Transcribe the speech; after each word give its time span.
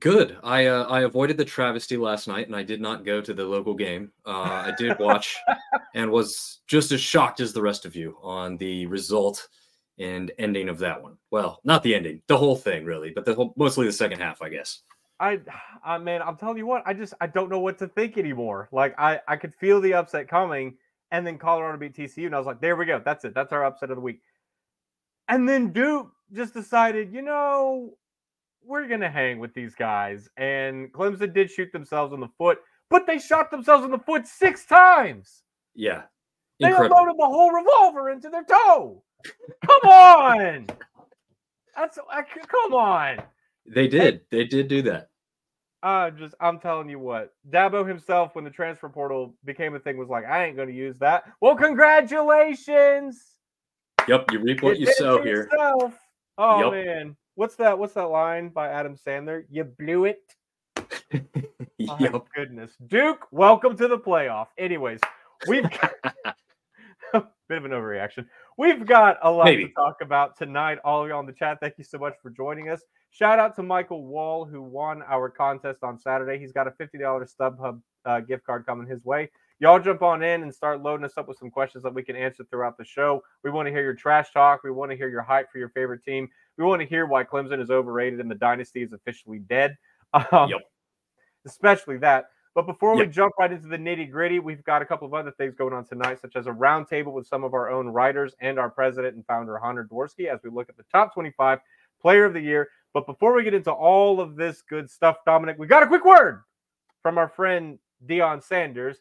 Good. 0.00 0.38
I 0.42 0.66
uh, 0.66 0.84
I 0.84 1.02
avoided 1.02 1.36
the 1.36 1.44
travesty 1.44 1.98
last 1.98 2.26
night, 2.26 2.46
and 2.46 2.56
I 2.56 2.62
did 2.62 2.80
not 2.80 3.04
go 3.04 3.20
to 3.20 3.34
the 3.34 3.44
local 3.44 3.74
game. 3.74 4.10
Uh, 4.24 4.64
I 4.68 4.72
did 4.78 4.98
watch, 4.98 5.36
and 5.94 6.10
was 6.10 6.60
just 6.66 6.90
as 6.90 7.02
shocked 7.02 7.40
as 7.40 7.52
the 7.52 7.60
rest 7.60 7.84
of 7.84 7.94
you 7.94 8.16
on 8.22 8.56
the 8.56 8.86
result 8.86 9.46
and 9.98 10.32
ending 10.38 10.70
of 10.70 10.78
that 10.78 11.02
one. 11.02 11.18
Well, 11.30 11.60
not 11.64 11.82
the 11.82 11.94
ending, 11.94 12.22
the 12.28 12.38
whole 12.38 12.56
thing, 12.56 12.86
really, 12.86 13.10
but 13.10 13.26
the 13.26 13.34
whole, 13.34 13.52
mostly 13.58 13.84
the 13.84 13.92
second 13.92 14.20
half, 14.20 14.40
I 14.40 14.48
guess. 14.48 14.80
I, 15.20 15.38
I 15.84 15.98
man, 15.98 16.22
I'm 16.22 16.38
telling 16.38 16.56
you 16.56 16.66
what, 16.66 16.82
I 16.86 16.94
just 16.94 17.12
I 17.20 17.26
don't 17.26 17.50
know 17.50 17.60
what 17.60 17.78
to 17.80 17.86
think 17.88 18.16
anymore. 18.16 18.70
Like 18.72 18.98
I 18.98 19.20
I 19.28 19.36
could 19.36 19.54
feel 19.54 19.82
the 19.82 19.92
upset 19.92 20.28
coming, 20.28 20.78
and 21.10 21.26
then 21.26 21.36
Colorado 21.36 21.76
beat 21.76 21.94
TCU, 21.94 22.24
and 22.24 22.34
I 22.34 22.38
was 22.38 22.46
like, 22.46 22.62
there 22.62 22.74
we 22.74 22.86
go, 22.86 23.02
that's 23.04 23.26
it, 23.26 23.34
that's 23.34 23.52
our 23.52 23.66
upset 23.66 23.90
of 23.90 23.96
the 23.96 24.02
week. 24.02 24.22
And 25.28 25.46
then 25.46 25.72
Duke 25.72 26.10
just 26.32 26.54
decided, 26.54 27.12
you 27.12 27.20
know, 27.20 27.92
we're 28.64 28.86
gonna 28.88 29.10
hang 29.10 29.38
with 29.38 29.54
these 29.54 29.74
guys, 29.74 30.28
and 30.36 30.92
Clemson 30.92 31.32
did 31.34 31.50
shoot 31.50 31.72
themselves 31.72 32.12
in 32.12 32.20
the 32.20 32.28
foot, 32.38 32.58
but 32.88 33.06
they 33.06 33.18
shot 33.18 33.50
themselves 33.50 33.84
in 33.84 33.90
the 33.90 33.98
foot 33.98 34.26
six 34.26 34.66
times. 34.66 35.42
Yeah, 35.74 36.02
They 36.60 36.68
incredible. 36.68 36.96
unloaded 36.96 37.18
the 37.18 37.26
whole 37.26 37.50
revolver 37.52 38.10
into 38.10 38.28
their 38.30 38.44
toe. 38.44 39.02
Come 39.66 39.90
on, 39.90 40.66
that's 41.76 41.98
I, 42.10 42.22
come 42.22 42.74
on. 42.74 43.18
They 43.66 43.86
did. 43.88 44.22
They 44.30 44.44
did 44.44 44.68
do 44.68 44.82
that. 44.82 45.08
Uh, 45.82 46.10
just 46.10 46.34
I'm 46.40 46.58
telling 46.58 46.90
you 46.90 46.98
what, 46.98 47.32
Dabo 47.48 47.86
himself, 47.88 48.34
when 48.34 48.44
the 48.44 48.50
transfer 48.50 48.88
portal 48.88 49.34
became 49.44 49.74
a 49.74 49.78
thing, 49.78 49.96
was 49.96 50.08
like, 50.10 50.26
I 50.26 50.44
ain't 50.44 50.56
going 50.56 50.68
to 50.68 50.74
use 50.74 50.96
that. 50.98 51.24
Well, 51.40 51.56
congratulations. 51.56 53.18
Yep, 54.06 54.26
you 54.32 54.40
reap 54.40 54.62
what 54.62 54.78
you 54.78 54.88
it 54.88 54.96
sow 54.96 55.18
to 55.18 55.22
here. 55.24 55.48
yourself. 55.50 55.94
Oh 56.36 56.60
Yup. 56.60 56.72
man, 56.72 57.16
what's 57.40 57.56
that? 57.56 57.78
What's 57.78 57.94
that 57.94 58.10
line 58.10 58.50
by 58.50 58.68
Adam 58.68 58.96
Sandler? 58.96 59.44
You 59.50 59.64
blew 59.64 60.04
it. 60.04 60.20
My 61.80 61.96
yep. 61.98 62.22
goodness, 62.36 62.72
Duke, 62.86 63.26
welcome 63.30 63.78
to 63.78 63.88
the 63.88 63.96
playoff. 63.96 64.48
Anyways, 64.58 65.00
we've 65.48 65.62
got 65.80 65.94
bit 67.48 67.56
of 67.56 67.64
an 67.64 67.70
overreaction. 67.70 68.26
We've 68.58 68.86
got 68.86 69.16
a 69.22 69.30
lot 69.30 69.46
to 69.46 69.68
talk 69.70 70.02
about 70.02 70.36
tonight. 70.36 70.80
All 70.84 71.02
of 71.02 71.08
you 71.08 71.14
on 71.14 71.24
the 71.24 71.32
chat, 71.32 71.56
thank 71.62 71.78
you 71.78 71.84
so 71.84 71.96
much 71.96 72.12
for 72.22 72.28
joining 72.28 72.68
us. 72.68 72.82
Shout 73.08 73.38
out 73.38 73.56
to 73.56 73.62
Michael 73.62 74.04
Wall 74.04 74.44
who 74.44 74.60
won 74.60 75.02
our 75.08 75.30
contest 75.30 75.78
on 75.82 75.98
Saturday. 75.98 76.38
He's 76.38 76.52
got 76.52 76.68
a 76.68 76.72
fifty 76.72 76.98
dollars 76.98 77.34
StubHub 77.40 77.80
uh, 78.04 78.20
gift 78.20 78.44
card 78.44 78.66
coming 78.66 78.86
his 78.86 79.02
way. 79.06 79.30
Y'all 79.60 79.78
jump 79.78 80.02
on 80.02 80.22
in 80.22 80.42
and 80.42 80.54
start 80.54 80.82
loading 80.82 81.04
us 81.04 81.12
up 81.16 81.28
with 81.28 81.38
some 81.38 81.50
questions 81.50 81.84
that 81.84 81.92
we 81.92 82.02
can 82.02 82.16
answer 82.16 82.44
throughout 82.50 82.76
the 82.78 82.84
show. 82.84 83.22
We 83.44 83.50
want 83.50 83.66
to 83.66 83.72
hear 83.72 83.82
your 83.82 83.94
trash 83.94 84.30
talk. 84.32 84.62
We 84.62 84.70
want 84.70 84.90
to 84.90 84.96
hear 84.96 85.08
your 85.08 85.22
hype 85.22 85.50
for 85.50 85.58
your 85.58 85.70
favorite 85.70 86.02
team. 86.02 86.28
We 86.58 86.64
want 86.64 86.80
to 86.82 86.86
hear 86.86 87.06
why 87.06 87.24
Clemson 87.24 87.60
is 87.60 87.70
overrated 87.70 88.20
and 88.20 88.30
the 88.30 88.34
dynasty 88.34 88.82
is 88.82 88.92
officially 88.92 89.38
dead. 89.38 89.76
Um, 90.12 90.50
Yep. 90.50 90.60
Especially 91.46 91.96
that. 91.98 92.26
But 92.54 92.66
before 92.66 92.96
we 92.96 93.06
jump 93.06 93.32
right 93.38 93.50
into 93.50 93.68
the 93.68 93.76
nitty 93.78 94.10
gritty, 94.10 94.40
we've 94.40 94.64
got 94.64 94.82
a 94.82 94.84
couple 94.84 95.06
of 95.06 95.14
other 95.14 95.30
things 95.30 95.54
going 95.54 95.72
on 95.72 95.84
tonight, 95.86 96.20
such 96.20 96.34
as 96.36 96.46
a 96.46 96.50
roundtable 96.50 97.12
with 97.12 97.26
some 97.26 97.44
of 97.44 97.54
our 97.54 97.70
own 97.70 97.88
writers 97.88 98.34
and 98.40 98.58
our 98.58 98.68
president 98.68 99.14
and 99.14 99.24
founder, 99.26 99.56
Hunter 99.58 99.88
Dworsky, 99.90 100.26
as 100.26 100.40
we 100.42 100.50
look 100.50 100.68
at 100.68 100.76
the 100.76 100.82
top 100.92 101.14
25 101.14 101.60
player 102.02 102.24
of 102.24 102.34
the 102.34 102.40
year. 102.40 102.68
But 102.92 103.06
before 103.06 103.32
we 103.34 103.44
get 103.44 103.54
into 103.54 103.70
all 103.70 104.20
of 104.20 104.34
this 104.34 104.62
good 104.62 104.90
stuff, 104.90 105.18
Dominic, 105.24 105.56
we 105.58 105.68
got 105.68 105.84
a 105.84 105.86
quick 105.86 106.04
word 106.04 106.42
from 107.02 107.18
our 107.18 107.28
friend 107.28 107.78
Deion 108.04 108.42
Sanders, 108.42 108.98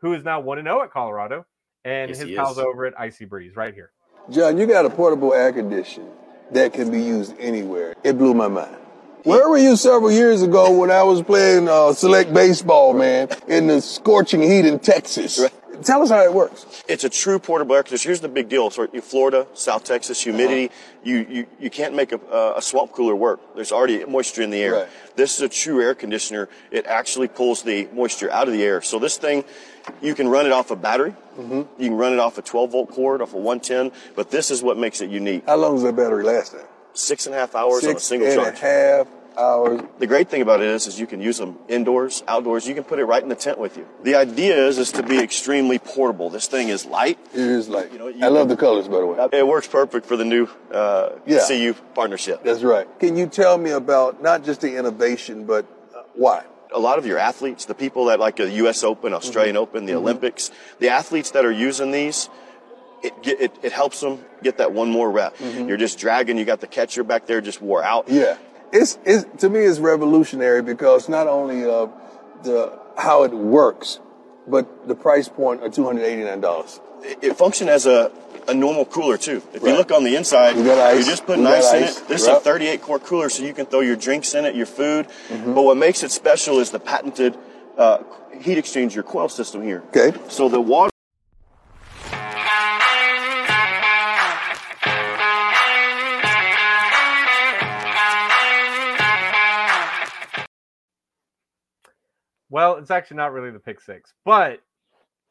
who 0.00 0.12
is 0.14 0.24
now 0.24 0.40
1 0.40 0.62
0 0.64 0.82
at 0.82 0.90
Colorado, 0.90 1.46
and 1.84 2.08
Yes, 2.10 2.18
his 2.18 2.36
pals 2.36 2.58
is. 2.58 2.64
over 2.64 2.84
at 2.84 2.98
Icy 2.98 3.24
Breeze 3.26 3.54
right 3.54 3.72
here. 3.72 3.92
John, 4.28 4.58
you 4.58 4.66
got 4.66 4.84
a 4.84 4.90
portable 4.90 5.32
air 5.32 5.52
conditioner 5.52 6.10
that 6.52 6.72
can 6.72 6.90
be 6.90 7.02
used 7.02 7.34
anywhere. 7.38 7.94
It 8.04 8.18
blew 8.18 8.34
my 8.34 8.48
mind. 8.48 8.74
Where 9.24 9.48
were 9.48 9.58
you 9.58 9.76
several 9.76 10.12
years 10.12 10.42
ago 10.42 10.78
when 10.78 10.90
I 10.90 11.02
was 11.02 11.22
playing 11.22 11.68
uh, 11.68 11.92
select 11.92 12.32
baseball, 12.32 12.94
man, 12.94 13.28
in 13.46 13.66
the 13.66 13.80
scorching 13.80 14.40
heat 14.40 14.64
in 14.64 14.78
Texas? 14.78 15.40
Tell 15.82 16.02
us 16.02 16.10
how 16.10 16.22
it 16.22 16.32
works. 16.32 16.82
It's 16.88 17.04
a 17.04 17.08
true 17.08 17.38
portable 17.38 17.74
air 17.74 17.82
conditioner. 17.82 18.10
Here's 18.10 18.20
the 18.20 18.28
big 18.28 18.48
deal. 18.48 18.70
So 18.70 18.86
Florida, 19.00 19.46
South 19.54 19.84
Texas, 19.84 20.20
humidity, 20.20 20.70
you, 21.04 21.26
you, 21.28 21.46
you 21.60 21.70
can't 21.70 21.94
make 21.94 22.12
a, 22.12 22.54
a 22.56 22.62
swamp 22.62 22.92
cooler 22.92 23.14
work. 23.14 23.54
There's 23.54 23.70
already 23.70 24.04
moisture 24.04 24.42
in 24.42 24.50
the 24.50 24.60
air. 24.60 24.72
Right. 24.72 24.88
This 25.14 25.36
is 25.36 25.42
a 25.42 25.48
true 25.48 25.80
air 25.80 25.94
conditioner. 25.94 26.48
It 26.70 26.86
actually 26.86 27.28
pulls 27.28 27.62
the 27.62 27.88
moisture 27.92 28.30
out 28.32 28.48
of 28.48 28.54
the 28.54 28.62
air. 28.62 28.82
So 28.82 28.98
this 28.98 29.18
thing, 29.18 29.44
you 30.00 30.14
can 30.14 30.28
run 30.28 30.46
it 30.46 30.52
off 30.52 30.70
a 30.70 30.76
battery. 30.76 31.14
You 31.38 31.66
can 31.78 31.94
run 31.94 32.12
it 32.12 32.18
off 32.18 32.36
a 32.38 32.42
12 32.42 32.72
volt 32.72 32.90
cord, 32.90 33.22
off 33.22 33.32
a 33.32 33.36
110, 33.36 33.92
but 34.16 34.30
this 34.30 34.50
is 34.50 34.62
what 34.62 34.76
makes 34.76 35.00
it 35.00 35.10
unique. 35.10 35.44
How 35.46 35.56
long 35.56 35.74
does 35.74 35.84
that 35.84 35.94
battery 35.96 36.24
last? 36.24 36.52
Then? 36.52 36.64
Six 36.94 37.26
and 37.26 37.34
a 37.34 37.38
half 37.38 37.54
hours 37.54 37.84
on 37.86 37.96
a 37.96 38.00
single 38.00 38.28
and 38.28 38.40
a 38.40 38.44
charge. 38.44 38.58
half 38.58 39.06
hours. 39.38 39.80
The 40.00 40.06
great 40.08 40.28
thing 40.28 40.42
about 40.42 40.60
it 40.62 40.66
is, 40.68 40.88
is 40.88 40.98
you 40.98 41.06
can 41.06 41.20
use 41.20 41.38
them 41.38 41.56
indoors, 41.68 42.24
outdoors. 42.26 42.66
You 42.66 42.74
can 42.74 42.82
put 42.82 42.98
it 42.98 43.04
right 43.04 43.22
in 43.22 43.28
the 43.28 43.36
tent 43.36 43.56
with 43.58 43.76
you. 43.76 43.86
The 44.02 44.16
idea 44.16 44.66
is, 44.66 44.78
is 44.78 44.90
to 44.92 45.04
be 45.04 45.18
extremely 45.20 45.78
portable. 45.78 46.28
This 46.28 46.48
thing 46.48 46.70
is 46.70 46.84
light. 46.86 47.20
It 47.32 47.38
is 47.38 47.68
like, 47.68 47.92
You 47.92 47.98
know, 48.00 48.08
you- 48.08 48.24
I 48.24 48.28
love 48.28 48.48
the 48.48 48.56
colors, 48.56 48.88
by 48.88 48.98
the 48.98 49.06
way. 49.06 49.28
It 49.32 49.46
works 49.46 49.68
perfect 49.68 50.06
for 50.06 50.16
the 50.16 50.24
new 50.24 50.48
uh, 50.72 51.10
Yeah. 51.24 51.46
CU 51.46 51.74
partnership. 51.94 52.42
That's 52.42 52.64
right. 52.64 52.88
Can 52.98 53.16
you 53.16 53.28
tell 53.28 53.58
me 53.58 53.70
about 53.70 54.20
not 54.22 54.42
just 54.44 54.60
the 54.60 54.74
innovation, 54.76 55.44
but 55.44 55.66
uh, 55.96 56.02
why? 56.14 56.42
A 56.74 56.78
lot 56.78 56.98
of 56.98 57.06
your 57.06 57.18
athletes, 57.18 57.64
the 57.64 57.74
people 57.74 58.06
that 58.06 58.20
like 58.20 58.36
the 58.36 58.50
U.S. 58.50 58.84
Open, 58.84 59.14
Australian 59.14 59.56
Open, 59.56 59.86
the 59.86 59.94
Olympics, 59.94 60.50
the 60.78 60.88
athletes 60.90 61.30
that 61.30 61.44
are 61.44 61.52
using 61.52 61.90
these, 61.90 62.28
it, 63.02 63.14
it, 63.22 63.56
it 63.62 63.72
helps 63.72 64.00
them 64.00 64.24
get 64.42 64.58
that 64.58 64.72
one 64.72 64.90
more 64.90 65.10
rep. 65.10 65.34
You're 65.40 65.76
just 65.76 65.98
dragging. 65.98 66.36
You 66.36 66.44
got 66.44 66.60
the 66.60 66.66
catcher 66.66 67.04
back 67.04 67.26
there 67.26 67.40
just 67.40 67.62
wore 67.62 67.82
out. 67.82 68.08
Yeah, 68.08 68.36
it's, 68.72 68.98
it's 69.04 69.24
to 69.40 69.48
me 69.48 69.60
it's 69.60 69.78
revolutionary 69.78 70.62
because 70.62 71.08
not 71.08 71.26
only 71.26 71.64
uh, 71.64 71.86
the 72.42 72.78
how 72.96 73.22
it 73.22 73.32
works, 73.32 74.00
but 74.46 74.88
the 74.88 74.94
price 74.94 75.28
point 75.28 75.62
of 75.62 75.72
two 75.72 75.84
hundred 75.84 76.04
eighty 76.04 76.24
nine 76.24 76.40
dollars. 76.40 76.80
It, 77.02 77.18
it 77.22 77.36
functions 77.36 77.70
as 77.70 77.86
a, 77.86 78.10
a 78.48 78.54
normal 78.54 78.84
cooler 78.86 79.16
too. 79.18 79.42
If 79.52 79.62
you 79.62 79.72
look 79.72 79.92
on 79.92 80.04
the 80.04 80.16
inside, 80.16 80.56
We 80.56 80.64
got 80.64 80.78
ice. 80.78 80.96
you're 80.96 81.04
just 81.10 81.26
put 81.26 81.38
We 81.38 81.46
ice 81.46 81.72
in 81.72 81.82
it. 81.84 82.02
This 82.08 82.26
Yep. 82.26 82.36
is 82.36 82.38
a 82.38 82.40
38 82.40 82.82
quart 82.82 83.04
cooler, 83.04 83.28
so 83.28 83.42
you 83.44 83.52
can 83.54 83.66
throw 83.66 83.80
your 83.80 83.96
drinks 83.96 84.34
in 84.34 84.44
it, 84.44 84.54
your 84.54 84.66
food. 84.66 85.06
Mm-hmm. 85.28 85.54
But 85.54 85.62
what 85.62 85.76
makes 85.76 86.02
it 86.02 86.10
special 86.10 86.58
is 86.58 86.70
the 86.70 86.80
patented 86.80 87.36
uh, 87.76 87.98
heat 88.40 88.58
exchanger 88.58 89.04
coil 89.04 89.28
system 89.28 89.62
here. 89.62 89.82
Okay. 89.94 90.16
So 90.28 90.48
the 90.48 90.60
water. 90.60 90.90
Well, 102.50 102.76
it's 102.76 102.90
actually 102.90 103.18
not 103.18 103.32
really 103.32 103.50
the 103.50 103.58
pick 103.58 103.80
six, 103.80 104.12
but 104.24 104.60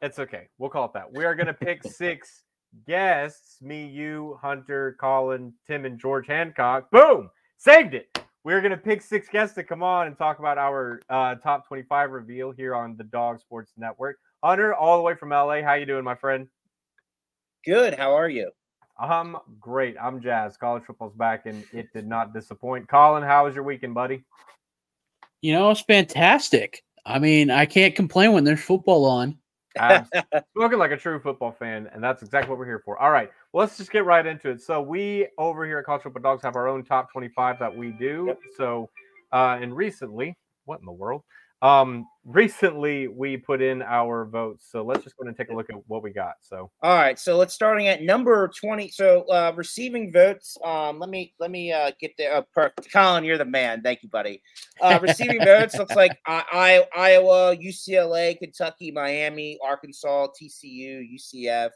it's 0.02 0.19
okay. 0.19 0.48
We'll 0.58 0.69
call 0.69 0.86
it 0.86 0.94
that. 0.94 1.12
We 1.14 1.25
are 1.25 1.36
going 1.36 1.48
to 1.48 1.54
pick 1.54 1.84
six 1.92 2.44
guests 2.86 3.62
me, 3.62 3.86
you, 3.86 4.38
Hunter, 4.42 4.96
Collin, 5.00 5.54
Tim, 5.66 5.86
and 5.86 6.00
George 6.00 6.28
Hancock. 6.28 6.92
Boom! 6.92 7.30
Saved 7.58 7.94
it. 7.94 8.08
We're 8.44 8.62
going 8.62 8.72
to 8.72 8.78
pick 8.78 9.02
six 9.02 9.28
guests 9.28 9.56
to 9.56 9.64
come 9.64 9.84
on 9.84 10.08
and 10.08 10.18
talk 10.18 10.40
about 10.40 10.58
our 10.58 11.02
uh, 11.10 11.36
top 11.36 11.68
25 11.68 12.12
reveal 12.12 12.52
here 12.52 12.76
on 12.76 12.96
the 12.96 13.04
Dog 13.04 13.40
Sports 13.40 13.74
Network. 13.78 14.20
Hunter, 14.44 14.74
all 14.74 14.98
the 14.98 15.04
way 15.04 15.16
from 15.16 15.30
LA. 15.30 15.62
How 15.62 15.74
you 15.74 15.86
doing, 15.86 16.04
my 16.04 16.16
friend? 16.16 16.48
Good. 17.66 17.96
How 17.96 18.16
are 18.16 18.30
you? 18.30 18.52
I'm 19.00 19.36
great. 19.60 19.96
I'm 20.02 20.22
jazzed. 20.22 20.60
College 20.60 20.84
football's 20.86 21.14
back, 21.14 21.46
and 21.46 21.64
it 21.74 21.92
did 21.94 22.07
not 22.07 22.34
disappoint. 22.34 22.88
Collin, 22.88 23.24
how 23.24 23.46
was 23.46 23.56
your 23.56 23.64
weekend, 23.64 23.94
buddy? 23.94 24.24
You 25.42 25.54
know, 25.54 25.69
it's 25.69 25.81
fantastic. 25.81 26.84
I 27.06 27.19
mean, 27.19 27.52
I 27.52 27.66
can't 27.66 27.96
complain 27.96 28.31
when 28.31 28.44
there's 28.44 28.62
football 28.62 29.06
on. 29.06 29.38
Abs- 29.78 30.10
Spoken 30.56 30.80
like 30.80 30.92
a 30.92 30.98
true 30.98 31.19
football 31.19 31.52
fan, 31.52 31.90
and 31.94 32.04
that's 32.04 32.24
exactly 32.24 32.50
what 32.50 32.60
we're 32.60 32.66
here 32.66 32.81
for. 32.84 32.98
All 33.00 33.12
right, 33.12 33.31
well, 33.52 33.62
let's 33.66 33.78
just 33.78 33.92
get 33.92 34.06
right 34.06 34.26
into 34.26 34.50
it. 34.50 34.62
So 34.62 34.81
we 34.81 35.28
over 35.38 35.66
here 35.66 35.80
at 35.80 35.86
College 35.86 36.04
Football 36.04 36.22
Dawgs 36.22 36.44
have 36.44 36.56
our 36.56 36.68
own 36.68 36.84
top 36.84 37.12
25 37.12 37.60
that 37.60 37.76
we 37.76 37.92
do. 37.92 38.26
Yep. 38.28 38.40
So, 38.57 38.90
uh, 39.31 39.57
and 39.62 39.76
recently, 39.76 40.38
what 40.66 40.80
in 40.80 40.86
the 40.86 40.92
world? 40.92 41.24
Um, 41.61 42.07
recently 42.23 43.07
we 43.07 43.37
put 43.37 43.61
in 43.61 43.81
our 43.81 44.26
votes. 44.26 44.68
So 44.69 44.83
let's 44.83 45.04
just 45.04 45.18
go 45.18 45.23
ahead 45.23 45.30
and 45.30 45.37
take 45.37 45.52
a 45.52 45.56
look 45.56 45.69
at 45.69 45.76
what 45.87 46.04
we 46.04 46.11
got. 46.11 46.35
So 46.42 46.69
All 46.83 46.95
right, 46.95 47.18
so 47.18 47.37
let's 47.37 47.54
starting 47.54 47.87
at 47.87 48.04
number 48.04 48.47
twenty. 48.49 48.90
So 48.90 49.23
uh, 49.30 49.54
receiving 49.56 50.11
votes. 50.11 50.57
Um, 50.64 50.99
let 50.99 51.09
me 51.09 51.33
let 51.40 51.49
me 51.49 51.71
uh, 51.71 51.92
get 51.99 52.11
there. 52.18 52.35
Uh, 52.35 52.42
per- 52.54 52.73
Collin, 52.92 53.23
you're 53.23 53.37
the 53.37 53.45
man. 53.45 53.81
Thank 53.81 54.04
you, 54.04 54.09
buddy. 54.09 54.42
Uh, 54.81 54.99
receiving 55.02 55.44
votes 55.44 55.76
looks 55.78 55.95
like 55.95 56.19
I, 56.28 56.85
I, 56.95 57.11
Iowa, 57.11 57.56
UCLA, 57.56 58.37
Kentucky, 58.37 58.92
Miami, 58.92 59.57
Arkansas, 59.66 60.28
TCU, 60.40 61.04
UCF, 61.16 61.69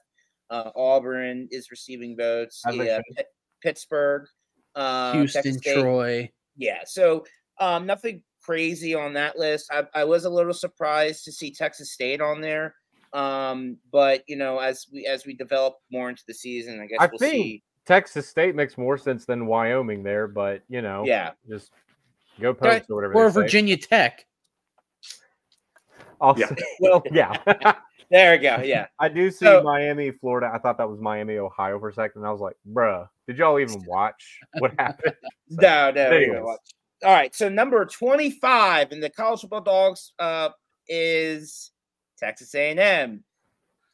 uh, 0.51 0.71
Auburn 0.75 1.47
is 1.49 1.71
receiving 1.71 2.15
votes. 2.15 2.61
As 2.67 2.75
Yeah, 2.75 2.97
should. 2.97 3.15
Pitt- 3.15 3.27
Pittsburgh, 3.63 4.27
uh, 4.75 5.13
Houston, 5.13 5.59
Troy. 5.61 6.31
Yeah, 6.57 6.79
so 6.85 7.25
um, 7.59 7.85
nothing 7.85 8.21
crazy 8.43 8.93
on 8.95 9.13
that 9.13 9.37
list. 9.37 9.71
I, 9.71 9.83
I 9.93 10.03
was 10.03 10.25
a 10.25 10.29
little 10.29 10.53
surprised 10.53 11.23
to 11.25 11.31
see 11.31 11.51
Texas 11.51 11.91
State 11.91 12.21
on 12.21 12.41
there, 12.41 12.75
um, 13.13 13.77
but 13.91 14.23
you 14.27 14.35
know, 14.35 14.59
as 14.59 14.87
we 14.91 15.05
as 15.05 15.25
we 15.25 15.33
develop 15.35 15.75
more 15.91 16.09
into 16.09 16.23
the 16.27 16.33
season, 16.33 16.79
I 16.81 16.85
guess 16.87 16.97
I 16.99 17.07
we'll 17.07 17.19
think- 17.19 17.31
see. 17.33 17.63
Texas 17.87 18.27
State 18.29 18.53
makes 18.55 18.77
more 18.77 18.95
sense 18.97 19.25
than 19.25 19.47
Wyoming 19.47 20.03
there, 20.03 20.27
but 20.27 20.61
you 20.69 20.81
know, 20.83 21.03
Yeah, 21.05 21.31
just 21.49 21.71
go 22.39 22.49
Okay, 22.49 22.79
post 22.79 22.89
or 22.91 22.95
whatever. 22.95 23.13
Or 23.15 23.25
they 23.25 23.33
say. 23.33 23.41
Virginia 23.41 23.77
Tech. 23.77 24.25
Also, 26.19 26.41
Yeah. 26.41 26.51
well, 26.79 27.01
yeah. 27.11 27.33
there 28.11 28.33
we 28.33 28.37
go. 28.37 28.57
Yeah, 28.63 28.85
I 28.99 29.09
do 29.09 29.31
see 29.31 29.45
So- 29.45 29.63
Miami, 29.63 30.11
Florida. 30.11 30.51
I 30.53 30.59
thought 30.59 30.77
that 30.77 30.87
was 30.89 30.99
Miami, 30.99 31.37
Ohio 31.37 31.79
for 31.79 31.89
a 31.89 31.93
second. 31.93 32.21
And 32.21 32.27
I 32.27 32.31
was 32.31 32.39
like, 32.41 32.55
bruh, 32.71 33.07
did 33.27 33.37
y'all 33.39 33.59
even 33.59 33.83
watch 33.87 34.39
what 34.59 34.73
happened? 34.77 35.15
So, 35.49 35.57
no, 35.61 35.87
no. 35.87 35.91
there 35.93 36.11
we 36.11 36.25
you 36.27 36.33
don't 36.33 36.45
watch. 36.45 36.59
All 37.03 37.13
right, 37.13 37.33
so 37.33 37.49
number 37.49 37.83
twenty-five 37.85 38.91
in 38.91 38.99
the 38.99 39.09
college 39.09 39.41
football 39.41 39.61
dawgs 39.61 40.13
uh, 40.19 40.49
is 40.87 41.71
Texas 42.19 42.53
A&M. 42.53 43.23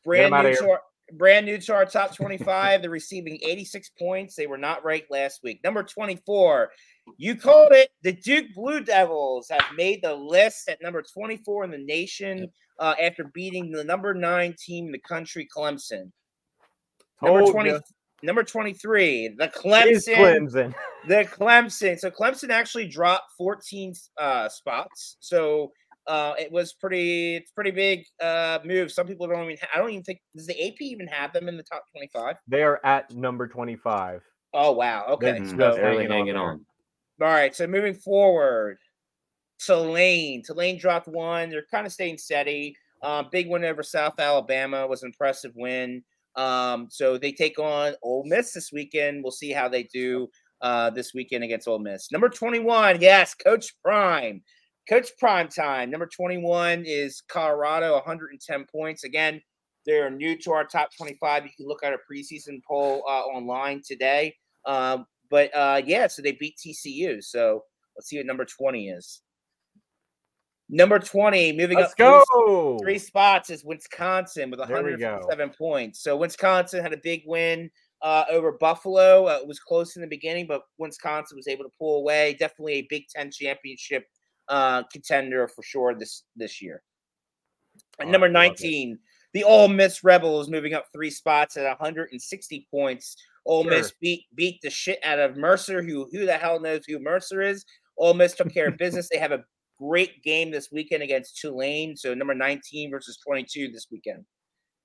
Brand 0.04 0.34
new, 0.34 0.56
to 0.56 0.70
our, 0.72 0.82
brand 1.14 1.46
new 1.46 1.58
to 1.58 1.74
our 1.74 1.86
top 1.86 2.16
25. 2.16 2.82
They're 2.82 2.90
receiving 2.90 3.40
86 3.46 3.92
points. 3.98 4.36
They 4.36 4.48
were 4.48 4.58
not 4.58 4.84
ranked 4.84 5.12
last 5.12 5.42
week. 5.44 5.62
Number 5.64 5.84
24, 5.84 6.72
you 7.18 7.36
called 7.36 7.72
it. 7.72 7.90
The 8.04 8.14
Duke 8.14 8.48
Blue 8.54 8.82
Devils 8.82 9.48
have 9.50 9.66
made 9.76 10.02
the 10.02 10.14
list 10.14 10.70
at 10.70 10.82
number 10.82 11.02
24 11.02 11.66
in 11.66 11.72
the 11.72 11.78
nation 11.78 12.50
uh, 12.80 12.96
after 13.02 13.26
beating 13.34 13.72
the 13.72 13.84
number 13.84 14.14
nine 14.14 14.56
team 14.58 14.88
in 14.88 14.92
the 14.92 15.00
country, 15.00 15.48
Clemson. 15.56 16.12
Number 17.22 17.40
Told 17.40 17.54
20, 17.54 17.70
ya. 17.70 17.80
Number 18.24 18.44
23, 18.44 19.36
the 19.38 19.48
Clemson. 19.50 20.16
Clemson. 20.16 20.76
The 21.08 21.24
Clemson. 21.24 21.98
So 21.98 22.12
Clemson 22.12 22.50
actually 22.50 22.88
dropped 22.88 23.32
14 23.38 23.94
uh, 24.18 24.50
spots. 24.50 25.16
So 25.22 25.72
uh, 26.06 26.34
it 26.38 26.52
was 26.52 26.74
pretty. 26.74 27.36
It's 27.38 27.52
pretty 27.52 27.72
big 27.72 28.04
uh, 28.22 28.60
move. 28.66 28.92
Some 28.92 29.08
people 29.08 29.26
don't 29.28 29.44
even. 29.46 29.58
Ha- 29.62 29.70
I 29.74 29.78
don't 29.78 29.90
even 29.92 30.04
think 30.04 30.20
does 30.36 30.48
the 30.48 30.68
AP 30.68 30.82
even 30.82 31.08
have 31.08 31.32
them 31.32 31.48
in 31.48 31.56
the 31.56 31.64
top 31.64 31.86
25. 31.94 32.36
They 32.48 32.62
are 32.64 32.82
at 32.84 33.10
number 33.14 33.48
25. 33.48 34.22
Oh 34.54 34.72
wow. 34.74 35.06
Okay. 35.12 35.32
They're 35.34 35.42
Mm, 35.42 35.50
So, 35.52 35.58
just 35.58 35.78
barely 35.78 36.08
hanging 36.08 36.36
on 36.36 36.46
on. 36.50 36.66
all 37.22 37.28
right. 37.34 37.56
So 37.56 37.68
moving 37.68 37.94
forward, 37.94 38.78
Tulane. 39.60 40.44
Tulane 40.44 40.78
dropped 40.78 41.08
one. 41.08 41.50
They're 41.50 41.66
kind 41.72 41.86
of 41.86 41.94
staying 41.94 42.18
steady. 42.18 42.76
Um, 43.02 43.28
big 43.32 43.48
win 43.50 43.64
over 43.64 43.84
South 43.84 44.20
Alabama 44.20 44.86
was 44.88 45.04
an 45.04 45.08
impressive 45.08 45.52
win. 45.56 46.04
Um, 46.38 46.88
so 46.90 47.18
they 47.18 47.32
take 47.32 47.60
on 47.60 47.94
Ole 48.04 48.24
Miss 48.26 48.54
this 48.54 48.72
weekend. 48.72 49.24
We'll 49.24 49.32
see 49.32 49.52
how 49.52 49.68
they 49.68 49.84
do 49.84 50.30
uh, 50.62 50.92
this 50.92 51.14
weekend 51.14 51.44
against 51.44 51.68
Ole 51.68 51.80
Miss. 51.80 52.12
Number 52.12 52.30
21, 52.30 53.02
yes, 53.02 53.34
Coach 53.34 53.74
Prime. 53.84 54.42
Coach 54.88 55.10
Prime 55.20 55.50
time. 55.50 55.90
Number 55.90 56.08
21 56.08 56.84
is 56.86 57.22
Colorado, 57.28 57.94
110 57.94 58.66
points. 58.72 59.04
Again, 59.04 59.42
they're 59.86 60.10
new 60.10 60.38
to 60.40 60.52
our 60.52 60.64
top 60.64 60.90
25. 60.96 61.46
You 61.46 61.52
can 61.58 61.68
look 61.68 61.84
at 61.84 61.94
a 61.94 61.98
preseason 62.10 62.62
poll 62.66 63.04
uh, 63.08 63.24
online 63.24 63.82
today. 63.86 64.36
Um, 64.66 65.06
but 65.30 65.54
uh, 65.56 65.82
yeah, 65.86 66.08
so 66.08 66.22
they 66.22 66.34
beat 66.34 66.58
TCU. 66.58 67.24
So 67.24 67.64
let's 67.96 68.08
see 68.08 68.18
what 68.18 68.26
number 68.26 68.46
20 68.46 68.90
is. 68.90 69.22
Number 70.70 71.00
20, 71.00 71.54
moving 71.54 71.78
Let's 71.78 71.92
up 71.92 71.98
three 71.98 72.24
go. 72.36 72.78
Three 72.82 73.00
spots 73.00 73.50
is 73.50 73.64
Wisconsin 73.64 74.52
with 74.52 74.60
There 74.60 74.84
we 74.84 74.98
go. 74.98 75.14
157 75.14 75.50
points. 75.58 76.04
So 76.04 76.18
Wisconsin 76.18 76.82
had 76.82 76.92
a 76.92 76.98
big 76.98 77.24
win 77.26 77.70
uh, 78.02 78.26
over 78.30 78.52
Buffalo. 78.52 79.28
Uh, 79.28 79.40
it 79.42 79.48
was 79.48 79.60
close 79.60 79.96
in 79.96 80.02
the 80.02 80.08
beginning, 80.08 80.46
but 80.46 80.64
Wisconsin 80.78 81.38
was 81.38 81.48
able 81.48 81.64
to 81.64 81.72
pull 81.80 82.00
away. 82.00 82.36
Definitely 82.38 82.74
a 82.74 82.88
Big 82.90 83.04
Ten 83.08 83.32
championship 83.32 84.06
uh, 84.50 84.84
contender 84.92 85.48
for 85.48 85.64
sure 85.64 85.96
this 85.96 86.24
this 86.36 86.62
year. 86.62 86.82
And 88.00 88.10
Oh, 88.10 88.12
number 88.12 88.28
I 88.28 88.32
love 88.32 88.44
it. 88.46 88.50
19, 88.50 89.00
the 89.34 89.44
Ole 89.44 89.70
Miss 89.70 90.04
Rebels 90.04 90.50
moving 90.50 90.74
up 90.74 90.88
three 90.94 91.10
spots 91.10 91.58
at 91.58 91.64
160 91.64 92.68
points. 92.70 93.16
Ole 93.46 93.64
Miss 93.64 93.94
beat 94.02 94.26
beat 94.36 94.60
the 94.62 94.70
shit 94.70 95.00
out 95.06 95.20
of 95.20 95.38
Mercer. 95.38 95.82
Who 95.82 96.10
who 96.12 96.26
the 96.26 96.38
hell 96.38 96.60
knows 96.60 96.82
who 96.86 97.00
Mercer 97.00 97.42
is? 97.42 97.64
Ole 97.98 98.14
Miss 98.14 98.36
took 98.36 98.54
care 98.54 98.68
of 98.68 98.78
business. 98.78 99.08
They 99.10 99.18
have 99.18 99.32
a 99.32 99.44
great 99.80 100.24
game 100.24 100.52
this 100.52 100.70
weekend 100.72 101.04
against 101.04 101.38
Tulane. 101.38 101.96
So 101.96 102.14
number 102.14 102.34
19 102.34 102.92
versus 102.92 103.18
22 103.26 103.72
this 103.72 103.88
weekend. 103.92 104.26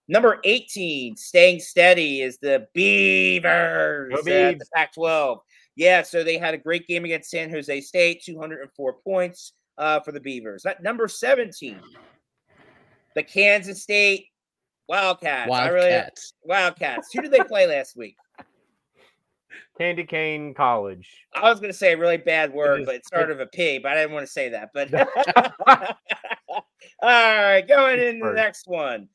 Number 0.08 0.40
18, 0.44 1.16
staying 1.16 1.61
steady, 1.61 2.22
is 2.22 2.38
the 2.38 2.66
Beavers 2.75 4.12
Go 4.12 4.18
at 4.18 4.58
the 4.58 4.66
Pac 4.75 4.92
12. 4.94 5.38
Yeah, 5.76 6.02
so 6.02 6.22
they 6.22 6.38
had 6.38 6.54
a 6.54 6.58
great 6.58 6.87
game 6.87 7.04
against 7.04 7.30
San 7.30 7.50
Jose 7.50 7.80
State, 7.80 8.22
204 8.25 8.94
points 9.04 9.52
uh, 9.78 10.00
for 10.00 10.12
the 10.12 10.20
Beavers. 10.20 10.62
That 10.64 10.82
number 10.82 11.08
17, 11.08 11.80
the 13.14 13.22
Kansas 13.22 13.82
State 13.82 14.26
Wildcats. 14.88 15.50
I 15.50 15.68
really 15.68 15.90
Wildcats. 15.90 16.32
Wildcats. 16.44 17.08
Who 17.14 17.22
did 17.22 17.30
they 17.30 17.40
play 17.40 17.66
last 17.66 17.96
week? 17.96 18.16
Candy 19.79 20.05
Cane 20.05 20.55
College. 20.55 21.09
I 21.35 21.49
was 21.50 21.59
going 21.61 21.73
to 21.73 21.79
say 21.79 21.93
a 21.93 21.99
really 21.99 22.19
bad 22.19 22.52
word, 22.52 22.81
is- 22.81 22.87
but 22.87 22.95
it 22.97 23.07
started 23.07 23.38
with 23.38 23.49
a 23.49 23.50
P, 23.50 23.79
but 23.79 23.93
I 23.93 23.95
didn't 23.97 24.12
want 24.12 24.26
to 24.26 24.33
say 24.33 24.49
that. 24.50 24.71
But 24.75 24.93
all 26.49 26.64
right, 27.02 27.67
going 27.67 27.99
into 27.99 28.26
the 28.26 28.33
next 28.35 28.67
one. 28.67 29.09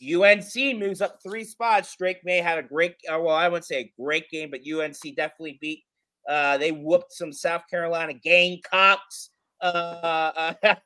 UNC 0.00 0.54
moves 0.78 1.00
up 1.00 1.18
three 1.22 1.42
spots. 1.42 1.96
Drake 1.96 2.18
Maye 2.24 2.38
had 2.38 2.58
a 2.58 2.62
great, 2.62 2.92
uh, 3.12 3.18
well, 3.18 3.34
I 3.34 3.48
wouldn't 3.48 3.64
say 3.66 3.80
a 3.80 3.92
great 4.00 4.30
game, 4.30 4.50
but 4.50 4.60
UNC 4.60 5.00
definitely 5.16 5.58
beat. 5.60 5.82
Uh, 6.28 6.56
they 6.58 6.70
whooped 6.70 7.12
some 7.12 7.32
South 7.32 7.62
Carolina 7.68 8.12
Gamecocks 8.14 9.30
uh, 9.60 9.64
uh, 9.64 10.54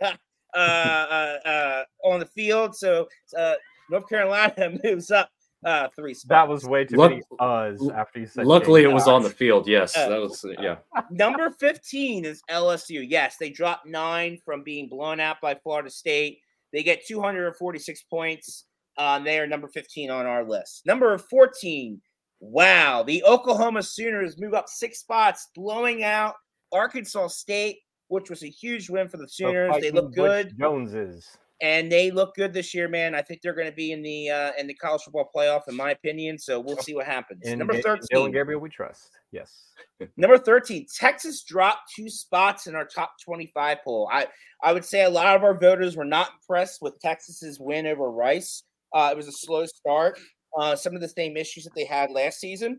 uh, 0.54 0.56
uh, 0.56 0.58
uh, 0.58 1.84
on 2.04 2.20
the 2.20 2.26
field. 2.26 2.74
So 2.74 3.06
uh, 3.36 3.54
North 3.90 4.08
Carolina 4.08 4.78
moves 4.84 5.10
up 5.10 5.28
uh, 5.64 5.88
three 5.94 6.14
spots. 6.14 6.28
That 6.28 6.48
was 6.48 6.64
way 6.64 6.84
too 6.84 6.96
Luck- 6.96 7.10
many 7.10 7.22
uhs 7.40 7.94
after 7.94 8.20
you 8.20 8.26
said. 8.26 8.46
Luckily, 8.46 8.82
it 8.82 8.92
was 8.92 9.06
on 9.08 9.22
the 9.22 9.30
field. 9.30 9.66
Yes, 9.68 9.96
Uh, 9.96 10.08
that 10.08 10.20
was 10.20 10.44
yeah. 10.60 10.76
Number 11.10 11.50
15 11.50 12.24
is 12.24 12.42
LSU. 12.50 13.04
Yes, 13.08 13.36
they 13.38 13.50
dropped 13.50 13.86
nine 13.86 14.38
from 14.44 14.62
being 14.62 14.88
blown 14.88 15.20
out 15.20 15.40
by 15.40 15.54
Florida 15.54 15.90
State. 15.90 16.40
They 16.72 16.82
get 16.82 17.06
246 17.06 18.02
points. 18.04 18.64
Um, 18.98 19.24
they 19.24 19.38
are 19.38 19.46
number 19.46 19.68
15 19.68 20.10
on 20.10 20.26
our 20.26 20.44
list. 20.44 20.82
Number 20.84 21.16
14. 21.18 22.00
Wow. 22.40 23.02
The 23.02 23.22
Oklahoma 23.24 23.82
Sooners 23.82 24.38
move 24.38 24.54
up 24.54 24.68
six 24.68 24.98
spots, 25.00 25.48
blowing 25.54 26.02
out 26.02 26.34
Arkansas 26.72 27.28
State, 27.28 27.78
which 28.08 28.28
was 28.28 28.42
a 28.42 28.48
huge 28.48 28.90
win 28.90 29.08
for 29.08 29.16
the 29.16 29.24
The 29.24 29.28
Sooners. 29.30 29.74
They 29.80 29.90
look 29.90 30.14
Butch 30.14 30.14
good 30.16 30.58
Joneses. 30.58 31.38
And 31.62 31.90
they 31.90 32.10
look 32.10 32.34
good 32.34 32.52
this 32.52 32.74
year, 32.74 32.88
man. 32.88 33.14
I 33.14 33.22
think 33.22 33.40
they're 33.40 33.54
going 33.54 33.68
to 33.68 33.74
be 33.74 33.92
in 33.92 34.02
the 34.02 34.30
uh, 34.30 34.50
in 34.58 34.66
the 34.66 34.74
college 34.74 35.02
football 35.02 35.30
playoff, 35.34 35.62
in 35.68 35.76
my 35.76 35.92
opinion. 35.92 36.36
So 36.36 36.58
we'll 36.58 36.76
see 36.78 36.94
what 36.94 37.06
happens. 37.06 37.42
In 37.44 37.58
Number 37.58 37.80
13. 37.80 38.06
Dillon 38.10 38.32
Gabriel, 38.32 38.60
we 38.60 38.68
trust. 38.68 39.10
Yes. 39.30 39.66
Number 40.16 40.38
13, 40.38 40.86
Texas 40.94 41.44
dropped 41.44 41.92
two 41.94 42.10
spots 42.10 42.66
in 42.66 42.74
our 42.74 42.84
top 42.84 43.12
25 43.24 43.78
poll. 43.84 44.08
I, 44.12 44.26
I 44.62 44.72
would 44.72 44.84
say 44.84 45.04
a 45.04 45.10
lot 45.10 45.36
of 45.36 45.44
our 45.44 45.56
voters 45.56 45.96
were 45.96 46.04
not 46.04 46.30
impressed 46.40 46.82
with 46.82 46.98
Texas's 47.00 47.60
win 47.60 47.86
over 47.86 48.10
Rice. 48.10 48.64
Uh, 48.92 49.10
it 49.12 49.16
was 49.16 49.28
a 49.28 49.32
slow 49.32 49.64
start. 49.64 50.18
Uh, 50.58 50.76
some 50.76 50.94
of 50.94 51.00
the 51.00 51.08
same 51.08 51.36
issues 51.36 51.64
that 51.64 51.74
they 51.74 51.86
had 51.86 52.10
last 52.10 52.40
season. 52.40 52.78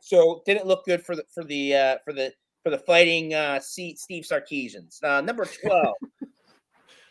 So 0.00 0.42
didn't 0.46 0.66
look 0.66 0.84
good 0.84 1.04
for 1.04 1.16
the 1.16 1.24
for 1.34 1.44
the 1.44 1.74
uh, 1.74 1.96
for 2.04 2.12
the 2.12 2.32
for 2.62 2.70
the 2.70 2.78
fighting 2.78 3.34
uh, 3.34 3.60
Steve 3.60 3.98
Sarkisians. 4.10 5.02
Uh, 5.02 5.20
number 5.20 5.44
12, 5.44 5.94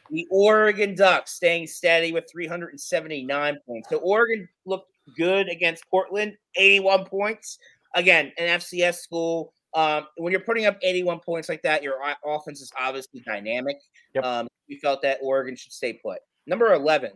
the 0.09 0.27
Oregon 0.29 0.95
Ducks 0.95 1.33
staying 1.33 1.67
steady 1.67 2.11
with 2.11 2.25
379 2.29 3.57
points. 3.65 3.89
So 3.89 3.97
Oregon 3.97 4.47
looked 4.65 4.91
good 5.17 5.49
against 5.49 5.89
Portland, 5.89 6.37
81 6.55 7.05
points 7.05 7.57
again, 7.95 8.31
an 8.37 8.59
FCS 8.59 8.95
school. 8.95 9.53
Um, 9.73 10.05
when 10.17 10.31
you're 10.31 10.41
putting 10.41 10.65
up 10.65 10.77
81 10.83 11.19
points 11.19 11.49
like 11.49 11.61
that, 11.63 11.81
your 11.81 11.95
offense 12.25 12.61
is 12.61 12.71
obviously 12.79 13.21
dynamic. 13.25 13.77
Yep. 14.13 14.23
Um, 14.23 14.47
we 14.69 14.77
felt 14.77 15.01
that 15.01 15.19
Oregon 15.21 15.55
should 15.55 15.73
stay 15.73 15.93
put. 15.93 16.19
Number 16.45 16.73
11, 16.73 17.11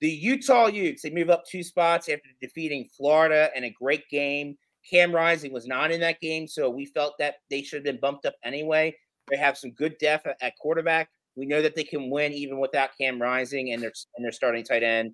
The 0.00 0.10
Utah 0.10 0.66
Utes, 0.66 1.02
they 1.02 1.10
move 1.10 1.30
up 1.30 1.44
two 1.46 1.62
spots 1.62 2.08
after 2.08 2.28
defeating 2.40 2.88
Florida 2.96 3.50
in 3.56 3.64
a 3.64 3.70
great 3.70 4.08
game. 4.10 4.56
Cam 4.88 5.12
Rising 5.12 5.52
was 5.52 5.66
not 5.66 5.90
in 5.90 6.00
that 6.00 6.20
game, 6.20 6.46
so 6.46 6.70
we 6.70 6.86
felt 6.86 7.14
that 7.18 7.36
they 7.50 7.62
should 7.62 7.78
have 7.78 7.84
been 7.84 7.98
bumped 7.98 8.26
up 8.26 8.34
anyway. 8.44 8.94
They 9.30 9.36
have 9.36 9.58
some 9.58 9.70
good 9.72 9.96
depth 9.98 10.26
at, 10.26 10.36
at 10.40 10.56
quarterback. 10.58 11.08
We 11.36 11.46
know 11.46 11.60
that 11.62 11.74
they 11.74 11.84
can 11.84 12.10
win 12.10 12.32
even 12.32 12.58
without 12.58 12.90
Cam 12.98 13.20
Rising 13.20 13.72
and 13.72 13.82
their 13.82 13.92
and 14.16 14.24
their 14.24 14.32
starting 14.32 14.64
tight 14.64 14.82
end. 14.82 15.12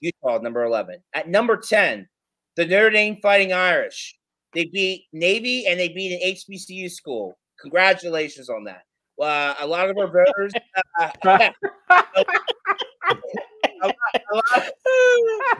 Utah, 0.00 0.38
number 0.38 0.64
11. 0.64 1.00
At 1.14 1.28
number 1.28 1.56
10, 1.56 2.08
the 2.56 2.66
Notre 2.66 2.90
Dame 2.90 3.16
Fighting 3.22 3.52
Irish. 3.52 4.16
They 4.54 4.64
beat 4.64 5.04
Navy 5.12 5.66
and 5.66 5.78
they 5.78 5.88
beat 5.88 6.12
an 6.20 6.34
HBCU 6.34 6.90
school. 6.90 7.36
Congratulations 7.60 8.48
on 8.48 8.64
that. 8.64 8.82
Uh, 9.20 9.54
a 9.60 9.66
lot 9.66 9.88
of 9.90 9.96
our 9.98 10.06
voters. 10.08 10.52
Uh, 11.00 11.10
a 13.82 13.86
lot- 13.86 13.94
a 14.32 14.34
lot- 14.34 14.70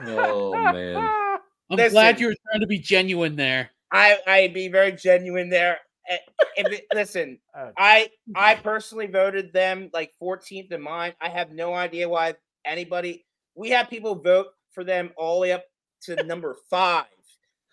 Oh 0.07 0.51
man. 0.73 0.95
I'm 1.71 1.77
Listen. 1.77 1.91
glad 1.91 2.19
you 2.19 2.27
were 2.27 2.35
trying 2.49 2.61
to 2.61 2.67
be 2.67 2.79
genuine 2.79 3.35
there. 3.35 3.69
I 3.91 4.17
I 4.27 4.47
be 4.47 4.67
very 4.67 4.91
genuine 4.91 5.49
there. 5.49 5.77
Eh, 6.09 6.17
If 6.57 6.73
it, 6.73 6.85
listen, 6.93 7.39
Uh, 7.57 7.71
I 7.77 8.09
I 8.35 8.55
personally 8.63 9.07
voted 9.07 9.53
them 9.53 9.89
like 9.93 10.11
14th 10.21 10.71
in 10.71 10.81
mine. 10.81 11.13
I 11.21 11.29
have 11.29 11.51
no 11.51 11.73
idea 11.73 12.09
why 12.09 12.35
anybody. 12.65 13.25
We 13.55 13.69
have 13.69 13.89
people 13.89 14.15
vote 14.15 14.47
for 14.71 14.83
them 14.83 15.11
all 15.17 15.35
the 15.35 15.41
way 15.41 15.51
up 15.53 15.63
to 16.03 16.15
number 16.23 16.55
five. 16.69 17.05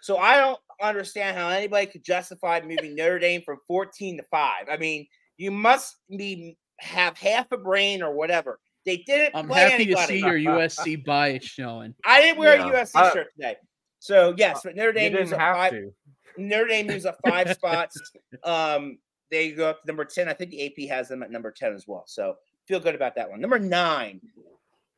So 0.03 0.19
I 0.19 0.37
don't 0.37 0.59
understand 0.83 1.37
how 1.37 1.49
anybody 1.49 1.87
could 1.87 2.05
justify 2.05 2.61
moving 2.61 2.95
Notre 2.95 3.19
Dame 3.19 3.43
from 3.43 3.59
14 3.67 4.19
to 4.19 4.23
five. 4.25 4.67
I 4.71 4.77
mean, 4.77 5.07
you 5.39 5.51
must 5.51 5.97
be 6.11 6.57
have 6.79 7.17
half 7.17 7.51
a 7.53 7.57
brain 7.57 8.03
or 8.03 8.13
whatever. 8.15 8.61
They 8.85 8.99
didn't 8.99 9.35
I'm 9.35 9.49
play 9.49 9.69
happy 9.71 9.87
to 9.87 9.97
see 10.07 10.19
your 10.21 10.39
USC 10.39 11.05
bias 11.05 11.45
showing. 11.45 11.95
I 12.05 12.21
didn't 12.21 12.39
wear 12.39 12.57
Yeah. 12.57 12.67
a 12.69 12.73
USC 12.73 12.95
Uh, 13.01 13.13
shirt 13.13 13.29
today. 13.35 13.57
So 13.99 14.35
yes, 14.37 14.61
but 14.63 14.77
Notre 14.77 14.89
you 14.89 14.93
Dame 14.93 15.13
moves 15.15 15.31
didn't 15.31 15.41
up 15.43 15.47
have 15.47 15.57
five. 15.57 15.73
to. 15.73 15.95
Notre 16.39 16.69
Dame 16.69 16.87
moves 16.87 17.07
up 17.07 17.19
five 17.27 17.51
spots. 17.55 18.01
Um, 18.45 18.99
they 19.31 19.53
go 19.53 19.71
up 19.71 19.83
to 19.83 19.87
number 19.87 20.05
10. 20.05 20.29
I 20.29 20.33
think 20.33 20.51
the 20.51 20.67
AP 20.67 20.89
has 20.91 21.09
them 21.09 21.23
at 21.23 21.31
number 21.31 21.51
10 21.51 21.73
as 21.73 21.87
well. 21.87 22.05
So 22.07 22.37
feel 22.67 22.81
good 22.81 22.95
about 22.95 23.15
that 23.17 23.29
one. 23.29 23.41
Number 23.41 23.59
nine, 23.59 24.21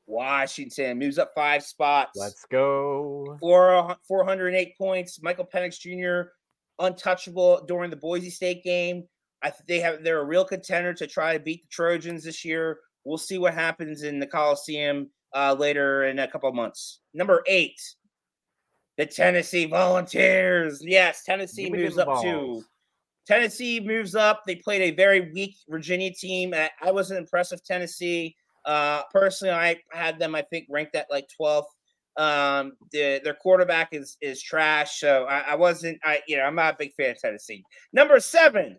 Washington 0.06 0.98
moves 0.98 1.18
up 1.18 1.32
five 1.34 1.62
spots. 1.62 2.18
Let's 2.18 2.44
go. 2.46 3.36
Four, 3.40 3.96
408 4.06 4.76
points. 4.76 5.22
Michael 5.22 5.46
Penix 5.46 5.78
Jr. 5.78 6.30
untouchable 6.78 7.64
during 7.66 7.90
the 7.90 7.96
Boise 7.96 8.30
State 8.30 8.64
game. 8.64 9.04
I 9.42 9.50
think 9.50 9.68
they 9.68 9.80
have 9.80 10.02
they're 10.02 10.20
a 10.20 10.24
real 10.24 10.44
contender 10.44 10.92
to 10.94 11.06
try 11.06 11.32
to 11.32 11.38
beat 11.38 11.62
the 11.62 11.68
Trojans 11.68 12.24
this 12.24 12.44
year. 12.44 12.80
We'll 13.04 13.18
see 13.18 13.38
what 13.38 13.54
happens 13.54 14.02
in 14.02 14.18
the 14.18 14.26
Coliseum 14.26 15.10
uh, 15.34 15.54
later 15.58 16.04
in 16.04 16.18
a 16.18 16.28
couple 16.28 16.48
of 16.48 16.54
months. 16.54 17.00
Number 17.14 17.44
eight, 17.46 17.80
the 18.98 19.06
Tennessee 19.06 19.64
Volunteers. 19.64 20.82
Yes, 20.84 21.22
Tennessee 21.24 21.70
moves 21.70 21.96
up 21.96 22.08
balls. 22.08 22.64
Tennessee 23.26 23.78
moves 23.80 24.14
up. 24.14 24.42
They 24.46 24.56
played 24.56 24.82
a 24.82 24.96
very 24.96 25.30
weak 25.32 25.56
Virginia 25.68 26.12
team. 26.12 26.52
I 26.52 26.68
I 26.82 26.90
wasn't 26.90 27.20
impressed 27.20 27.52
with 27.52 27.64
Tennessee. 27.64 28.36
Uh, 28.64 29.02
personally, 29.10 29.54
I 29.54 29.80
had 29.92 30.18
them, 30.18 30.34
I 30.34 30.42
think, 30.42 30.66
ranked 30.68 30.94
at 30.94 31.06
like 31.10 31.26
12th. 31.40 31.64
Um, 32.18 32.72
the, 32.90 33.20
their 33.22 33.34
quarterback 33.34 33.90
is 33.92 34.18
is 34.20 34.42
trash. 34.42 34.98
So 34.98 35.24
I, 35.24 35.52
I 35.52 35.54
wasn't, 35.54 35.98
I 36.04 36.20
you 36.26 36.36
know, 36.36 36.42
I'm 36.42 36.56
not 36.56 36.74
a 36.74 36.76
big 36.76 36.92
fan 36.94 37.12
of 37.12 37.20
Tennessee. 37.20 37.62
Number 37.92 38.18
seven. 38.18 38.78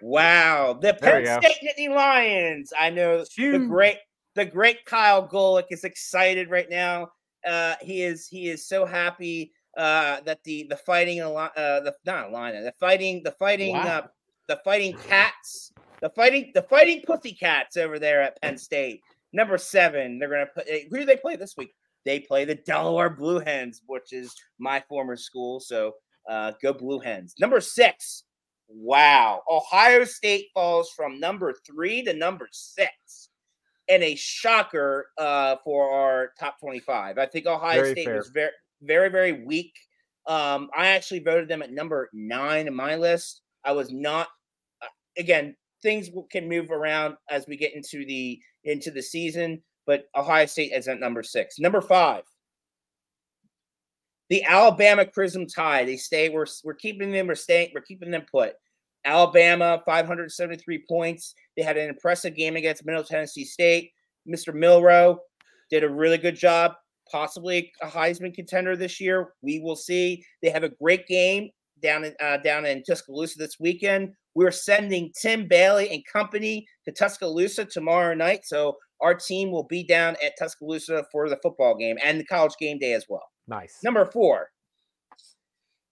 Wow, 0.00 0.74
the 0.74 0.96
There 1.00 1.24
Penn. 1.24 1.42
State 1.42 1.56
Nittany 1.64 1.94
Lions. 1.94 2.72
I 2.78 2.90
know 2.90 3.24
the 3.36 3.66
great 3.66 3.96
the 4.36 4.44
great 4.44 4.84
Kyle 4.84 5.26
Golik 5.26 5.64
is 5.70 5.82
excited 5.82 6.50
right 6.50 6.70
now. 6.70 7.08
Uh, 7.46 7.76
he 7.80 8.02
is 8.02 8.26
he 8.26 8.48
is 8.48 8.66
so 8.66 8.84
happy 8.84 9.52
uh, 9.76 10.20
that 10.22 10.42
the 10.44 10.66
the 10.68 10.76
fighting 10.76 11.20
uh, 11.20 11.50
the 11.56 11.94
not 12.04 12.32
Alina, 12.32 12.62
the 12.62 12.74
fighting 12.80 13.22
the 13.22 13.32
fighting 13.32 13.76
uh, 13.76 14.06
the 14.48 14.60
fighting 14.64 14.96
cats 15.08 15.72
the 16.00 16.10
fighting 16.10 16.50
the 16.54 16.62
fighting 16.62 17.02
pussy 17.06 17.32
cats 17.32 17.76
over 17.76 17.98
there 17.98 18.22
at 18.22 18.40
Penn 18.40 18.58
State. 18.58 19.02
Number 19.32 19.58
seven, 19.58 20.18
they're 20.18 20.28
gonna 20.28 20.46
put. 20.46 20.68
Who 20.68 20.98
do 20.98 21.04
they 21.04 21.16
play 21.16 21.36
this 21.36 21.56
week? 21.56 21.74
They 22.04 22.20
play 22.20 22.44
the 22.44 22.54
Delaware 22.54 23.10
Blue 23.10 23.40
Hens, 23.40 23.82
which 23.86 24.12
is 24.12 24.34
my 24.58 24.82
former 24.88 25.16
school. 25.16 25.60
So 25.60 25.94
uh, 26.28 26.52
go 26.62 26.72
Blue 26.72 27.00
Hens. 27.00 27.34
Number 27.38 27.60
six. 27.60 28.24
Wow, 28.68 29.42
Ohio 29.48 30.02
State 30.04 30.48
falls 30.52 30.90
from 30.90 31.20
number 31.20 31.54
three 31.64 32.02
to 32.02 32.12
number 32.12 32.48
six 32.50 33.25
and 33.88 34.02
a 34.02 34.14
shocker 34.16 35.08
uh, 35.18 35.56
for 35.64 35.90
our 35.90 36.32
top 36.38 36.58
25. 36.60 37.18
I 37.18 37.26
think 37.26 37.46
Ohio 37.46 37.80
Very 37.82 37.92
State 37.92 38.04
fair. 38.06 38.16
was 38.16 38.28
very, 38.30 38.50
very, 38.82 39.08
very 39.08 39.44
weak. 39.44 39.72
Um, 40.26 40.68
I 40.76 40.88
actually 40.88 41.20
voted 41.20 41.48
them 41.48 41.62
at 41.62 41.72
number 41.72 42.10
nine 42.12 42.66
in 42.66 42.74
my 42.74 42.96
list. 42.96 43.42
I 43.64 43.72
was 43.72 43.92
not. 43.92 44.28
uh, 44.82 44.86
Again, 45.18 45.54
things 45.82 46.10
can 46.30 46.48
move 46.48 46.70
around 46.70 47.16
as 47.30 47.46
we 47.46 47.56
get 47.56 47.74
into 47.74 48.04
the 48.04 48.40
into 48.64 48.90
the 48.90 49.02
season, 49.02 49.62
but 49.86 50.06
Ohio 50.16 50.46
State 50.46 50.72
is 50.72 50.88
at 50.88 50.98
number 50.98 51.22
six. 51.22 51.58
Number 51.60 51.80
five, 51.80 52.24
the 54.28 54.42
Alabama 54.42 55.06
Crimson 55.06 55.46
Tide. 55.46 55.86
They 55.86 55.96
stay. 55.96 56.28
We're 56.28 56.46
we're 56.64 56.74
keeping 56.74 57.12
them. 57.12 57.28
We're 57.28 57.34
staying. 57.36 57.70
We're 57.74 57.82
keeping 57.82 58.10
them 58.10 58.24
put. 58.30 58.54
Alabama, 59.04 59.80
573 59.86 60.84
points. 60.88 61.34
They 61.56 61.62
had 61.62 61.76
an 61.76 61.88
impressive 61.88 62.34
game 62.34 62.56
against 62.56 62.84
Middle 62.84 63.04
Tennessee 63.04 63.44
State. 63.44 63.90
Mr. 64.28 64.54
Milrow 64.54 65.18
did 65.70 65.84
a 65.84 65.88
really 65.88 66.18
good 66.18 66.36
job, 66.36 66.72
possibly 67.10 67.72
a 67.82 67.86
Heisman 67.86 68.34
contender 68.34 68.76
this 68.76 69.00
year. 69.00 69.32
We 69.42 69.60
will 69.60 69.76
see. 69.76 70.24
They 70.42 70.50
have 70.50 70.64
a 70.64 70.68
great 70.68 71.06
game 71.06 71.50
down 71.82 72.04
in 72.04 72.14
uh, 72.20 72.38
down 72.38 72.66
in 72.66 72.82
Tuscaloosa 72.82 73.38
this 73.38 73.58
weekend. 73.60 74.12
We're 74.34 74.50
sending 74.50 75.12
Tim 75.20 75.48
Bailey 75.48 75.90
and 75.90 76.02
company 76.10 76.66
to 76.84 76.92
Tuscaloosa 76.92 77.64
tomorrow 77.64 78.14
night, 78.14 78.44
so 78.44 78.76
our 79.00 79.14
team 79.14 79.50
will 79.50 79.64
be 79.64 79.82
down 79.82 80.16
at 80.24 80.32
Tuscaloosa 80.38 81.04
for 81.10 81.28
the 81.28 81.38
football 81.42 81.76
game 81.76 81.96
and 82.04 82.20
the 82.20 82.24
college 82.24 82.54
game 82.58 82.78
day 82.78 82.92
as 82.92 83.06
well. 83.08 83.24
Nice. 83.48 83.78
Number 83.82 84.04
four, 84.04 84.50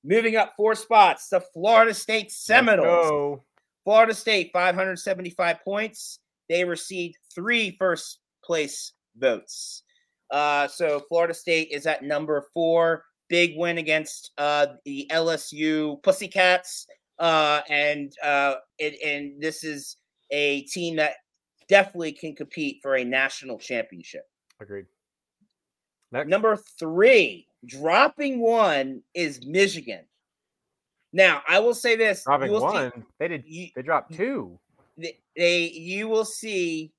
moving 0.02 0.36
up 0.36 0.52
four 0.56 0.74
spots, 0.74 1.28
the 1.28 1.40
Florida 1.40 1.94
State 1.94 2.32
Seminoles. 2.32 3.40
Florida 3.84 4.14
State, 4.14 4.50
575 4.52 5.62
points. 5.62 6.18
They 6.48 6.64
received 6.64 7.16
three 7.34 7.76
first 7.78 8.18
place 8.42 8.92
votes. 9.16 9.82
Uh, 10.30 10.66
so 10.68 11.02
Florida 11.08 11.34
State 11.34 11.68
is 11.70 11.86
at 11.86 12.02
number 12.02 12.46
four. 12.52 13.04
Big 13.28 13.54
win 13.56 13.78
against 13.78 14.32
uh, 14.38 14.66
the 14.84 15.06
LSU 15.10 16.02
Pussycats. 16.02 16.86
Uh, 17.18 17.60
and 17.68 18.12
uh, 18.22 18.56
it, 18.78 19.00
and 19.04 19.40
this 19.40 19.64
is 19.64 19.96
a 20.30 20.62
team 20.62 20.96
that 20.96 21.14
definitely 21.68 22.12
can 22.12 22.34
compete 22.34 22.80
for 22.82 22.96
a 22.96 23.04
national 23.04 23.58
championship. 23.58 24.24
Agreed. 24.60 24.86
Next. 26.12 26.28
Number 26.28 26.56
three, 26.78 27.46
dropping 27.66 28.40
one 28.40 29.02
is 29.14 29.44
Michigan. 29.46 30.04
Now, 31.14 31.42
I 31.48 31.60
will 31.60 31.74
say 31.74 31.94
this: 31.94 32.18
you 32.18 32.24
Dropping 32.26 32.50
will 32.50 32.60
see- 32.60 32.64
one. 32.66 33.06
They 33.20 33.28
did. 33.28 33.44
you- 33.46 33.68
They 33.76 33.82
dropped 33.82 34.12
two. 34.14 34.58
th- 35.00 35.16
they 35.36 35.62
you 35.70 36.08
will 36.08 36.24
see 36.24 36.92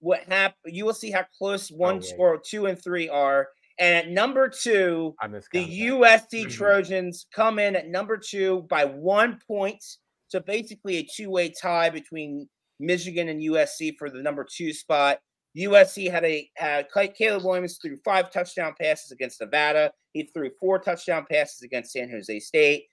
what 0.00 0.20
happen. 0.24 0.56
You 0.64 0.86
will 0.86 0.94
see 0.94 1.10
how 1.10 1.24
close 1.36 1.70
one 1.70 1.96
Oh, 1.96 2.00
wait. 2.00 2.14
or 2.18 2.38
two 2.40 2.66
and 2.66 2.82
three 2.82 3.08
are. 3.10 3.48
And 3.78 3.94
at 3.94 4.08
number 4.10 4.48
two, 4.48 5.14
the 5.52 5.64
USC 5.64 6.44
Mhm. 6.46 6.50
Trojans 6.50 7.26
come 7.32 7.58
in 7.58 7.76
at 7.76 7.88
number 7.88 8.16
two 8.16 8.62
by 8.62 8.84
one 8.86 9.38
point. 9.46 9.84
So 10.28 10.40
basically, 10.40 10.96
a 10.96 11.02
two-way 11.04 11.50
tie 11.50 11.90
between 11.90 12.48
Michigan 12.80 13.28
and 13.28 13.40
USC 13.42 13.92
for 13.98 14.08
the 14.10 14.22
number 14.22 14.44
two 14.50 14.72
spot. 14.72 15.20
USC 15.56 16.06
had 16.08 16.24
a 16.24 16.50
Caleb 17.14 17.44
Williams 17.44 17.78
threw 17.82 17.96
five 18.04 18.30
touchdown 18.30 18.74
passes 18.80 19.10
against 19.12 19.40
Nevada. 19.40 19.92
He 20.12 20.24
threw 20.24 20.50
four 20.58 20.78
touchdown 20.78 21.26
passes 21.30 21.62
against 21.62 21.92
San 21.92 22.10
Jose 22.10 22.40
State. 22.40 22.86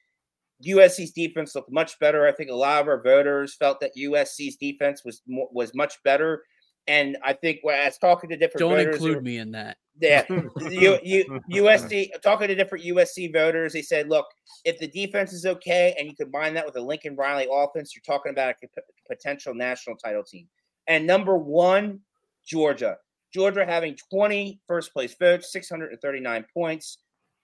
USC's 0.64 1.12
defense 1.12 1.56
looked 1.56 1.72
much 1.72 2.00
better. 2.00 2.28
I 2.28 2.32
think 2.32 2.50
a 2.50 2.56
lot 2.56 2.82
of 2.82 2.88
our 2.88 3.02
voters 3.02 3.56
felt 3.56 3.80
that 3.82 3.96
USC's 3.98 4.56
defense 4.56 5.04
was 5.04 5.22
mo- 5.28 5.50
was 5.52 5.74
much 5.74 6.02
better. 6.04 6.44
And 6.88 7.18
I 7.24 7.34
think 7.34 7.60
when 7.64 7.80
I 7.80 7.86
was 7.86 7.98
talking 7.98 8.30
to 8.30 8.38
different 8.38 8.60
Don't 8.60 8.72
voters, 8.78 8.96
include 8.96 9.16
were- 9.18 9.22
me 9.22 9.38
in 9.38 9.52
that. 9.52 9.78
yeah, 10.02 10.26
you, 10.70 11.00
you, 11.04 11.42
USC 11.64 12.10
talking 12.22 12.50
to 12.50 12.56
different 12.56 12.84
USC 12.84 13.32
voters, 13.32 13.72
they 13.72 13.82
said, 13.82 14.10
look, 14.10 14.26
if 14.66 14.78
the 14.78 14.88
defense 14.88 15.32
is 15.32 15.46
okay 15.46 15.96
and 15.98 16.10
you 16.10 16.16
combine 16.16 16.54
that 16.54 16.66
with 16.66 16.76
a 16.76 16.82
Lincoln 16.82 17.16
Riley 17.16 17.48
offense, 17.50 17.96
you're 17.96 18.02
talking 18.06 18.32
about 18.32 18.56
a 18.62 18.68
p- 18.68 18.82
potential 19.08 19.54
national 19.54 19.96
title 19.96 20.24
team. 20.24 20.48
And 20.88 21.08
number 21.08 21.38
one, 21.38 22.02
Georgia. 22.46 22.98
Georgia 23.34 23.66
having 23.66 23.98
20 24.12 24.60
first 24.68 24.92
place 24.94 25.16
votes, 25.18 25.52
639 25.54 26.46
points. 26.54 26.98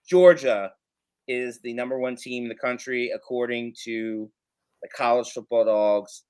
Georgia 0.06 0.72
is 1.28 1.60
the 1.60 1.72
number 1.72 1.98
one 1.98 2.16
team 2.16 2.44
in 2.44 2.48
the 2.48 2.54
country 2.54 3.10
according 3.14 3.74
to 3.84 4.30
the 4.82 4.88
college 4.88 5.30
football 5.30 5.64
dawgs 5.64 6.24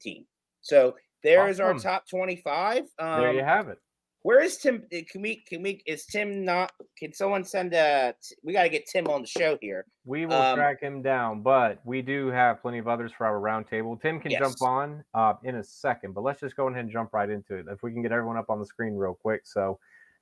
team. 0.00 0.24
So 0.60 0.94
there's 1.22 1.60
our 1.60 1.74
top 1.74 2.08
25. 2.08 2.84
Um, 2.98 3.20
there 3.20 3.32
you 3.32 3.42
have 3.42 3.68
it. 3.68 3.78
Where 4.22 4.42
is 4.42 4.58
Tim? 4.58 4.82
uh, 4.92 4.98
Can 5.10 5.22
we? 5.22 5.42
Can 5.48 5.62
we? 5.62 5.80
Is 5.86 6.04
Tim 6.04 6.44
not? 6.44 6.72
Can 6.98 7.12
someone 7.12 7.44
send 7.44 7.72
a? 7.72 8.14
We 8.42 8.52
got 8.52 8.64
to 8.64 8.68
get 8.68 8.84
Tim 8.86 9.06
on 9.06 9.22
the 9.22 9.28
show 9.28 9.56
here. 9.60 9.86
We 10.04 10.26
will 10.26 10.34
Um, 10.34 10.56
track 10.56 10.82
him 10.82 11.02
down, 11.02 11.42
but 11.42 11.78
we 11.84 12.02
do 12.02 12.26
have 12.28 12.60
plenty 12.60 12.78
of 12.78 12.88
others 12.88 13.12
for 13.16 13.26
our 13.26 13.40
roundtable. 13.40 14.00
Tim 14.00 14.18
can 14.20 14.32
jump 14.32 14.60
on 14.60 15.04
uh, 15.14 15.34
in 15.44 15.54
a 15.54 15.64
second, 15.64 16.14
but 16.14 16.22
let's 16.24 16.40
just 16.40 16.56
go 16.56 16.66
ahead 16.68 16.80
and 16.80 16.90
jump 16.90 17.12
right 17.12 17.30
into 17.30 17.56
it. 17.56 17.66
If 17.70 17.82
we 17.82 17.92
can 17.92 18.02
get 18.02 18.10
everyone 18.10 18.36
up 18.36 18.50
on 18.50 18.58
the 18.58 18.66
screen 18.66 18.96
real 18.96 19.14
quick. 19.14 19.42
So 19.44 19.78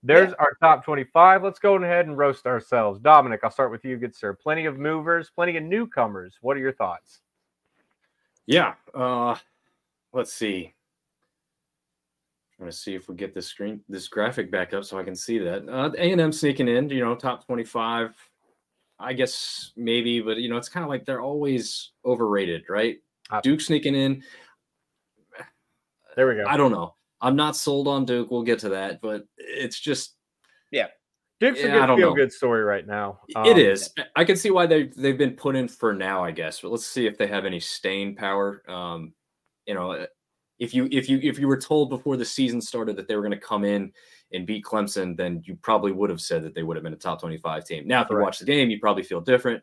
there's 0.07 0.33
our 0.35 0.57
top 0.61 0.85
25. 0.85 1.43
Let's 1.43 1.59
go 1.59 1.77
ahead 1.77 2.07
and 2.07 2.17
roast 2.17 2.47
ourselves. 2.47 3.01
Dominic, 3.01 3.41
I'll 3.43 3.51
start 3.51 3.71
with 3.71 3.85
you, 3.85 3.97
good 3.97 4.15
sir. 4.15 4.33
Plenty 4.33 4.67
of 4.67 4.79
movers, 4.79 5.31
plenty 5.35 5.57
of 5.57 5.65
newcomers. 5.65 6.37
What 6.41 6.57
are 6.57 6.61
your 6.61 6.73
thoughts? 6.73 7.21
Yeah. 8.47 8.75
Uh, 8.95 9.37
let's 10.13 10.33
see. 10.33 10.73
I'm 12.59 12.65
gonna 12.65 12.73
see 12.73 12.95
if 12.95 13.09
we 13.09 13.17
get 13.17 13.35
this 13.35 13.49
screen, 13.49 13.81
this 13.89 14.09
graphic 14.09 14.51
back 14.51 14.73
up, 14.73 14.85
so 14.85 14.99
I 14.99 15.03
can 15.03 15.15
see 15.17 15.39
that. 15.39 15.69
Uh, 15.69 15.91
A 15.99 16.13
and 16.13 16.21
M 16.21 16.33
sneaking 16.33 16.69
in, 16.69 16.89
you 16.89 17.05
know, 17.05 17.15
top 17.15 17.45
25. 17.45 18.15
I 18.99 19.13
guess 19.13 19.73
maybe, 19.77 20.21
but 20.21 20.39
you 20.39 20.49
know, 20.49 20.57
it's 20.57 20.71
kind 20.71 20.83
of 20.83 20.89
like 20.89 21.05
they're 21.05 21.21
always 21.21 21.91
overrated, 22.05 22.65
right? 22.71 22.97
Uh, 23.31 23.43
Duke 23.43 23.61
sneaking 23.61 23.95
in. 23.95 24.23
There 26.17 26.27
we 26.27 26.37
go. 26.37 26.47
I 26.47 26.57
don't 26.57 26.73
know. 26.73 26.96
I'm 27.21 27.37
not 27.37 27.57
sold 27.57 27.89
on 27.89 28.05
Duke. 28.05 28.31
We'll 28.31 28.43
get 28.43 28.59
to 28.61 28.71
that, 28.71 29.01
but 29.01 29.25
it's 29.39 29.79
just 29.81 30.17
yeah. 30.71 30.89
Duke's 31.39 31.61
a 31.61 31.69
yeah, 31.69 31.87
good 31.87 31.97
feel 31.97 32.11
know. 32.11 32.15
good 32.15 32.33
story 32.33 32.63
right 32.63 32.87
now. 32.87 33.21
it 33.29 33.37
Um, 33.37 33.59
is. 33.59 33.91
I 34.15 34.25
can 34.25 34.37
see 34.37 34.51
why 34.51 34.67
they 34.67 34.85
they've 34.97 35.19
been 35.19 35.33
put 35.35 35.55
in 35.55 35.69
for 35.69 35.93
now, 35.93 36.25
I 36.25 36.31
guess. 36.31 36.61
But 36.61 36.71
let's 36.71 36.87
see 36.87 37.07
if 37.07 37.19
they 37.19 37.27
have 37.27 37.45
any 37.45 37.61
staying 37.61 38.17
power. 38.17 38.63
Um, 38.71 39.13
you 39.67 39.75
know, 39.75 39.93
uh, 39.93 40.07
if 40.59 40.73
you 40.73 40.89
if 40.91 41.09
you 41.11 41.19
if 41.23 41.39
you 41.39 41.47
were 41.47 41.61
told 41.61 41.91
before 41.91 42.17
the 42.17 42.25
season 42.25 42.61
started 42.61 42.97
that 42.97 43.07
they 43.09 43.17
were 43.17 43.23
going 43.23 43.39
to 43.39 43.47
come 43.47 43.65
in 43.65 43.93
and 44.33 44.47
beat 44.47 44.65
Clemson, 44.65 45.17
then 45.17 45.43
you 45.45 45.57
probably 45.57 45.93
would 45.93 46.09
have 46.11 46.21
said 46.21 46.43
that 46.43 46.55
they 46.55 46.63
would 46.63 46.77
have 46.77 46.85
been 46.85 46.95
a 46.95 46.97
top 46.97 47.21
25 47.21 47.65
team. 47.65 47.87
Now, 47.87 48.03
if 48.03 48.09
you 48.11 48.19
watch 48.19 48.39
the 48.39 48.45
game, 48.47 48.71
you 48.71 48.81
probably 48.81 49.03
feel 49.03 49.21
different. 49.21 49.63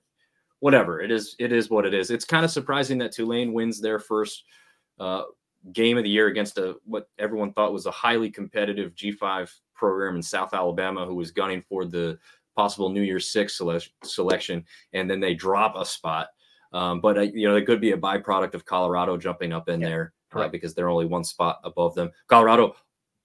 Whatever. 0.60 1.02
It 1.02 1.12
is 1.12 1.36
it 1.40 1.52
is 1.52 1.70
what 1.70 1.86
it 1.86 1.94
is. 1.94 2.12
It's 2.12 2.24
kind 2.24 2.46
of 2.46 2.52
surprising 2.52 3.00
that 3.00 3.12
Tulane 3.12 3.52
wins 3.52 3.82
their 3.82 4.00
first 4.00 4.44
uh, 5.00 5.24
game 5.72 5.98
of 5.98 6.04
the 6.04 6.10
year 6.10 6.28
against 6.28 6.58
a 6.58 6.76
what 6.86 7.10
everyone 7.20 7.54
thought 7.54 7.74
was 7.74 7.86
a 7.86 7.92
highly 7.92 8.30
competitive 8.30 8.94
G5 8.96 9.50
program 9.74 10.16
in 10.16 10.22
South 10.22 10.54
Alabama 10.54 11.06
who 11.06 11.16
was 11.16 11.32
gunning 11.32 11.64
for 11.68 11.86
the 11.86 12.18
possible 12.56 12.90
New 12.90 13.02
Year's 13.02 13.32
Six 13.32 13.58
sele- 13.58 13.80
selection, 14.04 14.66
and 14.94 15.10
then 15.10 15.20
they 15.20 15.34
drop 15.34 15.76
a 15.76 15.86
spot. 15.86 16.28
Um, 16.74 17.00
but 17.00 17.18
uh, 17.18 17.22
you 17.22 17.48
know, 17.48 17.56
it 17.56 17.66
could 17.66 17.82
be 17.82 17.92
a 17.92 17.98
byproduct 17.98 18.54
of 18.56 18.66
Colorado 18.66 19.18
jumping 19.18 19.54
up 19.54 19.70
in 19.70 19.80
Yeah, 19.80 19.88
there 19.88 20.14
uh, 20.34 20.48
because 20.48 20.74
they're 20.74 20.90
only 20.90 21.06
one 21.06 21.24
spot 21.24 21.60
above 21.64 21.96
them. 21.96 22.12
Colorado 22.28 22.76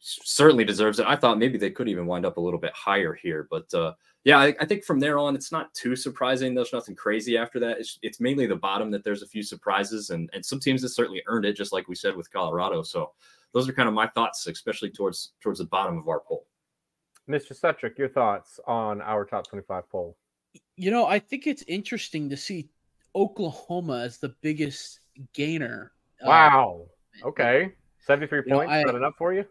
certainly 0.01 0.64
deserves 0.64 0.98
it. 0.98 1.07
I 1.07 1.16
thought 1.16 1.38
maybe 1.38 1.59
they 1.59 1.70
could 1.70 1.88
even 1.88 2.07
wind 2.07 2.24
up 2.24 2.37
a 2.37 2.40
little 2.40 2.61
bit 2.61 2.72
higher 2.72 3.14
here, 3.14 3.48
but 3.51 3.72
uh, 3.74 3.94
yeah, 4.24 4.38
I, 4.38 4.54
I 4.61 4.64
think 4.66 4.85
from 4.85 5.00
there 5.00 5.18
on, 5.18 5.35
it's 5.35 5.52
not 5.52 5.72
too 5.74 5.94
surprising. 5.96 6.54
There's 6.54 6.72
nothing 6.72 6.94
crazy 6.96 7.38
after 7.38 7.59
that. 7.61 7.78
It's, 7.78 7.98
it's 8.02 8.20
mainly 8.20 8.46
the 8.46 8.57
bottom 8.57 8.90
that 8.90 9.04
there's 9.04 9.22
a 9.22 9.26
few 9.26 9.42
surprises, 9.42 10.11
and 10.11 10.28
and 10.33 10.44
some 10.44 10.61
teams 10.61 10.83
that 10.83 10.90
certainly 10.90 11.22
earned 11.26 11.44
it, 11.44 11.54
just 11.54 11.72
like 11.72 11.88
we 11.88 11.94
said 11.94 12.14
with 12.16 12.31
Colorado. 12.33 12.83
So 12.83 13.12
those 13.52 13.68
are 13.68 13.72
kind 13.72 13.88
of 13.88 13.94
my 13.94 14.07
thoughts, 14.09 14.46
especially 14.46 14.90
towards 14.90 15.33
towards 15.40 15.59
the 15.61 15.66
bottom 15.66 15.96
of 15.98 16.09
our 16.09 16.20
poll. 16.20 16.46
Mr. 17.28 17.59
Sutrick, 17.59 17.98
your 17.98 18.09
thoughts 18.09 18.59
on 18.66 19.00
our 19.02 19.24
top 19.24 19.46
25 19.46 19.88
poll? 19.90 20.16
You 20.76 20.90
know, 20.90 21.04
I 21.07 21.18
think 21.18 21.46
it's 21.46 21.62
interesting 21.68 22.28
to 22.31 22.37
see 22.38 22.70
Oklahoma 23.14 24.00
as 24.00 24.16
the 24.18 24.31
biggest 24.40 25.00
gainer. 25.35 25.92
uh, 26.22 26.28
Wow. 26.28 26.87
Okay. 27.22 27.72
73 28.07 28.38
You 28.38 28.44
know, 28.46 28.57
points. 28.59 28.72
I- 28.72 28.78
Is 28.81 28.85
that 28.87 28.94
enough 28.94 29.14
for 29.18 29.35
you? 29.35 29.44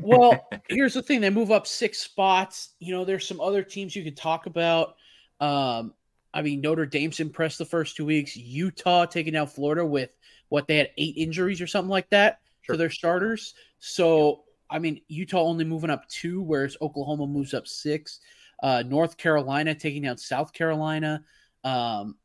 Well, 0.00 0.48
here's 0.68 0.94
the 0.94 1.02
thing: 1.02 1.20
they 1.20 1.30
move 1.30 1.50
up 1.50 1.66
six 1.66 1.98
spots. 1.98 2.74
You 2.78 2.92
know, 2.92 3.04
there's 3.04 3.26
some 3.26 3.40
other 3.40 3.62
teams 3.62 3.94
you 3.96 4.04
could 4.04 4.16
talk 4.16 4.46
about. 4.46 4.96
Um, 5.40 5.94
I 6.32 6.42
mean, 6.42 6.60
Notre 6.60 6.86
Dame's 6.86 7.20
impressed 7.20 7.58
the 7.58 7.64
first 7.64 7.96
two 7.96 8.04
weeks. 8.04 8.36
Utah 8.36 9.06
taking 9.06 9.36
out 9.36 9.52
Florida 9.52 9.84
with 9.84 10.10
what 10.48 10.68
they 10.68 10.76
had 10.76 10.90
eight 10.98 11.16
injuries 11.16 11.60
or 11.60 11.66
something 11.66 11.90
like 11.90 12.10
that 12.10 12.40
Sure. 12.62 12.74
to 12.74 12.78
their 12.78 12.90
starters. 12.90 13.54
So, 13.78 14.42
I 14.68 14.78
mean, 14.78 15.00
Utah 15.08 15.40
only 15.40 15.64
moving 15.64 15.90
up 15.90 16.08
two, 16.08 16.42
whereas 16.42 16.76
Oklahoma 16.82 17.26
moves 17.26 17.54
up 17.54 17.66
six. 17.66 18.20
Uh, 18.62 18.82
North 18.86 19.16
Carolina 19.16 19.74
taking 19.74 20.06
out 20.06 20.18
South 20.18 20.52
Carolina. 20.52 21.22
Um, 21.64 22.16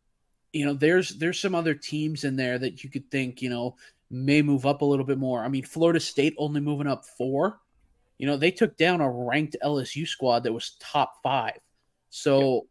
you 0.51 0.65
know, 0.65 0.73
there's 0.73 1.09
there's 1.09 1.39
some 1.39 1.55
other 1.55 1.73
teams 1.73 2.23
in 2.23 2.35
there 2.35 2.57
that 2.57 2.83
you 2.83 2.89
could 2.89 3.09
think, 3.11 3.41
you 3.41 3.49
know, 3.49 3.75
may 4.11 4.41
move 4.41 4.65
up 4.65 4.81
a 4.81 4.85
little 4.85 5.05
bit 5.05 5.17
more. 5.17 5.43
I 5.43 5.47
mean, 5.47 5.63
Florida 5.63 5.99
State 5.99 6.35
only 6.37 6.59
moving 6.61 6.87
up 6.87 7.05
four. 7.05 7.59
You 8.17 8.27
know, 8.27 8.37
they 8.37 8.51
took 8.51 8.77
down 8.77 9.01
a 9.01 9.09
ranked 9.09 9.55
LSU 9.63 10.07
squad 10.07 10.43
that 10.43 10.53
was 10.53 10.75
top 10.79 11.15
five. 11.23 11.57
So 12.09 12.67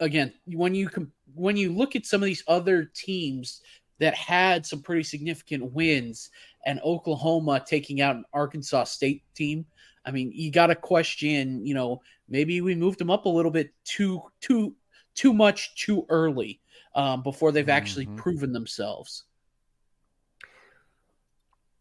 again, 0.00 0.32
when 0.46 0.74
you 0.74 0.88
com- 0.88 1.12
when 1.34 1.56
you 1.56 1.72
look 1.72 1.96
at 1.96 2.06
some 2.06 2.22
of 2.22 2.26
these 2.26 2.44
other 2.46 2.84
teams 2.94 3.60
that 3.98 4.14
had 4.14 4.64
some 4.64 4.82
pretty 4.82 5.02
significant 5.02 5.72
wins, 5.72 6.30
and 6.66 6.80
Oklahoma 6.82 7.62
taking 7.66 8.00
out 8.00 8.16
an 8.16 8.24
Arkansas 8.32 8.84
State 8.84 9.22
team, 9.34 9.66
I 10.06 10.10
mean, 10.10 10.32
you 10.32 10.50
got 10.50 10.68
to 10.68 10.74
question. 10.74 11.64
You 11.66 11.74
know, 11.74 12.02
maybe 12.28 12.60
we 12.60 12.74
moved 12.74 12.98
them 12.98 13.10
up 13.10 13.26
a 13.26 13.28
little 13.28 13.50
bit 13.50 13.70
too 13.84 14.22
too 14.40 14.74
too 15.14 15.32
much 15.32 15.76
too 15.76 16.06
early 16.08 16.60
um, 16.94 17.22
before 17.22 17.52
they've 17.52 17.68
actually 17.68 18.06
Mhm. 18.06 18.16
proven 18.16 18.52
themselves. 18.52 19.24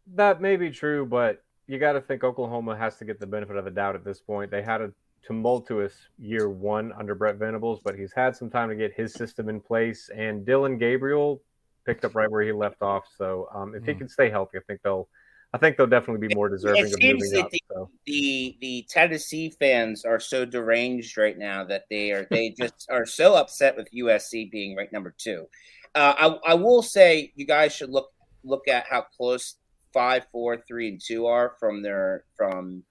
That 0.07 0.41
may 0.41 0.57
be 0.57 0.69
true, 0.69 1.05
but 1.05 1.41
you 1.67 1.79
got 1.79 1.93
to 1.93 2.01
think 2.01 2.23
Oklahoma 2.23 2.75
has 2.77 2.97
to 2.97 3.05
get 3.05 3.19
the 3.19 3.27
benefit 3.27 3.55
of 3.55 3.65
the 3.65 3.71
doubt 3.71 3.95
at 3.95 4.03
this 4.03 4.19
point. 4.19 4.51
They 4.51 4.61
had 4.61 4.81
a 4.81 4.91
tumultuous 5.25 5.93
year 6.19 6.49
one 6.49 6.91
under 6.93 7.15
Brent 7.15 7.39
Venables, 7.39 7.79
but 7.83 7.95
he's 7.97 8.11
had 8.13 8.35
some 8.35 8.49
time 8.49 8.69
to 8.69 8.75
get 8.75 8.93
his 8.93 9.13
system 9.13 9.47
in 9.47 9.61
place. 9.61 10.09
And 10.13 10.45
Dillon 10.45 10.77
Gabriel 10.77 11.41
picked 11.85 12.03
up 12.03 12.15
right 12.15 12.29
where 12.29 12.41
he 12.43 12.51
left 12.51 12.81
off. 12.81 13.05
So 13.17 13.47
um, 13.53 13.73
if 13.75 13.85
he 13.85 13.93
Mhm. 13.93 13.97
can 13.99 14.09
stay 14.09 14.29
healthy, 14.29 14.57
I 14.57 14.61
think 14.67 14.81
they'll, 14.83 15.07
I 15.53 15.57
think 15.57 15.77
they'll 15.77 15.87
definitely 15.87 16.27
be 16.27 16.33
more 16.35 16.49
deserving 16.49 16.93
of 16.93 16.99
seems 16.99 17.19
moving 17.23 17.31
that 17.31 17.45
up. 17.45 17.51
the- 17.51 17.61
So 17.69 17.89
the 18.05 18.57
the 18.59 18.85
Tennessee 18.89 19.49
fans 19.51 20.03
are 20.03 20.19
so 20.19 20.43
deranged 20.43 21.17
right 21.17 21.37
now 21.37 21.63
that 21.63 21.85
they 21.89 22.11
are 22.11 22.27
they 22.29 22.49
just 22.59 22.87
are 22.89 23.05
so 23.05 23.35
upset 23.35 23.77
with 23.77 23.87
USC 23.93 24.49
being 24.51 24.75
ranked 24.75 24.91
number 24.91 25.15
two. 25.17 25.47
Uh, 25.95 26.13
I 26.45 26.51
I 26.51 26.53
will 26.55 26.81
say 26.81 27.31
you 27.35 27.45
guys 27.45 27.73
should 27.73 27.89
look 27.89 28.09
look 28.43 28.67
at 28.67 28.85
how 28.87 29.03
close 29.15 29.55
five, 29.93 30.25
four, 30.31 30.57
three, 30.67 30.89
and 30.89 31.01
two 31.01 31.27
are 31.27 31.55
from 31.59 31.81
their 31.81 32.25
from. 32.35 32.83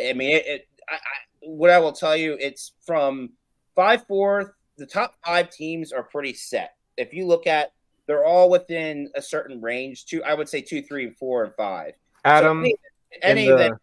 I 0.00 0.12
mean, 0.12 0.36
it, 0.36 0.46
it 0.46 0.68
I, 0.88 0.94
I, 0.94 0.98
what 1.40 1.70
I 1.70 1.78
will 1.78 1.92
tell 1.92 2.16
you, 2.16 2.36
it's 2.40 2.72
from 2.86 3.30
five, 3.74 4.06
four. 4.06 4.56
The 4.76 4.86
top 4.86 5.14
five 5.24 5.50
teams 5.50 5.92
are 5.92 6.02
pretty 6.02 6.34
set. 6.34 6.76
If 6.96 7.12
you 7.12 7.26
look 7.26 7.46
at, 7.46 7.72
they're 8.06 8.24
all 8.24 8.50
within 8.50 9.10
a 9.14 9.22
certain 9.22 9.60
range. 9.60 10.06
Two, 10.06 10.22
I 10.24 10.34
would 10.34 10.48
say 10.48 10.60
two, 10.60 10.82
three, 10.82 11.06
and 11.06 11.16
four, 11.16 11.44
and 11.44 11.54
five. 11.54 11.94
So 12.26 12.30
any, 12.60 12.76
any 13.22 13.48
of 13.48 13.58
the- 13.58 13.64
them, 13.64 13.78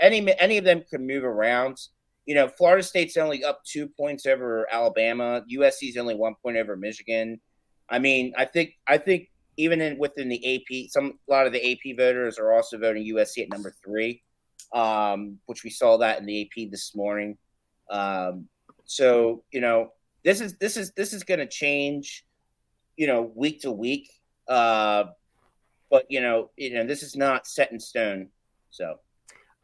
any 0.00 0.38
any 0.38 0.58
of 0.58 0.64
them 0.64 0.84
could 0.88 1.00
move 1.00 1.24
around. 1.24 1.80
You 2.24 2.34
know, 2.34 2.48
Florida 2.48 2.82
State's 2.82 3.16
only 3.16 3.44
up 3.44 3.62
two 3.64 3.86
points 3.86 4.26
over 4.26 4.66
Alabama. 4.72 5.44
USC's 5.52 5.96
only 5.96 6.16
one 6.16 6.34
point 6.42 6.56
over 6.56 6.76
Michigan. 6.76 7.40
I 7.88 8.00
mean, 8.00 8.32
I 8.36 8.44
think 8.46 8.72
I 8.86 8.98
think 8.98 9.30
even 9.56 9.80
in 9.80 9.98
within 9.98 10.28
the 10.28 10.56
AP, 10.56 10.90
some 10.90 11.18
a 11.28 11.32
lot 11.32 11.46
of 11.46 11.52
the 11.52 11.72
AP 11.72 11.96
voters 11.96 12.38
are 12.38 12.52
also 12.52 12.78
voting 12.78 13.04
USC 13.14 13.42
at 13.42 13.48
number 13.50 13.74
three, 13.84 14.22
um, 14.72 15.38
which 15.46 15.64
we 15.64 15.70
saw 15.70 15.96
that 15.98 16.18
in 16.18 16.26
the 16.26 16.42
AP 16.42 16.70
this 16.70 16.94
morning. 16.94 17.36
Um, 17.90 18.48
so 18.84 19.44
you 19.50 19.60
know, 19.60 19.92
this 20.24 20.40
is 20.40 20.56
this 20.58 20.76
is 20.76 20.92
this 20.92 21.12
is 21.12 21.22
going 21.24 21.40
to 21.40 21.46
change, 21.46 22.24
you 22.96 23.06
know, 23.06 23.32
week 23.34 23.62
to 23.62 23.72
week. 23.72 24.10
Uh, 24.48 25.04
but 25.90 26.04
you 26.08 26.20
know, 26.20 26.50
you 26.56 26.74
know, 26.74 26.86
this 26.86 27.02
is 27.02 27.16
not 27.16 27.46
set 27.46 27.72
in 27.72 27.80
stone. 27.80 28.28
So 28.70 28.96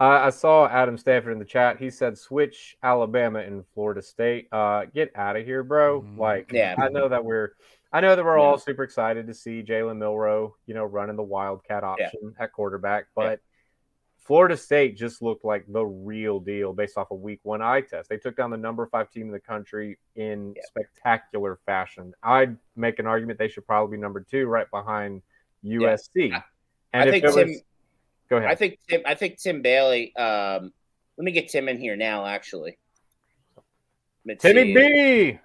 I 0.00 0.26
I 0.26 0.30
saw 0.30 0.68
Adam 0.68 0.96
Stafford 0.96 1.32
in 1.32 1.38
the 1.38 1.44
chat. 1.44 1.78
He 1.78 1.90
said 1.90 2.16
switch 2.16 2.76
Alabama 2.82 3.40
and 3.40 3.64
Florida 3.74 4.02
State. 4.02 4.48
Uh, 4.52 4.86
get 4.86 5.12
out 5.14 5.36
of 5.36 5.44
here, 5.44 5.62
bro. 5.62 6.02
Mhm. 6.02 6.18
Like, 6.18 6.50
Yeah. 6.52 6.74
I 6.78 6.88
know 6.88 7.08
that 7.08 7.24
we're, 7.24 7.52
I 7.92 8.00
know 8.00 8.16
that 8.16 8.24
we're 8.24 8.38
all 8.38 8.56
super 8.58 8.82
excited 8.84 9.26
to 9.26 9.34
see 9.34 9.62
Jalen 9.62 9.98
Milrow, 9.98 10.52
you 10.66 10.74
know, 10.74 10.84
running 10.84 11.16
the 11.16 11.22
Wildcat 11.22 11.84
option 11.84 12.34
at 12.38 12.52
quarterback, 12.52 13.06
but 13.14 13.40
Florida 14.18 14.56
State 14.56 14.96
just 14.96 15.20
looked 15.20 15.44
like 15.44 15.64
the 15.68 15.84
real 15.84 16.38
deal 16.40 16.72
based 16.72 16.96
off 16.96 17.10
a 17.10 17.14
week 17.14 17.40
one 17.42 17.60
eye 17.60 17.80
test. 17.82 18.08
They 18.08 18.16
took 18.16 18.36
down 18.36 18.50
the 18.50 18.56
number 18.56 18.86
five 18.86 19.10
team 19.10 19.26
in 19.26 19.32
the 19.32 19.40
country 19.40 19.98
in 20.16 20.54
Yeah. 20.56 20.62
spectacular 20.64 21.58
fashion. 21.66 22.14
I'd 22.22 22.56
make 22.76 22.98
an 22.98 23.06
argument 23.06 23.38
they 23.38 23.48
should 23.48 23.66
probably 23.66 23.96
be 23.96 24.00
number 24.00 24.20
two, 24.20 24.46
right 24.46 24.70
behind 24.70 25.22
USC. 25.64 26.32
I- 26.32 26.42
And 26.94 27.08
I 27.08 27.10
think 27.10 27.24
Tim- 27.24 27.48
was, 27.48 27.62
go 28.30 28.36
ahead. 28.38 28.50
I 28.50 28.54
think 28.54 28.78
Tim, 28.88 29.02
I 29.04 29.14
think 29.16 29.38
Tim 29.38 29.60
Bailey. 29.60 30.14
Um, 30.16 30.72
let 31.18 31.24
me 31.24 31.32
get 31.32 31.48
Tim 31.48 31.68
in 31.68 31.78
here 31.78 31.96
now. 31.96 32.24
Actually, 32.24 32.78
Let's 34.24 34.40
Timmy 34.42 34.72
see. 34.72 35.32
B. 35.32 35.38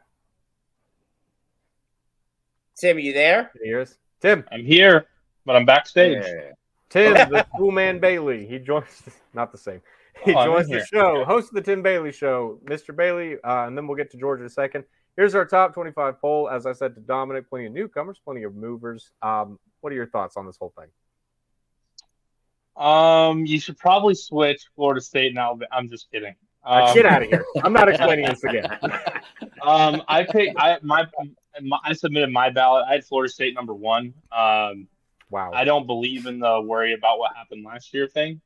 Tim, 2.77 2.97
are 2.97 2.99
you 2.99 3.13
there? 3.13 3.51
Here's 3.63 3.97
Tim. 4.21 4.43
I'm 4.51 4.63
here, 4.65 5.07
but 5.45 5.55
I'm 5.55 5.65
backstage. 5.65 6.23
Yeah. 6.23 6.51
Tim, 6.89 7.13
the 7.31 7.45
cool 7.57 7.71
man 7.71 7.99
Bailey. 7.99 8.45
He 8.45 8.59
joins. 8.59 9.03
Not 9.33 9.51
the 9.51 9.57
same. 9.57 9.81
He 10.23 10.33
Oh, 10.33 10.45
joins 10.45 10.67
the 10.67 10.75
here. 10.77 10.85
show. 10.85 11.25
Host 11.25 11.49
of 11.49 11.55
the 11.55 11.61
Tim 11.61 11.81
Bailey 11.83 12.11
Show, 12.11 12.59
Mr. 12.65 12.95
Bailey, 12.95 13.35
uh, 13.43 13.67
and 13.67 13.77
then 13.77 13.87
we'll 13.87 13.97
get 13.97 14.09
to 14.11 14.17
Georgia 14.17 14.41
in 14.41 14.47
a 14.47 14.49
second. 14.49 14.83
Here's 15.15 15.35
our 15.35 15.45
top 15.45 15.73
25 15.73 16.19
poll. 16.21 16.49
As 16.49 16.65
I 16.65 16.73
said 16.73 16.95
to 16.95 17.01
Dominic, 17.01 17.49
plenty 17.49 17.65
of 17.67 17.73
newcomers, 17.73 18.19
plenty 18.23 18.43
of 18.43 18.55
movers. 18.55 19.11
Um, 19.21 19.59
what 19.81 19.91
are 19.91 19.95
your 19.95 20.07
thoughts 20.07 20.37
on 20.37 20.45
this 20.45 20.57
whole 20.57 20.73
thing? 20.77 20.87
Um, 22.75 23.45
you 23.45 23.59
should 23.59 23.77
probably 23.77 24.13
switch 24.15 24.61
Florida 24.75 25.01
State 25.01 25.29
and 25.29 25.39
Alabama. 25.39 25.67
I'm 25.71 25.89
just 25.89 26.11
kidding. 26.11 26.35
Uh, 26.63 26.85
Um, 26.89 26.95
get 26.95 27.05
out 27.05 27.23
of 27.23 27.29
here. 27.29 27.43
I'm 27.63 27.73
not 27.73 27.89
explaining 27.89 28.25
this 28.25 28.43
again. 28.43 28.65
um, 29.63 30.03
I 30.07 30.23
pick 30.23 30.53
I 30.57 30.77
my, 30.83 31.05
my 31.17 31.29
I 31.83 31.93
submitted 31.93 32.31
my 32.31 32.49
ballot. 32.49 32.85
I 32.87 32.93
had 32.93 33.05
Florida 33.05 33.31
State 33.31 33.53
number 33.53 33.73
one. 33.73 34.13
Um, 34.31 34.87
Wow. 35.29 35.51
I 35.53 35.65
don't 35.65 35.85
believe 35.85 36.25
in 36.25 36.39
the 36.39 36.61
worry 36.61 36.93
about 36.93 37.19
what 37.19 37.35
happened 37.35 37.65
last 37.65 37.93
year 37.93 38.07
thing. 38.07 38.41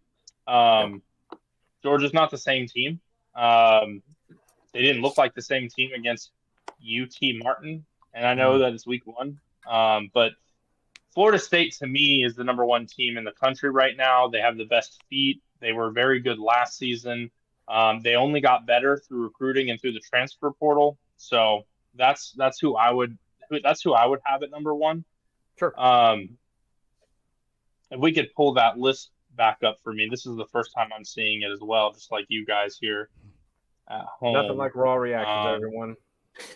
Um, 0.48 1.02
Georgia's 1.84 2.14
not 2.14 2.32
the 2.32 2.38
same 2.38 2.68
team. 2.68 3.00
Um, 3.36 4.02
they 4.74 4.82
didn't 4.82 5.02
look 5.02 5.18
like 5.18 5.34
the 5.34 5.42
same 5.42 5.70
team 5.70 5.92
against 5.94 6.32
UT 6.70 7.16
Martin, 7.44 7.86
and 8.14 8.26
I 8.26 8.34
know 8.34 8.60
that 8.60 8.74
it's 8.74 8.88
week 8.88 9.04
one. 9.06 9.40
Um, 9.70 10.10
but 10.14 10.32
Florida 11.14 11.38
State 11.38 11.74
to 11.80 11.88
me 11.88 12.24
is 12.24 12.36
the 12.36 12.44
number 12.44 12.66
one 12.66 12.88
team 12.88 13.18
in 13.18 13.24
the 13.24 13.32
country 13.32 13.70
right 13.70 13.96
now. 13.96 14.28
They 14.28 14.40
have 14.40 14.58
the 14.58 14.66
best 14.66 15.04
feet. 15.10 15.42
They 15.60 15.74
were 15.74 15.92
very 15.92 16.20
good 16.20 16.40
last 16.40 16.78
season. 16.78 17.30
Um, 17.68 18.02
they 18.02 18.16
only 18.16 18.42
got 18.42 18.66
better 18.66 18.98
through 18.98 19.24
recruiting 19.24 19.70
and 19.70 19.80
through 19.80 19.94
the 19.94 20.00
transfer 20.00 20.52
portal. 20.52 20.98
So 21.18 21.66
that's 21.96 22.34
that's 22.38 22.60
who 22.60 22.76
I 22.76 22.92
would 22.92 23.18
that's 23.64 23.82
who 23.82 23.94
I 23.94 24.06
would 24.06 24.20
have 24.24 24.44
at 24.44 24.52
number 24.52 24.74
one. 24.74 25.04
Sure. 25.60 25.74
Um, 25.80 26.38
if 27.92 28.00
we 28.00 28.14
could 28.14 28.34
pull 28.36 28.54
that 28.54 28.78
list 28.78 29.12
back 29.36 29.60
up 29.64 29.78
for 29.84 29.94
me, 29.94 30.08
this 30.10 30.26
is 30.26 30.36
the 30.38 30.46
first 30.46 30.74
time 30.76 30.90
I'm 30.96 31.06
seeing 31.06 31.42
it 31.42 31.52
as 31.52 31.60
well, 31.62 31.92
just 31.92 32.12
like 32.12 32.26
you 32.30 32.46
guys 32.46 32.78
here 32.80 33.10
at 33.90 34.06
home. 34.06 34.34
Nothing 34.34 34.58
like 34.58 34.76
raw 34.76 34.96
reactions, 34.96 35.48
Um, 35.48 35.56
everyone. 35.56 35.96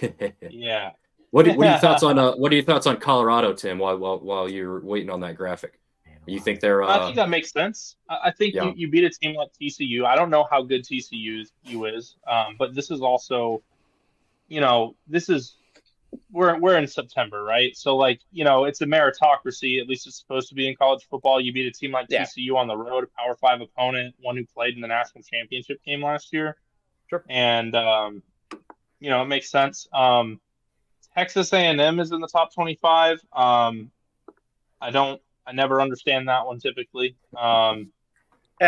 yeah. 0.50 0.92
what, 1.32 1.48
are, 1.48 1.54
what 1.54 1.68
are 1.68 1.72
your 1.72 1.80
thoughts 1.80 2.04
on 2.04 2.18
uh, 2.18 2.34
what 2.36 2.52
are 2.52 2.56
your 2.56 2.64
thoughts 2.64 2.88
on 2.88 2.98
Colorado, 2.98 3.54
Tim? 3.54 3.78
While 3.78 3.98
while 3.98 4.20
while 4.20 4.50
you're 4.50 4.80
waiting 4.80 5.10
on 5.10 5.20
that 5.22 5.36
graphic, 5.36 5.80
you 6.26 6.40
think 6.40 6.62
they're 6.62 6.84
I 6.84 6.96
uh, 6.96 7.06
think 7.06 7.18
that 7.18 7.30
makes 7.30 7.52
sense. 7.52 7.98
I 8.10 8.20
I 8.26 8.32
think 8.32 8.56
yeah. 8.56 8.66
you, 8.66 8.74
you 8.78 8.90
beat 8.90 9.04
a 9.04 9.10
team 9.10 9.36
like 9.36 9.50
TCU. 9.62 10.06
I 10.06 10.16
don't 10.16 10.30
know 10.30 10.48
how 10.50 10.64
good 10.64 10.86
TCU 10.86 11.42
is, 11.42 11.52
you 11.64 11.86
is, 11.86 12.16
um, 12.28 12.56
but 12.58 12.74
this 12.74 12.90
is 12.90 13.02
also, 13.02 13.62
you 14.48 14.62
know, 14.62 14.96
this 15.08 15.30
is 15.30 15.58
we're 16.32 16.58
we're 16.60 16.78
in 16.78 16.88
September, 16.88 17.44
right? 17.44 17.76
So 17.76 17.96
like, 17.98 18.22
you 18.32 18.44
know, 18.44 18.66
it's 18.66 18.82
a 18.82 18.86
meritocracy. 18.86 19.82
At 19.82 19.88
least 19.88 20.08
it's 20.08 20.18
supposed 20.18 20.50
to 20.50 20.56
be 20.56 20.68
in 20.68 20.76
college 20.76 21.06
football. 21.10 21.42
You 21.42 21.52
beat 21.54 21.68
a 21.68 21.72
team 21.72 21.92
like 21.92 22.08
Yeah. 22.10 22.24
TCU 22.24 22.56
on 22.56 22.68
the 22.68 22.78
road, 22.78 23.04
a 23.04 23.08
Power 23.22 23.36
Five 23.36 23.62
opponent, 23.62 24.16
one 24.22 24.38
who 24.38 24.46
played 24.46 24.76
in 24.76 24.82
the 24.82 24.88
national 24.88 25.24
championship 25.24 25.84
game 25.84 26.04
last 26.04 26.32
year. 26.34 26.58
Sure. 27.10 27.24
And 27.30 27.76
um, 27.76 28.24
you 29.00 29.10
know, 29.10 29.22
it 29.24 29.28
makes 29.28 29.50
sense. 29.50 29.88
Um, 29.94 30.40
Texas 31.16 31.54
A&M 31.54 32.00
is 32.00 32.12
in 32.12 32.20
the 32.22 32.28
top 32.28 32.54
twenty-five. 32.54 33.22
Um, 33.34 33.92
I 34.82 34.92
don't. 34.92 35.22
I 35.48 35.52
never 35.52 35.82
understand 35.82 36.28
that 36.28 36.46
one 36.46 36.60
typically. 36.60 37.16
Um, 37.38 37.92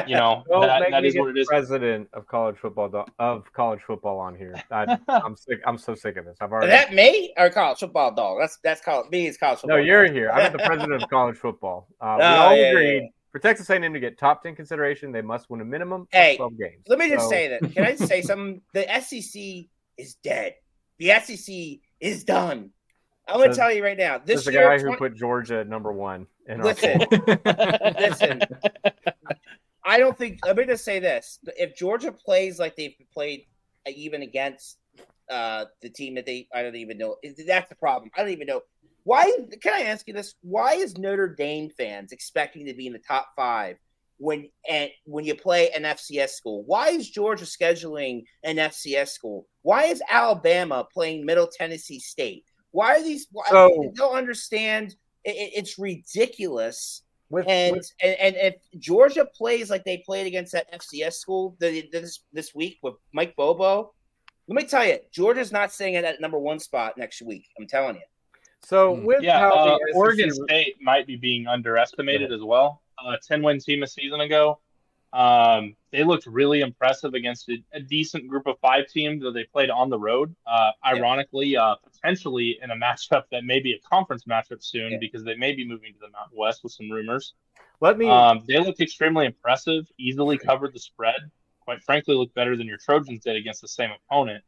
you 0.08 0.16
know, 0.16 0.44
Don't 0.50 0.62
that, 0.62 0.82
make 0.82 0.92
that 0.92 1.02
me 1.02 1.08
is 1.10 1.14
get 1.14 1.22
what 1.22 1.30
it 1.30 1.40
is. 1.40 1.48
president 1.48 2.10
of 2.14 2.28
college 2.28 2.58
football 2.58 3.06
of 3.20 3.54
college 3.54 3.82
football 3.86 4.20
on 4.20 4.36
here. 4.36 4.54
I, 4.72 4.98
I'm 5.08 5.36
sick. 5.36 5.60
I'm 5.66 5.78
so 5.78 5.96
sick 5.96 6.18
of 6.18 6.26
this. 6.26 6.38
I've 6.42 6.50
Is 6.50 6.54
already. 6.54 6.72
that 6.72 6.94
me 6.94 7.34
or 7.38 7.50
college 7.50 7.80
football 7.80 8.14
dog? 8.14 8.38
That's 8.42 8.58
that's 8.64 8.82
college. 8.82 9.10
Me 9.12 9.28
is 9.28 9.38
college 9.38 9.60
Football 9.60 9.78
no, 9.78 9.84
you're 9.84 10.06
dog. 10.08 10.16
here. 10.16 10.30
I'm 10.32 10.52
the 10.52 10.60
president 10.60 11.02
of 11.02 11.10
college 11.10 11.38
football. 11.38 11.88
Uh, 12.02 12.16
we 12.20 12.24
Oh, 12.24 12.28
all 12.28 12.56
yeah, 12.56 12.62
yeah, 12.64 12.70
agreed 12.72 12.96
yeah. 13.04 13.08
for 13.32 13.40
Texas 13.40 13.70
A&M 13.70 13.94
to 13.94 14.00
get 14.00 14.18
top 14.18 14.44
ten 14.44 14.56
consideration, 14.56 15.12
they 15.12 15.22
must 15.22 15.50
win 15.50 15.62
a 15.62 15.66
minimum 15.66 16.02
of 16.02 16.08
Hey, 16.12 16.36
12 16.38 16.58
games. 16.58 16.84
Let 16.88 17.00
me 17.00 17.10
just 17.10 17.26
So, 17.26 17.30
say 17.30 17.48
that. 17.48 17.74
Can 17.74 17.86
I 17.86 17.92
just 17.96 18.08
say 18.08 18.22
something? 18.22 18.62
The 18.74 18.86
SEC 19.02 19.70
is 19.98 20.16
dead. 20.24 20.56
The 21.00 21.12
SEC 21.24 21.80
is 22.00 22.24
done. 22.24 22.72
I'm 23.30 23.36
going 23.38 23.50
to 23.50 23.54
Says- 23.54 23.58
tell 23.60 23.72
you 23.74 23.84
right 23.84 23.98
now. 23.98 24.18
This 24.20 24.26
This 24.38 24.42
is 24.42 24.48
a 24.48 24.52
year, 24.54 24.64
guy 24.64 24.78
who 24.78 24.84
20 24.86 24.98
put 24.98 25.16
Georgia 25.16 25.60
at 25.60 25.68
number 25.68 25.92
one 25.92 26.28
in 26.48 26.62
our 26.62 26.68
Listen. 26.68 27.00
poll. 27.00 27.38
Listen. 28.00 28.42
I 29.88 29.98
don't 29.98 30.18
think. 30.18 30.40
Let 30.46 30.58
me 30.58 30.66
just 30.66 30.84
say 30.84 31.00
this: 31.00 31.40
if 31.58 31.76
Georgia 31.76 32.12
plays 32.12 32.60
like 32.60 32.76
they've 32.76 32.94
played, 33.14 33.46
uh, 33.88 33.92
even 33.96 34.22
against 34.22 34.78
uh, 35.32 35.66
the 35.82 35.90
team 35.90 36.16
that 36.16 36.26
they, 36.26 36.48
I 36.54 36.62
don't 36.62 36.76
even 36.76 36.98
know. 36.98 37.16
That's 37.48 37.70
the 37.70 37.76
problem. 37.76 38.12
I 38.16 38.22
don't 38.22 38.32
even 38.32 38.48
know 38.48 38.62
why. 39.06 39.32
Can 39.62 39.74
I 39.74 39.84
ask 39.84 40.06
you 40.08 40.14
this? 40.14 40.36
Why 40.42 40.74
is 40.74 40.98
Notre 40.98 41.34
Dame 41.34 41.70
fans 41.70 42.12
expecting 42.12 42.66
to 42.66 42.74
be 42.74 42.86
in 42.88 42.94
the 42.94 43.00
top 43.00 43.30
five 43.36 43.78
when 44.18 44.50
and 44.70 44.90
when 45.06 45.24
you 45.24 45.36
play 45.36 45.70
an 45.72 45.84
FCS 45.84 46.32
school? 46.32 46.64
Why 46.66 46.90
is 46.90 47.10
Georgia 47.10 47.46
scheduling 47.46 48.24
an 48.44 48.58
FCS 48.58 49.10
school? 49.10 49.48
Why 49.62 49.86
is 49.86 50.04
Alabama 50.10 50.86
playing 50.94 51.26
Middle 51.26 51.48
Tennessee 51.48 52.00
State? 52.02 52.44
Why 52.72 52.96
are 52.98 53.04
these? 53.04 53.28
Why, 53.32 53.46
So- 53.50 53.84
I 53.84 53.88
don't 53.96 54.16
understand. 54.18 54.96
It, 55.24 55.36
it- 55.36 55.52
it's 55.56 55.80
ridiculous. 55.80 57.04
With, 57.30 57.46
And, 57.48 57.76
with- 57.76 57.92
and 58.02 58.16
and 58.16 58.36
if 58.38 58.56
Georgia 58.80 59.26
plays 59.26 59.70
like 59.70 59.84
they 59.84 59.98
played 60.06 60.28
against 60.28 60.54
that 60.54 60.72
FCS 60.74 61.14
school 61.14 61.56
this 61.60 62.22
this 62.32 62.56
week 62.56 62.80
with 62.82 62.96
Mike 63.14 63.36
Bobo, 63.36 63.94
let 64.48 64.56
me 64.56 64.64
tell 64.64 64.86
you, 64.86 65.00
Georgia's 65.12 65.52
not 65.52 65.74
staying 65.74 65.98
at 65.98 66.04
that 66.04 66.22
number 66.22 66.40
one 66.40 66.60
spot 66.60 66.98
next 66.98 67.22
week. 67.22 67.46
I'm 67.60 67.68
telling 67.68 67.96
you. 67.96 68.02
so 68.64 68.92
with 68.94 69.22
Yeah, 69.24 69.40
how 69.40 69.52
uh, 69.52 69.78
Oregon 69.94 70.32
State 70.32 70.76
might 70.82 71.06
be 71.06 71.18
being 71.18 71.48
underestimated 71.48 72.32
as 72.32 72.42
well. 72.42 72.82
A 73.06 73.18
10 73.28 73.44
win 73.44 73.60
team 73.60 73.84
a 73.84 73.88
season 73.88 74.22
ago. 74.22 74.60
Um, 75.14 75.76
they 75.92 76.04
looked 76.04 76.26
really 76.28 76.62
impressive 76.62 77.14
against 77.14 77.50
a, 77.50 77.58
a 77.74 77.80
decent 77.80 78.28
group 78.28 78.46
of 78.46 78.60
five 78.60 78.88
teams 78.88 79.24
that 79.24 79.32
they 79.32 79.46
played 79.46 79.70
on 79.70 79.90
the 79.90 79.98
road. 79.98 80.36
Uh, 80.46 80.72
ironically, 80.86 81.56
uh, 81.58 81.76
potentially 81.76 82.60
in 82.62 82.72
a 82.72 82.76
matchup 82.76 83.24
that 83.32 83.44
may 83.44 83.60
be 83.60 83.74
a 83.74 83.80
conference 83.80 84.26
matchup 84.26 84.64
soon 84.64 84.92
Yeah. 84.92 84.98
because 85.00 85.24
they 85.24 85.36
may 85.36 85.54
be 85.54 85.68
moving 85.68 85.94
to 85.94 86.00
the 86.00 86.10
Mountain 86.10 86.38
West 86.38 86.64
with 86.64 86.74
some 86.74 86.92
rumors. 86.92 87.34
Let 87.80 87.98
me. 87.98 88.10
Um, 88.10 88.44
they 88.48 88.60
looked 88.60 88.82
extremely 88.82 89.26
impressive, 89.26 89.86
easily 89.98 90.38
covered 90.38 90.74
the 90.74 90.80
spread. 90.80 91.32
Quite 91.62 91.84
frankly, 91.84 92.16
looked 92.16 92.34
better 92.34 92.56
than 92.58 92.66
your 92.68 92.78
Trojans 92.78 93.22
did 93.24 93.36
against 93.36 93.62
the 93.62 93.68
same 93.68 93.92
opponent. 93.92 94.44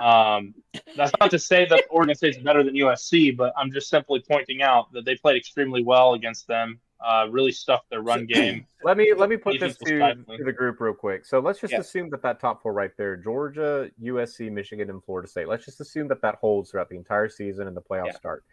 Um, 0.00 0.54
that's 0.96 1.12
not 1.20 1.30
to 1.30 1.38
say 1.38 1.66
that 1.66 1.84
Oregon 1.88 2.14
State's 2.14 2.36
better 2.38 2.62
than 2.62 2.74
USC, 2.74 3.36
but 3.36 3.52
I'm 3.56 3.72
just 3.72 3.88
simply 3.88 4.22
pointing 4.28 4.60
out 4.60 4.92
that 4.92 5.04
they 5.04 5.16
played 5.16 5.36
extremely 5.36 5.82
well 5.82 6.14
against 6.14 6.46
them. 6.46 6.80
Uh, 7.00 7.26
really 7.30 7.52
stuffed 7.52 7.90
their 7.90 8.00
run 8.00 8.24
game. 8.26 8.66
Let 8.84 8.96
me 8.96 9.12
let 9.14 9.28
me 9.28 9.36
put 9.36 9.58
this 9.60 9.76
to, 9.78 9.98
to 10.14 10.44
the 10.44 10.52
group 10.52 10.80
real 10.80 10.92
quick. 10.94 11.24
So 11.26 11.38
let's 11.40 11.58
just 11.58 11.72
Yeah. 11.72 11.80
assume 11.80 12.08
that 12.10 12.22
that 12.22 12.38
top 12.40 12.62
four 12.62 12.72
right 12.74 12.90
there, 12.98 13.16
Georgia, 13.16 13.90
USC, 14.02 14.50
Michigan, 14.50 14.88
and 14.90 15.02
Florida 15.04 15.26
State. 15.28 15.48
Let's 15.48 15.64
just 15.64 15.80
assume 15.80 16.06
that 16.08 16.20
that 16.22 16.34
holds 16.36 16.70
throughout 16.70 16.88
the 16.90 16.96
entire 16.96 17.28
season 17.30 17.66
and 17.66 17.74
the 17.76 17.80
playoffs 17.82 18.06
Yeah. 18.06 18.12
start. 18.16 18.44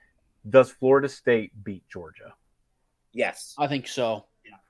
Does 0.49 0.71
Florida 0.71 1.07
State 1.09 1.51
beat 1.63 1.83
Georgia? 1.89 2.33
Yes. 3.13 3.55
I 3.57 3.67
think 3.67 3.87
so. 3.87 4.25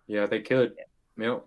yeah, 0.08 0.26
they 0.26 0.42
could. 0.42 0.76
Yep. 1.18 1.46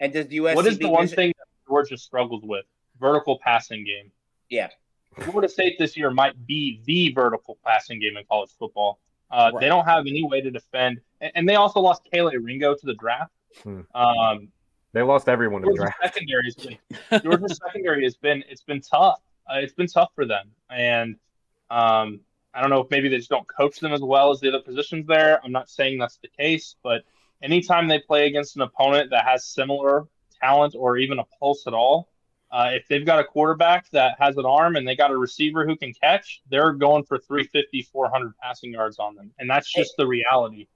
And 0.00 0.12
does 0.12 0.26
USC 0.26 0.54
what 0.54 0.66
is 0.66 0.78
the 0.78 0.88
one 0.88 1.06
Michi- 1.06 1.14
thing 1.16 1.32
that 1.38 1.46
Georgia 1.68 1.96
struggles 1.98 2.42
with? 2.44 2.64
Vertical 3.00 3.38
passing 3.40 3.84
game. 3.84 4.10
Yeah. 4.48 4.68
Florida 5.20 5.48
State 5.48 5.78
this 5.78 5.96
year 5.96 6.10
might 6.10 6.46
be 6.46 6.80
the 6.86 7.12
vertical 7.12 7.58
passing 7.66 7.98
game 8.00 8.16
in 8.16 8.24
college 8.24 8.50
football. 8.58 9.00
Uh, 9.30 9.50
Right. 9.52 9.60
They 9.62 9.66
don't 9.68 9.84
have 9.84 10.06
any 10.06 10.24
way 10.24 10.40
to 10.40 10.50
defend, 10.50 11.00
and, 11.20 11.32
and 11.34 11.48
they 11.48 11.54
also 11.56 11.80
lost 11.80 12.02
Kelee 12.12 12.36
Ringo 12.42 12.74
to 12.74 12.86
the 12.86 12.94
draft. 12.94 13.32
Hmm. 13.62 13.80
Um, 13.94 14.48
They 14.92 15.02
lost 15.02 15.28
everyone 15.28 15.62
in 15.64 15.70
the 15.70 15.76
draft. 15.76 15.98
secondary 16.02 16.44
has 16.44 16.54
been 16.54 17.22
Georgia's 17.22 17.60
secondary 17.66 18.04
has 18.04 18.16
been 18.16 18.44
it's 18.48 18.62
been 18.62 18.80
tough. 18.80 19.20
Uh, 19.50 19.58
it's 19.58 19.72
been 19.74 19.86
tough 19.86 20.10
for 20.14 20.26
them, 20.26 20.50
and 20.70 21.16
um, 21.70 22.20
I 22.54 22.60
don't 22.60 22.70
know 22.70 22.80
if 22.80 22.90
maybe 22.90 23.08
they 23.08 23.16
just 23.16 23.30
don't 23.30 23.46
coach 23.48 23.78
them 23.80 23.92
as 23.92 24.00
well 24.00 24.30
as 24.30 24.40
the 24.40 24.48
other 24.48 24.60
positions 24.60 25.06
there. 25.06 25.40
I'm 25.44 25.52
not 25.52 25.68
saying 25.70 25.98
that's 25.98 26.18
the 26.18 26.28
case, 26.28 26.76
but 26.82 27.02
anytime 27.42 27.88
they 27.88 27.98
play 27.98 28.26
against 28.26 28.56
an 28.56 28.62
opponent 28.62 29.10
that 29.10 29.24
has 29.24 29.44
similar 29.44 30.06
talent 30.40 30.74
or 30.76 30.98
even 30.98 31.18
a 31.18 31.24
pulse 31.38 31.66
at 31.66 31.74
all, 31.74 32.08
uh, 32.50 32.70
if 32.72 32.88
they've 32.88 33.04
got 33.06 33.18
a 33.20 33.24
quarterback 33.24 33.88
that 33.90 34.16
has 34.18 34.36
an 34.38 34.46
arm 34.46 34.76
and 34.76 34.86
they 34.88 34.96
got 34.96 35.10
a 35.10 35.16
receiver 35.16 35.66
who 35.66 35.76
can 35.76 35.92
catch, 35.94 36.42
they're 36.50 36.72
going 36.72 37.04
for 37.04 37.18
350, 37.18 37.82
400 37.82 38.34
passing 38.38 38.72
yards 38.72 38.98
on 38.98 39.14
them, 39.14 39.30
and 39.38 39.48
that's 39.48 39.70
just 39.72 39.94
the 39.98 40.06
reality. 40.06 40.66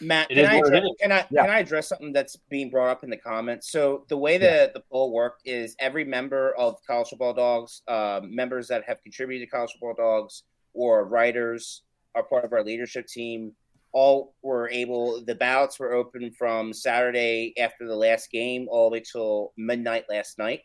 Matt, 0.00 0.30
It 0.30 0.34
can 0.34 0.46
I, 0.46 0.56
address, 0.56 0.84
can 1.00 1.12
I 1.12 1.26
Yeah. 1.30 1.42
can 1.42 1.50
I 1.50 1.58
address 1.60 1.88
something 1.88 2.12
that's 2.12 2.36
being 2.48 2.68
brought 2.70 2.90
up 2.90 3.04
in 3.04 3.10
the 3.10 3.16
comments? 3.16 3.70
So 3.70 4.04
the 4.08 4.16
way 4.16 4.38
the 4.38 4.70
the 4.74 4.80
poll 4.90 5.12
worked 5.12 5.42
is 5.44 5.76
every 5.78 6.04
member 6.04 6.54
of 6.56 6.76
College 6.86 7.10
Football 7.10 7.34
Dawgs, 7.34 7.82
uh, 7.86 8.20
members 8.24 8.66
that 8.68 8.84
have 8.84 9.02
contributed 9.02 9.48
to 9.48 9.50
College 9.50 9.70
Football 9.72 9.94
Dawgs 9.94 10.42
or 10.72 11.04
writers 11.04 11.82
are 12.14 12.24
part 12.24 12.44
of 12.44 12.52
our 12.52 12.64
leadership 12.64 13.06
team. 13.06 13.54
All 13.92 14.34
were 14.42 14.68
able. 14.70 15.24
The 15.24 15.36
ballots 15.36 15.78
were 15.78 15.92
open 15.92 16.32
from 16.32 16.72
Saturday 16.72 17.54
after 17.58 17.86
the 17.86 17.94
last 17.94 18.30
game 18.32 18.66
all 18.68 18.90
the 18.90 18.94
way 18.94 19.00
till 19.00 19.52
midnight 19.56 20.06
last 20.08 20.36
night. 20.38 20.62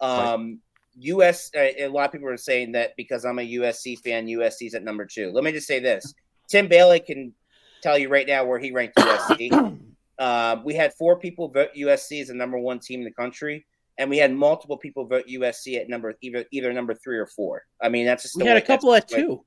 Um, 0.00 0.60
US. 1.00 1.50
Uh, 1.54 1.70
a 1.78 1.88
lot 1.88 2.06
of 2.06 2.12
people 2.12 2.28
are 2.28 2.36
saying 2.36 2.72
that 2.72 2.92
because 2.96 3.24
I'm 3.24 3.40
a 3.40 3.42
USC 3.58 3.96
fan, 3.96 4.26
USC's 4.26 4.74
at 4.74 4.84
number 4.84 5.04
two. 5.04 5.32
Let 5.32 5.42
me 5.42 5.50
just 5.50 5.66
say 5.66 5.80
this: 5.80 6.14
Tim 6.48 6.68
Bailey 6.68 7.00
can 7.00 7.34
tell 7.82 7.98
you 7.98 8.08
right 8.08 8.26
now 8.26 8.44
where 8.44 8.58
he 8.58 8.70
ranked 8.72 8.96
USC. 8.96 9.78
Uh, 10.20 10.60
we 10.66 10.74
had 10.74 10.92
four 10.98 11.18
people 11.18 11.48
vote 11.48 11.70
USC 11.74 12.20
as 12.20 12.28
the 12.28 12.34
number 12.34 12.58
one 12.58 12.78
team 12.78 13.00
in 13.00 13.04
the 13.06 13.10
country, 13.10 13.64
and 13.96 14.10
we 14.10 14.18
had 14.18 14.30
multiple 14.30 14.76
people 14.76 15.06
vote 15.06 15.24
USC 15.26 15.80
at 15.80 15.88
number 15.88 16.12
either 16.20 16.44
either 16.52 16.74
number 16.74 16.92
three 16.92 17.16
or 17.16 17.24
four. 17.26 17.62
I 17.80 17.88
mean, 17.88 18.04
that's 18.04 18.24
just 18.24 18.36
We 18.36 18.44
had 18.44 18.52
way- 18.52 18.58
a 18.58 18.66
couple 18.66 18.92
at 18.94 19.10
way- 19.10 19.16
two. 19.22 19.44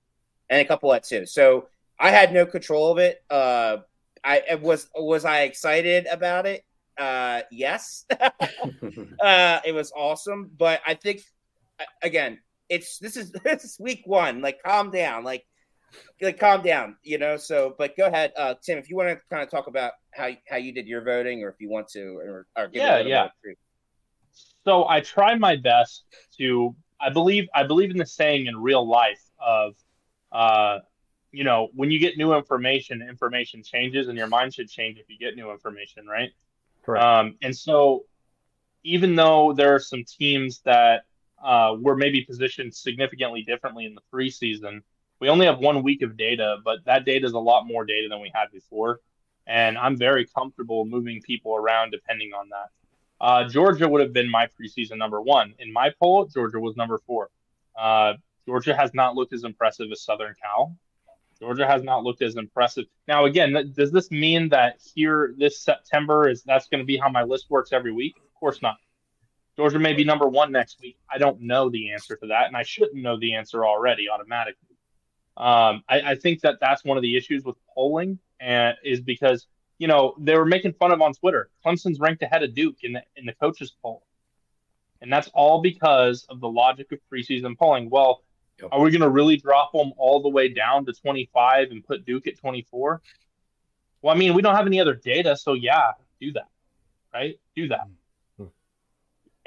and 0.49 0.61
a 0.61 0.65
couple 0.65 0.91
at 0.91 1.03
two. 1.03 1.27
So 1.27 1.67
I 1.99 2.09
had 2.09 2.33
no 2.33 2.47
control 2.47 2.91
of 2.91 2.97
it. 2.97 3.23
Uh, 3.29 3.77
I 4.23 4.41
it 4.49 4.61
was 4.61 4.87
was 4.95 5.25
I 5.25 5.41
excited 5.41 6.07
about 6.07 6.47
it? 6.47 6.65
Uh, 6.97 7.41
yes. 7.51 8.05
uh, 9.21 9.59
it 9.65 9.73
was 9.75 9.91
awesome, 9.95 10.49
but 10.57 10.81
I 10.87 10.95
think 10.95 11.21
again, 12.01 12.39
it's 12.67 12.97
this 12.97 13.15
is 13.15 13.31
this 13.43 13.63
is 13.63 13.77
week 13.79 14.01
one. 14.05 14.41
Like, 14.41 14.57
calm 14.63 14.89
down. 14.89 15.23
Like, 15.23 15.45
like 16.21 16.39
calm 16.39 16.61
down. 16.61 16.97
You 17.03 17.17
know. 17.17 17.37
So, 17.37 17.75
but 17.77 17.95
go 17.97 18.07
ahead, 18.07 18.33
uh, 18.37 18.55
Tim, 18.61 18.77
if 18.77 18.89
you 18.89 18.95
want 18.95 19.09
to 19.09 19.21
kind 19.29 19.43
of 19.43 19.49
talk 19.49 19.67
about 19.67 19.93
how 20.13 20.29
how 20.49 20.57
you 20.57 20.71
did 20.71 20.87
your 20.87 21.03
voting, 21.03 21.43
or 21.43 21.49
if 21.49 21.55
you 21.59 21.69
want 21.69 21.87
to, 21.89 22.17
or, 22.17 22.47
or 22.57 22.67
give 22.67 22.83
Yeah, 22.83 22.97
a 22.97 23.03
yeah. 23.03 23.27
so 24.65 24.87
I 24.87 25.01
try 25.01 25.35
my 25.35 25.55
best 25.55 26.05
to 26.37 26.75
I 26.99 27.09
believe 27.09 27.47
I 27.53 27.63
believe 27.63 27.91
in 27.91 27.97
the 27.97 28.05
saying 28.05 28.47
in 28.47 28.55
real 28.57 28.87
life 28.87 29.21
of 29.39 29.75
uh 30.31 30.79
you 31.31 31.43
know 31.43 31.69
when 31.73 31.91
you 31.91 31.99
get 31.99 32.17
new 32.17 32.33
information 32.33 33.01
information 33.01 33.63
changes 33.63 34.07
and 34.07 34.17
your 34.17 34.27
mind 34.27 34.53
should 34.53 34.69
change 34.69 34.97
if 34.99 35.09
you 35.09 35.17
get 35.17 35.35
new 35.35 35.51
information 35.51 36.07
right 36.07 36.31
Correct. 36.83 37.03
um 37.03 37.37
and 37.41 37.55
so 37.55 38.05
even 38.83 39.15
though 39.15 39.53
there 39.53 39.73
are 39.75 39.79
some 39.79 40.03
teams 40.05 40.61
that 40.65 41.03
uh 41.43 41.75
were 41.79 41.95
maybe 41.95 42.21
positioned 42.21 42.73
significantly 42.73 43.43
differently 43.43 43.85
in 43.85 43.95
the 43.95 44.01
preseason 44.13 44.81
we 45.23 45.29
only 45.29 45.45
have 45.45 45.59
one 45.59 45.81
week 45.83 46.01
of 46.01 46.17
data 46.17 46.57
but 46.65 46.83
that 46.85 47.05
data 47.05 47.25
is 47.25 47.33
a 47.33 47.39
lot 47.39 47.65
more 47.65 47.85
data 47.85 48.07
than 48.09 48.19
we 48.19 48.29
had 48.35 48.51
before 48.51 48.99
and 49.47 49.77
I'm 49.77 49.97
very 49.97 50.25
comfortable 50.25 50.85
moving 50.85 51.21
people 51.21 51.55
around 51.55 51.91
depending 51.91 52.31
on 52.33 52.49
that 52.49 52.69
uh, 53.23 53.47
Georgia 53.47 53.87
would 53.87 54.01
have 54.01 54.11
been 54.11 54.29
my 54.29 54.47
preseason 54.47 54.97
number 54.97 55.21
one. 55.21 55.53
In 55.59 55.71
my 55.71 55.91
poll, 55.97 56.25
Georgia 56.25 56.59
was 56.59 56.75
number 56.75 56.99
four. 57.07 57.29
Uh, 57.79 58.15
Georgia 58.45 58.75
has 58.75 58.93
not 58.93 59.15
looked 59.15 59.31
as 59.31 59.45
impressive 59.45 59.87
as 59.93 60.01
Southern 60.01 60.35
Cal. 60.41 60.75
Georgia 61.39 61.65
has 61.65 61.83
not 61.83 62.03
looked 62.03 62.21
as 62.21 62.35
impressive. 62.35 62.83
Now, 63.07 63.23
again, 63.23 63.53
th- 63.53 63.73
does 63.73 63.91
this 63.93 64.11
mean 64.11 64.49
that 64.49 64.77
here 64.93 65.33
this 65.37 65.61
September 65.61 66.27
is 66.27 66.43
that's 66.43 66.67
going 66.67 66.79
to 66.79 66.85
be 66.85 66.97
how 66.97 67.07
my 67.07 67.23
list 67.23 67.49
works 67.49 67.71
every 67.71 67.93
week? 67.93 68.15
Of 68.17 68.33
course 68.37 68.61
not. 68.61 68.75
Georgia 69.55 69.79
may 69.79 69.93
be 69.93 70.03
number 70.03 70.27
one 70.27 70.51
next 70.51 70.81
week. 70.81 70.97
I 71.09 71.17
don't 71.17 71.39
know 71.39 71.69
the 71.69 71.91
answer 71.91 72.17
to 72.17 72.27
that, 72.27 72.47
and 72.47 72.57
I 72.57 72.63
shouldn't 72.63 73.01
know 73.01 73.17
the 73.17 73.35
answer 73.35 73.65
already 73.65 74.09
automatically. 74.09 74.72
Um, 75.35 75.83
I, 75.89 76.01
I 76.05 76.15
think 76.15 76.41
that 76.41 76.59
that's 76.61 76.83
one 76.83 76.97
of 76.97 77.01
the 77.01 77.17
issues 77.17 77.43
with 77.43 77.55
polling, 77.73 78.19
and 78.39 78.75
is 78.83 79.01
because 79.01 79.47
you 79.79 79.87
know, 79.87 80.15
they 80.19 80.37
were 80.37 80.45
making 80.45 80.73
fun 80.73 80.91
of 80.91 81.01
on 81.01 81.13
Twitter. 81.13 81.49
Clemson's 81.65 81.99
ranked 81.99 82.21
ahead 82.21 82.43
of 82.43 82.53
Duke 82.53 82.77
in 82.83 82.93
the 82.93 83.03
in 83.15 83.25
the 83.25 83.33
coaches 83.33 83.73
poll, 83.81 84.05
and 85.01 85.11
that's 85.11 85.29
all 85.33 85.61
because 85.61 86.25
of 86.29 86.39
the 86.39 86.47
logic 86.47 86.91
of 86.91 86.99
preseason 87.11 87.57
polling. 87.57 87.89
Well, 87.89 88.23
Yep. 88.61 88.69
are 88.71 88.81
we 88.81 88.91
going 88.91 89.01
to 89.01 89.09
really 89.09 89.35
drop 89.35 89.71
them 89.73 89.93
all 89.97 90.21
the 90.21 90.29
way 90.29 90.47
down 90.47 90.85
to 90.85 90.93
25 90.93 91.71
and 91.71 91.83
put 91.83 92.05
Duke 92.05 92.27
at 92.27 92.37
24? 92.37 93.01
Well, 94.01 94.15
I 94.15 94.17
mean, 94.17 94.35
we 94.35 94.43
don't 94.43 94.55
have 94.55 94.67
any 94.67 94.79
other 94.79 94.93
data, 94.93 95.35
so 95.35 95.53
yeah, 95.53 95.93
do 96.21 96.31
that, 96.33 96.47
right? 97.13 97.39
Do 97.55 97.67
that. 97.69 97.87
Hmm. 98.37 98.45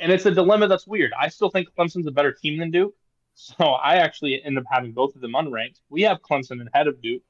And 0.00 0.10
it's 0.10 0.26
a 0.26 0.32
dilemma 0.32 0.66
that's 0.66 0.86
weird. 0.86 1.12
I 1.18 1.28
still 1.28 1.50
think 1.50 1.68
Clemson's 1.78 2.08
a 2.08 2.10
better 2.10 2.32
team 2.32 2.58
than 2.58 2.72
Duke, 2.72 2.94
so 3.36 3.64
I 3.64 3.96
actually 3.96 4.42
end 4.42 4.56
up 4.56 4.64
having 4.68 4.92
both 4.92 5.14
of 5.14 5.20
them 5.20 5.32
unranked. 5.32 5.80
We 5.90 6.02
have 6.02 6.22
Clemson 6.22 6.66
ahead 6.72 6.88
of 6.88 7.00
Duke. 7.02 7.22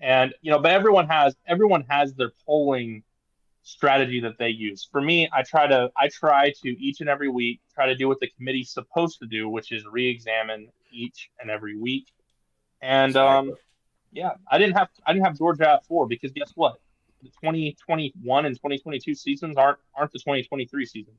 And 0.00 0.32
you 0.40 0.50
know 0.50 0.60
but 0.60 0.70
everyone 0.70 1.08
has 1.08 1.36
everyone 1.46 1.84
has 1.90 2.14
their 2.14 2.30
polling 2.46 3.02
strategy 3.62 4.20
that 4.20 4.38
they 4.38 4.48
use. 4.48 4.88
For 4.90 5.00
me 5.00 5.28
i 5.32 5.42
try 5.42 5.66
to 5.66 5.90
i 5.96 6.08
try 6.08 6.52
to 6.62 6.68
each 6.80 7.00
and 7.00 7.10
every 7.10 7.28
week 7.28 7.60
try 7.74 7.86
to 7.86 7.94
do 7.94 8.08
what 8.08 8.20
the 8.20 8.28
committee's 8.28 8.70
supposed 8.70 9.18
to 9.18 9.26
do 9.26 9.48
which 9.48 9.72
is 9.72 9.84
re-examine 9.84 10.68
each 10.90 11.30
and 11.40 11.50
every 11.50 11.76
week. 11.76 12.06
And 12.80 13.14
um 13.16 13.52
yeah 14.12 14.30
i 14.50 14.56
didn't 14.56 14.76
have 14.76 14.88
i 15.04 15.12
didn't 15.12 15.26
have 15.26 15.36
georgia 15.36 15.68
at 15.68 15.84
four 15.84 16.06
because 16.06 16.30
guess 16.32 16.52
what? 16.54 16.76
The 17.22 17.28
2021 17.28 18.46
and 18.46 18.54
2022 18.54 19.14
seasons 19.14 19.56
aren't 19.56 19.78
aren't 19.94 20.12
the 20.12 20.20
2023 20.20 20.86
season 20.86 21.14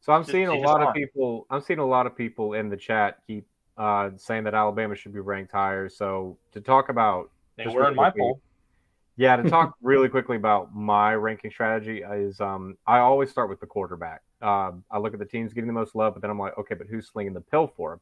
So 0.00 0.12
I'm 0.12 0.22
Just- 0.22 0.32
seeing 0.32 0.48
a 0.48 0.54
lot 0.54 0.82
of 0.82 0.94
people. 0.94 1.46
I'm 1.50 1.60
seeing 1.60 1.78
a 1.78 1.86
lot 1.86 2.06
of 2.06 2.16
people 2.16 2.54
in 2.54 2.68
the 2.68 2.76
chat 2.76 3.18
keep 3.26 3.46
uh, 3.76 4.10
saying 4.16 4.44
that 4.44 4.54
Alabama 4.54 4.94
should 4.94 5.12
be 5.12 5.20
ranked 5.20 5.52
higher. 5.52 5.88
So 5.88 6.36
to 6.52 6.60
talk 6.60 6.88
about, 6.88 7.30
they 7.56 7.66
were 7.66 7.88
in 7.88 7.94
my 7.94 8.10
poll 8.10 8.40
yeah, 9.20 9.36
to 9.36 9.50
talk 9.50 9.74
really 9.82 10.08
quickly 10.08 10.36
about 10.36 10.74
my 10.74 11.14
ranking 11.14 11.50
strategy 11.50 12.02
is 12.02 12.40
um, 12.40 12.78
I 12.86 13.00
always 13.00 13.30
start 13.30 13.50
with 13.50 13.60
the 13.60 13.66
quarterback. 13.66 14.22
Um, 14.40 14.82
I 14.90 14.98
look 14.98 15.12
at 15.12 15.18
the 15.18 15.26
teams 15.26 15.52
getting 15.52 15.66
the 15.66 15.74
most 15.74 15.94
love, 15.94 16.14
but 16.14 16.22
then 16.22 16.30
I'm 16.30 16.38
like, 16.38 16.56
okay, 16.56 16.74
but 16.74 16.86
who's 16.86 17.06
slinging 17.06 17.34
the 17.34 17.42
pill 17.42 17.70
for 17.76 17.92
him? 17.92 18.00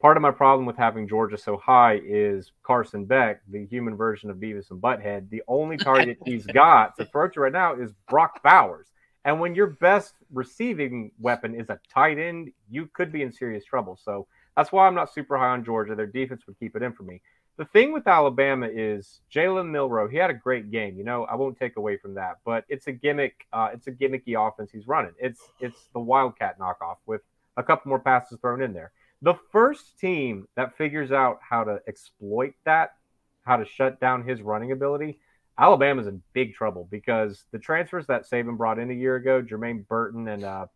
Part 0.00 0.16
of 0.16 0.20
my 0.20 0.32
problem 0.32 0.66
with 0.66 0.76
having 0.76 1.06
Georgia 1.06 1.38
so 1.38 1.58
high 1.58 2.00
is 2.04 2.50
Carson 2.64 3.04
Beck, 3.04 3.40
the 3.48 3.66
human 3.66 3.96
version 3.96 4.30
of 4.30 4.38
Beavis 4.38 4.72
and 4.72 4.82
Butthead. 4.82 5.30
The 5.30 5.44
only 5.46 5.76
target 5.90 6.18
he's 6.24 6.44
got 6.44 6.96
to 6.96 7.04
throw 7.04 7.28
to 7.28 7.40
right 7.40 7.52
now 7.52 7.74
is 7.74 7.92
Brock 8.08 8.42
Bowers. 8.42 8.88
And 9.24 9.40
when 9.40 9.54
your 9.54 9.66
best 9.66 10.14
receiving 10.32 11.10
weapon 11.18 11.54
is 11.54 11.68
a 11.68 11.78
tight 11.92 12.18
end, 12.18 12.52
you 12.70 12.88
could 12.92 13.12
be 13.12 13.22
in 13.22 13.32
serious 13.32 13.64
trouble. 13.64 13.98
So 14.02 14.26
that's 14.56 14.72
why 14.72 14.86
I'm 14.86 14.94
not 14.94 15.12
super 15.12 15.36
high 15.36 15.50
on 15.50 15.64
Georgia. 15.64 15.94
Their 15.94 16.06
defense 16.06 16.42
would 16.46 16.58
keep 16.58 16.76
it 16.76 16.82
in 16.82 16.92
for 16.92 17.02
me. 17.02 17.20
The 17.58 17.64
thing 17.64 17.92
with 17.92 18.06
Alabama 18.06 18.68
is 18.72 19.20
Jalen 19.34 19.70
Milrow. 19.70 20.08
He 20.08 20.16
had 20.16 20.30
a 20.30 20.34
great 20.34 20.70
game. 20.70 20.96
You 20.96 21.02
know, 21.02 21.24
I 21.24 21.34
won't 21.34 21.58
take 21.58 21.76
away 21.76 21.96
from 21.96 22.14
that, 22.14 22.36
but 22.44 22.64
it's 22.68 22.86
a 22.86 22.92
gimmick. 22.92 23.46
Uh, 23.52 23.70
it's 23.72 23.88
a 23.88 23.92
gimmicky 23.92 24.36
offense 24.38 24.70
he's 24.70 24.86
running. 24.86 25.12
It's 25.18 25.40
it's 25.58 25.88
the 25.92 25.98
Wildcat 25.98 26.60
knockoff 26.60 26.98
with 27.04 27.22
a 27.56 27.64
couple 27.64 27.88
more 27.88 27.98
passes 27.98 28.38
thrown 28.40 28.62
in 28.62 28.72
there. 28.72 28.92
The 29.22 29.34
first 29.50 29.98
team 29.98 30.46
that 30.54 30.76
figures 30.76 31.10
out 31.10 31.40
how 31.40 31.64
to 31.64 31.80
exploit 31.88 32.54
that, 32.64 32.94
how 33.42 33.56
to 33.56 33.64
shut 33.64 34.00
down 34.00 34.22
his 34.22 34.40
running 34.40 34.70
ability, 34.70 35.18
Alabama's 35.58 36.06
in 36.06 36.22
big 36.32 36.54
trouble 36.54 36.86
because 36.90 37.44
the 37.50 37.58
transfers 37.58 38.06
that 38.06 38.28
Saban 38.28 38.56
brought 38.56 38.78
in 38.78 38.90
a 38.90 38.94
year 38.94 39.16
ago, 39.16 39.42
Jermaine 39.42 39.86
Burton 39.88 40.28
and 40.28 40.44
uh, 40.44 40.66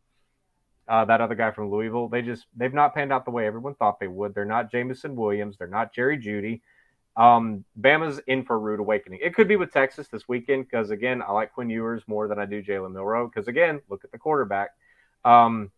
uh, 0.88 1.05
that 1.05 1.21
other 1.21 1.37
guy 1.37 1.53
from 1.53 1.71
Louisville, 1.71 2.09
they 2.09 2.23
just 2.23 2.47
they've 2.57 2.75
not 2.75 2.95
panned 2.95 3.12
out 3.12 3.25
the 3.25 3.31
way 3.31 3.47
everyone 3.47 3.75
thought 3.75 4.01
they 4.01 4.09
would. 4.09 4.35
They're 4.35 4.45
not 4.45 4.71
Jameson 4.73 5.14
Williams. 5.14 5.57
They're 5.57 5.68
not 5.68 5.95
Jerry 5.95 6.18
Jeudy. 6.18 6.62
Um, 7.16 7.64
Bama's 7.81 8.21
in 8.27 8.45
for 8.45 8.57
a 8.57 8.59
rude 8.59 8.81
awakening. 8.81 9.21
It 9.23 9.35
could 9.35 9.47
be 9.47 9.57
with 9.57 9.73
Texas 9.73 10.09
this 10.09 10.29
weekend 10.29 10.68
because 10.68 10.90
again, 10.90 11.23
I 11.23 11.31
like 11.33 11.53
Quinn 11.53 11.71
Ewers 11.71 12.03
more 12.07 12.27
than 12.27 12.38
I 12.38 12.47
do 12.47 12.62
Jalen 12.62 12.92
Milrow 12.92 13.31
because 13.31 13.49
again, 13.49 13.81
look 13.88 14.03
at 14.05 14.11
the 14.11 14.18
quarterback. 14.18 14.71
Um, 15.25 15.71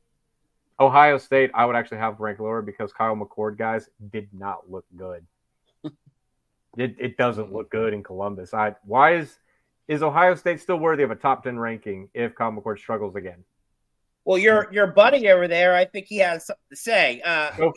Ohio 0.81 1.19
State, 1.19 1.51
I 1.55 1.67
would 1.67 1.77
actually 1.77 1.99
have 1.99 2.21
ranked 2.21 2.41
lower 2.41 2.63
because 2.63 2.93
Kyle 2.93 3.17
McCord 3.17 3.59
guys 3.59 3.89
did 4.13 4.29
not 4.33 4.71
look 4.71 4.85
good. 4.97 5.27
it, 6.77 6.97
it 6.99 7.17
doesn't 7.17 7.53
look 7.53 7.71
good 7.71 7.93
in 7.93 8.03
Columbus. 8.03 8.55
I 8.55 8.75
why 8.85 9.17
is 9.17 9.39
is 9.89 10.03
Ohio 10.03 10.35
State 10.35 10.61
still 10.61 10.79
worthy 10.79 11.03
of 11.03 11.11
a 11.11 11.17
top 11.17 11.43
ten 11.45 11.59
ranking 11.59 12.09
if 12.15 12.35
Kyle 12.35 12.51
McCord 12.53 12.79
struggles 12.79 13.17
again? 13.17 13.45
Well, 14.25 14.39
your 14.39 14.69
your 14.73 14.87
buddy 14.89 15.29
over 15.29 15.47
there, 15.49 15.75
I 15.75 15.85
think 15.85 16.07
he 16.07 16.19
has 16.19 16.47
something 16.47 16.63
to 16.71 16.77
say. 16.77 17.21
Uh, 17.25 17.51
Go. 17.57 17.73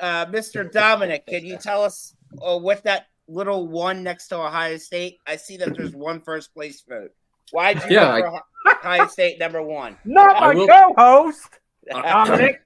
uh, 0.00 0.26
Mr. 0.26 0.70
Dominick, 0.70 1.26
can 1.26 1.44
you 1.46 1.56
tell 1.56 1.82
us 1.82 2.14
uh, 2.42 2.58
what 2.58 2.82
that 2.84 3.06
little 3.28 3.66
one 3.68 4.02
next 4.02 4.28
to 4.28 4.36
Ohio 4.36 4.76
State? 4.76 5.18
I 5.26 5.36
see 5.36 5.56
that 5.58 5.74
there's 5.74 5.94
one 5.94 6.20
first 6.20 6.52
place 6.52 6.82
vote. 6.86 7.12
Why 7.52 7.72
did 7.74 7.84
you 7.90 7.96
Yeah, 7.96 8.20
vote 8.20 8.42
for 8.64 8.72
Ohio 8.78 9.06
State 9.06 9.38
number 9.38 9.62
one? 9.62 9.96
Not 10.04 10.36
I 10.36 10.40
my 10.40 10.54
will- 10.54 10.66
co-host, 10.68 11.58
Dominick. 11.90 12.60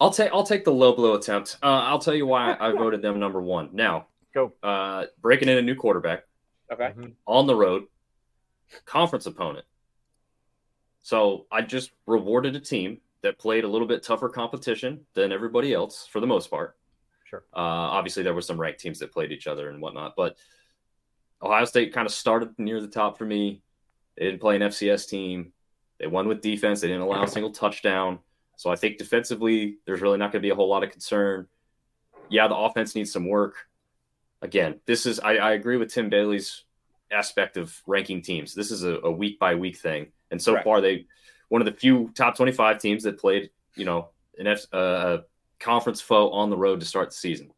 I'll 0.00 0.10
take 0.10 0.30
I'll 0.32 0.42
take 0.44 0.64
the 0.64 0.72
low 0.72 0.92
blow 0.94 1.14
attempt. 1.14 1.56
Uh, 1.62 1.66
I'll 1.66 2.00
tell 2.00 2.14
you 2.14 2.26
why 2.26 2.56
I 2.58 2.72
voted 2.72 3.00
them 3.02 3.20
number 3.20 3.40
one. 3.40 3.70
Now, 3.72 4.06
Go. 4.34 4.52
uh, 4.62 5.06
breaking 5.20 5.48
in 5.48 5.58
a 5.58 5.62
new 5.62 5.74
quarterback 5.74 6.24
okay. 6.70 6.92
on 7.26 7.46
the 7.46 7.54
road, 7.54 7.84
conference 8.84 9.26
opponent. 9.26 9.64
So 11.02 11.46
I 11.52 11.62
just 11.62 11.92
rewarded 12.06 12.56
a 12.56 12.60
team 12.60 12.98
that 13.22 13.38
played 13.38 13.64
a 13.64 13.68
little 13.68 13.86
bit 13.86 14.02
tougher 14.02 14.28
competition 14.28 15.06
than 15.14 15.32
everybody 15.32 15.72
else 15.72 16.06
for 16.10 16.20
the 16.20 16.26
most 16.26 16.50
part. 16.50 16.76
Sure. 17.24 17.44
Uh, 17.54 17.60
obviously, 17.60 18.22
there 18.22 18.34
were 18.34 18.42
some 18.42 18.60
ranked 18.60 18.80
teams 18.80 18.98
that 18.98 19.12
played 19.12 19.32
each 19.32 19.46
other 19.46 19.70
and 19.70 19.80
whatnot, 19.80 20.14
but 20.16 20.36
Ohio 21.42 21.64
State 21.64 21.92
kind 21.92 22.06
of 22.06 22.12
started 22.12 22.50
near 22.58 22.80
the 22.80 22.88
top 22.88 23.18
for 23.18 23.24
me. 23.24 23.62
They 24.16 24.26
didn't 24.26 24.40
play 24.40 24.56
an 24.56 24.62
FCS 24.62 25.08
team. 25.08 25.52
They 25.98 26.06
won 26.06 26.28
with 26.28 26.40
defense. 26.40 26.80
They 26.80 26.88
didn't 26.88 27.02
allow 27.02 27.22
a 27.22 27.28
single 27.28 27.52
touchdown. 27.52 28.18
So 28.56 28.70
I 28.70 28.76
think 28.76 28.98
defensively, 28.98 29.78
there's 29.84 30.00
really 30.00 30.18
not 30.18 30.32
going 30.32 30.40
to 30.40 30.46
be 30.46 30.50
a 30.50 30.54
whole 30.54 30.68
lot 30.68 30.84
of 30.84 30.90
concern. 30.90 31.48
Yeah, 32.30 32.48
the 32.48 32.56
offense 32.56 32.94
needs 32.94 33.12
some 33.12 33.28
work. 33.28 33.56
Again, 34.44 34.78
this 34.86 35.06
is 35.06 35.18
I, 35.20 35.36
I 35.36 35.52
agree 35.52 35.76
with 35.78 35.92
Tim 35.92 36.10
Bailey's 36.10 36.64
aspect 37.10 37.56
of 37.56 37.74
ranking 37.86 38.20
teams. 38.22 38.54
This 38.54 38.70
is 38.70 38.84
a, 38.84 38.98
a 39.00 39.10
week 39.10 39.38
by 39.38 39.54
week 39.54 39.78
thing, 39.78 40.08
and 40.30 40.40
so 40.40 40.54
Right. 40.54 40.64
far 40.64 40.80
they 40.80 41.06
one 41.48 41.60
of 41.60 41.66
the 41.66 41.72
few 41.72 42.10
top 42.14 42.36
25 42.36 42.78
teams 42.78 43.02
that 43.04 43.18
played, 43.18 43.50
you 43.74 43.84
know, 43.84 44.10
an 44.38 44.46
F, 44.46 44.66
uh, 44.72 45.18
conference 45.60 46.00
foe 46.00 46.30
on 46.30 46.50
the 46.50 46.56
road 46.56 46.80
to 46.80 46.86
start 46.86 47.10
the 47.10 47.16
season. 47.16 47.50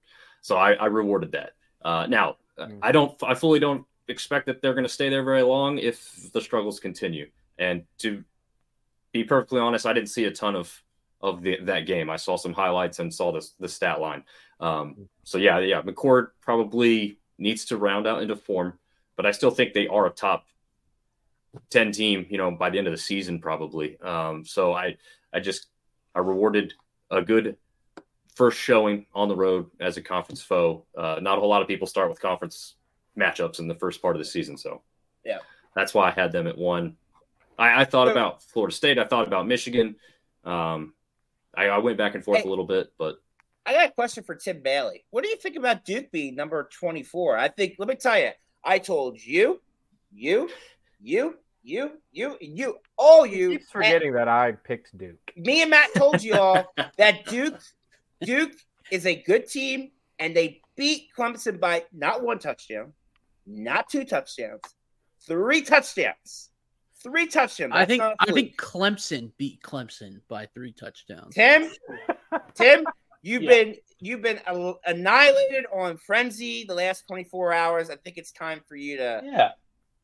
So 0.43 0.57
I, 0.57 0.73
I 0.75 0.87
rewarded 0.87 1.33
that. 1.33 1.53
Uh, 1.83 2.07
now 2.07 2.37
Mm. 2.59 2.79
I 2.81 2.91
don't, 2.91 3.15
I 3.23 3.35
fully 3.35 3.61
don't 3.61 3.85
expect 4.09 4.47
that 4.47 4.63
they're 4.63 4.73
going 4.73 4.87
to 4.87 4.89
stay 4.89 5.11
there 5.11 5.23
very 5.23 5.43
long 5.43 5.77
if 5.77 6.33
the 6.33 6.41
struggles 6.41 6.81
continue. 6.81 7.29
And 7.59 7.85
to 7.99 8.25
be 9.13 9.25
perfectly 9.25 9.61
honest, 9.61 9.85
I 9.85 9.93
didn't 9.93 10.09
see 10.09 10.25
a 10.25 10.31
ton 10.31 10.57
of 10.57 10.83
of 11.21 11.43
the, 11.43 11.59
that 11.65 11.81
game. 11.87 12.09
I 12.09 12.17
saw 12.17 12.37
some 12.39 12.55
highlights 12.55 12.99
and 12.99 13.13
saw 13.13 13.31
this 13.31 13.51
the 13.61 13.69
stat 13.69 14.01
line. 14.01 14.23
Um, 14.61 15.09
so 15.25 15.39
yeah, 15.39 15.59
yeah, 15.59 15.83
McCord 15.83 16.29
probably 16.41 17.19
needs 17.39 17.67
to 17.67 17.77
round 17.77 18.07
out 18.07 18.23
into 18.23 18.37
form, 18.37 18.79
but 19.17 19.27
I 19.27 19.31
still 19.31 19.51
think 19.51 19.73
they 19.73 19.89
are 19.89 20.07
a 20.07 20.11
top 20.11 20.47
ten 21.71 21.93
team. 21.93 22.27
You 22.31 22.39
know, 22.39 22.51
by 22.51 22.71
the 22.71 22.79
end 22.79 22.87
of 22.87 22.93
the 22.93 22.99
season, 22.99 23.41
probably. 23.41 23.99
Um, 24.01 24.45
so 24.45 24.73
I 24.73 24.97
I 25.33 25.41
just 25.41 25.67
I 26.15 26.21
rewarded 26.21 26.75
a 27.11 27.23
good 27.23 27.57
first 28.35 28.59
showing 28.59 29.07
on 29.15 29.29
the 29.29 29.37
road 29.37 29.71
as 29.81 29.97
a 29.97 30.03
conference 30.03 30.43
foe. 30.43 30.85
Uh, 30.97 31.19
not 31.21 31.39
a 31.39 31.41
whole 31.41 31.51
lot 31.51 31.63
of 31.63 31.69
people 31.69 31.87
start 31.87 32.09
with 32.09 32.21
conference 32.21 32.75
matchups 33.19 33.59
in 33.59 33.69
the 33.69 33.75
first 33.75 34.01
part 34.03 34.17
of 34.17 34.21
the 34.21 34.25
season, 34.25 34.57
so 34.57 34.83
yeah, 35.25 35.39
that's 35.75 35.93
why 35.93 36.09
I 36.09 36.11
had 36.13 36.33
them 36.33 36.47
at 36.47 36.57
one. 36.57 36.97
I, 37.59 37.83
I 37.83 37.85
thought 37.85 38.09
about 38.09 38.43
Florida 38.43 38.75
State. 38.75 38.99
I 38.99 39.05
thought 39.05 39.27
about 39.27 39.47
Michigan. 39.47 39.97
Um, 40.45 40.95
I, 41.55 41.69
I, 41.69 41.79
went 41.79 41.97
back 41.97 42.15
and 42.15 42.23
forth 42.23 42.39
hey, 42.39 42.45
a 42.45 42.49
little 42.49 42.67
bit, 42.67 42.93
but 42.99 43.21
I 43.67 43.73
got 43.73 43.89
a 43.89 43.93
question 43.93 44.23
for 44.23 44.37
Tim 44.37 44.61
Bailey. 44.63 45.05
What 45.11 45.25
do 45.25 45.29
you 45.29 45.37
think 45.37 45.57
about 45.57 45.85
Duke 45.85 46.11
being 46.13 46.37
number 46.37 46.69
twenty-four? 46.73 47.37
I 47.37 47.49
think. 47.49 47.75
Let 47.79 47.89
me 47.89 47.97
tell 47.97 48.19
you. 48.19 48.31
I 48.65 48.79
told 48.79 49.23
you, 49.23 49.61
you, 50.13 50.49
you, 51.01 51.37
you, 51.63 51.93
you, 52.13 52.37
you, 52.41 52.79
all 52.97 53.27
you. 53.27 53.51
He 53.51 53.59
keeps 53.59 53.71
forgetting 53.71 54.13
that 54.15 54.29
I 54.29 54.53
picked 54.53 54.97
Duke. 54.97 55.33
Me 55.37 55.63
and 55.63 55.71
Matt 55.71 55.91
told 55.95 56.23
you 56.23 56.35
all 56.35 56.73
that 56.99 57.27
Duke, 57.27 57.61
Duke 58.23 58.53
is 58.91 59.07
a 59.07 59.15
good 59.15 59.49
team, 59.49 59.91
and 60.19 60.35
they 60.35 60.61
beat 60.77 61.09
Clemson 61.17 61.61
by 61.61 61.85
not 61.93 62.23
one 62.23 62.39
touchdown, 62.39 62.93
not 63.47 63.89
two 63.89 64.05
touchdowns, 64.05 64.63
three 65.27 65.63
touchdowns. 65.63 66.51
Three 67.03 67.29
touchdowns. 67.29 67.73
I 67.75 67.85
think 67.85 68.03
I 68.03 68.33
think 68.33 68.57
Clemson 68.57 69.31
beat 69.37 69.63
Clemson 69.63 70.23
by 70.29 70.47
three 70.47 70.73
touchdowns. 70.73 71.35
Tim, 71.35 71.71
Tim, 72.55 72.85
you've 73.27 73.43
yeah. 73.43 73.51
been 73.51 73.75
you've 74.01 74.23
been 74.23 74.41
annihilated 74.87 75.67
on 75.73 75.97
frenzy 75.97 76.65
the 76.65 76.75
last 76.75 77.07
24 77.09 77.53
hours. 77.53 77.91
I 77.91 77.97
think 77.97 78.19
it's 78.19 78.33
time 78.33 78.61
for 78.67 78.77
you 78.77 78.97
to 78.99 79.23
yeah 79.25 79.51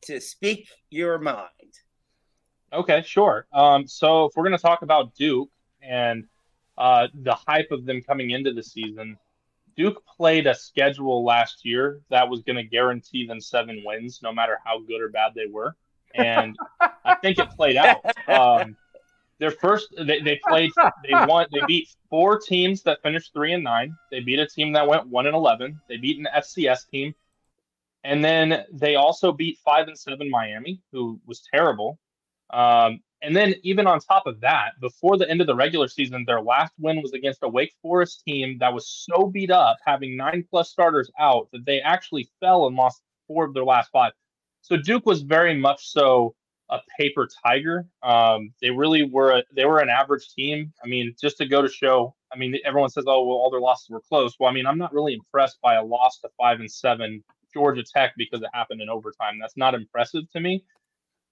to 0.03 0.19
speak 0.19 0.67
your 0.89 1.17
mind. 1.17 1.47
Okay, 2.73 3.03
sure. 3.05 3.47
Um, 3.53 3.87
so 3.87 4.25
if 4.25 4.33
we're 4.35 4.43
going 4.43 4.57
to 4.57 4.61
talk 4.61 4.81
about 4.81 5.15
Duke 5.15 5.49
and 5.81 6.25
uh, 6.77 7.07
the 7.13 7.35
hype 7.35 7.71
of 7.71 7.85
them 7.85 8.01
coming 8.01 8.31
into 8.31 8.51
the 8.51 8.63
season, 8.63 9.17
Duke 9.77 10.03
played 10.17 10.47
a 10.47 10.55
schedule 10.55 11.23
last 11.23 11.63
year 11.65 12.01
that 12.09 12.27
was 12.27 12.41
going 12.41 12.55
to 12.55 12.63
guarantee 12.63 13.27
them 13.27 13.39
seven 13.39 13.83
wins, 13.85 14.21
no 14.23 14.33
matter 14.33 14.57
how 14.65 14.79
good 14.81 15.01
or 15.01 15.09
bad 15.09 15.33
they 15.35 15.45
were, 15.45 15.75
and 16.15 16.57
I 17.05 17.15
think 17.21 17.37
it 17.37 17.49
played 17.51 17.77
out. 17.77 18.03
Um, 18.27 18.75
their 19.43 19.51
first, 19.51 19.93
they, 19.97 20.21
they 20.21 20.39
played, 20.47 20.71
they 21.03 21.11
won, 21.27 21.45
they 21.51 21.59
beat 21.67 21.89
four 22.09 22.39
teams 22.39 22.81
that 22.83 23.01
finished 23.03 23.33
three 23.33 23.51
and 23.51 23.61
nine. 23.61 23.93
They 24.09 24.21
beat 24.21 24.39
a 24.39 24.47
team 24.47 24.71
that 24.71 24.87
went 24.87 25.09
one 25.09 25.27
and 25.27 25.35
eleven. 25.35 25.81
They 25.89 25.97
beat 25.97 26.17
an 26.17 26.29
FCS 26.33 26.89
team, 26.89 27.13
and 28.05 28.23
then 28.23 28.63
they 28.71 28.95
also 28.95 29.33
beat 29.33 29.59
five 29.65 29.89
and 29.89 29.99
seven 29.99 30.29
Miami, 30.29 30.81
who 30.93 31.19
was 31.25 31.43
terrible. 31.53 31.99
Um, 32.53 33.01
and 33.21 33.35
then 33.35 33.55
even 33.63 33.85
on 33.85 33.99
top 33.99 34.27
of 34.27 34.39
that, 34.39 34.79
before 34.79 35.17
the 35.17 35.29
end 35.29 35.41
of 35.41 35.47
the 35.47 35.55
regular 35.55 35.89
season, 35.89 36.23
their 36.25 36.41
last 36.41 36.71
win 36.79 37.01
was 37.01 37.11
against 37.11 37.43
a 37.43 37.49
Wake 37.49 37.73
Forest 37.81 38.23
team 38.25 38.57
that 38.59 38.73
was 38.73 38.87
so 38.87 39.25
beat 39.25 39.51
up, 39.51 39.75
having 39.85 40.15
nine 40.15 40.45
plus 40.49 40.69
starters 40.69 41.11
out, 41.19 41.49
that 41.51 41.65
they 41.65 41.81
actually 41.81 42.29
fell 42.39 42.67
and 42.67 42.77
lost 42.77 43.01
four 43.27 43.43
of 43.43 43.53
their 43.53 43.65
last 43.65 43.91
five. 43.91 44.13
So 44.61 44.77
Duke 44.77 45.05
was 45.05 45.21
very 45.21 45.59
much 45.59 45.85
so 45.85 46.33
a 46.73 46.81
paper 46.99 47.27
tiger. 47.45 47.85
Um, 48.01 48.51
they 48.61 48.71
really 48.71 49.03
were 49.03 49.31
a, 49.31 49.43
they 49.55 49.65
were 49.65 49.79
an 49.79 49.89
average 49.89 50.33
team. 50.33 50.73
I 50.83 50.87
mean, 50.87 51.15
just 51.21 51.37
to 51.37 51.45
go 51.45 51.61
to 51.61 51.69
show, 51.69 52.15
I 52.33 52.37
mean, 52.37 52.55
everyone 52.65 52.89
says, 52.89 53.05
oh, 53.07 53.23
well, 53.25 53.37
all 53.37 53.51
their 53.51 53.61
losses 53.61 53.89
were 53.89 54.01
close. 54.01 54.35
Well, 54.39 54.49
I 54.49 54.53
mean, 54.53 54.65
I'm 54.65 54.79
not 54.79 54.93
really 54.93 55.13
impressed 55.13 55.61
by 55.61 55.75
a 55.75 55.83
loss 55.83 56.19
to 56.19 56.29
five 56.37 56.59
and 56.59 56.71
seven 56.71 57.23
Georgia 57.53 57.83
Tech 57.83 58.13
because 58.17 58.41
it 58.41 58.49
happened 58.53 58.81
in 58.81 58.89
overtime. 58.89 59.37
That's 59.39 59.55
not 59.55 59.75
impressive 59.75 60.23
to 60.31 60.39
me. 60.39 60.65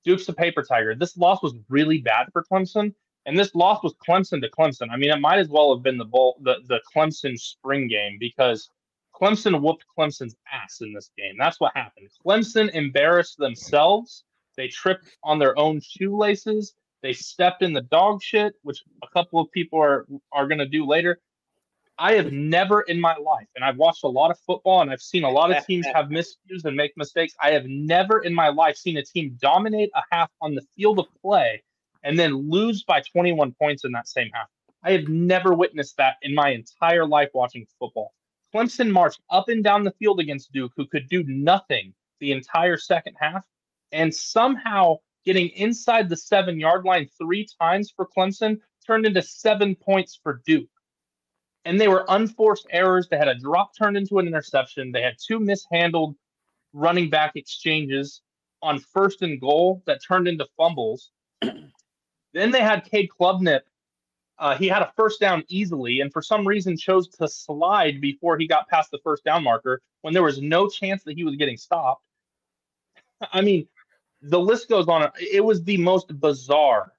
Duke's 0.06 0.30
a 0.30 0.34
paper 0.34 0.64
tiger. 0.64 0.96
This 0.96 1.18
loss 1.18 1.42
was 1.42 1.54
really 1.70 2.00
bad 2.00 2.28
for 2.32 2.44
Clemson, 2.52 2.94
and 3.26 3.38
this 3.38 3.56
loss 3.56 3.84
was 3.84 3.96
Clemson 4.08 4.42
to 4.42 4.50
Clemson. 4.50 4.90
I 4.92 4.98
mean, 4.98 5.10
it 5.10 5.20
might 5.20 5.40
as 5.40 5.50
well 5.50 5.74
have 5.74 5.84
been 5.84 5.98
the 5.98 6.06
bowl, 6.06 6.38
the 6.42 6.58
the 6.68 6.82
Clemson 6.96 7.38
spring 7.40 7.88
game 7.88 8.18
because 8.20 8.70
Clemson 9.16 9.62
whooped 9.62 9.86
Clemson's 9.98 10.36
ass 10.52 10.82
in 10.82 10.94
this 10.94 11.12
game. 11.18 11.36
That's 11.38 11.60
what 11.60 11.72
happened. 11.76 12.10
Clemson 12.26 12.70
embarrassed 12.74 13.38
themselves. 13.38 14.24
They 14.58 14.68
tripped 14.68 15.08
on 15.24 15.40
their 15.40 15.58
own 15.58 15.82
shoelaces. 15.82 16.74
They 17.02 17.14
stepped 17.14 17.62
in 17.62 17.74
the 17.74 17.82
dog 17.82 18.22
shit, 18.22 18.54
which 18.64 18.84
a 19.04 19.08
couple 19.08 19.40
of 19.40 19.52
people 19.52 19.80
are 19.80 20.06
are 20.32 20.48
going 20.48 20.60
to 20.60 20.68
do 20.68 20.86
later. 20.86 21.20
I 21.98 22.14
have 22.14 22.32
never 22.32 22.82
in 22.82 23.00
my 23.00 23.16
life, 23.18 23.48
and 23.56 23.64
I've 23.64 23.78
watched 23.78 24.04
a 24.04 24.08
lot 24.08 24.32
of 24.32 24.40
football 24.40 24.82
and 24.82 24.90
I've 24.90 25.02
seen 25.02 25.24
a 25.24 25.30
lot 25.30 25.56
of 25.56 25.66
teams 25.68 25.86
have 25.94 26.08
miscues 26.08 26.66
and 26.66 26.76
make 26.76 26.94
mistakes. 26.98 27.34
I 27.42 27.52
have 27.52 27.66
never 27.66 28.20
in 28.24 28.34
my 28.34 28.50
life 28.50 28.76
seen 28.76 28.98
a 28.98 29.04
team 29.04 29.38
dominate 29.40 29.92
a 29.96 30.02
half 30.12 30.32
on 30.42 30.56
the 30.56 30.64
field 30.76 31.00
of 31.00 31.06
play 31.22 31.62
and 32.04 32.18
then 32.18 32.50
lose 32.50 32.84
by 32.84 33.02
21 33.02 33.54
points 33.54 33.86
in 33.86 33.92
that 33.92 34.08
same 34.08 34.30
half. 34.34 34.48
I 34.84 34.94
have 34.94 35.08
never 35.08 35.54
witnessed 35.54 35.98
that 35.98 36.16
in 36.24 36.34
my 36.34 36.50
entire 36.50 37.06
life 37.06 37.30
watching 37.34 37.68
football. 37.78 38.14
Clemson 38.54 38.90
marched 38.90 39.22
up 39.30 39.50
and 39.50 39.64
down 39.64 39.84
the 39.84 39.94
field 40.00 40.20
against 40.20 40.52
Duke, 40.52 40.74
who 40.76 40.88
could 40.88 41.08
do 41.08 41.24
nothing 41.28 41.94
the 42.20 42.32
entire 42.32 42.78
second 42.78 43.16
half, 43.20 43.44
and 43.92 44.14
somehow 44.14 44.98
getting 45.26 45.50
inside 45.50 46.10
the 46.10 46.18
seven 46.18 46.60
yard 46.60 46.86
line 46.86 47.08
three 47.18 47.48
times 47.60 47.92
for 47.96 48.08
Clemson 48.18 48.60
turned 48.86 49.06
into 49.06 49.22
seven 49.22 49.76
points 49.76 50.20
for 50.22 50.42
Duke 50.46 50.70
and 51.66 51.80
they 51.80 51.88
were 51.88 52.06
unforced 52.10 52.68
errors. 52.70 53.08
They 53.08 53.18
had 53.18 53.28
a 53.28 53.36
drop 53.36 53.76
turned 53.78 53.98
into 53.98 54.20
an 54.20 54.28
interception. 54.28 54.92
They 54.92 55.02
had 55.02 55.18
two 55.24 55.40
mishandled 55.40 56.16
running 56.74 57.10
back 57.10 57.34
exchanges 57.36 58.22
on 58.62 58.80
first 58.80 59.22
and 59.22 59.40
goal 59.40 59.84
that 59.86 60.00
turned 60.06 60.28
into 60.28 60.48
fumbles. 60.58 61.12
then 61.42 62.52
they 62.52 62.62
had 62.62 62.86
Cade 62.86 63.10
Klubnik. 63.10 63.62
Uh, 64.40 64.56
he 64.56 64.68
had 64.68 64.82
a 64.82 64.92
first 64.96 65.20
down 65.20 65.44
easily, 65.50 66.02
and 66.02 66.12
for 66.12 66.22
some 66.22 66.48
reason 66.48 66.76
chose 66.76 67.08
to 67.08 67.28
slide 67.28 68.02
before 68.02 68.38
he 68.38 68.48
got 68.48 68.68
past 68.68 68.90
the 68.90 68.98
first 69.04 69.24
down 69.24 69.44
marker 69.44 69.82
when 70.02 70.14
there 70.14 70.24
was 70.24 70.42
no 70.42 70.68
chance 70.68 71.04
that 71.04 71.16
he 71.16 71.24
was 71.24 71.36
getting 71.36 71.58
stopped. 71.58 72.04
I 73.34 73.42
mean, 73.42 73.68
the 74.22 74.40
list 74.40 74.70
goes 74.70 74.88
on. 74.88 75.10
It 75.20 75.44
was 75.44 75.64
the 75.64 75.78
most 75.78 76.20
bizarre. 76.20 76.94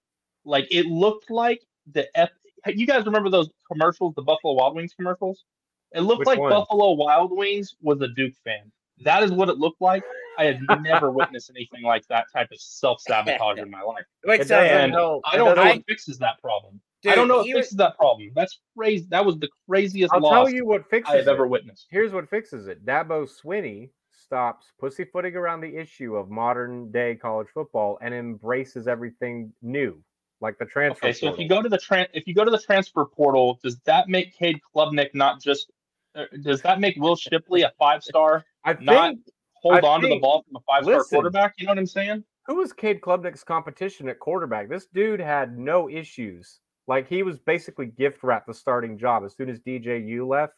Like 0.44 0.66
it 0.70 0.86
looked 0.86 1.30
like 1.30 1.62
the 1.92 2.06
F- 2.18 2.30
you 2.66 2.86
guys 2.86 3.04
remember 3.06 3.30
those 3.30 3.48
commercials, 3.70 4.14
the 4.14 4.22
Buffalo 4.22 4.54
Wild 4.54 4.74
Wings 4.74 4.94
commercials? 4.94 5.44
It 5.92 6.00
looked 6.00 6.20
Which 6.20 6.26
like 6.26 6.38
one? 6.38 6.50
Buffalo 6.50 6.92
Wild 6.92 7.36
Wings 7.36 7.74
was 7.80 8.00
a 8.00 8.08
Duke 8.08 8.34
fan. 8.44 8.72
That 9.04 9.22
is 9.22 9.32
what 9.32 9.48
it 9.48 9.58
looked 9.58 9.80
like. 9.80 10.02
I 10.38 10.44
had 10.44 10.60
never 10.82 11.10
witnessed 11.10 11.50
anything 11.50 11.82
like 11.82 12.06
that 12.08 12.26
type 12.32 12.48
of 12.50 12.60
self 12.60 13.00
sabotage 13.00 13.58
in 13.58 13.70
my 13.70 13.82
life. 13.82 14.04
Wait, 14.24 14.46
so, 14.46 14.58
and 14.58 14.94
I 14.94 15.36
don't 15.36 15.56
know 15.56 15.64
what 15.64 15.84
fixes 15.88 16.18
that 16.18 16.40
problem. 16.40 16.80
Dude, 17.02 17.12
I 17.12 17.14
don't 17.16 17.28
know 17.28 17.38
what 17.38 17.46
fixes 17.46 17.76
that 17.78 17.96
problem. 17.96 18.30
That's 18.34 18.60
crazy. 18.76 19.06
That 19.10 19.24
was 19.24 19.38
the 19.38 19.48
craziest 19.68 20.14
I'll 20.14 20.20
loss 20.20 20.32
tell 20.32 20.50
you 20.50 20.64
what 20.64 20.88
fixes 20.88 21.12
I 21.12 21.16
have 21.18 21.26
it. 21.26 21.30
ever 21.30 21.46
witnessed. 21.46 21.88
Here's 21.90 22.12
what 22.12 22.30
fixes 22.30 22.68
it. 22.68 22.84
Dabo 22.86 23.28
Swinney 23.28 23.90
stops 24.32 24.72
pussyfooting 24.80 25.36
around 25.36 25.60
the 25.60 25.76
issue 25.76 26.16
of 26.16 26.30
modern 26.30 26.90
day 26.90 27.14
college 27.14 27.48
football 27.52 27.98
and 28.00 28.14
embraces 28.14 28.88
everything 28.88 29.52
new 29.60 30.02
like 30.40 30.58
the 30.58 30.64
transfer. 30.64 31.06
Okay, 31.06 31.12
so 31.12 31.26
portal. 31.26 31.34
if 31.34 31.42
you 31.42 31.48
go 31.50 31.60
to 31.60 31.68
the 31.68 31.76
tran- 31.76 32.08
if 32.14 32.26
you 32.26 32.34
go 32.34 32.42
to 32.42 32.50
the 32.50 32.58
transfer 32.58 33.04
portal, 33.04 33.60
does 33.62 33.78
that 33.80 34.08
make 34.08 34.34
Cade 34.34 34.58
Klubnik 34.74 35.10
not 35.12 35.42
just? 35.42 35.70
Uh, 36.14 36.24
does 36.40 36.62
that 36.62 36.80
make 36.80 36.96
Will 36.96 37.14
Shipley 37.14 37.60
a 37.60 37.72
five 37.78 38.02
star? 38.02 38.42
I 38.64 38.72
think, 38.72 38.86
not 38.86 39.14
hold 39.56 39.84
I 39.84 39.86
on 39.86 40.00
think, 40.00 40.12
to 40.12 40.16
the 40.16 40.20
ball 40.20 40.44
from 40.48 40.56
a 40.56 40.60
five 40.66 40.84
star 40.84 41.04
quarterback. 41.04 41.52
You 41.58 41.66
know 41.66 41.72
what 41.72 41.78
I'm 41.78 41.86
saying? 41.86 42.24
Who 42.46 42.56
was 42.56 42.72
Cade 42.72 43.02
Klubnik's 43.02 43.44
competition 43.44 44.08
at 44.08 44.18
quarterback? 44.18 44.70
This 44.70 44.86
dude 44.86 45.20
had 45.20 45.58
no 45.58 45.90
issues. 45.90 46.58
Like 46.88 47.06
he 47.06 47.22
was 47.22 47.38
basically 47.38 47.86
gift 47.86 48.22
wrapped 48.22 48.46
the 48.46 48.54
starting 48.54 48.96
job 48.96 49.24
as 49.24 49.36
soon 49.36 49.50
as 49.50 49.60
DJU 49.60 50.26
left. 50.26 50.54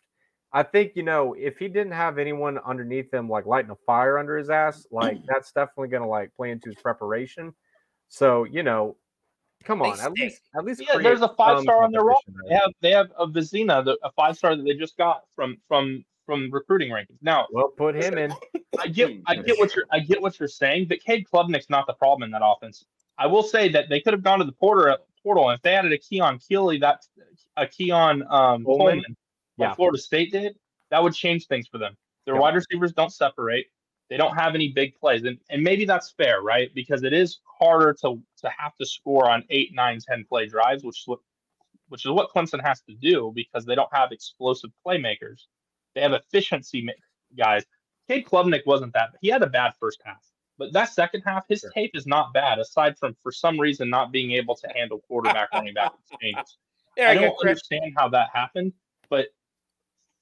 I 0.55 0.63
think 0.63 0.93
you 0.95 1.03
know 1.03 1.35
if 1.35 1.59
he 1.59 1.69
didn't 1.69 1.93
have 1.93 2.17
anyone 2.17 2.59
underneath 2.65 3.13
him 3.13 3.29
like 3.29 3.45
lighting 3.45 3.73
a 3.73 3.77
fire 3.87 4.19
under 4.19 4.39
his 4.39 4.49
ass, 4.49 4.87
like 4.91 5.19
that's 5.29 5.53
definitely 5.53 5.89
going 5.89 6.03
to 6.03 6.09
like 6.09 6.35
play 6.37 6.51
into 6.51 6.71
his 6.71 6.77
preparation. 6.77 7.53
So 8.09 8.45
you 8.45 8.63
know 8.63 8.97
Come 9.65 9.81
on, 9.81 9.99
at 9.99 10.13
least 10.13 10.43
at 10.57 10.65
least 10.65 10.83
yeah. 10.83 10.99
There's 10.99 11.23
a 11.23 11.29
five 11.29 11.63
star 11.63 11.83
on 11.83 11.91
their 11.91 12.03
roster. 12.03 12.33
They 12.49 12.55
have 12.55 12.71
they 12.83 12.91
have 12.91 13.11
a 13.19 13.27
Vizzina, 13.27 13.85
the, 13.85 13.97
a 14.03 14.13
five 14.13 14.37
star 14.37 14.55
that 14.57 14.63
they 14.63 14.75
just 14.75 14.97
got 14.99 15.23
from 15.35 15.57
from 15.69 16.05
from 16.27 16.51
recruiting 16.51 16.91
rankings. 16.91 17.19
Now, 17.23 17.47
well, 17.51 17.69
put 17.69 17.95
him 17.95 18.19
in. 18.19 18.33
I 18.79 18.89
get 18.89 19.11
I 19.27 19.37
get 19.47 19.59
what 19.59 19.75
you're 19.75 19.87
I 19.91 20.01
get 20.01 20.21
what 20.21 20.39
you're 20.39 20.49
saying, 20.49 20.89
but 20.89 21.01
Cade 21.01 21.27
Klubnik's 21.33 21.71
not 21.71 21.87
the 21.87 21.95
problem 21.95 22.25
in 22.25 22.31
that 22.33 22.43
offense. 22.45 22.85
I 23.17 23.27
will 23.27 23.43
say 23.43 23.69
that 23.71 23.89
they 23.89 24.01
could 24.01 24.13
have 24.13 24.23
gone 24.23 24.39
to 24.41 24.45
the 24.45 24.53
porter 24.53 24.97
portal 25.23 25.49
and 25.49 25.57
if 25.57 25.63
they 25.63 25.75
added 25.75 25.93
a 25.93 25.99
Keon 25.99 26.39
Keeley, 26.39 26.79
that 26.79 27.07
a 27.57 27.67
Keon 27.67 28.23
um, 28.29 28.65
Coleman, 28.65 29.17
yeah. 29.57 29.75
Florida 29.75 29.99
State 29.99 30.33
did, 30.33 30.57
that 30.91 31.03
would 31.03 31.15
change 31.15 31.47
things 31.47 31.67
for 31.69 31.79
them. 31.79 31.97
Their 32.27 32.37
wide 32.37 32.55
receivers 32.55 32.93
don't 32.93 33.13
separate. 33.13 33.67
They 34.11 34.17
don't 34.17 34.35
have 34.35 34.55
any 34.55 34.69
big 34.69 34.95
plays, 34.97 35.25
and, 35.25 35.39
and 35.51 35.63
maybe 35.63 35.85
that's 35.85 36.11
fair, 36.11 36.43
right? 36.43 36.71
Because 36.75 37.03
it 37.03 37.13
is 37.13 37.41
harder 37.59 37.95
to 38.03 38.21
to 38.43 38.51
have 38.57 38.77
to 38.77 38.87
score 38.87 39.31
on 39.31 39.45
eight, 39.51 39.75
nine, 39.75 39.99
ten 40.07 40.25
play 40.29 40.47
drives, 40.47 40.85
which 40.85 41.01
is 41.01 41.05
what 41.07 41.21
which 41.89 42.05
is 42.05 42.11
what 42.11 42.31
Clemson 42.31 42.63
has 42.63 42.81
to 42.83 42.95
do 42.95 43.33
because 43.35 43.65
they 43.65 43.75
don't 43.75 43.93
have 43.93 44.13
explosive 44.13 44.71
playmakers. 44.87 45.43
They 45.95 46.01
have 46.01 46.13
efficiency 46.13 46.87
guys. 47.37 47.65
Cade 48.09 48.27
Klubnik 48.27 48.67
wasn't 48.67 48.93
that. 48.93 49.11
He 49.21 49.29
had 49.29 49.43
a 49.43 49.47
bad 49.47 49.73
first 49.81 50.01
half, 50.05 50.23
but 50.59 50.73
that 50.73 50.93
second 50.93 51.23
half, 51.23 51.45
his 51.49 51.61
sure. 51.61 51.71
tape 51.71 51.93
is 51.95 52.07
not 52.07 52.33
bad. 52.35 52.59
Aside 52.59 52.99
from 52.99 53.17
for 53.23 53.33
some 53.33 53.59
reason 53.59 53.89
not 53.89 54.13
being 54.13 54.33
able 54.33 54.55
to 54.57 54.69
handle 54.75 55.01
quarterback 55.09 55.53
running 55.53 55.75
back 55.75 55.93
exchanges. 56.11 56.59
Yeah, 56.97 57.11
I 57.11 57.15
don't 57.15 57.37
understand 57.41 57.95
how 57.97 58.09
that 58.11 58.29
happened, 58.33 58.73
but 59.09 59.29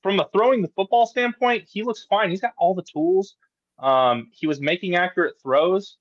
from 0.02 0.20
a 0.20 0.28
throwing 0.32 0.62
the 0.62 0.68
football 0.68 1.06
standpoint, 1.06 1.64
he 1.70 1.82
looks 1.82 2.04
fine. 2.08 2.30
He's 2.30 2.40
got 2.40 2.52
all 2.58 2.74
the 2.74 2.82
tools. 2.82 3.36
Um, 3.78 4.28
he 4.32 4.46
was 4.46 4.60
making 4.60 4.96
accurate 4.96 5.34
throws. 5.42 5.96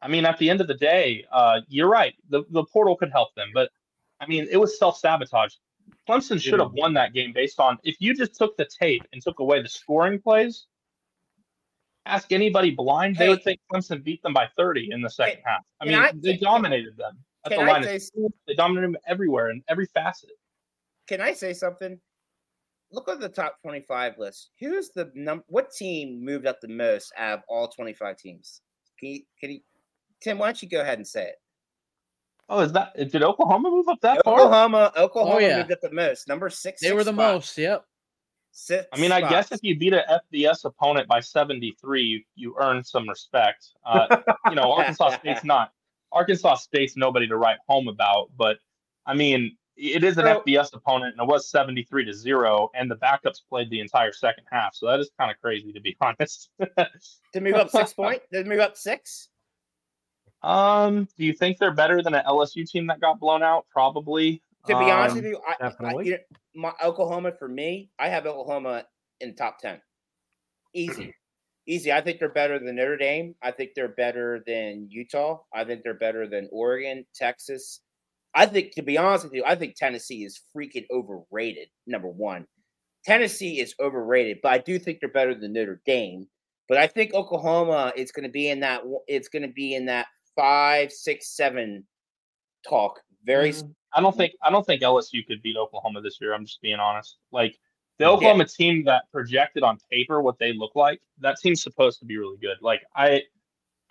I 0.00 0.08
mean, 0.08 0.24
at 0.24 0.38
the 0.38 0.50
end 0.50 0.60
of 0.60 0.66
the 0.66 0.74
day, 0.74 1.24
uh, 1.30 1.60
you're 1.68 1.88
right. 1.88 2.14
The 2.28 2.42
the 2.50 2.64
portal 2.64 2.96
could 2.96 3.10
help 3.12 3.34
them, 3.34 3.50
but 3.54 3.70
I 4.20 4.26
mean, 4.26 4.48
it 4.50 4.56
was 4.56 4.78
self 4.78 4.98
sabotage. 4.98 5.54
Clemson 6.08 6.40
should 6.40 6.60
have 6.60 6.72
won 6.72 6.94
that 6.94 7.12
game 7.12 7.32
based 7.32 7.60
on 7.60 7.78
if 7.84 7.96
you 8.00 8.14
just 8.14 8.34
took 8.34 8.56
the 8.56 8.66
tape 8.66 9.02
and 9.12 9.22
took 9.22 9.38
away 9.38 9.62
the 9.62 9.68
scoring 9.68 10.20
plays. 10.20 10.66
Ask 12.04 12.32
anybody 12.32 12.72
blind, 12.72 13.16
hey, 13.16 13.24
they 13.24 13.28
would 13.28 13.44
think 13.44 13.60
Clemson 13.72 14.02
beat 14.02 14.20
them 14.22 14.32
by 14.32 14.48
30 14.56 14.88
in 14.90 15.02
the 15.02 15.10
second 15.10 15.36
hey, 15.36 15.42
half. 15.44 15.60
I 15.80 15.84
mean, 15.84 15.94
I, 15.94 16.10
they 16.14 16.36
dominated 16.36 16.96
them 16.96 17.16
at 17.44 17.52
the 17.52 17.58
line. 17.58 17.84
Of, 17.84 18.02
they 18.48 18.54
dominated 18.54 18.88
them 18.88 18.96
everywhere 19.06 19.50
in 19.50 19.62
every 19.68 19.86
facet. 19.86 20.30
Can 21.06 21.20
I 21.20 21.32
say 21.32 21.52
something? 21.52 22.00
Look 22.92 23.08
at 23.08 23.20
the 23.20 23.28
top 23.28 23.56
25 23.62 24.18
list. 24.18 24.50
Who's 24.60 24.90
the 24.90 25.10
number? 25.14 25.44
What 25.48 25.72
team 25.72 26.24
moved 26.24 26.46
up 26.46 26.60
the 26.60 26.68
most 26.68 27.12
out 27.16 27.38
of 27.38 27.44
all 27.48 27.68
25 27.68 28.16
teams? 28.18 28.60
Can 28.98 29.08
you, 29.10 29.20
can 29.40 29.50
you, 29.50 29.60
Tim? 30.20 30.38
Why 30.38 30.48
don't 30.48 30.62
you 30.62 30.68
go 30.68 30.80
ahead 30.80 30.98
and 30.98 31.06
say 31.06 31.24
it? 31.24 31.36
Oh, 32.48 32.60
is 32.60 32.72
that 32.72 32.94
did 32.96 33.22
Oklahoma 33.22 33.70
move 33.70 33.88
up 33.88 34.00
that 34.02 34.18
Oklahoma, 34.26 34.92
far? 34.94 35.04
Oklahoma 35.04 35.36
oh, 35.36 35.38
yeah. 35.38 35.58
moved 35.58 35.72
up 35.72 35.80
the 35.80 35.92
most. 35.92 36.28
Number 36.28 36.50
six. 36.50 36.82
They 36.82 36.92
were 36.92 37.04
the 37.04 37.12
spot. 37.12 37.34
most. 37.34 37.56
Yep. 37.56 37.84
Six 38.50 38.86
I 38.92 39.00
mean, 39.00 39.10
spots. 39.10 39.24
I 39.24 39.30
guess 39.30 39.52
if 39.52 39.60
you 39.62 39.78
beat 39.78 39.94
an 39.94 40.02
FBS 40.32 40.66
opponent 40.66 41.08
by 41.08 41.20
73, 41.20 42.02
you, 42.02 42.20
you 42.34 42.54
earn 42.60 42.84
some 42.84 43.08
respect. 43.08 43.68
Uh, 43.86 44.18
you 44.50 44.54
know, 44.54 44.72
Arkansas 44.72 45.16
State's 45.16 45.44
not 45.44 45.72
Arkansas 46.12 46.56
State's 46.56 46.96
nobody 46.96 47.26
to 47.26 47.36
write 47.36 47.56
home 47.66 47.88
about, 47.88 48.30
but 48.36 48.58
I 49.06 49.14
mean, 49.14 49.56
it 49.76 50.04
is 50.04 50.18
an 50.18 50.24
so, 50.24 50.40
FBS 50.40 50.74
opponent, 50.74 51.14
and 51.18 51.26
it 51.26 51.30
was 51.30 51.48
73 51.50 52.04
to 52.04 52.12
zero, 52.12 52.70
and 52.74 52.90
the 52.90 52.96
backups 52.96 53.40
played 53.48 53.70
the 53.70 53.80
entire 53.80 54.12
second 54.12 54.44
half. 54.50 54.74
So 54.74 54.86
that 54.86 55.00
is 55.00 55.10
kind 55.18 55.30
of 55.30 55.40
crazy, 55.40 55.72
to 55.72 55.80
be 55.80 55.96
honest. 56.00 56.50
to 57.32 57.40
move 57.40 57.54
up 57.54 57.70
six 57.70 57.92
point, 57.94 58.22
did 58.30 58.44
they 58.44 58.48
move 58.48 58.60
up 58.60 58.76
six? 58.76 59.28
Um, 60.42 61.08
do 61.16 61.24
you 61.24 61.32
think 61.32 61.58
they're 61.58 61.74
better 61.74 62.02
than 62.02 62.14
an 62.14 62.24
LSU 62.26 62.68
team 62.68 62.86
that 62.88 63.00
got 63.00 63.20
blown 63.20 63.42
out? 63.42 63.66
Probably. 63.70 64.42
To 64.66 64.78
be 64.78 64.84
um, 64.84 64.90
honest 64.90 65.16
with 65.16 65.24
you, 65.24 65.40
I, 65.46 65.68
definitely. 65.68 66.04
I, 66.04 66.06
you 66.06 66.12
know, 66.12 66.18
my 66.54 66.72
Oklahoma 66.84 67.32
for 67.32 67.48
me, 67.48 67.90
I 67.98 68.08
have 68.08 68.26
Oklahoma 68.26 68.84
in 69.20 69.34
top 69.34 69.58
ten. 69.58 69.80
Easy, 70.74 71.14
easy. 71.66 71.92
I 71.92 72.00
think 72.00 72.18
they're 72.18 72.28
better 72.28 72.58
than 72.58 72.76
Notre 72.76 72.96
Dame. 72.96 73.34
I 73.42 73.50
think 73.50 73.70
they're 73.74 73.88
better 73.88 74.42
than 74.46 74.86
Utah. 74.90 75.40
I 75.52 75.64
think 75.64 75.82
they're 75.82 75.94
better 75.94 76.28
than 76.28 76.48
Oregon, 76.52 77.04
Texas. 77.14 77.80
I 78.34 78.46
think, 78.46 78.72
to 78.74 78.82
be 78.82 78.96
honest 78.96 79.24
with 79.24 79.34
you, 79.34 79.44
I 79.46 79.54
think 79.54 79.76
Tennessee 79.76 80.24
is 80.24 80.40
freaking 80.56 80.86
overrated. 80.90 81.68
Number 81.86 82.08
one, 82.08 82.46
Tennessee 83.04 83.60
is 83.60 83.74
overrated, 83.80 84.38
but 84.42 84.52
I 84.52 84.58
do 84.58 84.78
think 84.78 85.00
they're 85.00 85.10
better 85.10 85.34
than 85.34 85.52
Notre 85.52 85.80
Dame. 85.84 86.26
But 86.68 86.78
I 86.78 86.86
think 86.86 87.12
Oklahoma 87.12 87.92
is 87.96 88.12
going 88.12 88.24
to 88.24 88.30
be 88.30 88.48
in 88.48 88.60
that. 88.60 88.82
It's 89.06 89.28
going 89.28 89.42
to 89.42 89.52
be 89.52 89.74
in 89.74 89.86
that 89.86 90.06
five, 90.36 90.92
six, 90.92 91.36
seven 91.36 91.84
talk. 92.66 93.00
Very. 93.24 93.50
Mm-hmm. 93.50 93.70
I 93.94 94.00
don't 94.00 94.16
think 94.16 94.32
I 94.42 94.50
don't 94.50 94.64
think 94.64 94.82
LSU 94.82 95.26
could 95.26 95.42
beat 95.42 95.56
Oklahoma 95.56 96.00
this 96.00 96.18
year. 96.20 96.32
I'm 96.32 96.46
just 96.46 96.62
being 96.62 96.78
honest. 96.78 97.18
Like 97.30 97.58
the 97.98 98.06
Oklahoma 98.06 98.44
yeah. 98.44 98.66
team 98.66 98.84
that 98.84 99.04
projected 99.12 99.62
on 99.62 99.78
paper 99.90 100.22
what 100.22 100.38
they 100.38 100.52
look 100.52 100.74
like, 100.74 101.00
that 101.20 101.36
team's 101.40 101.62
supposed 101.62 101.98
to 102.00 102.06
be 102.06 102.16
really 102.16 102.38
good. 102.38 102.56
Like 102.60 102.82
I, 102.96 103.22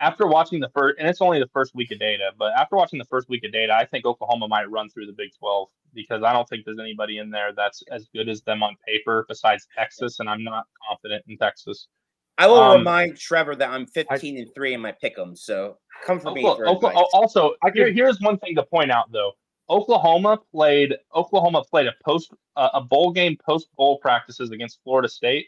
after 0.02 0.26
watching 0.26 0.58
the 0.58 0.68
first, 0.74 0.98
and 0.98 1.08
it's 1.08 1.20
only 1.20 1.38
the 1.38 1.48
first 1.52 1.74
week 1.76 1.92
of 1.92 2.00
data, 2.00 2.32
but 2.36 2.52
after 2.58 2.76
watching 2.76 2.98
the 2.98 3.04
first 3.04 3.28
week 3.28 3.44
of 3.44 3.52
data, 3.52 3.72
I 3.72 3.86
think 3.86 4.04
Oklahoma 4.04 4.48
might 4.48 4.68
run 4.68 4.90
through 4.90 5.06
the 5.06 5.12
Big 5.12 5.30
12 5.38 5.68
because 5.94 6.24
I 6.24 6.32
don't 6.32 6.48
think 6.48 6.64
there's 6.64 6.80
anybody 6.80 7.18
in 7.18 7.30
there 7.30 7.52
that's 7.56 7.82
as 7.90 8.08
good 8.12 8.28
as 8.28 8.42
them 8.42 8.64
on 8.64 8.76
paper 8.86 9.24
besides 9.28 9.68
Texas, 9.78 10.18
and 10.18 10.28
I'm 10.28 10.42
not 10.42 10.64
confident 10.88 11.24
in 11.28 11.38
Texas. 11.38 11.86
I 12.36 12.48
will 12.48 12.60
um, 12.60 12.78
remind 12.78 13.16
Trevor 13.16 13.54
that 13.54 13.70
I'm 13.70 13.86
15 13.86 14.36
I, 14.36 14.40
and 14.40 14.54
three 14.54 14.74
in 14.74 14.80
my 14.80 14.92
pick'em, 14.92 15.38
so 15.38 15.78
come 16.04 16.18
for 16.18 16.32
me. 16.32 16.42
For 16.42 16.66
Oklahoma, 16.66 17.06
also, 17.12 17.54
here, 17.72 17.92
here's 17.92 18.20
one 18.20 18.38
thing 18.38 18.56
to 18.56 18.64
point 18.64 18.90
out 18.90 19.12
though. 19.12 19.32
Oklahoma 19.70 20.38
played 20.50 20.96
Oklahoma 21.14 21.62
played 21.70 21.86
a 21.86 21.92
post 22.04 22.32
uh, 22.56 22.70
a 22.74 22.80
bowl 22.80 23.12
game 23.12 23.36
post 23.46 23.68
bowl 23.76 23.98
practices 23.98 24.50
against 24.50 24.80
Florida 24.82 25.08
State, 25.08 25.46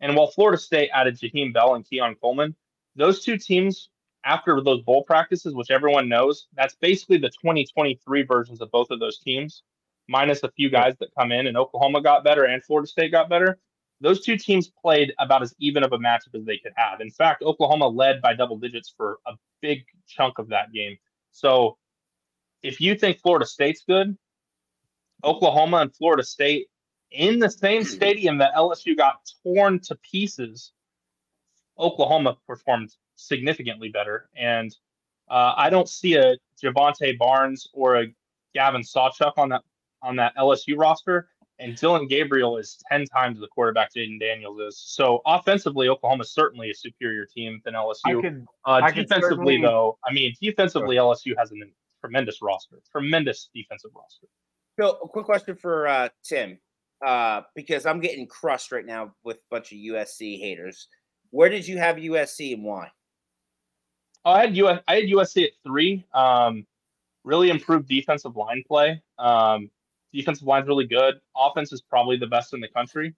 and 0.00 0.14
while 0.14 0.28
Florida 0.28 0.58
State 0.58 0.90
added 0.94 1.18
Jaheim 1.18 1.52
Bell 1.52 1.74
and 1.74 1.84
Keon 1.84 2.14
Coleman, 2.20 2.54
those 2.98 3.24
two 3.24 3.38
teams 3.38 3.88
after 4.24 4.60
those 4.60 4.82
bowl 4.82 5.04
practices, 5.04 5.54
which 5.54 5.70
everyone 5.70 6.08
knows, 6.08 6.48
that's 6.54 6.74
basically 6.74 7.18
the 7.18 7.30
2023 7.30 8.22
versions 8.22 8.60
of 8.60 8.70
both 8.70 8.90
of 8.90 9.00
those 9.00 9.18
teams, 9.18 9.62
minus 10.08 10.42
a 10.42 10.50
few 10.50 10.68
guys 10.68 10.94
that 11.00 11.08
come 11.18 11.32
in, 11.32 11.46
and 11.46 11.56
Oklahoma 11.56 12.02
got 12.02 12.24
better 12.24 12.44
and 12.44 12.62
Florida 12.62 12.86
State 12.86 13.12
got 13.12 13.30
better 13.30 13.58
those 14.00 14.24
two 14.24 14.36
teams 14.36 14.68
played 14.68 15.12
about 15.18 15.42
as 15.42 15.54
even 15.58 15.82
of 15.82 15.92
a 15.92 15.98
matchup 15.98 16.34
as 16.34 16.44
they 16.44 16.58
could 16.58 16.72
have. 16.76 17.00
In 17.00 17.10
fact, 17.10 17.42
Oklahoma 17.42 17.88
led 17.88 18.20
by 18.22 18.34
double 18.34 18.56
digits 18.56 18.92
for 18.96 19.18
a 19.26 19.32
big 19.60 19.84
chunk 20.06 20.38
of 20.38 20.48
that 20.48 20.72
game. 20.72 20.96
So 21.32 21.76
if 22.62 22.80
you 22.80 22.94
think 22.94 23.20
Florida 23.20 23.46
State's 23.46 23.82
good, 23.84 24.16
Oklahoma 25.24 25.78
and 25.78 25.94
Florida 25.94 26.22
State 26.22 26.68
in 27.10 27.38
the 27.38 27.50
same 27.50 27.82
stadium 27.84 28.38
that 28.38 28.54
LSU 28.54 28.96
got 28.96 29.16
torn 29.42 29.80
to 29.80 29.96
pieces, 29.96 30.72
Oklahoma 31.78 32.36
performed 32.46 32.94
significantly 33.16 33.88
better. 33.88 34.28
And 34.36 34.74
uh, 35.28 35.54
I 35.56 35.70
don't 35.70 35.88
see 35.88 36.14
a 36.14 36.36
Jovantae 36.62 37.18
Barnes 37.18 37.68
or 37.72 37.96
a 37.96 38.06
Gavin 38.54 38.82
Sawchuk 38.82 39.32
on 39.36 39.50
that 39.50 39.62
on 40.02 40.16
that 40.16 40.36
LSU 40.36 40.78
roster 40.78 41.28
and 41.58 41.76
Dillon 41.76 42.06
Gabriel 42.06 42.56
is 42.56 42.78
10 42.90 43.06
times 43.06 43.40
the 43.40 43.48
quarterback 43.48 43.92
Jayden 43.92 44.20
Daniels 44.20 44.60
is. 44.60 44.78
So 44.78 45.20
offensively, 45.26 45.88
Oklahoma 45.88 46.22
is 46.22 46.32
certainly 46.32 46.70
a 46.70 46.74
superior 46.74 47.26
team 47.26 47.60
than 47.64 47.74
LSU. 47.74 48.22
Could, 48.22 48.46
uh, 48.64 48.90
defensively, 48.90 49.60
though, 49.60 49.98
I 50.04 50.12
mean, 50.12 50.34
defensively, 50.40 50.96
sure. 50.96 51.14
LSU 51.14 51.36
has 51.36 51.50
a 51.50 51.54
tremendous 52.00 52.40
roster, 52.42 52.80
tremendous 52.90 53.50
defensive 53.54 53.90
roster. 53.94 54.26
So, 54.78 54.98
a 55.02 55.08
quick 55.08 55.24
question 55.24 55.56
for 55.56 55.88
uh, 55.88 56.08
Tim, 56.22 56.58
uh, 57.04 57.42
because 57.56 57.86
I'm 57.86 58.00
getting 58.00 58.26
crushed 58.26 58.70
right 58.70 58.86
now 58.86 59.14
with 59.24 59.38
a 59.38 59.40
bunch 59.50 59.72
of 59.72 59.78
USC 59.78 60.38
haters. 60.38 60.86
Where 61.30 61.48
did 61.48 61.66
you 61.66 61.78
have 61.78 61.96
USC 61.96 62.54
and 62.54 62.64
why? 62.64 62.90
Oh, 64.24 64.32
I 64.32 64.40
had 64.40 64.56
US, 64.56 64.80
I 64.88 64.96
had 64.96 65.04
USC 65.04 65.44
at 65.44 65.50
three. 65.64 66.04
Um, 66.12 66.66
really 67.24 67.50
improved 67.50 67.88
defensive 67.88 68.36
line 68.36 68.62
play. 68.66 69.02
Um, 69.18 69.70
defensive 70.12 70.46
line's 70.46 70.66
really 70.66 70.86
good. 70.86 71.14
Offense 71.36 71.72
is 71.72 71.82
probably 71.82 72.16
the 72.16 72.26
best 72.26 72.54
in 72.54 72.60
the 72.60 72.68
country. 72.68 73.14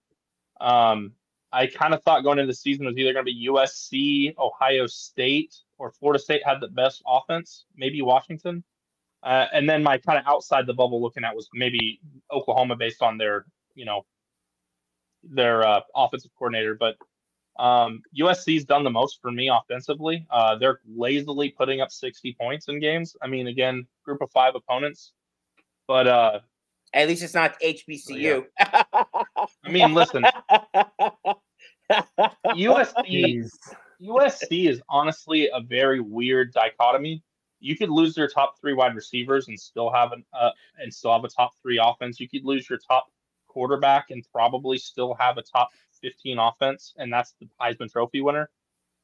Um, 0.59 1.13
I 1.53 1.67
kind 1.67 1.93
of 1.93 2.01
thought 2.03 2.23
going 2.23 2.39
into 2.39 2.51
the 2.51 2.55
season 2.55 2.85
was 2.85 2.97
either 2.97 3.13
going 3.13 3.25
to 3.25 3.31
be 3.31 3.47
USC, 3.49 4.37
Ohio 4.37 4.87
State, 4.87 5.55
or 5.77 5.91
Florida 5.91 6.19
State 6.19 6.41
had 6.45 6.61
the 6.61 6.69
best 6.69 7.01
offense, 7.05 7.65
maybe 7.75 8.01
Washington. 8.01 8.63
Uh, 9.23 9.45
and 9.53 9.69
then 9.69 9.83
my 9.83 9.97
kind 9.97 10.17
of 10.17 10.25
outside 10.27 10.65
the 10.65 10.73
bubble 10.73 11.01
looking 11.01 11.23
at 11.23 11.35
was 11.35 11.49
maybe 11.53 11.99
Oklahoma 12.31 12.75
based 12.75 13.01
on 13.01 13.17
their, 13.17 13.45
you 13.75 13.85
know, 13.85 14.05
their 15.23 15.65
uh, 15.67 15.81
offensive 15.95 16.31
coordinator. 16.37 16.75
But 16.75 16.95
um, 17.61 18.01
USC's 18.19 18.65
done 18.65 18.83
the 18.83 18.89
most 18.89 19.19
for 19.21 19.31
me 19.31 19.47
offensively. 19.49 20.25
Uh, 20.31 20.57
they're 20.57 20.79
lazily 20.95 21.49
putting 21.49 21.79
up 21.79 21.91
60 21.91 22.35
points 22.39 22.67
in 22.69 22.79
games. 22.79 23.15
I 23.21 23.27
mean, 23.27 23.45
again, 23.47 23.85
group 24.03 24.21
of 24.21 24.31
five 24.31 24.55
opponents. 24.55 25.13
But 25.87 26.07
uh, 26.07 26.39
at 26.93 27.07
least 27.07 27.21
it's 27.21 27.35
not 27.35 27.59
HBCU. 27.61 28.45
Yeah. 28.59 28.83
I 29.63 29.69
mean, 29.69 29.93
listen, 29.93 30.25
USC 32.47 33.47
USC 34.01 34.67
is 34.67 34.81
honestly 34.89 35.47
a 35.53 35.61
very 35.61 35.99
weird 35.99 36.51
dichotomy. 36.53 37.21
You 37.59 37.77
could 37.77 37.91
lose 37.91 38.17
your 38.17 38.27
top 38.27 38.59
three 38.59 38.73
wide 38.73 38.95
receivers 38.95 39.47
and 39.47 39.59
still 39.59 39.91
have 39.91 40.13
an 40.13 40.25
uh, 40.33 40.49
and 40.79 40.91
still 40.91 41.13
have 41.13 41.23
a 41.23 41.29
top 41.29 41.51
three 41.61 41.79
offense. 41.79 42.19
You 42.19 42.27
could 42.27 42.43
lose 42.43 42.67
your 42.67 42.79
top 42.79 43.11
quarterback 43.51 44.11
and 44.11 44.25
probably 44.31 44.77
still 44.77 45.13
have 45.15 45.37
a 45.37 45.41
top 45.41 45.69
15 46.01 46.39
offense, 46.39 46.93
and 46.97 47.11
that's 47.11 47.35
the 47.39 47.47
Heisman 47.59 47.91
Trophy 47.91 48.21
winner. 48.21 48.49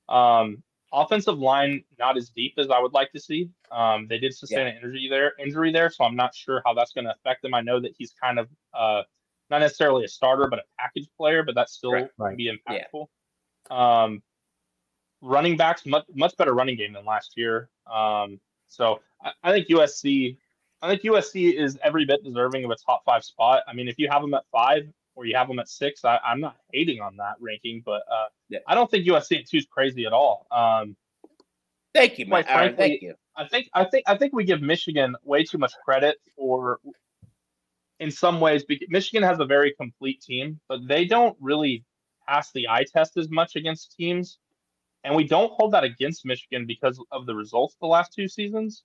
Um, 0.10 0.64
offensive 0.94 1.38
line 1.38 1.84
not 2.00 2.18
as 2.18 2.30
deep 2.30 2.54
as 2.58 2.70
I 2.70 2.80
would 2.80 2.94
like 2.94 3.12
to 3.12 3.20
see. 3.20 3.50
Um, 3.72 4.08
they 4.08 4.18
did 4.18 4.34
sustain 4.36 4.60
yeah. 4.60 4.68
an 4.68 4.76
injury 4.76 5.08
there, 5.10 5.34
injury 5.40 5.72
there, 5.72 5.90
so 5.90 6.04
I'm 6.04 6.16
not 6.16 6.34
sure 6.34 6.62
how 6.66 6.74
that's 6.74 6.94
going 6.94 7.06
to 7.06 7.12
affect 7.12 7.42
them. 7.42 7.54
I 7.54 7.62
know 7.62 7.80
that 7.80 7.94
he's 7.98 8.14
kind 8.22 8.40
of 8.40 8.48
uh, 8.74 9.04
not 9.50 9.60
necessarily 9.60 10.06
a 10.06 10.08
starter, 10.08 10.48
but 10.50 10.60
a 10.60 10.64
package 10.80 11.10
player, 11.18 11.44
but 11.44 11.56
that 11.56 11.70
still 11.70 11.92
right. 12.18 12.38
be 12.38 12.52
impactful. 12.52 13.08
Yeah. 13.70 14.04
Um, 14.04 14.24
running 15.22 15.58
backs, 15.58 15.86
much 15.86 16.06
much 16.14 16.36
better 16.38 16.54
running 16.54 16.78
game 16.78 16.94
than 16.94 17.06
last 17.06 17.34
year. 17.36 17.70
Um, 17.92 18.40
so 18.68 19.02
I, 19.22 19.32
I 19.44 19.52
think 19.52 19.68
USC, 19.68 20.38
I 20.82 20.90
think 20.90 21.02
USC 21.04 21.54
is 21.54 21.78
every 21.84 22.06
bit 22.06 22.24
deserving 22.24 22.64
of 22.64 22.72
a 22.72 22.76
top 22.76 23.04
five 23.06 23.24
spot. 23.24 23.64
I 23.68 23.74
mean, 23.74 23.88
if 23.88 23.98
you 23.98 24.08
have 24.10 24.22
them 24.22 24.34
at 24.34 24.44
five 24.52 24.84
or 25.16 25.26
you 25.26 25.36
have 25.36 25.48
them 25.48 25.60
at 25.60 25.68
six, 25.68 26.06
I, 26.06 26.20
I'm 26.24 26.40
not 26.40 26.56
hating 26.72 27.02
on 27.02 27.18
that 27.18 27.36
ranking, 27.40 27.82
but 27.84 28.04
uh, 28.12 28.26
Yeah. 28.50 28.60
I 28.68 28.76
don't 28.76 28.90
think 28.90 29.08
USC 29.08 29.40
at 29.40 29.48
two 29.48 29.58
is 29.58 29.66
crazy 29.66 30.06
at 30.06 30.14
all. 30.14 30.46
Um, 30.52 30.96
Thank 31.94 32.20
you, 32.20 32.28
Mike. 32.28 32.48
Thank 32.48 33.02
you. 33.02 33.16
I 33.36 33.48
think 33.48 33.70
I 33.74 33.86
think 33.86 34.04
I 34.08 34.18
think 34.18 34.34
we 34.34 34.44
give 34.44 34.62
Michigan 34.62 35.16
way 35.24 35.44
too 35.44 35.58
much 35.58 35.74
credit 35.84 36.18
for 36.36 36.80
in 38.00 38.12
some 38.12 38.40
ways 38.40 38.64
because 38.64 38.88
Michigan 38.90 39.24
has 39.24 39.40
a 39.40 39.46
very 39.46 39.74
complete 39.74 40.22
team, 40.22 40.60
but 40.70 40.88
they 40.88 41.06
don't 41.06 41.36
really 41.40 41.84
pass 42.28 42.52
the 42.52 42.68
eye 42.68 42.86
test 42.92 43.18
as 43.18 43.30
much 43.30 43.56
against 43.56 43.96
teams. 43.96 44.38
And 45.04 45.16
we 45.16 45.24
don't 45.24 45.52
hold 45.54 45.74
that 45.74 45.84
against 45.84 46.26
Michigan 46.26 46.66
because 46.66 47.02
of 47.12 47.26
the 47.26 47.36
results 47.36 47.78
the 47.80 47.88
last 47.88 48.14
two 48.14 48.28
seasons. 48.28 48.84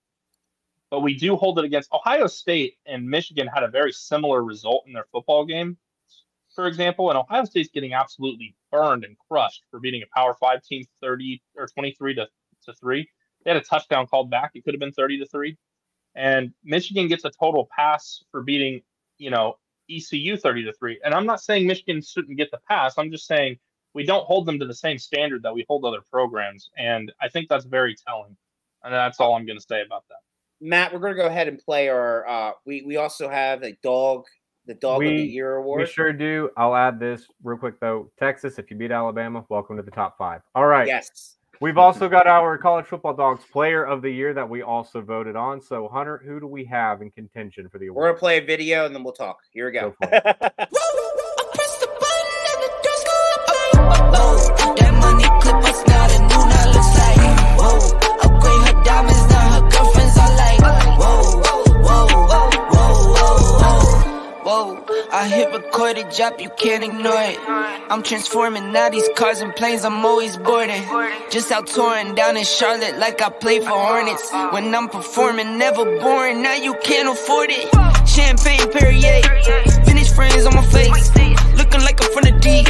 But 0.92 1.00
we 1.00 1.14
do 1.14 1.36
hold 1.36 1.58
it 1.58 1.64
against 1.64 1.90
Ohio 1.90 2.26
State 2.26 2.76
and 2.84 3.08
Michigan 3.08 3.46
had 3.46 3.62
a 3.62 3.68
very 3.68 3.92
similar 3.92 4.44
result 4.44 4.84
in 4.86 4.92
their 4.92 5.06
football 5.10 5.46
game, 5.46 5.78
for 6.54 6.66
example. 6.66 7.08
And 7.08 7.18
Ohio 7.18 7.46
State's 7.46 7.70
getting 7.70 7.94
absolutely 7.94 8.54
burned 8.70 9.02
and 9.02 9.16
crushed 9.26 9.64
for 9.70 9.80
beating 9.80 10.02
a 10.02 10.06
Power 10.14 10.34
Five 10.34 10.62
team 10.62 10.84
30 11.00 11.40
or 11.56 11.66
23 11.66 12.16
to, 12.16 12.28
to 12.66 12.74
3. 12.74 13.08
They 13.42 13.50
had 13.50 13.56
a 13.56 13.64
touchdown 13.64 14.06
called 14.06 14.30
back. 14.30 14.50
It 14.54 14.64
could 14.64 14.74
have 14.74 14.80
been 14.80 14.92
30 14.92 15.20
to 15.20 15.26
3. 15.26 15.56
And 16.14 16.52
Michigan 16.62 17.08
gets 17.08 17.24
a 17.24 17.30
total 17.30 17.70
pass 17.74 18.22
for 18.30 18.42
beating, 18.42 18.82
you 19.16 19.30
know, 19.30 19.56
ECU 19.90 20.36
30 20.36 20.64
to 20.64 20.74
3. 20.74 21.00
And 21.06 21.14
I'm 21.14 21.24
not 21.24 21.40
saying 21.40 21.66
Michigan 21.66 22.02
shouldn't 22.02 22.36
get 22.36 22.50
the 22.50 22.60
pass. 22.68 22.98
I'm 22.98 23.10
just 23.10 23.26
saying 23.26 23.56
we 23.94 24.04
don't 24.04 24.26
hold 24.26 24.44
them 24.44 24.58
to 24.58 24.66
the 24.66 24.74
same 24.74 24.98
standard 24.98 25.42
that 25.44 25.54
we 25.54 25.64
hold 25.70 25.86
other 25.86 26.02
programs. 26.10 26.68
And 26.76 27.10
I 27.18 27.30
think 27.30 27.48
that's 27.48 27.64
very 27.64 27.96
telling. 28.06 28.36
And 28.84 28.92
that's 28.92 29.20
all 29.20 29.34
I'm 29.34 29.46
going 29.46 29.58
to 29.58 29.64
say 29.66 29.80
about 29.80 30.04
that. 30.10 30.16
Matt, 30.62 30.92
we're 30.92 31.00
going 31.00 31.14
to 31.16 31.20
go 31.20 31.26
ahead 31.26 31.48
and 31.48 31.58
play 31.58 31.88
our. 31.88 32.26
Uh, 32.26 32.52
we 32.64 32.82
we 32.86 32.96
also 32.96 33.28
have 33.28 33.62
a 33.64 33.76
dog, 33.82 34.24
the 34.66 34.74
dog 34.74 35.02
of 35.02 35.08
the 35.08 35.14
We- 35.16 35.38
award. 35.40 35.80
We 35.80 35.86
sure 35.86 36.12
do. 36.12 36.50
I'll 36.56 36.76
add 36.76 37.00
this 37.00 37.26
real 37.42 37.58
quick 37.58 37.80
though. 37.80 38.10
Texas, 38.18 38.58
if 38.58 38.70
you 38.70 38.76
beat 38.76 38.92
Alabama, 38.92 39.44
welcome 39.48 39.76
to 39.76 39.82
the 39.82 39.90
top 39.90 40.16
five. 40.16 40.40
All 40.54 40.66
right. 40.66 40.86
Yes. 40.86 41.36
We've 41.60 41.78
also 41.78 42.08
got 42.08 42.26
our 42.26 42.58
college 42.58 42.86
football 42.86 43.14
dawgs 43.14 43.44
player 43.52 43.84
of 43.84 44.02
the 44.02 44.10
year 44.10 44.34
that 44.34 44.48
we 44.48 44.62
also 44.62 45.00
voted 45.00 45.36
on. 45.36 45.60
So 45.60 45.88
Hunter, 45.88 46.20
who 46.24 46.40
do 46.40 46.46
we 46.48 46.64
have 46.64 47.02
in 47.02 47.10
contention 47.12 47.68
for 47.68 47.78
the 47.78 47.86
award? 47.88 48.02
We're 48.02 48.08
gonna 48.08 48.18
play 48.18 48.38
a 48.38 48.44
video 48.44 48.84
and 48.86 48.92
then 48.94 49.04
we'll 49.04 49.12
talk. 49.12 49.38
Here 49.52 49.66
we 49.66 49.72
go. 49.72 49.94
Go 50.02 50.08
I 64.62 65.28
hit 65.28 65.52
record 65.52 65.98
a 65.98 66.08
drop, 66.16 66.40
you 66.40 66.48
can't 66.50 66.84
ignore 66.84 67.18
it. 67.18 67.38
I'm 67.90 68.02
transforming 68.02 68.72
now 68.72 68.88
these 68.90 69.08
cars 69.16 69.40
and 69.40 69.52
planes, 69.56 69.84
I'm 69.84 70.04
always 70.06 70.36
boarding. 70.36 70.82
Just 71.30 71.50
out 71.50 71.66
touring 71.66 72.14
down 72.14 72.36
in 72.36 72.44
Charlotte 72.44 72.96
like 72.98 73.20
I 73.20 73.28
play 73.30 73.58
for 73.58 73.70
Hornets. 73.70 74.30
When 74.52 74.72
I'm 74.72 74.88
performing, 74.88 75.58
never 75.58 75.84
boring, 75.98 76.42
now 76.42 76.54
you 76.54 76.74
can't 76.84 77.08
afford 77.08 77.50
it. 77.50 77.66
Champagne 78.06 78.70
Perrier, 78.70 79.20
vintage 79.84 80.12
frames 80.12 80.46
on 80.46 80.54
my 80.54 80.64
face. 80.66 81.10
Looking 81.56 81.80
like 81.80 82.00
I'm 82.04 82.12
from 82.12 82.24
the 82.24 82.38
deep 82.40 82.66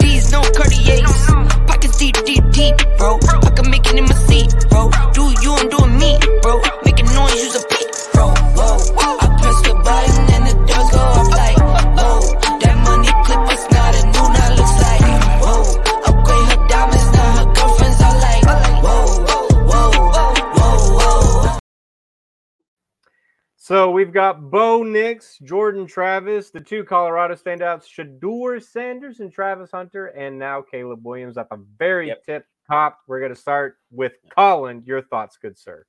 These 0.00 0.32
no 0.32 0.42
Cartiers. 0.42 1.02
Pockets 1.66 1.96
deep, 1.98 2.16
deep, 2.26 2.44
deep, 2.50 2.76
bro. 2.98 3.18
I 3.42 3.50
can 3.56 3.70
make 3.70 3.86
it 3.86 3.96
in 3.96 4.04
my 4.04 4.14
seat, 4.28 4.52
bro. 4.68 4.90
Do 5.12 5.32
you, 5.40 5.54
I'm 5.54 5.68
doing 5.70 5.98
me, 5.98 6.18
bro. 6.42 6.60
Making 6.84 7.06
noise, 7.14 7.34
use 7.40 7.56
a 7.56 7.64
beat, 7.70 7.88
bro. 8.12 8.28
Whoa, 8.52 9.01
So 23.72 23.90
we've 23.90 24.12
got 24.12 24.50
Bo 24.50 24.82
Nix, 24.82 25.38
Jordan 25.38 25.86
Travis, 25.86 26.50
the 26.50 26.60
two 26.60 26.84
Colorado 26.84 27.34
standouts, 27.34 27.86
Shedeur 27.88 28.62
Sanders 28.62 29.20
and 29.20 29.32
Travis 29.32 29.70
Hunter, 29.70 30.08
and 30.08 30.38
now 30.38 30.60
Caleb 30.60 31.02
Williams 31.02 31.38
at 31.38 31.48
the 31.48 31.56
very 31.78 32.08
Yep. 32.08 32.24
tip 32.26 32.46
top. 32.68 32.98
We're 33.06 33.20
going 33.20 33.32
to 33.32 33.40
start 33.40 33.78
with 33.90 34.12
Collin. 34.28 34.82
Your 34.84 35.00
thoughts, 35.00 35.38
good 35.38 35.56
sir. 35.56 35.86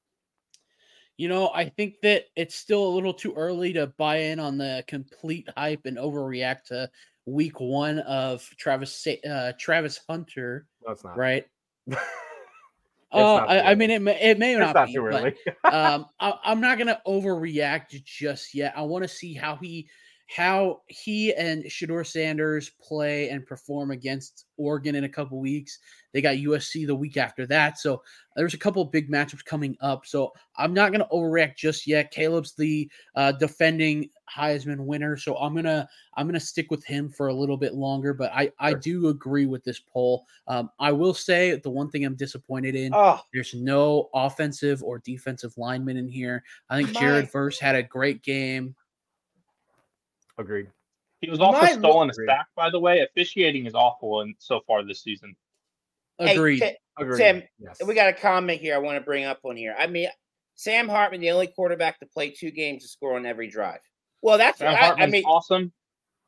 You 1.17 1.27
know, 1.27 1.49
I 1.53 1.67
think 1.67 1.95
that 2.03 2.27
it's 2.37 2.55
still 2.55 2.85
a 2.87 2.95
little 2.95 3.13
too 3.13 3.33
early 3.33 3.73
to 3.73 3.87
buy 3.87 4.15
in 4.15 4.39
on 4.39 4.57
the 4.57 4.85
complete 4.87 5.49
hype 5.57 5.81
and 5.83 5.97
overreact 5.97 6.63
to 6.67 6.89
week 7.25 7.59
one 7.59 7.99
of 7.99 8.49
Travis 8.55 9.05
uh, 9.29 9.51
Travis 9.59 9.99
Hunter, 10.07 10.67
No, 10.85 10.93
it's 10.93 11.03
not. 11.03 11.17
right? 11.17 11.45
Uh, 13.13 13.35
I, 13.35 13.71
I 13.71 13.75
mean, 13.75 13.91
it 13.91 14.01
may, 14.01 14.19
it 14.19 14.39
may 14.39 14.55
not, 14.55 14.73
not 14.73 14.87
be, 14.87 14.93
too 14.93 15.07
but, 15.09 15.13
early. 15.13 15.35
um, 15.63 16.07
I, 16.19 16.33
I'm 16.43 16.59
not 16.59 16.77
gonna 16.77 17.01
overreact 17.07 18.03
just 18.03 18.55
yet. 18.55 18.73
I 18.75 18.81
want 18.81 19.03
to 19.03 19.07
see 19.07 19.33
how 19.33 19.55
he 19.55 19.87
how 20.35 20.81
he 20.87 21.33
and 21.35 21.63
Shedeur 21.65 22.05
Sanders 22.05 22.71
play 22.81 23.29
and 23.29 23.45
perform 23.45 23.91
against 23.91 24.45
Oregon 24.57 24.95
in 24.95 25.03
a 25.03 25.09
couple 25.09 25.39
weeks. 25.39 25.77
They 26.11 26.21
got 26.21 26.35
USC 26.35 26.87
the 26.87 26.95
week 26.95 27.17
after 27.17 27.45
that, 27.47 27.77
so 27.77 28.01
there's 28.35 28.53
a 28.53 28.57
couple 28.57 28.83
big 28.85 29.11
matchups 29.11 29.45
coming 29.45 29.75
up. 29.81 30.05
So 30.05 30.31
I'm 30.57 30.73
not 30.73 30.91
gonna 30.91 31.07
overreact 31.11 31.55
just 31.57 31.85
yet. 31.85 32.11
Caleb's 32.11 32.53
the 32.53 32.89
uh, 33.15 33.33
defending 33.33 34.09
Heisman 34.35 34.85
winner, 34.85 35.17
so 35.17 35.35
I'm 35.37 35.53
gonna 35.53 35.87
I'm 36.15 36.27
gonna 36.27 36.39
stick 36.39 36.71
with 36.71 36.83
him 36.85 37.09
for 37.09 37.27
a 37.27 37.33
little 37.33 37.57
bit 37.57 37.75
longer. 37.75 38.13
But 38.13 38.31
I 38.33 38.51
I 38.59 38.73
do 38.73 39.09
agree 39.09 39.45
with 39.45 39.63
this 39.63 39.79
poll. 39.79 40.25
Um, 40.47 40.69
I 40.79 40.91
will 40.91 41.13
say 41.13 41.59
the 41.63 41.69
one 41.69 41.89
thing 41.89 42.05
I'm 42.05 42.15
disappointed 42.15 42.75
in. 42.75 42.91
Oh, 42.95 43.19
There's 43.33 43.53
no 43.53 44.09
offensive 44.13 44.81
or 44.83 44.99
defensive 44.99 45.53
lineman 45.57 45.97
in 45.97 46.07
here. 46.07 46.43
I 46.69 46.77
think 46.77 46.93
My- 46.93 46.99
Jared 47.01 47.31
Verse 47.31 47.59
had 47.59 47.75
a 47.75 47.83
great 47.83 48.23
game. 48.23 48.75
Agreed. 50.37 50.67
He 51.21 51.29
was 51.29 51.39
also 51.39 51.61
My 51.61 51.71
stolen 51.71 52.09
a 52.09 52.11
Agreed. 52.11 52.27
sack, 52.27 52.47
by 52.55 52.69
the 52.69 52.79
way. 52.79 52.99
Officiating 52.99 53.65
is 53.65 53.73
awful 53.73 54.21
and 54.21 54.35
so 54.39 54.59
far 54.67 54.83
this 54.83 55.01
season. 55.01 55.35
hey, 56.17 56.35
Agreed. 56.35 56.63
Agreed. 56.99 57.17
Tim, 57.17 57.43
yes. 57.59 57.81
we 57.85 57.95
got 57.95 58.09
a 58.09 58.13
comment 58.13 58.59
here 58.59 58.75
I 58.75 58.77
want 58.77 58.97
to 58.97 59.01
bring 59.03 59.23
up 59.23 59.39
on 59.43 59.55
here. 59.55 59.75
I 59.77 59.87
mean, 59.87 60.09
Sam 60.55 60.87
Hartman, 60.87 61.21
the 61.21 61.31
only 61.31 61.47
quarterback 61.47 61.99
to 61.99 62.05
play 62.05 62.29
two 62.29 62.51
games 62.51 62.83
to 62.83 62.89
score 62.89 63.15
on 63.15 63.25
every 63.25 63.47
drive. 63.47 63.79
Well, 64.21 64.37
that's 64.37 64.59
Sam 64.59 64.73
I, 64.73 64.77
I 64.77 64.85
Hartman's 64.85 65.11
mean, 65.11 65.23
awesome. 65.23 65.71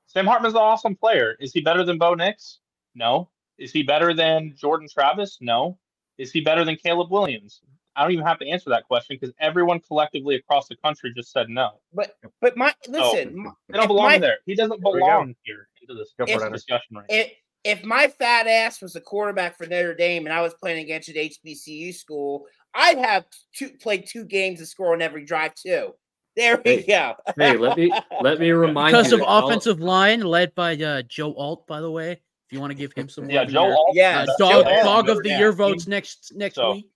Sam 0.08 0.26
Hartman's 0.26 0.56
an 0.56 0.62
awesome 0.62 0.96
player. 0.96 1.36
Is 1.40 1.52
he 1.52 1.62
better 1.62 1.84
than 1.84 1.98
Bo 1.98 2.14
Nix? 2.14 2.60
No. 2.96 3.30
Is 3.58 3.72
he 3.72 3.84
better 3.84 4.14
than 4.14 4.56
Jordan 4.56 4.88
Travis? 4.92 5.38
No. 5.42 5.78
Is 6.18 6.32
he 6.32 6.42
better 6.42 6.64
than 6.64 6.78
Caleb 6.78 7.12
Williams? 7.12 7.62
I 7.96 8.04
don't 8.04 8.12
even 8.12 8.26
have 8.26 8.40
to 8.40 8.48
answer 8.48 8.70
that 8.72 8.86
question 8.86 9.18
because 9.20 9.34
everyone 9.40 9.80
collectively 9.80 10.36
across 10.36 10.68
the 10.68 10.76
country 10.78 11.12
just 11.16 11.32
said 11.32 11.50
no. 11.50 11.80
but 11.94 12.16
but 12.42 12.58
my 12.58 12.74
listen, 12.88 13.38
my- 13.44 13.52
They 13.70 13.78
don't 13.78 13.88
belong 13.88 14.06
my- 14.12 14.18
there. 14.20 14.38
He 14.46 14.56
doesn't 14.56 14.82
belong 14.82 15.36
here 15.44 15.68
into 15.82 15.94
this, 15.94 16.14
Go 16.18 16.26
for 16.26 16.28
this 16.28 16.36
it, 16.38 16.42
Hunter. 16.42 16.56
discussion 16.56 16.96
right 16.98 17.06
if 17.10 17.32
if 17.64 17.84
my 17.84 18.08
fat 18.08 18.46
ass 18.48 18.82
was 18.82 18.94
the 18.94 19.02
quarterback 19.02 19.58
for 19.58 19.66
Notre 19.66 19.96
Dame 19.96 20.26
and 20.28 20.34
I 20.34 20.42
was 20.42 20.54
playing 20.54 20.84
against 20.84 21.10
an 21.10 21.16
HBCU 21.16 21.96
school, 21.96 22.46
I'd 22.76 22.98
have 23.00 23.26
two 23.56 23.70
played 23.82 24.06
two 24.08 24.24
games 24.26 24.60
to 24.60 24.66
score 24.68 24.94
on 24.94 25.02
every 25.02 25.26
drive 25.26 25.56
too. 25.56 25.94
There 26.36 26.62
we 26.64 26.76
Hey, 26.76 26.84
go. 26.86 27.14
Hey, 27.38 27.58
let 27.58 27.78
me 27.78 27.92
let 28.22 28.40
me 28.40 28.52
remind 28.68 28.92
Because 28.92 29.10
you 29.10 29.16
of 29.18 29.20
that 29.22 29.26
all- 29.28 29.48
offensive 29.48 29.80
line 29.80 30.22
led 30.22 30.54
by 30.54 30.76
uh, 30.76 31.02
Joe 31.08 31.34
Alt, 31.34 31.66
by 31.66 31.80
the 31.82 31.90
way. 31.90 32.12
If 32.12 32.52
you 32.52 32.60
want 32.60 32.70
to 32.72 32.78
give 32.78 32.94
him 32.94 33.10
some, 33.10 33.28
Yeah, 33.30 33.40
love 33.42 33.50
Joe. 33.50 33.64
Alt- 33.72 33.96
Yeah, 33.96 34.22
Uh, 34.22 34.26
dog 34.38 34.38
Joe 34.38 34.64
Alt, 34.72 34.84
dog 34.84 35.10
of 35.10 35.24
the 35.24 35.30
year 35.30 35.52
votes 35.52 35.88
next 35.88 36.34
next 36.36 36.56
So- 36.56 36.74
week. 36.74 36.90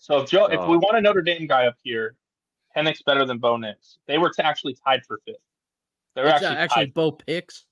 So 0.00 0.22
if 0.22 0.30
Joe, 0.30 0.46
if 0.46 0.58
we 0.66 0.76
Oh. 0.76 0.78
want 0.78 0.96
a 0.96 1.00
Notre 1.00 1.20
Dame 1.22 1.46
guy 1.46 1.66
up 1.66 1.76
here, 1.82 2.16
Penix 2.76 3.04
better 3.04 3.24
than 3.26 3.38
Bo 3.38 3.56
Nix. 3.58 3.98
They 4.06 4.16
were 4.18 4.30
t- 4.30 4.42
actually 4.42 4.74
tied 4.74 5.04
for 5.04 5.20
fifth. 5.26 5.36
They 6.14 6.22
were 6.22 6.28
It's, 6.28 6.42
uh, 6.42 6.46
actually, 6.46 6.56
actually 6.56 6.86
tied 6.86 6.94
Bo 6.94 7.12
Picks. 7.12 7.66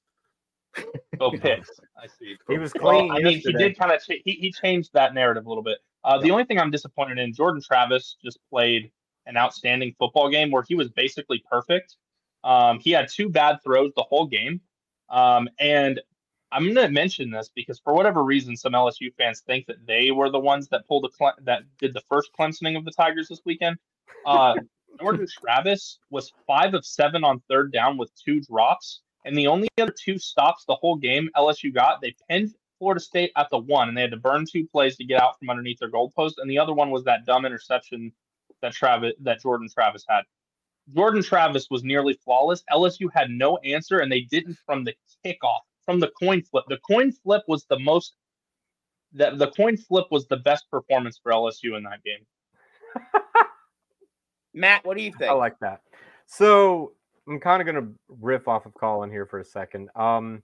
for 0.74 0.84
Bo 1.16 1.30
Picks. 1.38 1.70
I 1.96 2.06
see. 2.06 2.36
He 2.48 2.58
was 2.58 2.72
Well, 2.74 2.98
clean. 3.00 3.10
I 3.12 3.20
mean, 3.20 3.38
he 3.38 3.52
did 3.52 3.78
kind 3.78 3.92
of 3.92 4.02
he, 4.04 4.20
he 4.24 4.52
changed 4.52 4.92
that 4.92 5.14
narrative 5.14 5.46
a 5.46 5.48
little 5.48 5.64
bit. 5.64 5.78
Uh, 6.04 6.18
The 6.18 6.30
only 6.30 6.44
thing 6.44 6.58
I'm 6.60 6.70
disappointed 6.70 7.18
in, 7.18 7.32
Jordan 7.32 7.62
Travis 7.62 8.16
just 8.22 8.38
played 8.50 8.92
an 9.26 9.36
outstanding 9.38 9.94
football 9.98 10.28
game 10.30 10.50
where 10.50 10.62
he 10.68 10.74
was 10.74 10.90
basically 10.90 11.42
perfect. 11.50 11.96
Um, 12.44 12.78
he 12.78 12.90
had 12.90 13.08
two 13.08 13.28
bad 13.30 13.58
throws 13.64 13.92
the 13.96 14.02
whole 14.02 14.26
game, 14.26 14.60
um, 15.08 15.48
and 15.58 16.00
I'm 16.50 16.62
going 16.62 16.86
to 16.86 16.88
mention 16.88 17.30
this 17.30 17.50
because 17.54 17.78
for 17.78 17.92
whatever 17.92 18.24
reason, 18.24 18.56
some 18.56 18.72
LSU 18.72 19.12
fans 19.16 19.40
think 19.40 19.66
that 19.66 19.86
they 19.86 20.10
were 20.10 20.30
the 20.30 20.38
ones 20.38 20.68
that 20.68 20.86
pulled 20.88 21.04
the 21.04 21.10
Cle- 21.10 21.44
that 21.44 21.62
did 21.78 21.92
the 21.92 22.02
first 22.08 22.30
Clemsoning 22.38 22.76
of 22.76 22.84
the 22.84 22.90
Tigers 22.90 23.28
this 23.28 23.42
weekend. 23.44 23.76
Uh, 24.24 24.54
Jordan 25.00 25.26
Travis 25.30 25.98
was 26.10 26.32
five 26.46 26.74
of 26.74 26.84
seven 26.84 27.22
on 27.22 27.42
third 27.48 27.72
down 27.72 27.98
with 27.98 28.10
two 28.14 28.40
drops, 28.40 29.02
and 29.24 29.36
the 29.36 29.46
only 29.46 29.68
other 29.78 29.92
two 29.92 30.18
stops 30.18 30.64
the 30.64 30.74
whole 30.74 30.96
game 30.96 31.28
LSU 31.36 31.72
got, 31.72 32.00
they 32.00 32.14
pinned 32.28 32.54
Florida 32.78 33.00
State 33.00 33.32
at 33.36 33.50
the 33.50 33.58
one, 33.58 33.88
and 33.88 33.96
they 33.96 34.02
had 34.02 34.10
to 34.12 34.16
burn 34.16 34.46
two 34.50 34.66
plays 34.66 34.96
to 34.96 35.04
get 35.04 35.20
out 35.20 35.38
from 35.38 35.50
underneath 35.50 35.78
their 35.78 35.90
goalpost, 35.90 36.34
and 36.38 36.50
the 36.50 36.58
other 36.58 36.72
one 36.72 36.90
was 36.90 37.04
that 37.04 37.26
dumb 37.26 37.44
interception 37.44 38.12
that 38.62 38.72
Travis 38.72 39.12
that 39.20 39.40
Jordan 39.40 39.68
Travis 39.72 40.04
had. 40.08 40.22
Jordan 40.94 41.22
Travis 41.22 41.68
was 41.70 41.84
nearly 41.84 42.14
flawless. 42.24 42.64
LSU 42.72 43.08
had 43.12 43.30
no 43.30 43.58
answer, 43.58 43.98
and 43.98 44.10
they 44.10 44.22
didn't 44.22 44.56
from 44.64 44.84
the 44.84 44.94
kickoff, 45.24 45.60
from 45.88 46.00
the 46.00 46.10
coin 46.20 46.42
flip. 46.42 46.64
The 46.68 46.76
coin 46.86 47.10
flip 47.10 47.44
was 47.48 47.64
the 47.70 47.78
most. 47.78 48.12
The, 49.14 49.30
the 49.30 49.50
coin 49.52 49.78
flip 49.78 50.04
was 50.10 50.26
the 50.26 50.36
best 50.36 50.70
performance 50.70 51.18
for 51.22 51.32
LSU 51.32 51.78
in 51.78 51.84
that 51.84 52.04
game. 52.04 52.26
Matt, 54.54 54.84
what 54.84 54.98
do 54.98 55.02
you 55.02 55.12
think? 55.18 55.30
I 55.30 55.34
like 55.34 55.58
that. 55.60 55.80
So 56.26 56.92
I'm 57.26 57.40
kind 57.40 57.62
of 57.62 57.66
going 57.74 57.82
to 57.82 57.94
riff 58.20 58.48
off 58.48 58.66
of 58.66 58.74
Collin 58.74 59.10
here 59.10 59.24
for 59.24 59.38
a 59.38 59.44
second. 59.44 59.88
Um, 59.96 60.42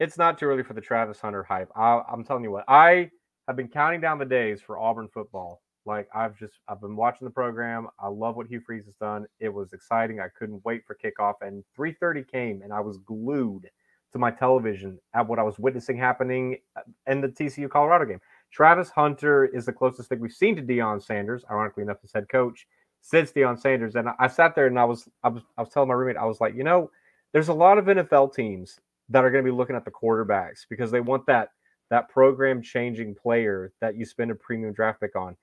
it's 0.00 0.18
not 0.18 0.36
too 0.36 0.46
early 0.46 0.64
for 0.64 0.74
the 0.74 0.80
Travis 0.80 1.20
Hunter 1.20 1.44
hype. 1.44 1.70
I, 1.76 2.02
I'm 2.10 2.24
telling 2.24 2.42
you 2.42 2.50
what, 2.50 2.64
I 2.66 3.08
have 3.46 3.54
been 3.54 3.68
counting 3.68 4.00
down 4.00 4.18
the 4.18 4.24
days 4.24 4.60
for 4.60 4.80
Auburn 4.80 5.06
football. 5.14 5.62
Like 5.86 6.08
I've 6.12 6.36
just 6.36 6.54
I've 6.66 6.80
been 6.80 6.96
watching 6.96 7.24
the 7.24 7.32
program. 7.32 7.86
I 8.00 8.08
love 8.08 8.34
what 8.34 8.48
Hugh 8.48 8.62
Freeze 8.66 8.86
has 8.86 8.96
done. 8.96 9.26
It 9.38 9.48
was 9.48 9.74
exciting. 9.74 10.18
I 10.18 10.26
couldn't 10.36 10.64
wait 10.64 10.82
for 10.88 10.96
kickoff, 10.96 11.34
and 11.40 11.62
3:30 11.78 12.28
came, 12.28 12.62
and 12.62 12.72
I 12.72 12.80
was 12.80 12.98
glued 12.98 13.68
to 14.12 14.18
my 14.18 14.30
television 14.30 14.98
at 15.14 15.26
what 15.26 15.38
I 15.38 15.42
was 15.42 15.58
witnessing 15.58 15.96
happening 15.96 16.58
uh, 16.76 16.80
in 17.06 17.20
the 17.20 17.28
TCU 17.28 17.68
Colorado 17.68 18.04
game. 18.04 18.20
Travis 18.50 18.90
Hunter 18.90 19.46
is 19.46 19.64
the 19.66 19.72
closest 19.72 20.08
thing 20.08 20.20
we've 20.20 20.32
seen 20.32 20.54
to 20.56 20.62
Deion 20.62 21.02
Sanders, 21.02 21.44
ironically 21.50 21.82
enough, 21.82 21.98
as 22.04 22.12
head 22.12 22.28
coach 22.28 22.66
since 23.00 23.32
Deion 23.32 23.58
Sanders. 23.58 23.96
And 23.96 24.08
I 24.18 24.28
sat 24.28 24.54
there 24.54 24.66
and 24.66 24.78
I 24.78 24.84
was 24.84 25.08
I 25.24 25.28
was 25.28 25.42
I 25.56 25.62
was 25.62 25.70
telling 25.70 25.88
my 25.88 25.94
roommate, 25.94 26.16
I 26.16 26.26
was 26.26 26.40
like, 26.40 26.54
you 26.54 26.64
know, 26.64 26.90
there's 27.32 27.48
a 27.48 27.54
lot 27.54 27.78
of 27.78 27.86
NFL 27.86 28.34
teams 28.34 28.78
that 29.08 29.24
are 29.24 29.30
going 29.30 29.44
to 29.44 29.50
be 29.50 29.56
looking 29.56 29.76
at 29.76 29.84
the 29.84 29.90
quarterbacks 29.90 30.66
because 30.68 30.90
they 30.90 31.00
want 31.00 31.26
that 31.26 31.50
that 31.90 32.08
program 32.08 32.62
changing 32.62 33.14
player 33.14 33.72
that 33.80 33.96
you 33.96 34.04
spend 34.04 34.30
a 34.30 34.34
premium 34.34 34.72
draft 34.72 35.00
pick 35.00 35.16
on. 35.16 35.36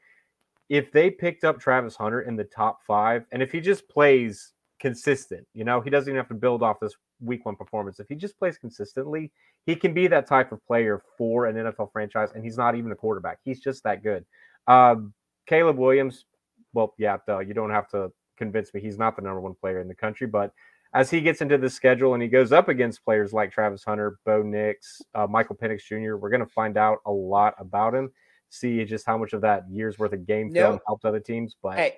If 0.67 0.91
they 0.91 1.09
picked 1.09 1.43
up 1.43 1.59
Travis 1.59 1.95
Hunter 1.95 2.22
in 2.22 2.36
the 2.36 2.43
top 2.43 2.80
five, 2.86 3.26
and 3.32 3.41
if 3.41 3.51
he 3.51 3.59
just 3.59 3.88
plays 3.89 4.53
consistent, 4.80 5.47
you 5.53 5.63
know, 5.63 5.82
he 5.82 5.89
doesn't 5.89 6.09
even 6.09 6.17
have 6.17 6.28
to 6.30 6.34
build 6.36 6.63
off 6.63 6.80
this 6.80 6.95
week 7.22 7.45
one 7.45 7.55
performance. 7.55 7.99
If 7.99 8.07
he 8.07 8.15
just 8.15 8.38
plays 8.38 8.57
consistently, 8.57 9.32
he 9.65 9.76
can 9.76 9.93
be 9.93 10.07
that 10.07 10.28
type 10.28 10.51
of 10.51 10.65
player 10.65 11.01
for 11.17 11.45
an 11.45 11.55
NFL 11.55 11.91
franchise, 11.91 12.30
and 12.34 12.43
he's 12.43 12.57
not 12.57 12.76
even 12.76 12.91
a 12.91 12.95
quarterback. 12.95 13.39
He's 13.43 13.59
just 13.59 13.84
that 13.84 14.03
good. 14.03 14.26
Um, 14.67 15.13
Caleb 15.47 15.78
Williams, 15.78 16.26
well, 16.74 16.93
yeah, 16.97 17.17
duh, 17.28 17.39
you 17.39 17.53
don't 17.53 17.72
have 17.72 17.89
to 17.89 18.11
convince 18.38 18.74
me 18.74 18.82
he's 18.82 18.97
not 18.97 19.15
the 19.15 19.22
number 19.22 19.41
one 19.41 19.53
player 19.53 19.82
in 19.82 19.88
the 19.88 19.95
country, 19.95 20.28
but 20.28 20.53
as 20.93 21.09
he 21.09 21.22
gets 21.22 21.41
into 21.41 21.57
the 21.57 21.70
schedule 21.70 22.13
and 22.13 22.24
he 22.24 22.30
goes 22.30 22.51
up 22.51 22.67
against 22.67 23.03
players 23.05 23.32
like 23.34 23.51
Travis 23.51 23.84
Hunter, 23.84 24.17
Bo 24.26 24.41
Nix, 24.41 25.01
uh, 25.13 25.28
Michael 25.28 25.55
Penix 25.55 25.82
Jr., 25.84 26.15
we're 26.15 26.30
going 26.30 26.39
to 26.39 26.51
find 26.51 26.78
out 26.78 26.99
a 27.05 27.11
lot 27.11 27.53
about 27.59 27.93
him, 27.93 28.11
see 28.49 28.84
just 28.86 29.05
how 29.05 29.17
much 29.17 29.34
of 29.34 29.41
that 29.41 29.65
year's 29.70 29.99
worth 29.99 30.13
of 30.13 30.26
game 30.26 30.49
film 30.51 30.76
No. 30.76 30.80
helped 30.88 31.05
other 31.05 31.20
teams. 31.20 31.55
But 31.61 31.78
Hey, 31.78 31.95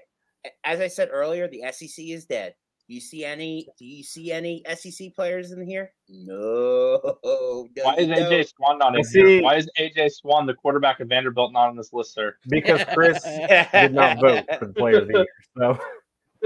as 0.63 0.79
I 0.81 0.87
said 0.87 1.09
earlier, 1.11 1.47
the 1.47 1.63
SEC 1.71 2.03
is 2.05 2.25
dead. 2.25 2.55
Do 2.91 2.95
you 2.95 2.99
see 2.99 3.23
any? 3.23 3.69
Do 3.79 3.85
you 3.85 4.03
see 4.03 4.33
any 4.33 4.65
SEC 4.75 5.15
players 5.15 5.53
in 5.53 5.65
here? 5.65 5.93
No. 6.09 6.99
no 7.23 7.69
Why 7.83 7.95
is 7.95 8.09
AJ 8.09 8.29
don't. 8.29 8.47
Swann 8.49 8.77
not 8.79 8.95
in 8.95 9.01
Well, 9.01 9.27
here? 9.29 9.41
Why 9.41 9.55
is 9.55 9.69
AJ 9.79 10.11
Swann, 10.11 10.45
the 10.45 10.55
quarterback 10.55 10.99
of 10.99 11.07
Vanderbilt, 11.07 11.53
not 11.53 11.69
on 11.69 11.77
this 11.77 11.93
list, 11.93 12.13
sir? 12.13 12.35
because 12.49 12.83
Chris 12.93 13.23
did 13.71 13.93
not 13.93 14.19
vote 14.19 14.43
for 14.59 14.65
the 14.65 14.73
player 14.73 14.97
of 15.03 15.07
the 15.07 15.13
year. 15.13 15.27
So, 15.57 15.79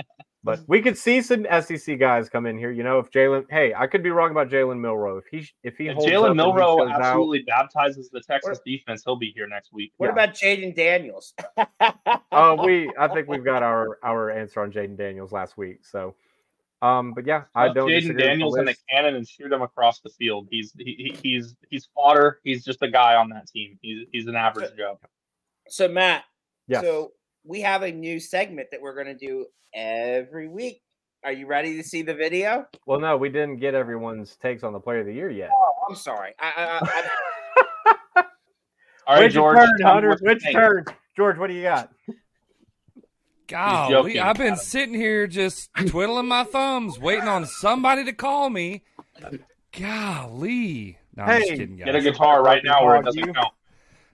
but 0.43 0.59
we 0.67 0.81
could 0.81 0.97
see 0.97 1.21
some 1.21 1.45
SEC 1.61 1.97
guys 1.99 2.27
come 2.29 2.45
in 2.45 2.57
here. 2.57 2.71
You 2.71 2.83
know, 2.83 2.99
if 2.99 3.09
Jalen, 3.11 3.45
hey, 3.49 3.73
I 3.73 3.87
could 3.87 4.03
be 4.03 4.09
wrong 4.11 4.31
about 4.31 4.49
Jalen 4.49 4.79
Milrow. 4.79 5.17
If 5.19 5.25
he 5.31 5.47
if 5.63 5.77
he 5.77 5.87
If 5.87 5.95
holds 5.95 6.11
Jalen 6.11 6.23
up 6.25 6.31
and 6.31 6.39
he 6.41 6.45
Milrow 6.45 6.77
shows 6.79 6.91
out- 6.91 7.01
absolutely 7.01 7.43
baptizes 7.43 8.09
the 8.09 8.21
Texas 8.21 8.59
defense, 8.65 9.03
he'll 9.05 9.15
be 9.15 9.31
here 9.35 9.47
next 9.47 9.71
week. 9.71 9.93
What 9.97 10.07
Yeah. 10.07 10.11
about 10.13 10.29
Jayden 10.33 10.75
Daniels? 10.75 11.33
Oh, 12.31 12.63
we 12.65 12.91
I 12.99 13.07
think 13.07 13.27
we've 13.27 13.43
got 13.45 13.63
our 13.63 13.99
our 14.03 14.31
answer 14.31 14.61
on 14.61 14.71
Jayden 14.71 14.97
Daniels 14.97 15.31
last 15.31 15.57
week. 15.57 15.85
So, 15.85 16.15
um, 16.81 17.13
but 17.13 17.25
yeah, 17.25 17.43
I 17.55 17.71
don't. 17.71 17.87
Jayden 17.89 18.01
disagree 18.01 18.21
the 18.23 18.27
Daniels 18.27 18.57
in 18.57 18.65
the 18.65 18.75
cannon 18.89 19.15
and 19.15 19.27
shoot 19.27 19.51
him 19.51 19.61
across 19.61 20.01
the 20.01 20.09
field. 20.09 20.47
He's 20.51 20.73
he, 20.77 21.15
he- 21.23 21.29
he's 21.29 21.55
he's 21.69 21.87
fodder. 21.95 22.39
He's 22.43 22.65
just 22.65 22.81
a 22.81 22.89
guy 22.89 23.15
on 23.15 23.29
that 23.29 23.47
team. 23.47 23.79
He's 23.81 24.07
he's 24.11 24.27
an 24.27 24.35
average 24.35 24.75
Joe. 24.75 24.99
So 25.69 25.87
Matt, 25.87 26.25
Yes. 26.67 26.81
so 26.83 27.13
we 27.45 27.61
have 27.61 27.83
a 27.83 27.91
new 27.91 28.19
segment 28.19 28.69
that 28.71 28.81
we're 28.81 28.93
going 28.95 29.17
to 29.17 29.25
do 29.25 29.45
every 29.73 30.47
week. 30.47 30.81
Are 31.23 31.31
you 31.31 31.47
ready 31.47 31.77
to 31.77 31.83
see 31.83 32.01
the 32.01 32.13
video? 32.13 32.65
Well, 32.85 32.99
no, 32.99 33.15
we 33.17 33.29
didn't 33.29 33.57
get 33.57 33.75
everyone's 33.75 34.35
takes 34.35 34.63
on 34.63 34.73
the 34.73 34.79
player 34.79 34.99
of 34.99 35.05
the 35.05 35.13
year 35.13 35.29
yet. 35.29 35.49
Oh, 35.53 35.71
I'm 35.89 35.95
sorry. 35.95 36.31
I, 36.39 36.51
I, 36.57 36.79
I, 38.15 38.23
All 39.07 39.15
right, 39.15 39.23
Which 39.25 39.33
George. 39.33 39.57
turn, 39.57 39.69
Hunter? 39.81 40.17
Which 40.21 40.41
think. 40.43 40.55
turn? 40.55 40.85
George, 41.15 41.37
what 41.37 41.47
do 41.47 41.53
you 41.53 41.63
got? 41.63 41.91
Golly. 43.47 44.19
I've 44.19 44.37
been 44.37 44.55
sitting 44.55 44.95
here 44.95 45.27
just 45.27 45.69
twiddling 45.87 46.27
my 46.27 46.43
thumbs, 46.43 46.97
waiting 46.99 47.27
on 47.27 47.45
somebody 47.45 48.03
to 48.05 48.13
call 48.13 48.49
me. 48.49 48.83
Golly. 49.77 50.97
No, 51.15 51.23
I'm 51.23 51.39
just 51.39 51.51
Hey, 51.51 51.57
kidding, 51.57 51.77
Get 51.77 51.95
a 51.95 52.01
guitar 52.01 52.41
right 52.43 52.63
now 52.63 52.83
where 52.85 52.95
it 52.97 53.03
doesn't 53.05 53.25
you- 53.27 53.33
count. 53.33 53.53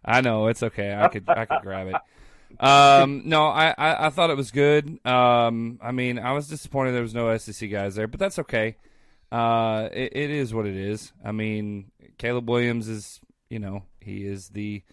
I 0.04 0.22
know 0.22 0.48
it's 0.48 0.64
okay. 0.64 0.96
I 0.96 1.08
could 1.10 1.28
I 1.28 1.46
could 1.46 1.62
grab 1.62 1.88
it. 1.88 1.96
Um, 2.60 3.22
no, 3.26 3.46
I, 3.46 3.74
I 3.78 4.08
I 4.08 4.10
thought 4.10 4.30
it 4.30 4.38
was 4.38 4.52
good. 4.52 5.06
Um, 5.06 5.80
I 5.82 5.92
mean, 5.92 6.20
I 6.20 6.34
was 6.34 6.48
disappointed 6.48 6.92
there 6.92 7.02
was 7.02 7.14
no 7.14 7.36
SEC 7.38 7.72
guys 7.72 7.96
there, 7.96 8.08
but 8.08 8.20
that's 8.20 8.40
okay. 8.40 8.76
Uh, 9.32 9.88
it, 9.94 10.12
it 10.16 10.30
is 10.30 10.54
what 10.54 10.66
it 10.66 10.76
is. 10.76 11.14
I 11.24 11.32
mean, 11.32 11.92
Caleb 12.18 12.50
Williams 12.50 12.88
is 12.88 13.22
you 13.50 13.60
know 13.60 13.84
he 14.02 14.26
is 14.26 14.50
the 14.50 14.84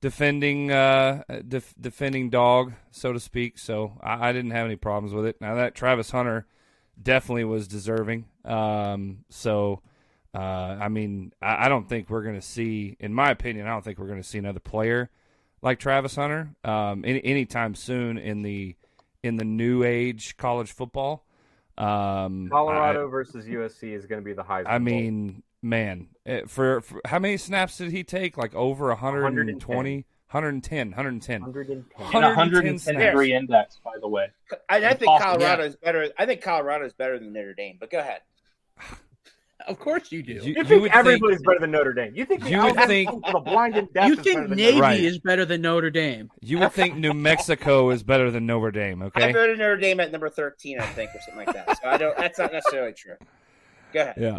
defending 0.00 0.70
uh 0.70 1.22
def- 1.48 1.74
defending 1.80 2.28
dog, 2.28 2.74
so 2.90 3.12
to 3.12 3.20
speak. 3.20 3.58
So 3.58 3.98
I, 4.02 4.28
I 4.28 4.32
didn't 4.32 4.50
have 4.50 4.66
any 4.66 4.76
problems 4.76 5.14
with 5.14 5.24
it. 5.24 5.40
Now 5.40 5.54
that 5.54 5.74
Travis 5.74 6.10
Hunter 6.10 6.46
definitely 7.02 7.44
was 7.44 7.68
deserving. 7.68 8.26
Um, 8.44 9.24
so. 9.30 9.80
Uh, 10.34 10.78
I 10.80 10.88
mean, 10.88 11.34
I, 11.42 11.66
I 11.66 11.68
don't 11.68 11.86
think 11.86 12.08
we're 12.08 12.22
going 12.22 12.36
to 12.36 12.40
see, 12.40 12.96
in 12.98 13.12
my 13.12 13.30
opinion, 13.30 13.66
I 13.66 13.70
don't 13.72 13.84
think 13.84 13.98
we're 13.98 14.06
going 14.06 14.22
to 14.22 14.26
see 14.26 14.38
another 14.38 14.60
player 14.60 15.10
like 15.62 15.78
Travis 15.78 16.16
Hunter 16.16 16.50
um, 16.64 17.04
any 17.06 17.24
anytime 17.24 17.74
soon 17.74 18.18
in 18.18 18.42
the 18.42 18.76
in 19.22 19.36
the 19.36 19.44
new 19.44 19.84
age 19.84 20.36
college 20.36 20.72
football. 20.72 21.24
Um, 21.78 22.48
Colorado 22.50 23.08
versus 23.08 23.46
USC 23.46 23.96
is 23.96 24.06
going 24.06 24.20
to 24.20 24.24
be 24.24 24.34
the 24.34 24.42
Heisman. 24.42 24.66
I, 24.66 24.74
I 24.74 24.78
Bowl. 24.78 24.84
mean, 24.84 25.42
man, 25.62 26.08
eh, 26.26 26.42
for, 26.46 26.82
for 26.82 27.00
how 27.06 27.18
many 27.18 27.36
snaps 27.36 27.78
did 27.78 27.90
he 27.90 28.04
take? 28.04 28.36
Like 28.36 28.54
over 28.54 28.88
120, 28.88 29.94
110, 30.30 30.88
110. 30.88 31.40
110. 31.40 31.42
And 31.42 31.44
110 31.94 32.22
110 32.22 32.78
snaps. 32.78 32.98
degree 32.98 33.32
index, 33.32 33.78
by 33.82 33.92
the 34.00 34.08
way. 34.08 34.30
I, 34.68 34.84
I 34.84 34.94
think 34.94 35.18
Colorado 35.20 35.64
is 35.64 35.76
better. 35.76 36.10
I 36.18 36.26
think 36.26 36.42
Colorado 36.42 36.84
is 36.84 36.92
better 36.92 37.18
than 37.18 37.32
Notre 37.32 37.54
Dame. 37.54 37.78
But 37.80 37.90
go 37.90 38.00
ahead. 38.00 38.20
Of 39.68 39.78
course 39.78 40.10
you 40.12 40.22
do. 40.22 40.32
You- 40.34 40.42
You 40.42 40.54
you 40.56 40.64
think 40.64 40.94
everybody's 40.94 41.36
think- 41.38 41.46
better 41.46 41.60
than 41.60 41.70
Notre 41.70 41.92
Dame? 41.92 42.12
You 42.14 42.24
think 42.24 42.42
the 42.44 42.50
You 42.50 42.56
would 42.58 42.66
Alabama 42.66 42.86
think- 42.86 43.08
School 43.08 43.20
for 43.26 43.32
the 43.32 43.40
blind 43.40 43.76
and 43.76 43.92
deaf 43.92 44.06
You 44.08 44.12
is 44.14 44.18
think 44.20 44.48
Navy 44.50 44.62
Notre 44.72 44.80
Right. 44.82 45.00
is 45.00 45.18
better 45.18 45.44
than 45.44 45.60
Notre 45.62 45.90
Dame? 45.90 46.30
You 46.40 46.58
would 46.60 46.72
think 46.72 46.96
New 46.96 47.12
Mexico 47.14 47.90
is 47.90 48.02
better 48.02 48.30
than 48.30 48.46
Notre 48.46 48.70
Dame, 48.70 49.02
okay? 49.02 49.20
I 49.20 49.24
okay? 49.24 49.32
voted 49.32 49.58
Notre 49.58 49.76
Dame 49.76 50.00
at 50.00 50.12
number 50.12 50.28
thirteen, 50.28 50.78
I 50.80 50.86
think, 50.86 51.10
or 51.14 51.20
something 51.20 51.46
like 51.46 51.54
that. 51.54 51.82
So 51.82 51.88
I 51.88 51.96
don't. 51.96 52.16
That's 52.16 52.38
not 52.38 52.52
necessarily 52.52 52.92
true. 52.92 53.14
Go 53.92 54.00
ahead. 54.00 54.14
Yeah. 54.18 54.38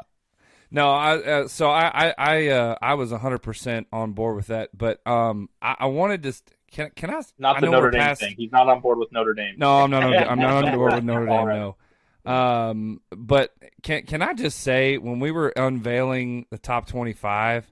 No, 0.72 0.92
I 0.92 1.18
uh, 1.18 1.48
so 1.48 1.70
I 1.70 1.92
I 2.10 2.14
I, 2.18 2.48
uh, 2.48 2.76
I 2.82 2.94
was 2.96 3.12
hundred 3.12 3.40
percent 3.44 3.88
on 3.94 4.14
board 4.14 4.36
with 4.36 4.48
that, 4.48 4.70
but 4.76 5.06
um 5.08 5.50
I, 5.62 5.76
I 5.82 5.86
wanted 5.86 6.24
to 6.24 6.34
st- 6.34 6.56
can 6.72 6.90
can 6.96 7.12
I 7.12 7.22
Not 7.38 7.58
I 7.58 7.60
the 7.60 7.68
Notre 7.70 7.92
Dame 7.92 8.02
past- 8.02 8.22
thing. 8.22 8.34
He's 8.36 8.52
not 8.52 8.68
on 8.68 8.82
board 8.82 8.98
with 8.98 9.12
Notre 9.12 9.36
Dame. 9.36 9.54
No, 9.58 9.84
I'm 9.84 9.92
not. 9.92 10.04
On, 10.04 10.14
I'm 10.16 10.40
not 10.40 10.66
on 10.66 10.76
board 10.76 10.94
with 10.96 11.04
Notre 11.06 11.26
Dame. 11.28 11.32
All 11.32 11.46
right. 11.46 11.56
No. 11.60 11.76
Um, 12.26 13.02
but 13.12 13.52
can 13.82 14.04
can 14.06 14.22
I 14.22 14.34
just 14.34 14.60
say 14.62 14.98
when 14.98 15.20
we 15.20 15.32
were 15.32 15.50
unveiling 15.56 16.46
the 16.52 16.58
top 16.58 16.88
25, 16.88 17.70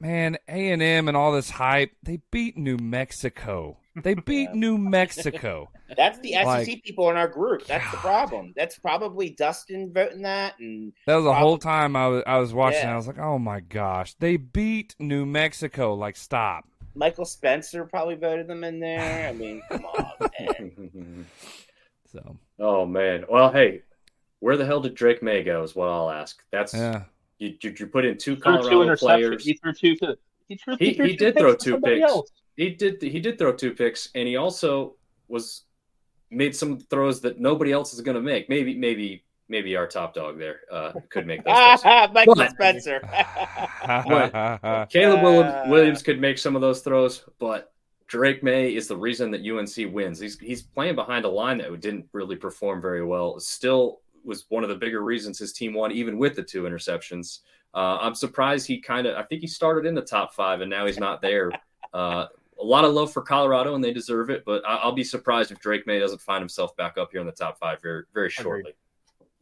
man, 0.00 0.38
A 0.48 0.70
and 0.70 0.82
M 0.82 1.08
and 1.08 1.16
all 1.16 1.32
this 1.32 1.50
hype, 1.50 1.92
they 2.02 2.20
beat 2.30 2.56
New 2.56 2.78
Mexico. 2.78 3.76
They 3.94 4.14
beat 4.26 4.52
New 4.52 4.78
Mexico. 4.78 5.70
That's 5.96 6.18
the 6.20 6.32
SEC 6.32 6.44
Like- 6.46 6.82
people 6.82 7.10
in 7.10 7.16
our 7.16 7.28
group. 7.28 7.66
That's 7.66 7.88
the 7.90 7.96
problem. 7.98 8.52
That's 8.56 8.78
probably 8.78 9.30
Dustin 9.30 9.92
voting 9.92 10.22
that, 10.22 10.58
and 10.58 10.92
That 11.06 11.16
was 11.16 11.24
the 11.24 11.30
Probably- 11.30 11.40
whole 11.46 11.58
time 11.58 11.96
I 11.96 12.08
was 12.08 12.22
I 12.26 12.38
was 12.38 12.52
watching. 12.54 12.80
Yeah. 12.80 12.94
I 12.94 12.96
was 12.96 13.06
like, 13.06 13.18
oh 13.18 13.38
my 13.38 13.60
gosh, 13.60 14.14
they 14.14 14.36
beat 14.36 14.94
New 14.98 15.26
Mexico. 15.26 15.94
Like, 15.94 16.16
stop. 16.16 16.64
Michael 16.94 17.26
Spencer 17.26 17.84
probably 17.84 18.14
voted 18.14 18.46
them 18.48 18.64
in 18.64 18.80
there. 18.80 19.28
I 19.28 19.32
mean, 19.34 19.60
come 19.70 19.84
on, 19.84 20.30
man. 20.40 21.26
So 22.16 22.36
Oh 22.58 22.86
man. 22.86 23.24
Well, 23.28 23.52
hey, 23.52 23.82
where 24.40 24.56
the 24.56 24.64
hell 24.64 24.80
did 24.80 24.94
Drake 24.94 25.22
Maye 25.22 25.42
go? 25.42 25.62
Is 25.62 25.76
what 25.76 25.88
I'll 25.88 26.10
ask. 26.10 26.42
That's 26.50 26.72
yeah, 26.72 27.02
you. 27.38 27.54
You, 27.60 27.74
you 27.78 27.86
put 27.86 28.04
in 28.04 28.16
two 28.16 28.34
He 28.36 28.40
threw 28.40 28.62
two 28.62 28.68
interceptions. 28.78 28.98
players. 29.00 29.44
He 29.44 29.52
threw 29.54 29.72
two. 29.72 29.96
To, 29.96 30.16
he, 30.48 30.56
threw, 30.56 30.76
He, 30.78 30.94
threw 30.94 31.06
he 31.06 31.16
two 31.16 31.24
did 31.26 31.38
throw 31.38 31.54
two 31.54 31.80
picks. 31.80 32.02
else. 32.10 32.30
He 32.56 32.70
did 32.70 33.02
he 33.02 33.20
did 33.20 33.38
throw 33.38 33.52
two 33.52 33.74
picks, 33.74 34.08
and 34.14 34.26
he 34.26 34.36
also 34.36 34.94
was 35.28 35.64
made 36.30 36.56
some 36.56 36.78
throws 36.78 37.20
that 37.20 37.38
nobody 37.38 37.72
else 37.72 37.92
is 37.92 38.00
going 38.00 38.14
to 38.16 38.22
make. 38.22 38.48
Maybe 38.48 38.74
maybe 38.74 39.24
maybe 39.48 39.76
our 39.76 39.86
top 39.86 40.14
dog 40.14 40.38
there 40.38 40.60
uh, 40.72 40.92
could 41.10 41.26
make 41.26 41.44
those. 41.44 41.54
throws. 41.82 42.08
Michael 42.14 42.34
But- 42.36 42.50
Spencer. 42.52 43.00
Caleb 44.90 45.22
Williams, 45.22 45.52
Uh, 45.52 45.64
Williams 45.68 46.02
could 46.02 46.20
make 46.20 46.38
some 46.38 46.56
of 46.56 46.62
those 46.62 46.80
throws, 46.80 47.24
but 47.38 47.72
Drake 48.08 48.42
Maye 48.42 48.74
is 48.74 48.86
the 48.86 48.96
reason 48.96 49.30
that 49.32 49.44
UNC 49.44 49.92
wins. 49.92 50.20
He's 50.20 50.38
he's 50.38 50.62
playing 50.62 50.94
behind 50.94 51.24
a 51.24 51.28
line 51.28 51.58
that 51.58 51.80
didn't 51.80 52.06
really 52.12 52.36
perform 52.36 52.80
very 52.80 53.04
well. 53.04 53.38
Still 53.40 54.00
was 54.24 54.44
one 54.48 54.62
of 54.62 54.68
the 54.68 54.76
bigger 54.76 55.02
reasons 55.02 55.38
his 55.38 55.52
team 55.52 55.74
won, 55.74 55.92
even 55.92 56.18
with 56.18 56.36
the 56.36 56.42
two 56.42 56.62
interceptions. 56.64 57.40
Uh, 57.74 57.98
I'm 58.00 58.14
surprised 58.14 58.66
he 58.66 58.80
kind 58.80 59.06
of. 59.06 59.16
I 59.16 59.22
think 59.24 59.40
he 59.40 59.46
started 59.48 59.86
in 59.86 59.94
the 59.94 60.02
top 60.02 60.34
five, 60.34 60.60
and 60.60 60.70
now 60.70 60.86
he's 60.86 60.98
not 60.98 61.20
there. 61.20 61.50
Uh, 61.92 62.26
a 62.60 62.64
lot 62.64 62.84
of 62.84 62.94
love 62.94 63.12
for 63.12 63.22
Colorado, 63.22 63.74
and 63.74 63.82
they 63.84 63.92
deserve 63.92 64.30
it. 64.30 64.44
But 64.46 64.62
I- 64.66 64.76
I'll 64.76 64.92
be 64.92 65.04
surprised 65.04 65.50
if 65.50 65.58
Drake 65.58 65.86
Maye 65.86 65.98
doesn't 65.98 66.20
find 66.22 66.40
himself 66.40 66.74
back 66.76 66.96
up 66.96 67.10
here 67.12 67.20
in 67.20 67.26
the 67.26 67.32
top 67.32 67.58
five 67.58 67.82
very 67.82 68.04
very 68.14 68.30
shortly. 68.30 68.74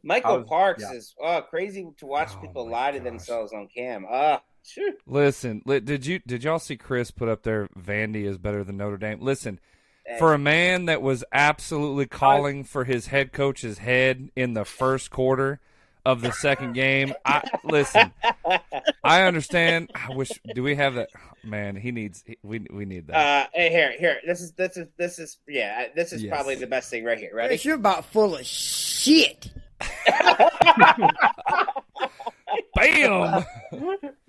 Michael 0.03 0.39
was- 0.39 0.49
Parks 0.49 0.83
yeah. 0.83 0.93
is 0.93 1.15
oh 1.21 1.43
crazy 1.43 1.89
to 1.99 2.07
watch 2.07 2.31
Oh 2.37 2.41
people 2.41 2.65
my 2.67 2.73
lie 2.73 2.91
to 2.93 3.01
themselves 3.01 3.53
on 3.53 3.69
cam. 3.69 4.07
Ah, 4.11 4.43
phew. 4.65 4.97
Listen, 5.07 5.63
did 5.67 6.07
you 6.07 6.19
did 6.27 6.43
y'all 6.45 6.59
see 6.59 6.77
Chris 6.77 7.11
put 7.11 7.29
up 7.29 7.43
there? 7.43 7.69
Vandy 7.79 8.25
is 8.25 8.39
better 8.39 8.65
than 8.65 8.77
Notre 8.79 8.97
Dame. 8.97 9.21
Listen, 9.21 9.61
for 10.19 10.35
a 10.35 10.39
man 10.39 10.87
that 10.87 11.01
was 11.03 11.25
absolutely 11.33 12.07
calling 12.07 12.65
for 12.65 12.85
his 12.85 13.07
head 13.09 13.33
coach's 13.33 13.79
head 13.79 14.31
in 14.37 14.55
the 14.55 14.65
first 14.65 15.11
quarter 15.11 15.61
of 16.07 16.21
the 16.21 16.31
second 16.33 16.73
game, 16.75 17.15
I 17.25 17.43
listen. 17.65 18.13
I 19.03 19.23
understand. 19.23 19.91
I 19.95 20.15
wish. 20.15 20.31
Do 20.55 20.63
we 20.63 20.75
have 20.77 20.95
that? 20.95 21.09
Man, 21.43 21.77
he 21.77 21.93
needs. 21.93 22.25
We 22.43 22.67
we 22.71 22.85
need 22.87 23.07
that. 23.09 23.15
Uh, 23.17 23.47
hey, 23.53 23.71
here, 23.71 23.93
here. 23.99 24.19
This 24.27 24.41
is 24.41 24.53
this 24.53 24.77
is 24.77 24.89
this 24.97 25.19
is 25.19 25.39
yeah. 25.47 25.87
This 25.95 26.13
is 26.13 26.23
Yes. 26.23 26.31
probably 26.31 26.55
the 26.55 26.67
best 26.67 26.89
thing 26.91 27.05
right 27.05 27.19
here. 27.19 27.31
Ready? 27.35 27.49
Chris, 27.55 27.65
you're 27.65 27.75
about 27.77 28.05
full 28.07 28.35
of 28.37 28.45
shit. 28.47 29.51
Bam! 32.75 33.45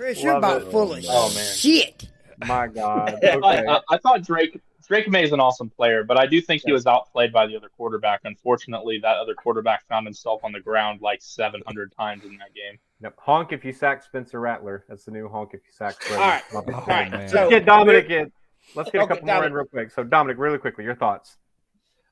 Chris, 0.00 0.22
you're 0.22 0.36
about 0.36 0.62
it. 0.62 0.70
full 0.70 0.92
of 0.92 1.04
Oh, 1.08 1.32
man. 1.34 1.54
shit. 1.54 2.08
My 2.46 2.66
God. 2.74 3.18
I, 3.24 3.36
Okay. 3.36 3.66
I, 3.66 3.80
I 3.90 3.98
thought 3.98 4.22
Drake 4.22 4.58
Drake 4.88 5.08
Maye 5.08 5.22
is 5.22 5.30
an 5.32 5.38
awesome 5.38 5.70
player, 5.70 6.02
but 6.02 6.16
I 6.18 6.26
do 6.26 6.40
think 6.40 6.62
he 6.64 6.72
was 6.72 6.84
outplayed 6.84 7.32
by 7.32 7.46
the 7.46 7.54
other 7.56 7.68
quarterback. 7.68 8.22
Unfortunately, 8.24 8.98
that 9.02 9.18
other 9.18 9.34
quarterback 9.34 9.86
found 9.86 10.04
himself 10.04 10.42
on 10.42 10.50
the 10.50 10.58
ground 10.58 11.00
like 11.00 11.20
700 11.22 11.92
times 11.96 12.24
in 12.24 12.36
that 12.38 12.52
game. 12.54 12.76
Yep. 13.02 13.14
Honk 13.18 13.52
if 13.52 13.64
you 13.64 13.72
sack 13.72 14.02
Spencer 14.02 14.40
Rattler. 14.40 14.84
That's 14.88 15.04
the 15.04 15.12
new 15.12 15.28
honk 15.28 15.50
if 15.52 15.60
you 15.64 15.72
sack. 15.72 15.92
Spencer. 16.02 16.14
All 16.20 16.28
right. 16.28 16.42
Love 16.52 16.68
it. 16.68 16.74
Oh, 16.74 16.78
All 16.80 16.86
right. 16.86 17.12
Oh, 17.14 17.26
so 17.28 17.34
Let's 17.36 17.50
get 17.50 17.66
Dominick 17.66 18.10
in. 18.10 18.32
Let's 18.74 18.90
get 18.90 19.00
a 19.00 19.04
Okay, 19.04 19.14
couple 19.14 19.26
more 19.32 19.44
in 19.44 19.52
real 19.52 19.64
quick. 19.66 19.90
So 19.92 20.02
Dominick, 20.02 20.38
really 20.38 20.58
quickly, 20.58 20.82
your 20.82 20.96
thoughts. 20.96 21.36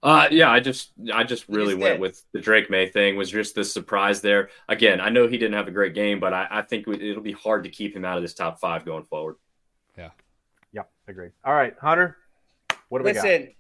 Uh, 0.01 0.29
yeah, 0.31 0.49
I 0.51 0.61
just, 0.61 0.93
I 1.13 1.25
just 1.25 1.49
really 1.49 1.75
went 1.75 1.95
did. 1.95 2.01
with 2.01 2.23
the 2.33 2.41
Drake 2.41 2.71
Maye 2.71 2.89
thing. 2.89 3.17
Was 3.17 3.31
just 3.31 3.57
the 3.57 3.65
surprise 3.65 4.21
there. 4.21 4.51
Again, 4.69 5.01
I 5.01 5.09
know 5.09 5.27
he 5.27 5.39
didn't 5.39 5.55
have 5.55 5.67
a 5.67 5.73
great 5.73 5.95
game, 5.95 6.21
but 6.21 6.33
I, 6.33 6.47
I 6.51 6.63
think 6.63 6.87
it'll 6.87 7.23
be 7.23 7.33
hard 7.33 7.65
to 7.65 7.69
keep 7.71 7.97
him 7.97 8.05
out 8.05 8.17
of 8.17 8.23
this 8.23 8.35
top 8.35 8.61
five 8.61 8.85
going 8.85 9.03
forward. 9.05 9.37
Yeah, 9.97 10.11
yeah, 10.73 10.83
agreed. 11.09 11.33
All 11.45 11.55
right, 11.55 11.75
Hunter, 11.81 12.17
what 12.91 13.01
do 13.01 13.05
we 13.07 13.13
got? 13.13 13.25
Listen, 13.25 13.55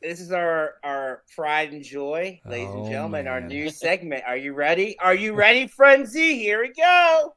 this 0.00 0.20
is 0.20 0.30
our 0.30 0.74
our 0.84 1.22
pride 1.34 1.72
and 1.72 1.82
joy, 1.82 2.40
ladies 2.46 2.68
Oh, 2.70 2.82
and 2.82 2.90
gentlemen. 2.92 3.26
Our 3.26 3.40
new 3.40 3.68
segment. 3.68 4.22
Are 4.24 4.36
you 4.36 4.52
ready? 4.52 4.96
Are 5.00 5.14
you 5.14 5.34
ready, 5.34 5.66
Frenzy? 5.66 6.38
Here 6.38 6.62
we 6.62 6.72
go. 6.74 7.34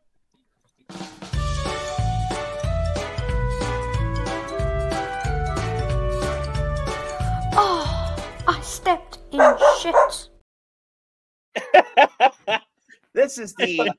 I 8.50 8.60
stepped 8.62 9.20
in 9.32 9.40
shit. 9.80 10.30
this 13.14 13.38
is 13.38 13.54
the 13.54 13.94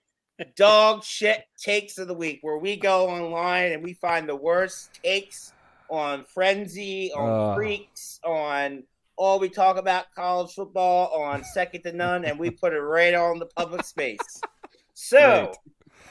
dog 0.56 1.04
shit 1.04 1.44
takes 1.56 1.98
of 1.98 2.08
the 2.08 2.14
week, 2.14 2.40
where 2.42 2.58
we 2.58 2.74
go 2.74 3.08
online 3.08 3.70
and 3.70 3.80
we 3.80 3.92
find 3.92 4.28
the 4.28 4.34
worst 4.34 4.98
takes 5.04 5.52
on 5.88 6.24
Frenzy, 6.24 7.12
on 7.12 7.30
Ugh. 7.30 7.56
Freaks, 7.56 8.18
on 8.24 8.82
all 9.16 9.38
we 9.38 9.48
talk 9.48 9.76
about 9.76 10.06
college 10.16 10.52
football, 10.52 11.14
on 11.14 11.44
Second 11.44 11.82
to 11.84 11.92
None, 11.92 12.24
and 12.24 12.36
we 12.36 12.50
put 12.50 12.72
it 12.72 12.80
right 12.80 13.14
on 13.14 13.38
the 13.38 13.46
public 13.46 13.84
space. 13.84 14.18
So, 14.92 15.46
Great. 15.46 15.56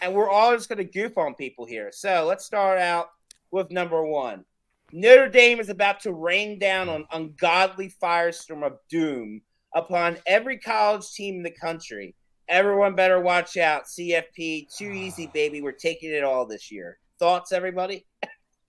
and 0.01 0.15
we're 0.15 0.31
all 0.31 0.51
just 0.55 0.67
going 0.67 0.79
to 0.79 0.83
goof 0.83 1.15
on 1.15 1.35
people 1.35 1.63
here. 1.63 1.91
So 1.91 2.25
let's 2.25 2.43
start 2.43 2.79
out 2.79 3.09
with 3.51 3.69
number 3.69 4.03
one. 4.03 4.45
Notre 4.91 5.29
Dame 5.29 5.59
is 5.59 5.69
about 5.69 5.99
to 6.01 6.13
rain 6.13 6.59
down 6.59 6.87
hmm. 6.87 6.93
an 6.93 7.05
ungodly 7.11 7.93
firestorm 8.01 8.65
of 8.65 8.77
doom 8.89 9.41
upon 9.75 10.17
every 10.25 10.57
college 10.57 11.11
team 11.11 11.35
in 11.35 11.43
the 11.43 11.51
country. 11.51 12.15
Everyone 12.47 12.95
better 12.95 13.19
watch 13.19 13.57
out. 13.57 13.83
CFP, 13.85 14.75
too 14.75 14.91
easy, 14.91 15.27
baby. 15.33 15.61
We're 15.61 15.71
taking 15.71 16.11
it 16.11 16.23
all 16.23 16.45
this 16.45 16.71
year. 16.71 16.97
Thoughts, 17.19 17.51
everybody? 17.51 18.05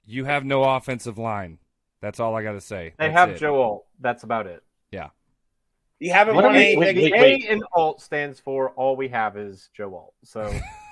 You 0.04 0.24
have 0.24 0.44
no 0.44 0.64
offensive 0.64 1.18
line. 1.18 1.58
That's 2.02 2.18
all 2.18 2.34
I 2.34 2.42
got 2.42 2.52
to 2.52 2.60
say. 2.60 2.94
They 2.98 3.06
That's 3.06 3.18
have 3.18 3.30
it. 3.30 3.38
Joe 3.38 3.62
Alt. 3.62 3.86
That's 4.00 4.22
about 4.24 4.46
it. 4.46 4.62
Yeah. 4.90 5.10
You 5.98 6.12
haven't 6.12 6.34
What 6.34 6.44
won 6.44 6.54
are 6.54 6.58
we- 6.58 6.64
anything. 6.64 6.80
wait, 6.80 6.94
The 6.94 7.12
wait. 7.12 7.44
A 7.44 7.52
in 7.52 7.62
Alt 7.74 8.00
stands 8.00 8.40
for 8.40 8.70
all 8.70 8.96
we 8.96 9.08
have 9.08 9.36
is 9.36 9.68
Joe 9.76 9.94
Alt. 9.94 10.14
So 10.24 10.52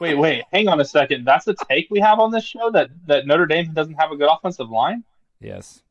Wait, 0.00 0.14
wait, 0.14 0.44
hang 0.52 0.68
on 0.68 0.80
a 0.80 0.84
second. 0.84 1.24
That's 1.24 1.44
the 1.44 1.54
take 1.68 1.88
we 1.90 2.00
have 2.00 2.18
on 2.20 2.30
this 2.30 2.44
show 2.44 2.70
that 2.70 2.90
that 3.06 3.26
Notre 3.26 3.46
Dame 3.46 3.72
doesn't 3.72 3.94
have 3.94 4.12
a 4.12 4.16
good 4.16 4.28
offensive 4.30 4.70
line. 4.70 5.04
Yes. 5.40 5.82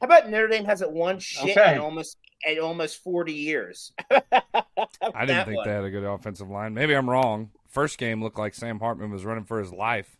How 0.00 0.06
about 0.06 0.28
Notre 0.30 0.48
Dame 0.48 0.64
hasn't 0.64 0.92
won 0.92 1.18
shit 1.18 1.56
Okay. 1.56 1.74
in 1.74 1.80
almost 1.80 2.18
in 2.46 2.58
almost 2.60 3.02
forty 3.02 3.32
years? 3.32 3.92
I 4.10 5.26
didn't 5.26 5.46
think 5.46 5.64
they 5.64 5.70
had 5.72 5.84
a 5.84 5.90
good 5.90 6.04
offensive 6.04 6.48
line. 6.50 6.74
Maybe 6.74 6.94
I'm 6.94 7.08
wrong. 7.08 7.50
First 7.68 7.98
game 7.98 8.22
looked 8.22 8.38
like 8.38 8.54
Sam 8.54 8.78
Hartman 8.78 9.10
was 9.10 9.24
running 9.24 9.44
for 9.44 9.58
his 9.58 9.72
life 9.72 10.16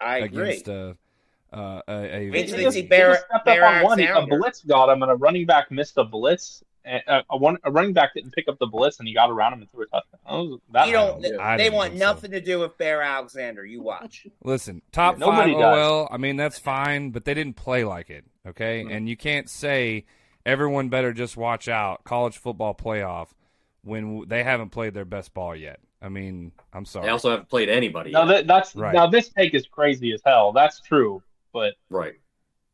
I 0.00 0.18
agree. 0.18 0.50
against 0.50 0.68
uh, 1.52 1.56
uh, 1.56 1.80
a, 1.88 1.92
a 2.26 2.30
Wait 2.30 2.48
till 2.48 2.58
He 2.58 2.64
they 2.64 2.70
see 2.70 2.82
he 2.82 2.86
Bear- 2.86 3.24
Bear 3.44 3.64
on 3.66 3.82
one. 3.84 4.00
A 4.00 4.06
Sounder. 4.06 4.38
blitz 4.38 4.62
got 4.62 4.88
him, 4.90 5.02
and 5.02 5.10
a 5.12 5.14
running 5.16 5.46
back 5.46 5.70
missed 5.70 5.96
a 5.98 6.04
blitz. 6.04 6.62
A, 6.84 7.24
a 7.30 7.36
one 7.36 7.58
a 7.64 7.70
running 7.70 7.92
back 7.92 8.14
didn't 8.14 8.32
pick 8.32 8.46
up 8.48 8.58
the 8.60 8.66
blitz, 8.66 8.98
and 9.00 9.08
he 9.08 9.14
got 9.14 9.28
around 9.30 9.54
him 9.54 9.60
and 9.62 9.70
threw 9.72 9.82
a 9.82 9.86
touchdown. 9.86 10.20
That 10.24 10.32
was- 10.32 10.60
that 10.72 10.86
You 10.86 10.92
don't. 10.92 11.18
was 11.20 11.30
good. 11.30 11.40
I 11.40 11.56
they 11.56 11.70
want 11.70 11.90
think 11.90 12.00
so. 12.02 12.06
nothing 12.06 12.30
to 12.30 12.40
do 12.40 12.60
with 12.60 12.78
Bear 12.78 13.02
Alexander. 13.02 13.64
You 13.64 13.82
watch. 13.82 14.26
Listen, 14.44 14.82
top 14.92 15.18
Nobody 15.18 15.52
five 15.52 15.60
does. 15.60 15.78
OL. 15.88 16.08
I 16.12 16.16
mean, 16.16 16.36
that's 16.36 16.58
fine, 16.60 17.10
but 17.10 17.24
they 17.24 17.34
didn't 17.34 17.56
play 17.56 17.82
like 17.84 18.08
it. 18.10 18.24
Okay, 18.46 18.82
Mm-hmm. 18.82 18.92
and 18.92 19.08
you 19.08 19.16
can't 19.16 19.50
say 19.50 20.04
everyone 20.44 20.88
better 20.88 21.12
just 21.12 21.36
watch 21.36 21.66
out 21.68 22.04
college 22.04 22.36
football 22.38 22.72
playoff 22.74 23.28
when 23.82 24.02
w- 24.04 24.26
they 24.26 24.44
haven't 24.44 24.70
played 24.70 24.94
their 24.94 25.04
best 25.04 25.34
ball 25.34 25.56
yet. 25.56 25.80
I 26.00 26.08
mean, 26.08 26.52
I'm 26.72 26.84
sorry. 26.84 27.06
They 27.06 27.10
also 27.10 27.30
haven't 27.30 27.48
played 27.48 27.68
anybody. 27.68 28.12
Now 28.12 28.20
yet. 28.24 28.28
that, 28.28 28.46
that's 28.46 28.76
Right. 28.76 28.94
now 28.94 29.08
this 29.08 29.28
take 29.30 29.54
is 29.54 29.66
crazy 29.66 30.12
as 30.12 30.20
hell. 30.24 30.52
That's 30.52 30.78
true, 30.80 31.20
but 31.56 31.72
right. 31.88 32.12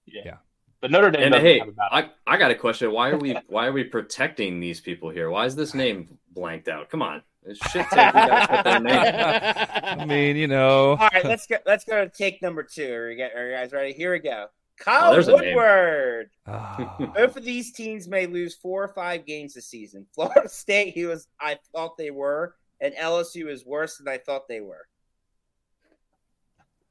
yeah. 0.06 0.22
Yeah. 0.24 0.36
But 0.80 0.90
Notre 0.90 1.12
Dame 1.12 1.32
And 1.32 1.34
hey, 1.36 1.60
have. 1.60 1.68
I, 1.78 2.10
I 2.26 2.36
got 2.36 2.50
a 2.50 2.56
question. 2.56 2.90
Why 2.90 3.10
are 3.10 3.16
we 3.16 3.36
why 3.46 3.68
are 3.68 3.72
we 3.72 3.84
protecting 3.84 4.58
these 4.58 4.80
people 4.80 5.08
here? 5.08 5.30
Why 5.30 5.46
is 5.46 5.54
this 5.54 5.72
name 5.72 6.18
blanked 6.32 6.66
out? 6.66 6.90
Come 6.90 7.02
on, 7.02 7.22
it's 7.46 7.60
shit 7.70 7.86
take. 7.90 8.12
We 8.12 8.20
gotta 8.20 8.56
put 8.56 8.64
their 8.64 8.80
name. 8.80 9.94
I 10.00 10.04
mean, 10.04 10.34
you 10.34 10.48
know. 10.48 10.96
All 10.96 11.08
right, 11.12 11.24
let's 11.24 11.46
go. 11.46 11.58
Let's 11.64 11.84
go 11.84 12.04
to 12.04 12.10
take 12.10 12.42
number 12.42 12.64
two. 12.64 12.92
Are 12.92 13.10
you, 13.12 13.16
get- 13.16 13.36
are 13.36 13.50
you 13.50 13.56
guys 13.56 13.72
ready? 13.72 13.92
Here 13.92 14.10
we 14.10 14.18
go. 14.18 14.46
Oh, 14.48 14.84
Kyle 14.84 15.12
there's 15.12 15.28
a 15.28 15.36
name. 15.36 15.54
Woodward. 15.54 16.30
Ah, 16.48 16.96
Both 17.14 17.36
of 17.36 17.44
these 17.44 17.72
teams 17.72 18.08
may 18.08 18.26
lose 18.26 18.56
four 18.56 18.82
or 18.82 18.88
five 18.88 19.24
games 19.24 19.54
this 19.54 19.68
season. 19.68 20.04
Florida 20.16 20.48
State, 20.48 20.94
he 20.94 21.06
was 21.06 21.28
I 21.40 21.60
thought 21.72 21.96
they 21.96 22.10
were, 22.10 22.56
and 22.80 22.92
LSU 22.94 23.48
is 23.48 23.64
worse 23.64 23.98
than 23.98 24.08
I 24.08 24.18
thought 24.18 24.48
they 24.48 24.60
were. 24.60 24.88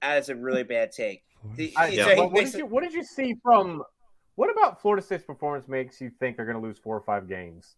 That 0.01 0.19
is 0.19 0.29
a 0.29 0.35
really 0.37 0.63
bad 0.63 0.93
take. 0.93 1.23
The- 1.55 1.73
I, 1.77 1.87
Yeah. 1.87 2.15
he 2.15 2.21
what, 2.21 2.33
did 2.35 2.53
you, 2.53 2.65
what 2.65 2.83
did 2.83 2.93
you 2.93 3.03
see 3.03 3.35
from? 3.43 3.83
What 4.35 4.49
about 4.49 4.81
Florida 4.81 5.05
State's 5.05 5.23
performance 5.25 5.67
makes 5.67 5.99
you 6.01 6.09
think 6.19 6.37
they're 6.37 6.45
going 6.45 6.59
to 6.59 6.63
lose 6.65 6.77
four 6.77 6.95
or 6.95 7.01
five 7.01 7.27
games? 7.27 7.75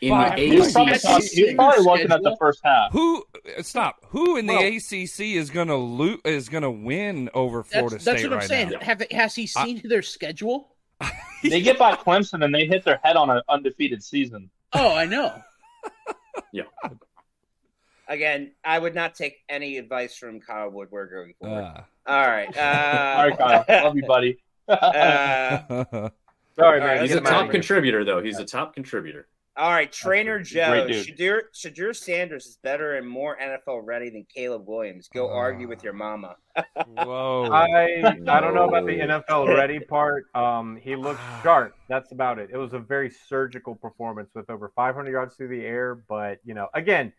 In 0.00 0.10
Fuck. 0.10 0.34
the 0.36 0.42
He 0.42 0.58
was 0.58 0.72
probably, 0.72 0.92
ACC, 0.94 1.02
talking- 1.02 1.28
he 1.32 1.54
probably 1.54 1.84
looking 1.84 2.12
at 2.12 2.22
the 2.22 2.36
first 2.38 2.60
half. 2.64 2.90
who? 2.92 3.24
Stop. 3.62 4.04
Who 4.08 4.36
in 4.36 4.46
the 4.46 4.52
Well- 4.54 4.64
ACC 4.76 5.36
is 5.36 5.50
gonna 5.50 5.76
lo- 5.76 6.18
is 6.24 6.48
gonna 6.48 6.70
win 6.70 7.30
over 7.32 7.62
Florida 7.62 7.94
That's, 7.94 8.02
State 8.02 8.12
that's 8.12 8.22
what 8.24 8.32
I'm 8.32 8.38
right 8.40 8.48
saying. 8.48 8.70
now? 8.70 8.80
Have, 8.80 9.02
has 9.12 9.34
he 9.36 9.46
seen 9.46 9.80
their 9.84 10.02
schedule? 10.02 10.74
They 11.44 11.60
get 11.60 11.78
by 11.78 11.94
Clemson 11.94 12.44
and 12.44 12.52
they 12.52 12.66
hit 12.66 12.84
their 12.84 12.98
head 13.04 13.14
on 13.14 13.30
an 13.30 13.40
undefeated 13.48 14.02
season. 14.02 14.50
Oh, 14.72 14.94
I 14.96 15.04
know. 15.06 15.40
Yeah. 16.52 16.64
Again. 18.08 18.52
I 18.64 18.78
would 18.78 18.94
not 18.94 19.14
take 19.14 19.36
any 19.48 19.76
advice 19.76 20.16
from 20.16 20.40
Kyle 20.40 20.70
Woodward 20.70 21.10
going 21.10 21.34
forward. 21.40 21.72
Ah. 21.76 21.84
All 22.08 22.26
right. 22.26 22.56
Uh, 22.56 23.14
All 23.18 23.28
right, 23.28 23.38
Kyle. 23.38 23.84
Love 23.84 23.96
you, 23.96 24.06
buddy. 24.06 24.38
uh, 24.68 25.58
Sorry, 26.56 26.80
man. 26.80 26.88
right, 26.88 27.02
he's 27.02 27.12
a 27.14 27.20
top 27.20 27.32
of 27.32 27.42
here. 27.44 27.52
contributor, 27.52 28.04
though. 28.04 28.22
He's 28.22 28.38
a 28.38 28.44
top 28.44 28.74
contributor. 28.74 29.28
All 29.58 29.70
right, 29.70 29.90
Trainer 29.90 30.40
Joe. 30.40 30.86
dude. 30.86 31.04
Shedeur, 31.04 31.40
Shedeur 31.52 31.94
Sanders 31.94 32.46
is 32.46 32.58
better 32.62 32.94
and 32.94 33.08
more 33.08 33.36
NFL 33.42 33.80
ready 33.84 34.08
than 34.08 34.24
Caleb 34.32 34.68
Williams. 34.68 35.08
Go 35.12 35.28
argue 35.30 35.66
with 35.66 35.82
your 35.82 35.92
mama. 35.92 36.36
Whoa. 36.86 37.48
I 37.52 38.04
I 38.04 38.40
don't 38.40 38.54
know 38.54 38.68
about 38.68 38.86
the 38.86 38.98
NFL 38.98 39.54
ready 39.56 39.80
part. 39.80 40.26
Um, 40.34 40.78
he 40.80 40.94
looked 40.94 41.20
sharp. 41.42 41.74
That's 41.88 42.12
about 42.12 42.38
it. 42.38 42.50
It 42.52 42.56
was 42.56 42.72
a 42.72 42.78
very 42.78 43.10
surgical 43.10 43.74
performance 43.74 44.30
with 44.32 44.48
over 44.48 44.72
500 44.76 45.10
yards 45.10 45.34
through 45.34 45.48
the 45.48 45.66
air. 45.66 45.96
But 46.08 46.38
you 46.44 46.54
know, 46.54 46.68
again, 46.72 47.12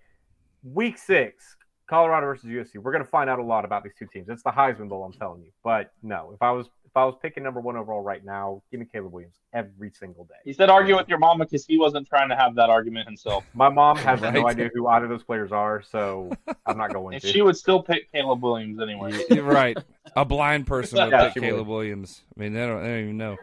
week 0.64 0.98
six, 0.98 1.58
Colorado 1.90 2.28
versus 2.28 2.46
USC. 2.46 2.78
We're 2.78 2.92
gonna 2.92 3.04
find 3.04 3.30
out 3.30 3.40
a 3.40 3.44
lot 3.44 3.66
about 3.66 3.84
these 3.84 3.94
two 3.98 4.06
teams. 4.06 4.30
It's 4.30 4.44
the 4.44 4.52
Heisman 4.52 4.88
Bowl, 4.90 5.04
I'm 5.04 5.12
telling 5.14 5.42
you. 5.42 5.52
But 5.64 5.92
no, 6.04 6.32
if 6.34 6.42
I 6.42 6.52
was 6.52 6.68
if 6.86 6.96
I 6.96 7.06
was 7.06 7.16
picking 7.22 7.44
number 7.44 7.60
one 7.62 7.76
overall 7.78 8.02
right 8.02 8.24
now, 8.24 8.62
give 8.72 8.80
me 8.80 8.86
Caleb 8.92 9.12
Williams 9.14 9.36
every 9.54 9.92
single 9.92 10.26
day. 10.26 10.36
He 10.44 10.54
said 10.54 10.70
argue 10.70 10.96
with 10.96 11.08
your 11.08 11.18
mama 11.20 11.46
because 11.46 11.66
he 11.66 11.78
wasn't 11.78 12.08
trying 12.08 12.30
to 12.30 12.36
have 12.36 12.56
that 12.56 12.70
argument 12.70 13.08
himself. 13.08 13.44
My 13.54 13.70
mom 13.70 13.98
has 13.98 14.22
no 14.34 14.48
idea 14.48 14.70
who 14.74 14.88
either 14.88 15.06
of 15.06 15.12
those 15.12 15.24
players 15.24 15.52
are, 15.52 15.82
so 15.82 16.32
I'm 16.66 16.78
not 16.78 16.94
going 16.94 17.14
And 17.16 17.22
to. 17.22 17.28
she 17.28 17.42
would 17.42 17.58
still 17.58 17.82
pick 17.84 18.12
Caleb 18.12 18.42
Williams 18.44 18.80
anyway. 18.82 19.20
You're 19.30 19.44
right. 19.44 19.78
A 20.16 20.26
blind 20.26 20.66
person 20.68 21.00
would 21.00 21.12
Yeah, 21.12 21.26
pick 21.26 21.34
she 21.34 21.40
would. 21.42 21.46
Caleb 21.48 21.68
Williams. 21.68 22.24
I 22.36 22.40
mean, 22.42 22.54
they 22.54 22.66
don't, 22.66 22.82
they 22.82 22.90
don't 22.90 23.00
even 23.04 23.18
know. 23.18 23.38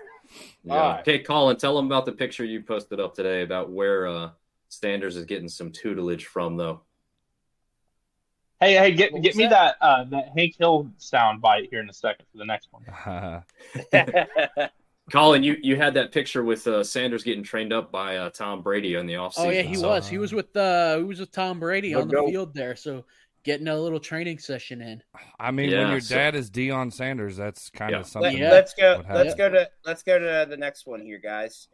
Yeah. 0.65 0.73
Alright. 0.75 1.01
Okay, 1.01 1.19
Collin, 1.21 1.57
tell 1.57 1.77
them 1.77 1.87
about 1.87 2.05
the 2.05 2.13
picture 2.13 2.45
you 2.45 2.63
posted 2.63 2.99
up 3.01 3.15
today 3.15 3.43
about 3.43 3.71
where 3.71 4.09
uh, 4.09 4.31
Sanders 4.69 5.17
is 5.17 5.25
getting 5.25 5.49
some 5.49 5.71
tutelage 5.71 6.27
from, 6.27 6.57
though. 6.57 6.81
Hey, 8.61 8.75
hey, 8.75 8.93
get 8.93 9.13
What 9.13 9.23
get 9.23 9.37
me 9.37 9.45
that? 9.47 9.77
that 9.81 9.85
uh, 9.87 10.05
that 10.05 10.31
Hank 10.37 10.57
Hill 10.59 10.89
sound 10.97 11.43
bite 11.43 11.69
here 11.71 11.81
in 11.81 11.91
a 11.91 11.93
second 11.93 12.25
for 12.33 12.39
the 12.39 12.45
next 12.47 12.69
one. 12.71 13.43
Collin, 15.13 15.45
you, 15.45 15.57
you 15.63 15.77
had 15.77 15.95
that 15.95 16.11
picture 16.11 16.43
with 16.43 16.67
uh, 16.67 16.83
Sanders 16.83 17.23
getting 17.23 17.45
trained 17.45 17.73
up 17.73 17.93
by 17.93 18.17
uh, 18.17 18.31
Tom 18.31 18.61
Brady 18.63 18.97
on 18.97 19.07
the 19.07 19.15
offseason. 19.15 19.35
Oh 19.47 19.51
yeah, 19.51 19.63
he 19.63 19.77
so- 19.77 19.89
was. 19.89 20.09
He 20.09 20.19
was 20.19 20.33
with 20.33 20.57
uh 20.57 20.97
he 20.99 21.05
was 21.05 21.21
with 21.21 21.31
Tom 21.31 21.61
Brady 21.61 21.93
The 21.95 22.01
on 22.01 22.09
the 22.09 22.15
goat. 22.15 22.31
field 22.31 22.55
there, 22.55 22.75
so 22.75 23.05
getting 23.45 23.69
a 23.69 23.79
little 23.79 24.01
training 24.01 24.39
session 24.41 24.81
in. 24.83 25.01
I 25.39 25.53
mean, 25.53 25.71
Yeah, 25.71 25.83
when 25.83 25.91
your 25.93 26.01
so- 26.01 26.17
dad 26.17 26.35
is 26.35 26.51
Deion 26.51 26.93
Sanders, 26.93 27.37
that's 27.37 27.71
kind 27.71 27.93
Yeah. 27.93 27.99
of 27.99 28.03
Let, 28.05 28.11
something. 28.11 28.37
Yeah. 28.39 28.51
Let's 28.51 28.75
go. 28.75 29.03
Let's 29.09 29.35
go 29.37 29.49
to 29.49 29.71
let's 29.85 30.03
go 30.03 30.19
to 30.19 30.47
the 30.51 30.57
next 30.57 30.87
one 30.87 31.01
here, 31.03 31.19
guys. 31.23 31.69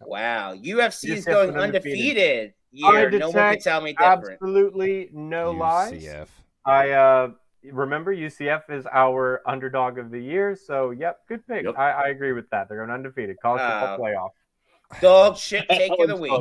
Wow, 0.00 0.54
UFC 0.54 1.10
is 1.10 1.24
going 1.26 1.50
undefeated. 1.56 1.64
undefeated. 1.98 2.54
I 2.84 2.92
Year. 2.92 3.10
No 3.10 3.26
one 3.26 3.32
can 3.32 3.42
detect 3.50 3.64
tell 3.64 3.80
me 3.80 3.92
different. 3.92 4.32
Absolutely 4.42 5.10
no 5.12 5.50
lies. 5.52 5.92
UCF. 6.04 6.26
I 6.64 6.90
uh 6.90 7.30
remember 7.72 8.14
UCF 8.14 8.70
is 8.70 8.86
our 8.92 9.42
underdog 9.46 9.98
of 9.98 10.10
the 10.10 10.20
year, 10.20 10.54
so 10.56 10.90
yep, 10.90 11.20
good 11.28 11.46
pick. 11.46 11.64
Yep. 11.64 11.76
I, 11.78 11.90
I 11.92 12.08
agree 12.08 12.32
with 12.32 12.48
that. 12.50 12.68
They're 12.68 12.78
going 12.78 12.90
undefeated. 12.90 13.36
College 13.40 13.62
Uh, 13.62 13.96
football 13.96 14.06
playoff. 14.06 15.00
Dog 15.00 15.36
shit 15.36 15.66
take 15.70 15.92
of 15.98 16.08
the 16.08 16.16
week. 16.16 16.32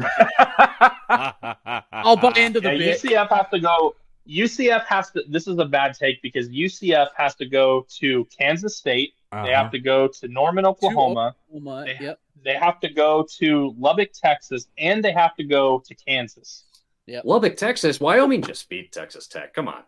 I'll 1.92 2.16
buy 2.18 2.34
into 2.38 2.60
the 2.62 2.72
Yeah, 2.74 2.78
bit. 2.78 3.02
UCF 3.02 3.30
has 3.30 3.46
to 3.52 3.60
go. 3.60 3.96
UCF 4.28 4.84
has 4.86 5.12
to. 5.12 5.24
This 5.30 5.48
is 5.48 5.58
a 5.60 5.66
bad 5.66 5.94
take 5.94 6.22
because 6.22 6.50
UCF 6.50 7.08
has 7.16 7.36
to 7.36 7.46
go 7.46 7.86
to 8.00 8.26
Kansas 8.38 8.78
State. 8.78 9.14
They 9.32 9.38
Uh-huh. 9.38 9.48
have 9.64 9.72
to 9.72 9.80
go 9.80 10.08
to 10.08 10.28
Norman, 10.28 10.66
Oklahoma. 10.66 11.36
Oklahoma, 11.54 11.86
They- 11.86 12.06
Yep. 12.06 12.20
They 12.44 12.56
have 12.56 12.80
to 12.82 12.90
go 12.90 13.26
to 13.40 13.74
Lubbock, 13.78 14.12
Texas, 14.14 14.68
and 14.78 15.04
they 15.04 15.12
have 15.12 15.36
to 15.36 15.44
go 15.44 15.82
to 15.86 15.96
Kansas. 15.96 16.66
Yeah, 17.06 17.22
Lubbock, 17.24 17.56
Texas. 17.58 18.00
Wyoming 18.00 18.42
just 18.42 18.68
beat 18.70 18.92
Texas 18.92 19.28
Tech. 19.28 19.54
Come 19.54 19.68
on. 19.68 19.84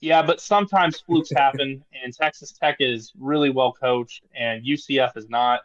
Yeah, 0.00 0.20
but 0.22 0.40
sometimes 0.40 1.00
flukes 1.00 1.30
happen, 1.34 1.82
and 2.04 2.12
Texas 2.12 2.52
Tech 2.52 2.76
is 2.80 3.12
really 3.18 3.50
well 3.50 3.72
coached, 3.72 4.22
and 4.34 4.64
UCF 4.64 5.16
is 5.16 5.28
not. 5.28 5.60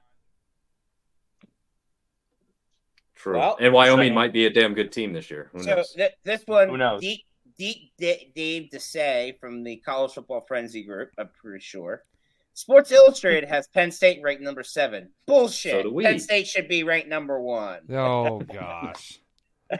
True. 3.15 3.37
Well, 3.37 3.57
and 3.59 3.73
Wyoming 3.73 4.11
so- 4.11 4.15
might 4.15 4.31
be 4.31 4.45
a 4.45 4.49
damn 4.49 4.73
good 4.73 4.91
team 4.91 5.11
this 5.13 5.29
year. 5.29 5.49
Who 5.53 5.63
So 5.63 5.75
knows? 5.75 5.93
th- 5.93 6.13
this 6.23 6.43
one, 6.45 6.69
Who 6.69 6.77
knows? 6.77 7.01
Deep, 7.01 7.21
Deep 7.57 7.91
D- 7.97 8.31
Dave 8.33 8.69
Desai 8.71 9.37
from 9.39 9.63
the 9.63 9.75
College 9.77 10.13
Football 10.13 10.45
Frenzy 10.47 10.83
Group, 10.83 11.11
I'm 11.17 11.29
pretty 11.41 11.59
sure. 11.61 12.03
Sports 12.59 12.91
Illustrated 12.91 13.47
has 13.47 13.69
Penn 13.69 13.89
State 13.89 14.19
ranked 14.21 14.43
number 14.43 14.63
seven. 14.63 15.11
Bullshit. 15.25 15.71
So 15.71 15.83
do 15.83 15.93
we. 15.93 16.03
Penn 16.03 16.19
State 16.19 16.45
should 16.45 16.67
be 16.67 16.83
ranked 16.83 17.07
number 17.07 17.39
one. 17.39 17.79
Oh 17.89 18.39
gosh. 18.41 19.17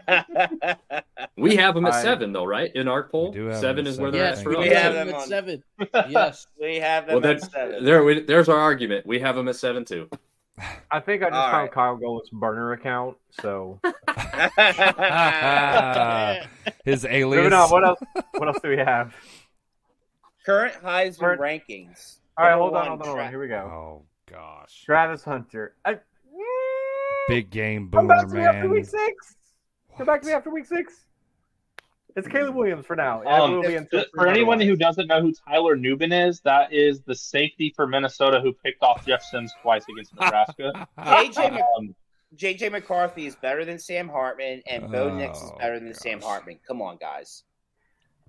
we 1.35 1.57
have 1.57 1.75
them 1.75 1.85
at 1.85 1.93
I- 1.93 2.01
seven, 2.01 2.31
though, 2.31 2.45
right? 2.45 2.71
In 2.73 2.87
our 2.87 3.03
poll, 3.09 3.31
We 3.33 3.39
do 3.39 3.53
seven 3.55 3.85
is 3.85 3.99
where 3.99 4.11
they're 4.11 4.23
I 4.23 4.27
at 4.29 4.35
Yes, 4.35 4.43
for 4.43 4.49
we 4.51 4.55
We 4.59 4.69
us. 4.69 4.73
have 4.75 4.83
have 4.83 4.93
them 4.93 5.07
them 5.07 5.15
at 5.17 5.27
seven. 5.27 5.63
Yes. 6.09 6.47
we 6.61 6.75
have 6.77 7.07
them 7.07 7.21
Well, 7.21 7.31
at 7.31 7.51
seven. 7.51 7.83
there, 7.83 8.03
we- 8.05 8.21
there's 8.21 8.47
our 8.47 8.57
argument. 8.59 9.05
We 9.05 9.19
have 9.19 9.35
them 9.35 9.49
at 9.49 9.57
seven 9.57 9.83
too. 9.83 10.07
I 10.89 11.01
think 11.01 11.21
I 11.21 11.25
just 11.29 11.35
All 11.35 11.51
found 11.51 11.63
right. 11.63 11.71
Kyle 11.73 11.97
Golik's 11.97 12.29
burner 12.29 12.71
account. 12.71 13.17
So 13.41 13.79
His 16.85 17.03
alias. 17.03 17.43
moving 17.43 17.53
on. 17.53 17.69
What 17.71 17.83
else? 17.85 17.99
What 18.37 18.47
else 18.47 18.57
do 18.63 18.69
we 18.69 18.77
have? 18.77 19.13
Current 20.45 20.75
Heisman 20.81 21.19
Current- 21.19 21.41
rankings. 21.41 22.18
All 22.39 22.45
right, 22.45 22.53
hold 22.55 22.73
on, 22.75 22.87
hold 22.87 23.01
on, 23.01 23.07
hold 23.07 23.19
on. 23.19 23.29
Here 23.29 23.39
we 23.41 23.47
go. 23.49 23.55
Oh 23.57 24.05
gosh. 24.31 24.83
Travis 24.85 25.23
Hunter. 25.25 25.75
I, 25.83 25.99
Big 27.27 27.49
game 27.49 27.89
Come 27.91 28.07
boomer, 28.07 28.15
back 28.15 28.27
to 28.29 28.33
me 28.33 28.39
after 28.41 28.61
man. 28.61 28.71
week 28.71 28.85
six. 28.85 29.35
Come 29.97 30.05
back 30.07 30.21
to 30.21 30.27
me 30.27 30.33
after 30.33 30.49
week 30.49 30.65
six. 30.65 31.05
It's 32.15 32.27
Caleb 32.27 32.55
Williams 32.55 32.85
for 32.85 32.95
now. 32.95 33.23
Um, 33.23 33.55
will 33.57 33.61
be 33.61 33.67
if- 33.75 33.81
until 33.81 34.03
for 34.15 34.27
anyone 34.27 34.55
otherwise. 34.57 34.67
who 34.69 34.75
doesn't 34.77 35.07
know 35.07 35.21
who 35.21 35.33
Tyler 35.47 35.75
Nubin 35.75 36.11
is, 36.11 36.39
that 36.41 36.73
is 36.73 37.01
the 37.01 37.13
safety 37.13 37.71
for 37.75 37.85
Minnesota 37.87 38.39
who 38.41 38.51
picked 38.53 38.81
off 38.81 39.05
Jeff 39.05 39.21
Sims 39.21 39.53
twice 39.61 39.83
against 39.91 40.15
Nebraska. 40.15 40.87
JJ, 40.97 41.61
Um, 41.77 41.93
JJ 42.35 42.71
McCarthy 42.71 43.25
is 43.27 43.35
better 43.35 43.63
than 43.63 43.77
Sam 43.77 44.07
Hartman, 44.09 44.63
and 44.65 44.91
Bo 44.91 45.15
Nix 45.15 45.37
is 45.39 45.51
Oh, 45.53 45.57
better 45.59 45.77
than 45.79 45.89
gosh. 45.89 45.97
Sam 45.97 46.21
Hartman. 46.21 46.57
Come 46.67 46.81
on, 46.81 46.97
guys. 46.97 47.43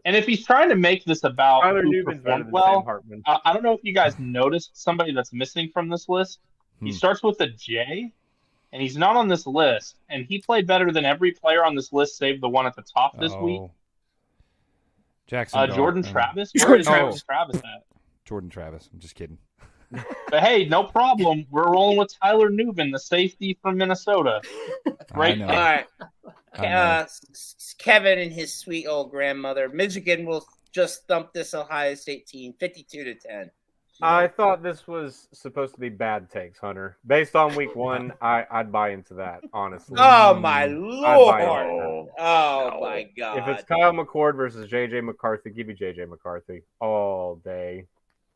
And 0.05 0.17
if 0.17 0.27
he's 0.27 0.47
trying 0.47 0.69
to 0.71 0.77
make 0.77 1.05
this 1.05 1.25
about 1.25 1.61
Tyler 1.63 1.83
who 1.83 1.91
Nubin's 1.91 2.21
better 2.23 2.45
performed 2.45 2.45
than 2.47 2.53
well, 2.53 2.75
Sam 2.81 2.85
Hartman. 2.85 3.23
I, 3.27 3.39
I 3.45 3.53
don't 3.53 3.63
know 3.63 3.73
if 3.73 3.81
you 3.83 3.93
guys 3.93 4.19
noticed 4.19 4.71
somebody 4.77 5.13
that's 5.13 5.33
missing 5.33 5.71
from 5.73 5.89
this 5.89 6.09
list. 6.09 6.41
He 6.81 6.87
Hmm. 6.91 6.93
starts 6.97 7.23
with 7.23 7.41
a 7.41 7.49
J, 7.49 8.13
and 8.73 8.81
he's 8.83 8.97
not 8.97 9.17
on 9.17 9.29
this 9.29 9.47
list. 9.47 9.97
And 10.09 10.25
he 10.25 10.41
played 10.41 10.67
better 10.67 10.91
than 10.93 11.05
every 11.05 11.33
player 11.33 11.65
on 11.65 11.75
this 11.75 11.93
list, 11.93 12.17
save 12.17 12.41
the 12.41 12.49
one 12.49 12.67
at 12.67 12.75
the 12.77 12.83
top 12.83 13.19
this 13.19 13.33
week. 13.35 13.61
Oh. 13.61 13.71
Jackson. 15.27 15.61
Uh, 15.61 15.67
Jordan 15.69 16.05
uh, 16.05 16.11
Travis. 16.11 16.53
Where 16.65 16.77
is 16.77 16.87
Jordan 16.87 17.03
Jordan 17.05 17.21
Travis 17.27 17.57
at? 17.57 17.85
Jordan 18.25 18.51
Travis. 18.51 18.89
I'm 18.93 18.99
just 18.99 19.15
kidding. 19.15 19.39
But 20.31 20.43
hey, 20.43 20.65
no 20.67 20.85
problem. 20.85 21.47
We're 21.51 21.71
rolling 21.73 21.99
with 21.99 22.15
Tyler 22.23 22.51
Nubin, 22.51 22.93
the 22.93 22.99
safety 22.99 23.59
from 23.61 23.77
Minnesota. 23.77 24.41
I 25.13 25.19
Right. 25.19 25.41
All 25.41 25.47
right. 25.49 25.87
Uh, 26.59 27.03
S- 27.05 27.21
S- 27.33 27.75
Kevin 27.79 28.19
and 28.19 28.33
his 28.33 28.55
sweet 28.55 28.87
old 28.87 29.11
grandmother. 29.11 29.69
Michigan 29.69 30.27
will 30.27 30.47
just 30.73 31.07
thump 31.09 31.33
this 31.33 31.55
Ohio 31.55 31.95
State 31.95 32.27
team 32.27 32.55
52 32.59 33.05
to 33.05 33.15
10. 33.15 33.51
I 34.03 34.29
thought 34.29 34.63
this 34.63 34.87
was 34.87 35.29
supposed 35.33 35.75
to 35.75 35.81
be 35.81 35.91
bad 35.91 36.31
takes, 36.31 36.59
Hunter. 36.59 36.97
Based 37.07 37.37
on 37.37 37.55
week 37.55 37.75
one, 37.75 38.13
I, 38.23 38.47
I'd 38.51 38.73
buy 38.73 38.91
into 38.91 39.15
that, 39.15 39.43
honestly. 39.53 39.97
Oh, 39.99 40.35
my 40.41 40.67
Lord. 40.67 41.37
into 41.39 42.13
Oh, 42.19 42.81
my 42.81 43.09
God. 43.17 43.39
if 43.39 43.49
it's 43.49 43.65
Kyle 43.65 43.93
McCord 43.93 44.37
versus 44.37 44.71
JJ 44.71 45.05
McCarthy, 45.05 45.51
give 45.51 45.67
me 45.67 45.75
JJ 45.75 46.09
McCarthy 46.09 46.63
all 46.81 47.37
day. 47.37 47.87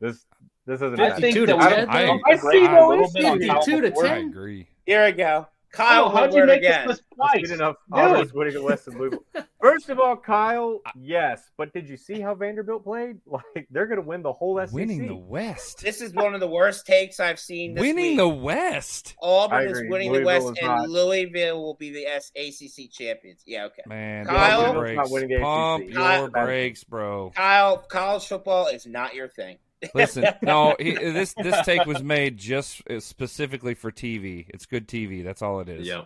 This 0.00 0.26
this 0.66 0.80
isn't 0.80 1.00
I 1.00 1.08
bad. 1.10 1.20
think 1.20 1.34
52 1.36 1.46
that 1.46 1.52
to 1.52 1.58
we 1.58 1.74
10. 1.74 1.88
I 1.90 2.18
I 2.26 2.36
see 2.36 2.50
see 2.50 2.64
no 2.64 2.72
no 2.74 2.88
little 2.88 3.04
issue. 3.16 3.38
52 3.40 3.80
to 3.82 3.90
McCord. 3.90 4.10
I 4.10 4.16
agree. 4.18 4.68
Here 4.86 5.04
we 5.06 5.12
go. 5.12 5.48
Kyle 5.72 6.04
Oh, 6.04 6.08
how'd 6.10 6.32
you 6.32 6.46
make 6.46 6.58
again. 6.58 6.86
this 6.86 6.98
list 6.98 7.02
twice? 7.16 7.40
good 7.48 7.50
enough. 7.50 7.74
Dude. 7.92 8.00
Almost 8.00 8.32
winning 8.32 8.54
at 8.54 8.62
Western 8.62 8.96
Louisville. 8.96 9.24
First 9.60 9.88
of 9.88 9.98
all, 9.98 10.16
Kyle, 10.16 10.78
yes, 10.94 11.50
but 11.56 11.72
did 11.72 11.88
you 11.88 11.96
see 11.96 12.20
how 12.20 12.32
Vanderbilt 12.36 12.84
played? 12.84 13.16
Like 13.26 13.66
they're 13.72 13.86
going 13.88 14.00
to 14.00 14.06
win 14.06 14.22
the 14.22 14.32
whole 14.32 14.60
SEC. 14.64 14.72
Winning 14.72 15.08
the 15.08 15.16
West. 15.16 15.80
This 15.82 16.00
is 16.00 16.12
one 16.14 16.32
of 16.32 16.38
the 16.38 16.46
worst 16.46 16.86
takes 16.86 17.18
I've 17.18 17.40
seen 17.40 17.74
this 17.74 17.80
Winning 17.82 18.10
week. 18.10 18.16
the 18.18 18.28
West. 18.28 19.16
Auburn 19.20 19.68
is 19.68 19.82
winning 19.88 20.12
Louisville 20.12 20.20
the 20.20 20.46
West, 20.50 20.58
and 20.60 20.68
not. 20.68 20.88
Louisville 20.88 21.60
will 21.60 21.74
be 21.74 21.90
the 21.90 22.06
S- 22.06 22.30
ACC 22.36 22.88
champions. 22.92 23.42
Yeah, 23.44 23.64
okay. 23.64 23.82
Man, 23.86 24.26
Kyle- 24.26 24.62
pump 24.62 24.74
your 24.76 24.82
Louisville's 24.84 24.96
not 24.96 25.02
brakes. 25.02 25.10
winning 25.10 25.28
the 25.30 25.34
ACC. 25.34 25.42
Pump 25.42 25.92
Kyle- 25.92 26.20
your 26.20 26.30
brakes, 26.30 26.84
bro. 26.84 27.32
Kyle, 27.34 27.78
college 27.78 28.28
football 28.28 28.68
is 28.68 28.86
not 28.86 29.16
your 29.16 29.26
thing. 29.26 29.56
Listen, 29.95 30.24
no, 30.43 30.74
he, 30.78 30.93
this 30.95 31.35
this 31.35 31.64
take 31.66 31.85
was 31.87 32.03
made 32.03 32.37
just 32.37 32.82
uh, 32.91 33.01
specifically 33.01 33.74
for 33.74 33.91
TV. 33.93 34.47
It's 34.49 34.66
good 34.66 34.87
TV. 34.89 35.22
That's 35.24 35.43
all 35.43 35.61
it 35.61 35.68
is. 35.68 35.87
Yeah. 35.87 36.03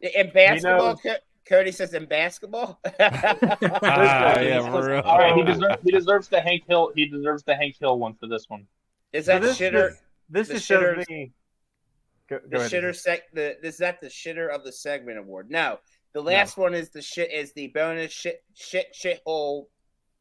In 0.00 0.30
basketball, 0.30 0.88
knows- 0.90 1.00
Co- 1.02 1.16
Cody 1.48 1.72
says 1.72 1.94
in 1.94 2.06
basketball. 2.06 2.80
Ah, 3.00 4.40
yeah, 4.40 4.60
for 4.70 4.86
real. 4.88 5.00
All 5.00 5.18
right, 5.18 5.34
he 5.34 5.42
deserves 5.42 5.76
he 5.84 5.90
deserves 5.90 6.28
the 6.28 6.40
Hank 6.40 6.64
Hill 6.68 6.92
he 6.94 7.06
deserves 7.06 7.42
the 7.44 7.54
Hank 7.54 7.76
Hill 7.80 7.98
one 7.98 8.14
for 8.14 8.26
this 8.26 8.44
one. 8.48 8.66
is 9.12 9.26
So 9.26 9.32
that 9.32 9.42
this, 9.42 9.58
shitter? 9.58 9.90
This, 10.28 10.48
this 10.48 10.48
the 10.48 10.54
just 10.54 10.66
shows 10.66 11.04
me. 11.08 11.32
Go, 12.28 12.40
The 12.48 12.58
ahead. 12.58 12.70
shitter 12.70 12.94
sec. 12.96 13.22
The 13.32 13.64
is 13.64 13.78
that 13.78 14.00
the 14.00 14.08
shitter 14.08 14.48
of 14.52 14.64
the 14.64 14.72
segment 14.72 15.18
award? 15.18 15.50
No, 15.50 15.78
the 16.12 16.20
last 16.22 16.56
one 16.56 16.74
is 16.74 16.90
the 16.90 17.02
shit 17.02 17.32
is 17.32 17.52
the 17.52 17.68
bonus 17.68 18.12
shit 18.12 18.42
shit 18.54 18.88
shit 18.94 19.20
hole 19.24 19.68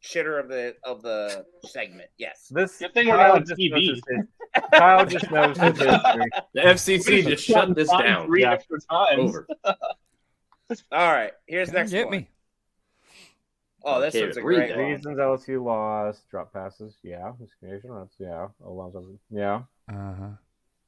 shitter 0.06 0.40
of 0.40 0.48
the 0.48 0.76
of 0.84 1.02
the 1.02 1.46
segment. 1.66 2.10
Yes. 2.18 2.48
This 2.52 2.78
Good 2.80 2.94
thing 2.94 3.08
we're 3.08 3.18
not 3.18 3.32
on 3.32 3.46
just 3.46 3.60
TV. 3.60 3.72
knows 3.72 3.82
his 3.90 4.02
his- 4.08 4.64
Kyle 4.74 5.06
just 5.06 5.32
knows 5.32 5.58
his 5.58 5.78
history. 5.80 6.30
The 6.54 6.62
FCC 6.62 7.28
just 7.28 7.44
shut 7.44 7.76
this 7.76 7.90
down. 7.90 8.28
Three 8.28 8.42
Yeah. 8.42 8.54
extra 8.54 8.80
times. 8.90 9.20
Over. 9.36 9.48
All 10.92 11.14
right, 11.14 11.32
here's 11.48 11.70
Come 11.70 11.76
next 11.76 11.92
get 11.92 12.08
one. 12.08 12.18
me. 12.18 12.30
Oh, 13.84 14.02
this 14.02 14.16
Okay, 14.16 14.24
one's 14.26 14.38
a 14.38 14.42
great 14.42 14.76
one. 14.76 14.80
Reasons 14.86 15.18
LSU 15.20 15.64
lost, 15.64 16.28
drop 16.30 16.52
passes. 16.54 16.96
Yeah, 17.04 17.34
discrimination. 17.40 17.92
That's 17.94 18.16
yeah. 18.18 18.48
Alonzo. 18.66 19.06
Yeah. 19.30 19.62
Uh 19.88 19.94
huh. 19.94 20.28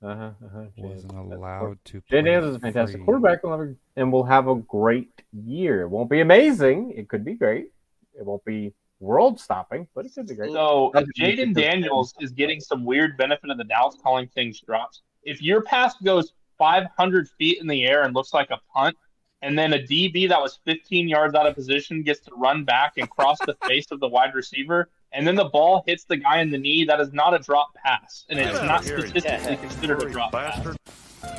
Uh 0.02 0.16
huh. 0.16 0.32
Uh-huh. 0.46 0.64
Wasn't 0.78 1.12
allowed 1.12 1.78
to. 1.86 1.94
Jay 1.94 2.02
play 2.10 2.22
Daniels 2.24 2.46
is 2.46 2.56
a 2.56 2.60
fantastic 2.60 2.98
free. 2.98 3.06
quarterback 3.06 3.40
and 3.44 3.78
and 3.98 4.12
will 4.12 4.24
have 4.24 4.48
a 4.48 4.56
great 4.56 5.22
year. 5.32 5.82
It 5.82 5.90
won't 5.90 6.10
be 6.10 6.22
amazing. 6.22 6.94
It 6.96 7.08
could 7.08 7.24
be 7.24 7.34
great. 7.34 7.72
It 8.20 8.26
won't 8.26 8.44
be 8.46 8.74
world 9.00 9.40
stopping, 9.40 9.88
but 9.96 10.06
it 10.06 10.14
could 10.14 10.28
be 10.28 10.36
great. 10.36 10.52
So 10.52 10.92
Doesn't 10.94 11.16
Jayden 11.16 11.54
Daniels 11.54 12.14
is 12.20 12.32
getting 12.32 12.60
some 12.60 12.86
weird 12.86 13.18
benefit 13.18 13.50
of 13.50 13.58
the 13.58 13.64
doubt 13.64 13.96
calling 14.02 14.28
things 14.28 14.60
drops. 14.60 15.02
If 15.24 15.42
your 15.42 15.62
pass 15.62 15.96
goes 16.04 16.34
500 16.58 17.30
feet 17.38 17.60
in 17.62 17.68
the 17.68 17.86
air 17.86 18.04
and 18.04 18.16
looks 18.16 18.34
like 18.34 18.50
a 18.50 18.60
punt, 18.74 18.96
and 19.44 19.58
then 19.58 19.74
a 19.74 19.80
DB 19.80 20.28
that 20.30 20.42
was 20.42 20.60
15 20.66 21.08
yards 21.08 21.36
out 21.36 21.46
of 21.46 21.54
position 21.54 22.02
gets 22.02 22.22
to 22.22 22.32
run 22.36 22.64
back 22.64 22.94
and 22.98 23.08
cross 23.10 23.38
the 23.46 23.56
face 23.68 23.86
of 23.92 24.00
the 24.00 24.08
wide 24.08 24.34
receiver, 24.34 24.90
and 25.12 25.28
then 25.28 25.36
the 25.36 25.46
ball 25.46 25.84
hits 25.86 26.06
the 26.06 26.18
guy 26.18 26.42
in 26.42 26.50
the 26.50 26.58
knee, 26.58 26.84
that 26.86 27.00
is 27.00 27.14
not 27.14 27.34
a 27.36 27.40
drop 27.40 27.74
pass, 27.76 28.26
and 28.30 28.40
it's 28.40 28.60
not 28.62 28.82
outta 28.82 28.86
here, 28.86 29.00
you 29.00 29.08
statistically 29.08 29.58
considered 29.58 29.98
a 29.98 30.02
furry 30.02 30.12
drop 30.12 30.32
pass. 30.32 30.76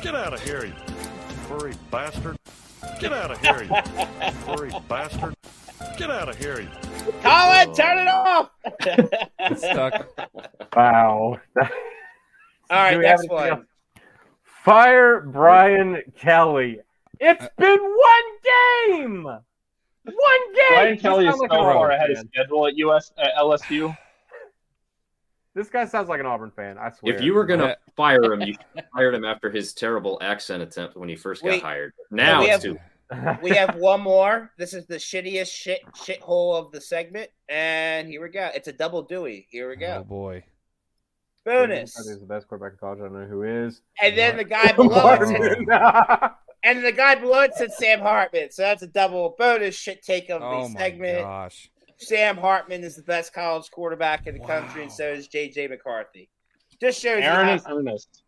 Get 0.01 0.15
out 0.15 0.33
of 0.33 0.41
here, 0.41 0.65
you 0.65 0.73
furry 1.47 1.73
bastard. 1.91 2.37
Get 3.01 3.11
out 3.11 3.31
of 3.31 3.41
here, 3.41 3.63
you 3.63 4.31
furry 4.45 4.71
bastard. 4.87 5.35
Get 5.97 6.09
out 6.11 6.29
of 6.29 6.37
here, 6.37 6.61
you. 6.61 6.69
Collin, 7.21 7.73
turn 7.73 7.97
it 7.99 8.07
off. 8.07 8.49
It's 9.51 9.61
stuck. 9.61 10.07
Wow. 10.75 11.39
All 11.59 11.67
right, 12.69 12.91
Do 12.91 12.97
we 12.99 13.03
next 13.05 13.29
one. 13.29 13.49
else? 13.49 13.65
Fire 14.43 15.21
Brian 15.21 16.01
Kelly. 16.17 16.79
It's 17.19 17.43
Uh, 17.43 17.47
been 17.57 17.79
one 17.79 18.89
game. 18.99 19.23
One 19.23 20.53
game. 20.55 20.67
Brian 20.69 20.95
You 20.95 21.01
Kelly 21.01 21.27
is 21.27 21.35
so 21.35 21.41
like 21.41 21.49
far 21.49 21.71
Auburn 21.75 21.91
ahead 21.91 22.11
of 22.11 22.17
schedule 22.19 22.67
at 22.67 22.75
US 22.77 23.11
at 23.17 23.31
LSU. 23.37 23.95
This 25.55 25.67
guy 25.67 25.85
sounds 25.85 26.07
like 26.09 26.19
an 26.19 26.27
Auburn 26.27 26.51
fan. 26.51 26.77
I 26.77 26.91
swear. 26.91 27.15
If 27.15 27.21
you 27.21 27.33
were 27.33 27.43
gonna 27.43 27.75
fire 27.95 28.23
him, 28.31 28.41
you 28.41 28.55
fired 28.95 29.15
him 29.15 29.25
after 29.25 29.49
his 29.49 29.73
terrible 29.73 30.17
accent 30.21 30.61
attempt 30.61 30.95
when 30.95 31.09
he 31.09 31.15
first 31.15 31.41
got 31.41 31.49
Wait. 31.49 31.61
hired. 31.63 31.93
Now 32.11 32.39
we 32.41 32.45
it's 32.45 32.51
have- 32.51 32.61
too. 32.61 32.79
we 33.41 33.51
have 33.51 33.75
one 33.75 34.01
more. 34.01 34.51
This 34.57 34.73
is 34.73 34.85
the 34.85 34.95
shittiest 34.95 35.51
shit 35.51 35.81
shithole 35.95 36.55
of 36.59 36.71
the 36.71 36.79
segment, 36.81 37.29
and 37.47 38.07
here 38.07 38.21
we 38.21 38.29
go. 38.29 38.49
It's 38.53 38.67
a 38.67 38.73
double 38.73 39.01
Dewey. 39.03 39.47
Here 39.49 39.69
we 39.69 39.75
go. 39.75 39.97
Oh 40.01 40.03
boy. 40.03 40.43
Bonus. 41.45 41.97
Is 41.97 42.19
the 42.19 42.25
best 42.25 42.47
quarterback 42.47 42.73
in 42.73 42.77
college. 42.79 42.99
I 42.99 43.03
don't 43.03 43.13
know 43.13 43.25
who 43.25 43.43
is. 43.43 43.81
And 44.01 44.17
then 44.17 44.37
the 44.37 44.43
guy 44.43 44.71
below 44.73 45.13
it 45.13 45.27
said, 45.27 45.57
and 46.63 46.85
the 46.85 46.91
guy 46.91 47.15
below 47.15 47.41
it 47.41 47.55
said 47.55 47.71
Sam 47.71 47.99
Hartman. 48.01 48.51
So 48.51 48.61
that's 48.63 48.83
a 48.83 48.87
double 48.87 49.35
bonus 49.39 49.75
shit 49.75 50.03
take 50.03 50.29
of 50.29 50.41
Oh 50.43 50.63
the 50.67 50.73
my 50.73 50.79
segment. 50.79 51.19
gosh. 51.19 51.71
Sam 51.97 52.37
Hartman 52.37 52.83
is 52.83 52.95
the 52.95 53.03
best 53.03 53.33
college 53.33 53.69
quarterback 53.71 54.27
in 54.27 54.37
the 54.37 54.45
country, 54.45 54.83
and 54.83 54.91
so 54.91 55.09
is 55.09 55.27
JJ 55.27 55.69
McCarthy. 55.69 56.29
Just 56.79 57.01
shows 57.01 57.19
you 57.19 57.23
Aaron 57.25 57.47
how 57.47 57.53
and 57.53 57.87
Ernest. 57.87 58.23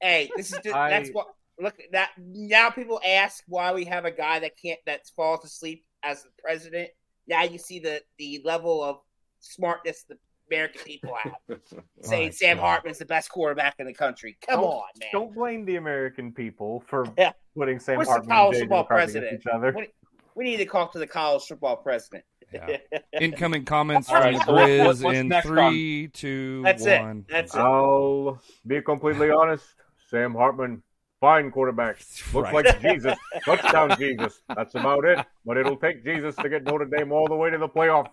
Hey, 0.00 0.28
this 0.36 0.52
is 0.52 0.58
just, 0.62 0.76
I- 0.76 0.90
that's 0.90 1.10
what 1.10 1.28
look 1.58 1.74
that 1.92 2.10
now 2.18 2.70
people 2.70 3.00
ask 3.06 3.42
why 3.48 3.72
we 3.72 3.84
have 3.84 4.04
a 4.04 4.10
guy 4.10 4.38
that 4.40 4.56
can't 4.60 4.80
that 4.86 5.00
falls 5.16 5.44
asleep 5.44 5.84
as 6.02 6.22
the 6.22 6.28
president. 6.42 6.90
Now 7.26 7.42
you 7.44 7.58
see 7.58 7.78
the 7.78 8.02
the 8.18 8.40
level 8.44 8.82
of 8.82 8.98
smartness 9.40 10.04
the 10.08 10.16
American 10.50 10.82
people 10.84 11.14
have. 11.22 11.32
Oh, 11.72 11.82
Saying 12.02 12.26
My 12.28 12.30
Sam 12.30 12.56
God. 12.58 12.62
Hartman's 12.62 12.98
the 12.98 13.04
best 13.06 13.30
quarterback 13.30 13.74
in 13.78 13.86
the 13.86 13.94
country. 13.94 14.36
Come 14.46 14.60
Don't- 14.60 14.68
on, 14.68 14.82
man. 15.00 15.08
Don't 15.12 15.34
blame 15.34 15.64
the 15.64 15.76
American 15.76 16.30
people 16.32 16.84
for 16.86 17.04
Yeah. 17.18 17.32
putting 17.56 17.80
Sam 17.80 17.96
What's 17.96 18.08
the 18.08 18.12
Hartman 18.12 18.36
college 18.36 18.56
and 18.56 18.62
football 18.64 18.84
president? 18.84 19.40
each 19.40 19.46
other. 19.52 19.72
What- 19.72 19.88
We 20.36 20.44
need 20.44 20.58
to 20.58 20.66
talk 20.66 20.92
to 20.92 20.98
the 21.00 21.06
college 21.06 21.42
football 21.44 21.76
president. 21.76 22.24
Yeah. 22.52 22.76
Incoming 23.20 23.64
comments 23.64 24.08
All 24.08 24.16
from 24.16 24.24
right, 24.24 24.38
the 24.38 24.44
so 24.44 24.52
what- 24.52 24.68
Grizz 24.68 24.84
what's- 24.86 25.02
what's 25.02 25.18
in 25.18 25.28
next 25.28 25.46
on? 25.46 25.52
three, 25.72 26.08
two, 26.08 26.62
That's 26.62 26.86
it. 26.86 27.28
That's 27.28 27.54
it. 27.54 27.58
I'll 27.58 28.40
be 28.66 28.80
completely 28.82 29.30
honest. 29.30 29.64
Sam 30.10 30.32
Hartman, 30.34 30.82
fine 31.26 31.50
quarterback. 31.50 31.96
Looks 32.32 32.52
Right. 32.52 32.64
like 32.66 32.80
Jesus. 32.86 33.18
Touchdown 33.44 33.96
Jesus. 33.98 34.40
That's 34.54 34.76
about 34.76 35.04
it. 35.04 35.18
But 35.44 35.56
it'll 35.56 35.76
take 35.86 36.04
Jesus 36.04 36.36
to 36.36 36.48
get 36.48 36.62
Notre 36.64 36.84
Dame 36.84 37.10
all 37.10 37.26
the 37.26 37.34
way 37.34 37.50
to 37.50 37.58
the 37.58 37.68
playoff. 37.68 38.06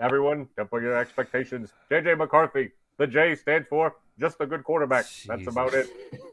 Everyone, 0.00 0.48
temper 0.56 0.80
your 0.82 0.96
expectations. 0.96 1.72
JJ 1.90 2.18
McCarthy. 2.18 2.70
The 2.98 3.06
J 3.06 3.36
stands 3.36 3.68
for 3.68 3.94
just 4.18 4.40
a 4.40 4.46
good 4.46 4.64
quarterback. 4.64 5.04
That's 5.28 5.46
about 5.46 5.72
it. 5.74 5.86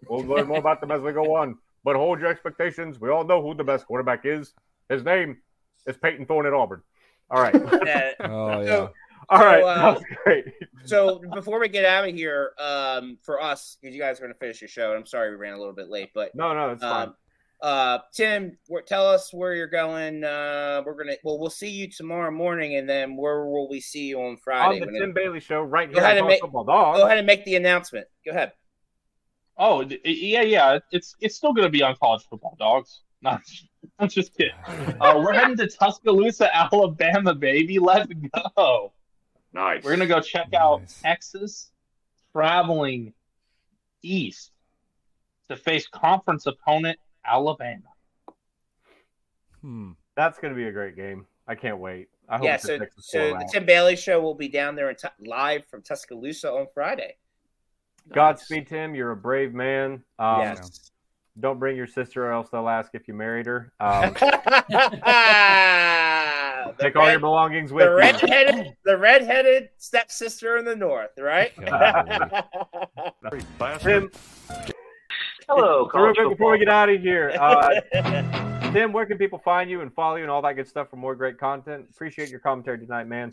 We'll 0.09 0.26
learn 0.26 0.47
more 0.47 0.57
about 0.57 0.82
them 0.82 0.89
as 0.91 1.01
we 1.03 1.11
go 1.13 1.36
on. 1.36 1.57
But 1.84 1.95
hold 1.95 2.19
your 2.19 2.30
expectations. 2.30 2.99
We 2.99 3.09
all 3.11 3.23
know 3.23 3.43
who 3.43 3.53
the 3.53 3.63
best 3.63 3.86
quarterback 3.86 4.26
is. 4.26 4.53
His 4.89 5.03
name 5.03 5.38
is 5.86 5.95
Payton 5.97 6.26
Thorne 6.26 6.47
at 6.47 6.53
Auburn. 6.53 6.82
All 7.30 7.39
right. 7.39 7.53
Yeah. 7.86 8.11
Oh 8.21 8.61
yeah. 8.61 8.65
So, 8.67 8.93
All 9.30 9.39
right. 9.39 9.61
So, 9.61 9.67
uh, 9.67 9.93
That's 9.93 10.05
great. 10.23 10.45
so 10.86 11.21
before 11.34 11.59
we 11.59 11.67
get 11.69 11.86
out 11.86 12.07
of 12.07 12.13
here, 12.15 12.51
um, 12.59 13.17
for 13.23 13.41
us, 13.41 13.78
because 13.82 13.95
you 13.95 14.01
guys 14.01 14.19
are 14.19 14.23
going 14.23 14.34
to 14.34 14.39
finish 14.39 14.61
your 14.61 14.67
show, 14.67 14.89
and 14.91 14.99
I'm 14.99 15.05
sorry 15.05 15.30
we 15.32 15.36
ran 15.38 15.53
a 15.53 15.57
little 15.57 15.73
bit 15.73 15.89
late, 15.89 16.09
but 16.13 16.34
No, 16.36 16.53
no, 16.53 16.71
it's 16.71 16.84
fine. 16.84 17.07
Um, 17.09 17.15
uh, 17.61 17.99
Tim, 18.13 18.57
where, 18.67 18.82
tell 18.82 19.07
us 19.07 19.34
where 19.34 19.55
you're 19.55 19.65
going. 19.67 20.23
Uh, 20.23 20.84
we're 20.86 20.93
gonna. 20.93 21.15
Well, 21.23 21.39
we'll 21.39 21.49
see 21.49 21.69
you 21.69 21.89
tomorrow 21.89 22.30
morning, 22.30 22.76
and 22.76 22.88
then 22.88 23.15
where 23.15 23.45
will 23.45 23.69
we 23.69 23.80
see 23.80 24.05
you 24.07 24.21
on 24.21 24.38
Friday? 24.38 24.76
on 24.76 24.80
the 24.82 24.86
When 24.88 24.95
it- 24.95 24.99
Tim 24.99 25.13
Bailey 25.13 25.39
Show 25.39 25.61
right 25.61 25.89
Go 25.89 25.95
here 25.95 26.03
ahead 26.03 26.17
on 26.17 26.23
and 26.23 26.28
make- 26.28 26.41
Football 26.41 26.65
Dawg. 26.65 26.97
go 26.97 27.05
ahead 27.05 27.17
and 27.17 27.26
make 27.26 27.45
the 27.45 27.55
announcement. 27.55 28.07
Go 28.26 28.32
ahead. 28.32 28.51
Oh 29.57 29.82
yeah, 30.03 30.41
yeah. 30.41 30.80
It's 30.91 31.15
it's 31.21 31.36
still 31.38 31.53
going 31.53 31.65
to 31.65 31.71
be 31.71 31.82
on 31.82 31.95
college 31.95 32.23
football 32.30 32.55
dawgs. 32.59 33.01
Not, 33.21 33.41
I'm 33.97 34.09
just 34.09 34.36
kidding. 34.38 34.51
Uh, 34.99 35.23
we're 35.26 35.34
heading 35.34 35.55
to 35.57 35.67
Tuscaloosa, 35.67 36.53
Alabama, 36.55 37.34
baby. 37.34 37.80
Let's 37.80 38.11
go. 38.57 38.91
Nice. 39.56 39.84
We're 39.84 39.91
gonna 39.91 40.06
go 40.06 40.20
check 40.20 40.53
out 40.53 40.82
Texas, 41.01 41.72
traveling 42.34 43.14
east 44.03 44.51
to 45.49 45.56
face 45.56 45.88
conference 45.88 46.45
opponent 46.45 46.99
Alabama. 47.26 47.88
Hmm. 49.62 49.91
That's 50.16 50.38
going 50.39 50.53
to 50.53 50.56
be 50.56 50.68
a 50.68 50.72
great 50.72 50.95
game. 50.95 51.26
I 51.47 51.56
can't 51.56 51.80
wait. 51.80 52.10
I 52.30 52.38
hope 52.38 52.45
Yeah. 52.45 52.58
So, 52.58 52.80
so 52.97 53.30
the 53.30 53.36
out. 53.36 53.49
Tim 53.51 53.66
Bailey 53.66 53.95
show 53.95 54.20
will 54.22 54.36
be 54.36 54.47
down 54.47 54.76
there 54.76 54.89
in 54.89 54.95
Tu- 54.95 55.08
live 55.20 55.66
from 55.68 55.82
Tuscaloosa 55.82 56.51
on 56.51 56.68
Friday. 56.74 57.16
Godspeed, 58.14 58.68
Tim. 58.68 58.93
You're 58.93 59.12
a 59.12 59.16
brave 59.16 59.53
man. 59.53 60.03
Um, 60.20 60.41
yes. 60.41 60.91
Don't 61.39 61.60
bring 61.60 61.76
your 61.76 61.88
sister, 61.88 62.28
or 62.28 62.32
else 62.32 62.49
they'll 62.49 62.70
ask 62.70 62.91
if 62.93 63.08
you 63.08 63.14
married 63.14 63.45
her. 63.47 63.72
Um, 63.80 64.16
The 66.78 66.84
take 66.84 66.95
all 66.95 67.03
your 67.03 67.13
red- 67.13 67.21
belongings 67.21 67.69
the 67.69 67.76
with 67.76 67.86
you. 67.86 67.95
redheaded, 67.95 68.76
the 68.84 68.97
redheaded 68.97 69.69
stepsister 69.78 70.57
in 70.57 70.65
the 70.65 70.76
north, 70.76 71.11
right? 71.17 71.53
Tim, 73.80 74.11
Hello, 75.47 75.78
real 75.80 75.89
college 75.89 76.15
quick 76.15 76.30
before 76.30 76.51
we 76.51 76.59
get 76.59 76.69
out 76.69 76.89
of 76.89 76.99
here, 77.01 77.36
uh, 77.39 77.80
Tim, 78.73 78.91
where 78.91 79.05
can 79.05 79.17
people 79.17 79.39
find 79.39 79.69
you 79.69 79.82
and 79.82 79.93
follow 79.93 80.15
you 80.15 80.23
and 80.23 80.32
all 80.32 80.41
that 80.41 80.53
good 80.53 80.67
stuff 80.67 80.89
for 80.89 80.95
more 80.95 81.15
great 81.15 81.38
content? 81.38 81.86
Appreciate 81.91 82.30
your 82.30 82.39
commentary 82.39 82.80
tonight, 82.80 83.07
man. 83.07 83.32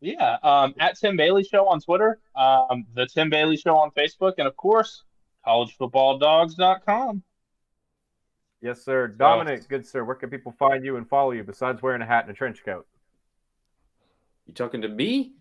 Yeah, 0.00 0.38
um, 0.42 0.74
at 0.80 0.98
Tim 0.98 1.16
Bailey 1.16 1.44
Show 1.44 1.68
on 1.68 1.80
Twitter, 1.80 2.18
um, 2.34 2.86
the 2.94 3.06
Tim 3.06 3.28
Bailey 3.28 3.58
Show 3.58 3.76
on 3.76 3.90
Facebook, 3.90 4.34
and 4.38 4.48
of 4.48 4.56
course, 4.56 5.02
collegefootballdawgs.com. 5.46 7.22
Yes, 8.62 8.82
sir. 8.82 9.08
Dominick, 9.08 9.68
good 9.68 9.86
sir. 9.86 10.04
Where 10.04 10.16
can 10.16 10.28
people 10.30 10.52
find 10.58 10.84
you 10.84 10.96
and 10.96 11.08
follow 11.08 11.30
you 11.32 11.42
besides 11.44 11.80
wearing 11.82 12.02
a 12.02 12.06
hat 12.06 12.24
and 12.24 12.30
a 12.32 12.34
trench 12.34 12.62
coat? 12.64 12.86
You 14.46 14.54
talking 14.54 14.82
to 14.82 14.88
me? 14.88 15.32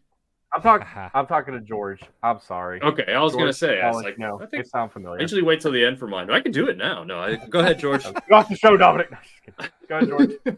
I'm 0.53 0.61
talking. 0.61 0.88
I'm 1.13 1.28
talking 1.28 1.53
to 1.53 1.59
George. 1.59 2.01
I'm 2.24 2.39
sorry. 2.39 2.82
Okay, 2.82 3.13
I 3.13 3.22
was 3.22 3.36
gonna 3.36 3.53
say, 3.53 3.82
I 3.82 3.88
was 3.88 3.95
Alex, 3.97 4.05
like, 4.05 4.20
no, 4.20 4.39
I 4.39 4.45
they 4.45 4.51
think 4.51 4.65
sound 4.67 4.89
I 4.89 4.93
familiar. 4.93 5.22
usually 5.22 5.41
wait 5.43 5.61
till 5.61 5.72
the 5.72 5.86
end 5.86 5.99
for 5.99 6.07
mine. 6.07 6.30
I 6.32 6.39
can 6.39 6.51
do 6.51 6.67
it 6.67 6.78
now. 6.78 7.03
No, 7.03 7.20
I, 7.20 7.36
go 7.36 7.59
ahead, 7.59 7.80
George. 7.80 8.03
Get 8.03 8.32
off 8.32 8.49
the 8.49 8.55
show, 8.55 8.76
Dominick. 8.78 9.11
No. 9.11 9.17
Go 9.88 9.95
ahead, 9.97 10.07
George. 10.09 10.32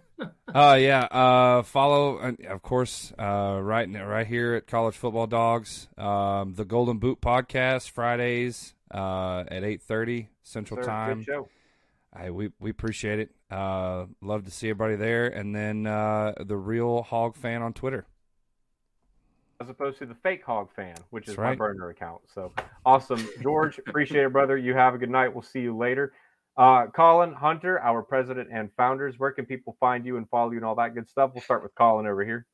Uh, 0.53 0.77
yeah. 0.77 1.03
Uh, 1.05 1.63
follow, 1.63 2.17
of 2.49 2.61
course, 2.61 3.13
uh, 3.17 3.57
right 3.61 3.87
n- 3.87 4.05
right 4.05 4.27
here 4.27 4.53
at 4.55 4.67
College 4.67 4.95
Football 4.95 5.25
Dawgs, 5.27 5.87
um, 5.97 6.55
the 6.55 6.65
Golden 6.65 6.97
Boot 6.97 7.21
podcast 7.21 7.89
Fridays 7.89 8.73
uh, 8.93 9.45
at 9.47 9.63
eight 9.63 9.81
thirty 9.81 10.27
Central 10.43 10.81
Sir, 10.81 10.85
Time. 10.85 11.17
Good 11.19 11.25
show. 11.25 11.49
I, 12.13 12.29
we 12.29 12.51
we 12.59 12.69
appreciate 12.69 13.19
it. 13.19 13.29
Uh, 13.49 14.05
love 14.21 14.45
to 14.45 14.51
see 14.51 14.69
everybody 14.69 14.95
there, 14.95 15.27
and 15.27 15.55
then 15.55 15.87
uh, 15.87 16.33
the 16.39 16.57
real 16.57 17.03
Hog 17.03 17.35
fan 17.35 17.61
on 17.61 17.73
Twitter. 17.73 18.05
As 19.61 19.69
opposed 19.69 19.99
to 19.99 20.07
the 20.07 20.15
fake 20.15 20.43
hog 20.43 20.69
fan, 20.75 20.95
which 21.11 21.27
is 21.27 21.35
That's 21.35 21.37
my 21.37 21.55
burner 21.55 21.89
account. 21.89 22.21
So 22.33 22.51
awesome, 22.85 23.27
George. 23.43 23.77
appreciate 23.87 24.23
it, 24.23 24.33
brother. 24.33 24.57
You 24.57 24.73
have 24.73 24.95
a 24.95 24.97
good 24.97 25.11
night. 25.11 25.33
We'll 25.33 25.43
see 25.43 25.61
you 25.61 25.77
later. 25.77 26.13
Uh, 26.57 26.87
Collin 26.87 27.33
Hunter, 27.33 27.79
our 27.79 28.01
president 28.01 28.49
and 28.51 28.71
founders. 28.75 29.19
Where 29.19 29.31
can 29.31 29.45
people 29.45 29.77
find 29.79 30.05
you 30.05 30.17
and 30.17 30.27
follow 30.29 30.51
you 30.51 30.57
and 30.57 30.65
all 30.65 30.75
that 30.75 30.95
good 30.95 31.07
stuff? 31.07 31.31
We'll 31.33 31.43
start 31.43 31.63
with 31.63 31.75
Collin 31.75 32.07
over 32.07 32.25
here. 32.25 32.47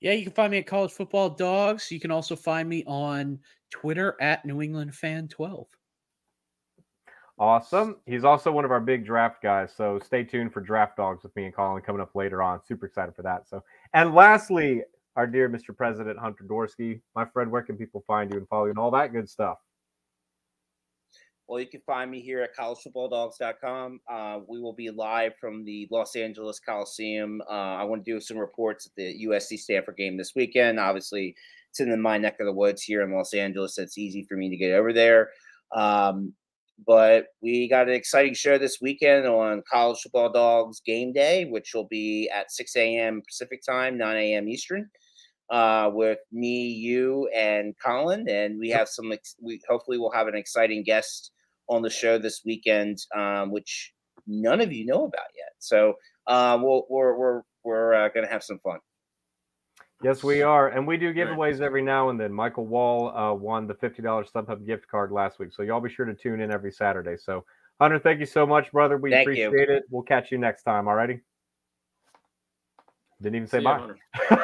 Yeah, 0.00 0.12
you 0.12 0.22
can 0.22 0.32
find 0.32 0.50
me 0.50 0.58
at 0.58 0.66
College 0.66 0.92
Football 0.92 1.30
Dawgs. 1.30 1.90
You 1.90 1.98
can 1.98 2.10
also 2.10 2.36
find 2.36 2.68
me 2.68 2.84
on 2.86 3.40
Twitter 3.70 4.16
at 4.20 4.44
New 4.44 4.62
England 4.62 4.94
Fan 4.94 5.28
12. 5.28 5.66
Awesome. 7.38 7.96
He's 8.06 8.24
also 8.24 8.52
one 8.52 8.64
of 8.64 8.70
our 8.70 8.80
big 8.80 9.04
draft 9.04 9.42
guys. 9.42 9.72
So 9.76 9.98
stay 9.98 10.22
tuned 10.22 10.52
for 10.52 10.60
draft 10.60 10.96
dawgs 10.96 11.24
with 11.24 11.34
me 11.34 11.46
and 11.46 11.54
Collin 11.54 11.82
coming 11.82 12.00
up 12.00 12.14
later 12.14 12.42
on. 12.42 12.60
Super 12.64 12.86
excited 12.86 13.14
for 13.16 13.22
that. 13.22 13.48
So, 13.48 13.62
and 13.92 14.14
lastly, 14.14 14.82
our 15.16 15.26
dear 15.26 15.48
Mr. 15.48 15.76
President 15.76 16.18
Hunter 16.18 16.44
Dworsky, 16.44 17.00
my 17.16 17.24
friend, 17.24 17.50
where 17.50 17.62
can 17.62 17.76
people 17.76 18.04
find 18.06 18.32
you 18.32 18.38
and 18.38 18.48
follow 18.48 18.66
you 18.66 18.70
and 18.70 18.78
all 18.78 18.92
that 18.92 19.12
good 19.12 19.28
stuff? 19.28 19.58
Well, 21.46 21.60
you 21.60 21.66
can 21.66 21.82
find 21.82 22.10
me 22.10 22.20
here 22.20 22.40
at 22.40 22.56
collegefootballdawgs.com. 22.56 24.00
Uh, 24.10 24.38
we 24.48 24.60
will 24.60 24.72
be 24.72 24.90
live 24.90 25.32
from 25.38 25.62
the 25.64 25.86
Los 25.90 26.16
Angeles 26.16 26.58
Coliseum. 26.58 27.42
Uh, 27.50 27.74
I 27.74 27.84
want 27.84 28.04
to 28.04 28.10
do 28.10 28.18
some 28.18 28.38
reports 28.38 28.86
at 28.86 28.92
the 28.96 29.26
USC 29.26 29.58
Stanford 29.58 29.96
game 29.96 30.16
this 30.16 30.32
weekend. 30.34 30.80
Obviously, 30.80 31.34
it's 31.68 31.80
in 31.80 32.00
my 32.00 32.16
neck 32.16 32.36
of 32.40 32.46
the 32.46 32.52
woods 32.52 32.82
here 32.82 33.02
in 33.02 33.12
Los 33.12 33.34
Angeles. 33.34 33.76
It's 33.76 33.98
easy 33.98 34.24
for 34.24 34.36
me 34.36 34.48
to 34.48 34.56
get 34.56 34.72
over 34.72 34.92
there. 34.92 35.30
Um, 35.74 36.32
but 36.86 37.26
we 37.40 37.68
got 37.68 37.88
an 37.88 37.94
exciting 37.94 38.34
show 38.34 38.58
this 38.58 38.78
weekend 38.80 39.26
on 39.26 39.62
College 39.70 40.00
Football 40.02 40.32
Dawgs 40.32 40.80
Game 40.84 41.12
Day, 41.12 41.44
which 41.44 41.72
will 41.74 41.86
be 41.86 42.30
at 42.34 42.50
6 42.50 42.76
a.m. 42.76 43.22
Pacific 43.26 43.60
Time, 43.64 43.96
9 43.96 44.16
a.m. 44.16 44.48
Eastern, 44.48 44.88
uh, 45.50 45.90
with 45.92 46.18
me, 46.32 46.68
you, 46.68 47.28
and 47.34 47.74
Collin. 47.78 48.28
And 48.28 48.58
we 48.58 48.70
have 48.70 48.88
some. 48.88 49.12
Ex- 49.12 49.36
we 49.40 49.60
hopefully 49.68 49.98
we'll 49.98 50.10
have 50.10 50.28
an 50.28 50.36
exciting 50.36 50.82
guest 50.82 51.30
on 51.68 51.82
the 51.82 51.90
show 51.90 52.18
this 52.18 52.42
weekend, 52.44 52.98
um, 53.14 53.50
which 53.50 53.92
none 54.26 54.60
of 54.60 54.72
you 54.72 54.86
know 54.86 55.04
about 55.04 55.28
yet. 55.36 55.52
So 55.58 55.94
uh, 56.26 56.58
we'll, 56.60 56.86
we're 56.90 57.16
we're 57.16 57.42
we're 57.62 57.94
uh, 57.94 58.08
going 58.08 58.26
to 58.26 58.32
have 58.32 58.42
some 58.42 58.58
fun. 58.58 58.78
Yes, 60.04 60.22
we 60.22 60.42
are, 60.42 60.68
and 60.68 60.86
we 60.86 60.98
do 60.98 61.14
giveaways 61.14 61.62
every 61.62 61.80
now 61.80 62.10
and 62.10 62.20
then. 62.20 62.30
Michael 62.30 62.66
Wall 62.66 63.16
uh, 63.16 63.32
won 63.32 63.66
the 63.66 63.72
fifty 63.74 64.02
dollars 64.02 64.28
StubHub 64.30 64.66
gift 64.66 64.86
card 64.86 65.10
last 65.10 65.38
week, 65.38 65.50
so 65.52 65.62
y'all 65.62 65.80
be 65.80 65.88
sure 65.88 66.04
to 66.04 66.12
tune 66.14 66.42
in 66.42 66.50
every 66.52 66.70
Saturday. 66.70 67.16
So, 67.16 67.44
Hunter, 67.80 67.98
thank 67.98 68.20
you 68.20 68.26
so 68.26 68.46
much, 68.46 68.70
brother. 68.70 68.98
We 68.98 69.10
Thank 69.10 69.28
you. 69.28 69.48
appreciate 69.48 69.70
it. 69.70 69.84
We'll 69.88 70.02
catch 70.02 70.30
you 70.30 70.36
next 70.36 70.64
time. 70.64 70.84
Alrighty. 70.84 71.20
Didn't 73.22 73.36
even 73.36 73.48
say 73.48 73.58
See 73.60 73.64
bye. 73.64 73.78
Hunter. 73.78 73.98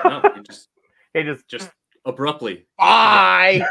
No, 0.05 0.23
you 0.37 0.43
just 0.43 0.69
Hey, 1.12 1.24
just 1.24 1.47
just 1.47 1.70
abruptly. 2.07 2.66
Bye. 2.78 3.61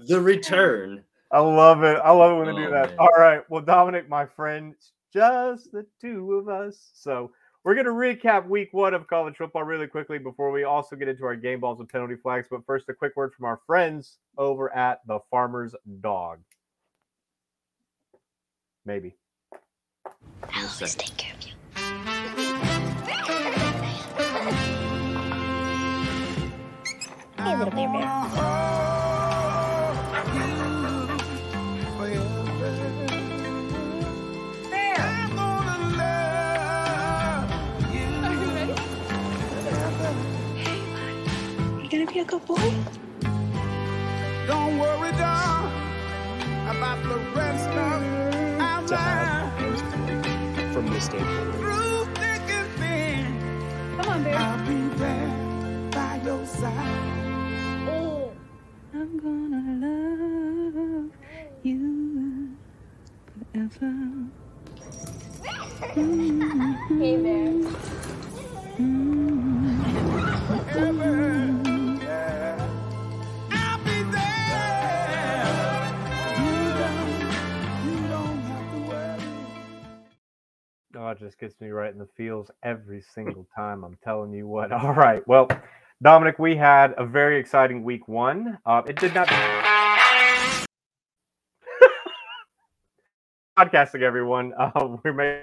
the 0.00 0.20
return. 0.22 1.04
I 1.32 1.40
love 1.40 1.82
it. 1.82 1.98
I 2.02 2.10
love 2.12 2.32
it 2.32 2.36
when 2.44 2.54
they 2.54 2.62
do 2.62 2.68
Oh, 2.68 2.70
that. 2.70 2.88
man. 2.90 2.98
All 2.98 3.12
right. 3.18 3.42
Well, 3.50 3.60
Dominick, 3.62 4.08
my 4.08 4.24
friend, 4.24 4.74
just 5.12 5.70
the 5.72 5.84
two 6.00 6.32
of 6.34 6.48
us. 6.48 6.90
So 6.94 7.32
we're 7.64 7.74
going 7.74 7.86
to 7.86 7.92
recap 7.92 8.48
week 8.48 8.70
one 8.72 8.94
of 8.94 9.06
college 9.06 9.36
football 9.36 9.64
really 9.64 9.86
quickly 9.86 10.18
before 10.18 10.50
we 10.50 10.64
also 10.64 10.96
get 10.96 11.08
into 11.08 11.24
our 11.24 11.36
game 11.36 11.60
balls 11.60 11.78
and 11.80 11.88
penalty 11.88 12.16
flags. 12.16 12.46
But 12.50 12.64
first, 12.64 12.88
a 12.88 12.94
quick 12.94 13.16
word 13.16 13.34
from 13.34 13.44
our 13.44 13.60
friends 13.66 14.18
over 14.38 14.74
at 14.74 15.00
the 15.06 15.18
Farmer's 15.30 15.74
Dog. 16.00 16.38
Maybe. 18.86 19.14
In 20.56 20.64
a 20.64 20.68
second. 20.68 21.26
Hey, 27.36 27.56
little 27.56 27.72
bear 27.72 27.88
bear. 27.88 28.99
You 42.12 42.24
gonna 42.24 42.26
be 42.26 42.34
a 42.34 42.38
good 42.38 42.46
boy? 42.46 42.74
Don't 44.48 44.78
worry, 44.80 45.12
darling, 45.12 45.72
about 46.68 47.02
the 47.04 47.18
rest 47.36 47.68
of 47.68 48.02
mm. 48.02 48.60
our 48.60 48.86
to 48.88 48.96
have 48.96 49.62
lives. 49.62 50.74
from 50.74 50.86
this 50.88 51.06
day 51.06 51.20
forward. 51.20 52.16
Thick 52.16 52.50
and 52.50 52.70
thin, 52.80 53.96
Come 53.96 54.08
on, 54.10 54.24
bear. 54.24 54.36
I'll 54.38 54.66
be 54.66 54.96
there 54.96 55.90
by 55.92 56.20
your 56.24 56.44
side. 56.46 57.88
Oh. 57.88 58.32
I'm 58.92 59.18
gonna 59.18 59.86
love 59.86 61.10
you 61.62 62.56
forever. 63.52 63.94
Hey, 66.98 67.16
bear. 67.16 67.99
Just 81.30 81.38
gets 81.38 81.60
me 81.60 81.68
right 81.68 81.92
in 81.92 81.98
the 81.98 82.08
feels 82.16 82.50
every 82.64 83.00
single 83.00 83.46
time. 83.54 83.84
I'm 83.84 83.96
telling 84.02 84.32
you 84.32 84.48
what. 84.48 84.72
All 84.84 84.92
right. 84.92 85.22
Well, 85.28 85.46
Dominick, 86.02 86.40
we 86.40 86.56
had 86.56 86.92
a 86.98 87.06
very 87.06 87.38
exciting 87.38 87.84
week 87.84 88.08
one. 88.08 88.58
Uh, 88.66 88.82
it 88.84 88.96
did 88.96 89.14
not. 89.14 89.28
Podcasting, 93.56 94.02
everyone. 94.02 94.52
Uh, 94.58 94.96
we 95.04 95.12
made. 95.12 95.42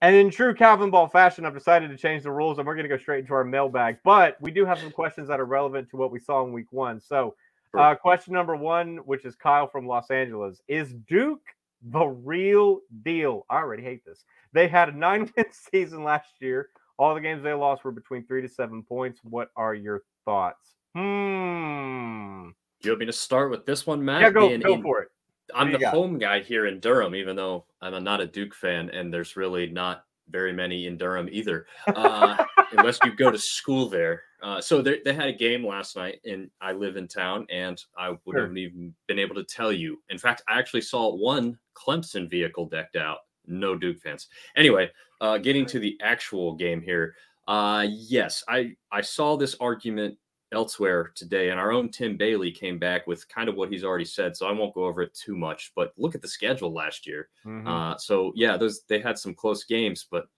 And 0.00 0.14
in 0.14 0.30
true 0.30 0.54
Calvin 0.54 0.90
Ball 0.90 1.08
fashion, 1.08 1.44
I've 1.44 1.54
decided 1.54 1.90
to 1.90 1.96
change 1.96 2.22
the 2.22 2.30
rules 2.30 2.58
and 2.58 2.66
we're 2.66 2.74
going 2.74 2.88
to 2.88 2.88
go 2.88 2.98
straight 2.98 3.20
into 3.20 3.34
our 3.34 3.44
mailbag. 3.44 3.98
But 4.04 4.36
we 4.40 4.50
do 4.52 4.64
have 4.64 4.78
some 4.78 4.92
questions 4.92 5.26
that 5.28 5.40
are 5.40 5.44
relevant 5.44 5.90
to 5.90 5.96
what 5.96 6.12
we 6.12 6.20
saw 6.20 6.44
in 6.44 6.52
week 6.52 6.72
one. 6.72 7.00
So, 7.00 7.34
uh, 7.76 7.94
question 7.96 8.32
number 8.32 8.56
one, 8.56 8.98
which 8.98 9.24
is 9.24 9.34
Kyle 9.34 9.66
from 9.68 9.86
Los 9.86 10.10
Angeles 10.10 10.60
Is 10.68 10.94
Duke 11.08 11.42
the 11.82 12.06
real 12.06 12.80
deal? 13.02 13.44
I 13.50 13.56
already 13.56 13.82
hate 13.82 14.04
this. 14.04 14.24
They 14.52 14.68
had 14.68 14.88
a 14.88 14.92
nine 14.96 15.30
win 15.36 15.46
season 15.50 16.04
last 16.04 16.30
year. 16.40 16.68
All 16.96 17.14
the 17.14 17.20
games 17.20 17.42
they 17.42 17.52
lost 17.52 17.84
were 17.84 17.92
between 17.92 18.24
three 18.26 18.42
to 18.42 18.48
seven 18.48 18.82
points. 18.82 19.20
What 19.22 19.50
are 19.56 19.74
your 19.74 20.02
thoughts? 20.24 20.74
Hmm. 20.94 22.50
Do 22.80 22.86
you 22.88 22.92
want 22.92 23.00
me 23.00 23.06
to 23.06 23.12
start 23.12 23.50
with 23.50 23.66
this 23.66 23.86
one, 23.86 24.04
Matt? 24.04 24.20
Yeah, 24.22 24.30
go, 24.30 24.48
Being 24.48 24.60
go 24.60 24.74
in- 24.74 24.82
for 24.82 25.02
it. 25.02 25.08
I'm 25.54 25.72
the 25.72 25.78
got? 25.78 25.94
home 25.94 26.18
guy 26.18 26.40
here 26.40 26.66
in 26.66 26.80
Durham, 26.80 27.14
even 27.14 27.36
though 27.36 27.64
I'm 27.80 28.02
not 28.04 28.20
a 28.20 28.26
Duke 28.26 28.54
fan, 28.54 28.90
and 28.90 29.12
there's 29.12 29.36
really 29.36 29.66
not 29.68 30.04
very 30.30 30.52
many 30.52 30.86
in 30.86 30.96
Durham 30.98 31.28
either, 31.30 31.66
uh, 31.94 32.36
unless 32.72 32.98
you 33.04 33.14
go 33.16 33.30
to 33.30 33.38
school 33.38 33.88
there. 33.88 34.22
Uh, 34.42 34.60
so 34.60 34.82
they, 34.82 35.00
they 35.04 35.12
had 35.14 35.28
a 35.28 35.32
game 35.32 35.66
last 35.66 35.96
night, 35.96 36.20
and 36.24 36.50
I 36.60 36.72
live 36.72 36.96
in 36.96 37.08
town, 37.08 37.46
and 37.50 37.82
I 37.96 38.10
wouldn't 38.24 38.48
Sure. 38.50 38.56
even 38.56 38.94
been 39.06 39.18
able 39.18 39.34
to 39.36 39.44
tell 39.44 39.72
you. 39.72 40.00
In 40.10 40.18
fact, 40.18 40.42
I 40.48 40.58
actually 40.58 40.82
saw 40.82 41.14
one 41.14 41.58
Clemson 41.74 42.28
vehicle 42.30 42.66
decked 42.66 42.96
out. 42.96 43.18
No 43.46 43.74
Duke 43.74 43.98
fans. 44.00 44.28
Anyway, 44.56 44.90
uh, 45.22 45.38
getting 45.38 45.64
to 45.66 45.78
the 45.78 45.96
actual 46.02 46.54
game 46.54 46.82
here. 46.82 47.14
Uh, 47.48 47.86
yes, 47.88 48.44
I 48.46 48.76
I 48.92 49.00
saw 49.00 49.36
this 49.36 49.56
argument 49.58 50.18
elsewhere 50.52 51.12
today, 51.14 51.50
and 51.50 51.60
our 51.60 51.72
own 51.72 51.90
Tim 51.90 52.16
Bailey 52.16 52.50
came 52.50 52.78
back 52.78 53.06
with 53.06 53.28
kind 53.28 53.48
of 53.48 53.56
what 53.56 53.70
he's 53.70 53.84
already 53.84 54.04
said. 54.04 54.36
So 54.36 54.46
I 54.46 54.52
won't 54.52 54.74
go 54.74 54.84
over 54.84 55.02
it 55.02 55.14
too 55.14 55.36
much. 55.36 55.72
But 55.74 55.92
look 55.96 56.14
at 56.14 56.22
the 56.22 56.28
schedule 56.28 56.72
last 56.72 57.06
year. 57.06 57.28
Mhm. 57.44 57.66
Uh, 57.66 57.98
so 57.98 58.32
yeah, 58.34 58.56
those 58.56 58.82
they 58.84 59.00
had 59.00 59.18
some 59.18 59.34
close 59.34 59.64
games, 59.64 60.06
but 60.10 60.28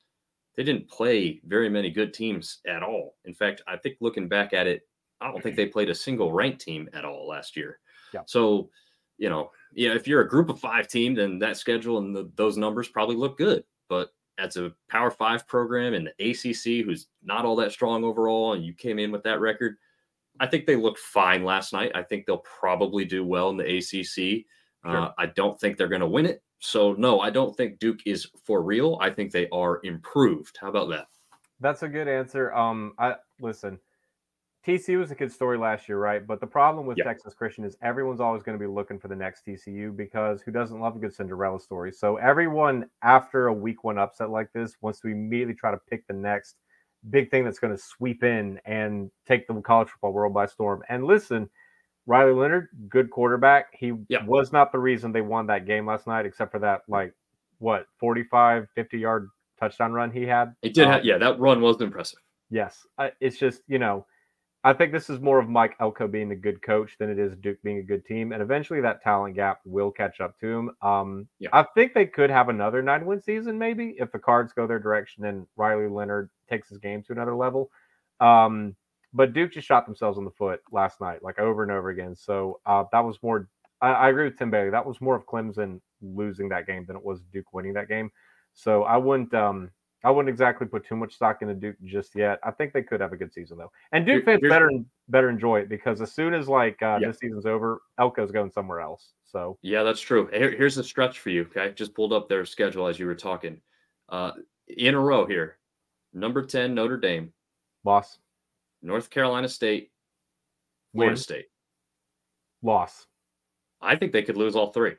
they 0.56 0.64
didn't 0.64 0.88
play 0.88 1.40
very 1.44 1.68
many 1.68 1.90
good 1.90 2.12
teams 2.12 2.58
at 2.66 2.82
all. 2.82 3.16
In 3.24 3.34
fact, 3.34 3.62
I 3.66 3.76
think 3.76 3.96
looking 4.00 4.28
back 4.28 4.52
at 4.52 4.66
it, 4.66 4.88
I 5.20 5.30
don't 5.30 5.42
think 5.42 5.56
they 5.56 5.66
played 5.66 5.90
a 5.90 5.94
single 5.94 6.32
ranked 6.32 6.60
team 6.60 6.88
at 6.92 7.04
all 7.04 7.28
last 7.28 7.56
year. 7.56 7.78
Yeah. 8.12 8.22
So, 8.26 8.70
you 9.18 9.28
know, 9.28 9.52
yeah, 9.72 9.94
if 9.94 10.08
you're 10.08 10.22
a 10.22 10.28
group 10.28 10.48
of 10.48 10.58
five 10.58 10.88
team, 10.88 11.14
then 11.14 11.38
that 11.38 11.56
schedule 11.56 11.98
and 11.98 12.14
the, 12.16 12.30
those 12.34 12.56
numbers 12.56 12.88
probably 12.88 13.16
look 13.16 13.38
good. 13.38 13.64
But 13.88 14.12
as 14.38 14.56
a 14.56 14.72
Power 14.88 15.10
Five 15.10 15.46
program 15.46 15.94
in 15.94 16.04
the 16.04 16.30
ACC, 16.30 16.84
who's 16.84 17.08
not 17.22 17.44
all 17.44 17.56
that 17.56 17.72
strong 17.72 18.02
overall, 18.02 18.54
and 18.54 18.64
you 18.64 18.72
came 18.72 18.98
in 18.98 19.12
with 19.12 19.22
that 19.24 19.40
record, 19.40 19.76
I 20.40 20.46
think 20.46 20.66
they 20.66 20.74
looked 20.74 20.98
fine 20.98 21.44
last 21.44 21.72
night. 21.72 21.92
I 21.94 22.02
think 22.02 22.26
they'll 22.26 22.38
probably 22.38 23.04
do 23.04 23.24
well 23.24 23.50
in 23.50 23.56
the 23.58 23.76
ACC. 23.78 24.46
Uh, 24.82 25.10
I 25.18 25.26
don't 25.26 25.60
think 25.60 25.76
they're 25.76 25.86
going 25.88 26.00
to 26.00 26.08
win 26.08 26.24
it. 26.24 26.42
So 26.58 26.94
no, 26.94 27.20
I 27.20 27.28
don't 27.30 27.54
think 27.56 27.78
Duke 27.78 28.00
is 28.06 28.26
for 28.44 28.62
real. 28.62 28.98
I 29.00 29.10
think 29.10 29.30
they 29.30 29.46
are 29.50 29.80
improved. 29.84 30.56
How 30.58 30.68
about 30.68 30.88
that? 30.88 31.06
That's 31.60 31.82
a 31.82 31.88
good 31.88 32.08
answer. 32.08 32.52
Um, 32.54 32.94
I 32.98 33.16
listen. 33.40 33.78
TCU 34.66 34.98
was 34.98 35.10
a 35.10 35.14
good 35.14 35.32
story 35.32 35.56
last 35.56 35.88
year, 35.88 35.98
right? 35.98 36.26
But 36.26 36.38
the 36.40 36.46
problem 36.46 36.84
with 36.86 36.98
Yeah. 36.98 37.04
Texas 37.04 37.32
Christian 37.32 37.64
is 37.64 37.76
everyone's 37.82 38.20
always 38.20 38.42
going 38.42 38.58
to 38.58 38.62
be 38.62 38.70
looking 38.70 38.98
for 38.98 39.08
the 39.08 39.16
next 39.16 39.46
TCU 39.46 39.96
because 39.96 40.42
who 40.42 40.50
doesn't 40.50 40.80
love 40.80 40.96
a 40.96 40.98
good 40.98 41.14
Cinderella 41.14 41.58
story? 41.58 41.92
So 41.92 42.16
everyone 42.16 42.88
after 43.02 43.46
a 43.46 43.54
week 43.54 43.84
one 43.84 43.96
upset 43.98 44.28
like 44.28 44.52
this 44.52 44.76
wants 44.82 45.00
to 45.00 45.08
immediately 45.08 45.54
try 45.54 45.70
to 45.70 45.80
pick 45.88 46.06
the 46.06 46.12
next 46.12 46.56
big 47.08 47.30
thing 47.30 47.44
that's 47.44 47.58
going 47.58 47.74
to 47.74 47.82
sweep 47.82 48.22
in 48.22 48.60
and 48.64 49.10
take 49.26 49.46
the 49.46 49.54
college 49.62 49.88
football 49.88 50.12
world 50.12 50.34
by 50.34 50.46
storm. 50.46 50.82
And 50.88 51.04
listen, 51.04 51.48
Riley 52.06 52.32
Leonard, 52.32 52.68
good 52.88 53.10
quarterback. 53.10 53.68
He 53.72 53.94
Yeah. 54.08 54.24
was 54.26 54.52
not 54.52 54.72
the 54.72 54.78
reason 54.78 55.12
they 55.12 55.20
won 55.20 55.46
that 55.46 55.66
game 55.66 55.86
last 55.86 56.06
night, 56.06 56.26
except 56.26 56.52
for 56.52 56.58
that 56.58 56.82
like 56.88 57.14
what 57.58 57.86
45, 57.98 58.68
50 58.74 58.98
yard 58.98 59.28
touchdown 59.58 59.92
run 59.92 60.10
he 60.10 60.26
had. 60.26 60.54
It 60.62 60.74
did. 60.74 60.84
Um, 60.86 60.92
have, 60.92 61.04
yeah, 61.04 61.18
that 61.18 61.38
run 61.38 61.60
was 61.60 61.80
impressive. 61.80 62.18
Yes, 62.50 62.86
I, 62.98 63.12
it's 63.20 63.38
just 63.38 63.62
you 63.68 63.78
know, 63.78 64.06
I 64.62 64.74
think 64.74 64.92
this 64.92 65.08
is 65.08 65.20
more 65.20 65.38
of 65.38 65.48
Mike 65.48 65.74
Elko 65.80 66.06
being 66.06 66.32
a 66.32 66.36
good 66.36 66.60
coach 66.60 66.96
than 66.98 67.08
it 67.10 67.18
is 67.18 67.34
Duke 67.36 67.62
being 67.62 67.78
a 67.78 67.82
good 67.82 68.04
team, 68.04 68.32
and 68.32 68.42
eventually 68.42 68.82
that 68.82 69.02
talent 69.02 69.34
gap 69.34 69.60
will 69.64 69.90
catch 69.90 70.20
up 70.20 70.38
to 70.40 70.46
him. 70.46 70.70
Um, 70.82 71.28
Yeah. 71.38 71.48
I 71.52 71.64
think 71.74 71.94
they 71.94 72.04
could 72.06 72.28
have 72.30 72.50
another 72.50 72.82
nine 72.82 73.06
win 73.06 73.22
season 73.22 73.58
maybe 73.58 73.96
if 73.98 74.12
the 74.12 74.18
Cards 74.18 74.52
go 74.52 74.66
their 74.66 74.78
direction 74.78 75.24
and 75.24 75.46
Riley 75.56 75.88
Leonard 75.88 76.28
takes 76.48 76.68
his 76.68 76.78
game 76.78 77.02
to 77.04 77.12
another 77.12 77.34
level. 77.34 77.70
Um, 78.20 78.76
but 79.14 79.32
Duke 79.32 79.52
just 79.52 79.66
shot 79.66 79.86
themselves 79.86 80.18
in 80.18 80.24
the 80.24 80.30
foot 80.30 80.60
last 80.70 81.00
night, 81.00 81.22
like 81.22 81.38
over 81.38 81.62
and 81.62 81.72
over 81.72 81.88
again. 81.88 82.14
So 82.14 82.60
uh, 82.66 82.84
that 82.92 83.00
was 83.00 83.18
more. 83.22 83.48
I, 83.80 83.92
I 83.92 84.08
agree 84.10 84.24
with 84.24 84.38
Tim 84.38 84.50
Bailey. 84.50 84.70
That 84.70 84.86
was 84.86 85.00
more 85.00 85.16
of 85.16 85.26
Clemson 85.26 85.80
losing 86.02 86.50
that 86.50 86.66
game 86.66 86.84
than 86.86 86.96
it 86.96 87.04
was 87.04 87.22
Duke 87.32 87.52
winning 87.54 87.72
that 87.74 87.88
game. 87.88 88.10
So 88.52 88.84
I 88.84 88.98
wouldn't. 88.98 89.32
Um, 89.32 89.70
I 90.02 90.10
wouldn't 90.10 90.30
exactly 90.30 90.66
put 90.66 90.86
too 90.86 90.96
much 90.96 91.14
stock 91.14 91.42
into 91.42 91.54
Duke 91.54 91.76
just 91.84 92.14
yet. 92.16 92.38
I 92.42 92.50
think 92.50 92.72
they 92.72 92.82
could 92.82 93.00
have 93.00 93.12
a 93.12 93.16
good 93.16 93.32
season 93.32 93.58
though, 93.58 93.70
and 93.92 94.06
Duke 94.06 94.24
Here- 94.24 94.38
fans 94.38 94.48
better 94.48 94.70
better 95.08 95.28
enjoy 95.28 95.60
it 95.60 95.68
because 95.68 96.00
as 96.00 96.12
soon 96.12 96.32
as 96.34 96.48
like 96.48 96.80
uh, 96.82 96.98
Yeah. 97.00 97.08
this 97.08 97.18
season's 97.18 97.44
over, 97.46 97.82
Elko's 97.98 98.30
going 98.30 98.50
somewhere 98.50 98.80
else. 98.80 99.12
So 99.26 99.58
Yeah, 99.62 99.82
that's 99.82 100.00
true. 100.00 100.28
Here, 100.32 100.50
here's 100.50 100.78
a 100.78 100.84
stretch 100.84 101.18
for 101.18 101.30
you. 101.30 101.42
Okay, 101.42 101.72
just 101.72 101.94
pulled 101.94 102.12
up 102.12 102.28
their 102.28 102.44
schedule 102.46 102.86
as 102.86 102.98
you 102.98 103.06
were 103.06 103.14
talking. 103.14 103.60
Uh, 104.08 104.32
in 104.68 104.94
a 104.94 105.00
row 105.00 105.26
here: 105.26 105.58
number 106.14 106.44
ten 106.46 106.74
Notre 106.74 106.96
Dame, 106.96 107.32
loss, 107.84 108.18
North 108.82 109.10
Carolina 109.10 109.48
State, 109.48 109.90
Florida 110.92 111.10
Win. 111.12 111.16
State. 111.16 111.46
loss. 112.62 113.06
I 113.80 113.96
think 113.96 114.12
they 114.12 114.22
could 114.22 114.36
lose 114.36 114.54
all 114.56 114.72
three. 114.72 114.94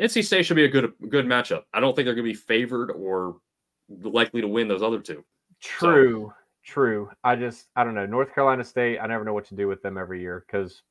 NC 0.00 0.22
State 0.24 0.44
should 0.46 0.56
be 0.56 0.64
a 0.64 0.68
good 0.68 0.92
good 1.08 1.26
matchup. 1.26 1.64
I 1.72 1.80
don't 1.80 1.94
think 1.94 2.06
they're 2.06 2.14
going 2.14 2.26
to 2.26 2.32
be 2.32 2.34
favored 2.34 2.90
or 2.90 3.36
likely 4.02 4.40
to 4.40 4.48
win 4.48 4.68
those 4.68 4.82
other 4.82 5.00
two. 5.00 5.24
True, 5.60 6.32
true. 6.64 7.10
I 7.24 7.36
just 7.36 7.68
I 7.76 7.84
don't 7.84 7.94
know. 7.94 8.06
North 8.06 8.34
Carolina 8.34 8.64
State. 8.64 8.98
I 8.98 9.06
never 9.06 9.24
know 9.24 9.34
what 9.34 9.46
to 9.46 9.54
do 9.54 9.68
with 9.68 9.82
them 9.82 9.98
every 9.98 10.20
year 10.20 10.44
because 10.46 10.82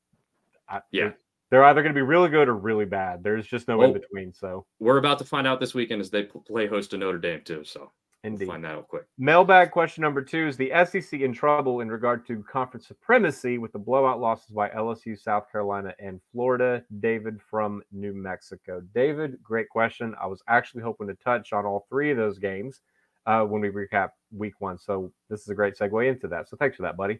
Yeah. 0.91 1.11
they're 1.49 1.63
either 1.63 1.81
going 1.81 1.93
to 1.93 1.97
be 1.97 2.03
really 2.03 2.29
good 2.29 2.47
or 2.47 2.55
really 2.55 2.85
bad. 2.85 3.23
There's 3.23 3.47
just 3.47 3.67
no 3.67 3.81
in 3.81 3.93
between. 3.93 4.33
So 4.33 4.65
We're 4.79 4.97
about 4.97 5.17
to 5.19 5.25
find 5.25 5.47
out 5.47 5.59
this 5.59 5.73
weekend 5.73 6.01
as 6.01 6.09
they 6.11 6.23
play 6.23 6.67
host 6.67 6.91
to 6.91 6.97
Notre 6.97 7.17
Dame 7.17 7.41
too. 7.43 7.63
So 7.63 7.91
Indeed. 8.23 8.47
we'll 8.47 8.55
find 8.55 8.65
that 8.65 8.75
out 8.75 8.87
quick. 8.89 9.05
Mailbag 9.17 9.71
question 9.71 10.01
number 10.01 10.21
two 10.21 10.47
is 10.47 10.57
the 10.57 10.71
SEC 10.85 11.21
in 11.21 11.31
trouble 11.33 11.79
in 11.79 11.89
regard 11.89 12.27
to 12.27 12.43
conference 12.43 12.87
supremacy 12.87 13.57
with 13.57 13.71
the 13.71 13.79
blowout 13.79 14.19
losses 14.19 14.49
by 14.49 14.67
LSU, 14.69 15.17
South 15.17 15.49
Carolina, 15.49 15.93
and 15.99 16.19
Florida. 16.33 16.83
David 16.99 17.39
from 17.41 17.81
New 17.93 18.13
Mexico. 18.13 18.81
David, 18.93 19.41
great 19.41 19.69
question. 19.69 20.13
I 20.21 20.27
was 20.27 20.43
actually 20.49 20.83
hoping 20.83 21.07
to 21.07 21.15
touch 21.15 21.53
on 21.53 21.65
all 21.65 21.85
three 21.89 22.11
of 22.11 22.17
those 22.17 22.37
games 22.39 22.81
uh, 23.25 23.43
when 23.43 23.61
we 23.61 23.69
recap 23.69 24.09
week 24.35 24.59
one. 24.59 24.77
So 24.77 25.13
this 25.29 25.41
is 25.41 25.47
a 25.47 25.55
great 25.55 25.77
segue 25.77 26.09
into 26.09 26.27
that. 26.27 26.49
So 26.49 26.57
thanks 26.57 26.75
for 26.75 26.83
that, 26.83 26.97
buddy. 26.97 27.19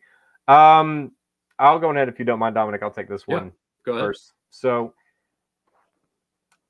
Um, 0.50 1.14
I'll 1.60 1.80
go 1.80 1.92
ahead 1.92 2.10
if 2.10 2.20
you 2.20 2.26
don't 2.26 2.40
mind, 2.40 2.56
Dominick. 2.56 2.84
I'll 2.84 2.92
take 2.92 3.08
this 3.10 3.24
Yeah, 3.28 3.36
one 3.36 3.52
first. 3.86 4.34
So 4.50 4.94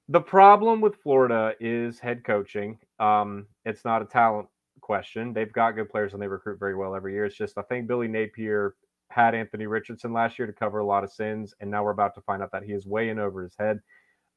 the 0.09 0.19
problem 0.19 0.81
with 0.81 0.95
Florida 0.95 1.53
is 1.59 1.99
head 1.99 2.23
coaching. 2.23 2.79
Um, 2.99 3.45
it's 3.63 3.85
not 3.85 4.01
a 4.01 4.05
talent 4.05 4.47
question. 4.81 5.33
They've 5.33 5.53
got 5.53 5.75
good 5.75 5.87
players 5.87 6.13
and 6.13 6.21
they 6.21 6.27
recruit 6.27 6.59
very 6.59 6.75
well 6.75 6.95
every 6.95 7.13
year. 7.13 7.25
It's 7.25 7.37
just 7.37 7.59
I 7.59 7.61
think 7.61 7.87
Billy 7.87 8.07
Napier 8.07 8.73
had 9.11 9.35
Anthony 9.35 9.67
Richardson 9.67 10.11
last 10.11 10.39
year 10.39 10.47
to 10.47 10.53
cover 10.53 10.79
a 10.79 10.85
lot 10.85 11.03
of 11.03 11.11
sins, 11.11 11.53
and 11.59 11.69
now 11.69 11.83
we're 11.83 11.91
about 11.91 12.15
to 12.15 12.21
find 12.21 12.41
out 12.41 12.51
that 12.51 12.63
he 12.63 12.73
is 12.73 12.87
way 12.87 13.09
in 13.09 13.19
over 13.19 13.43
his 13.43 13.55
head. 13.57 13.79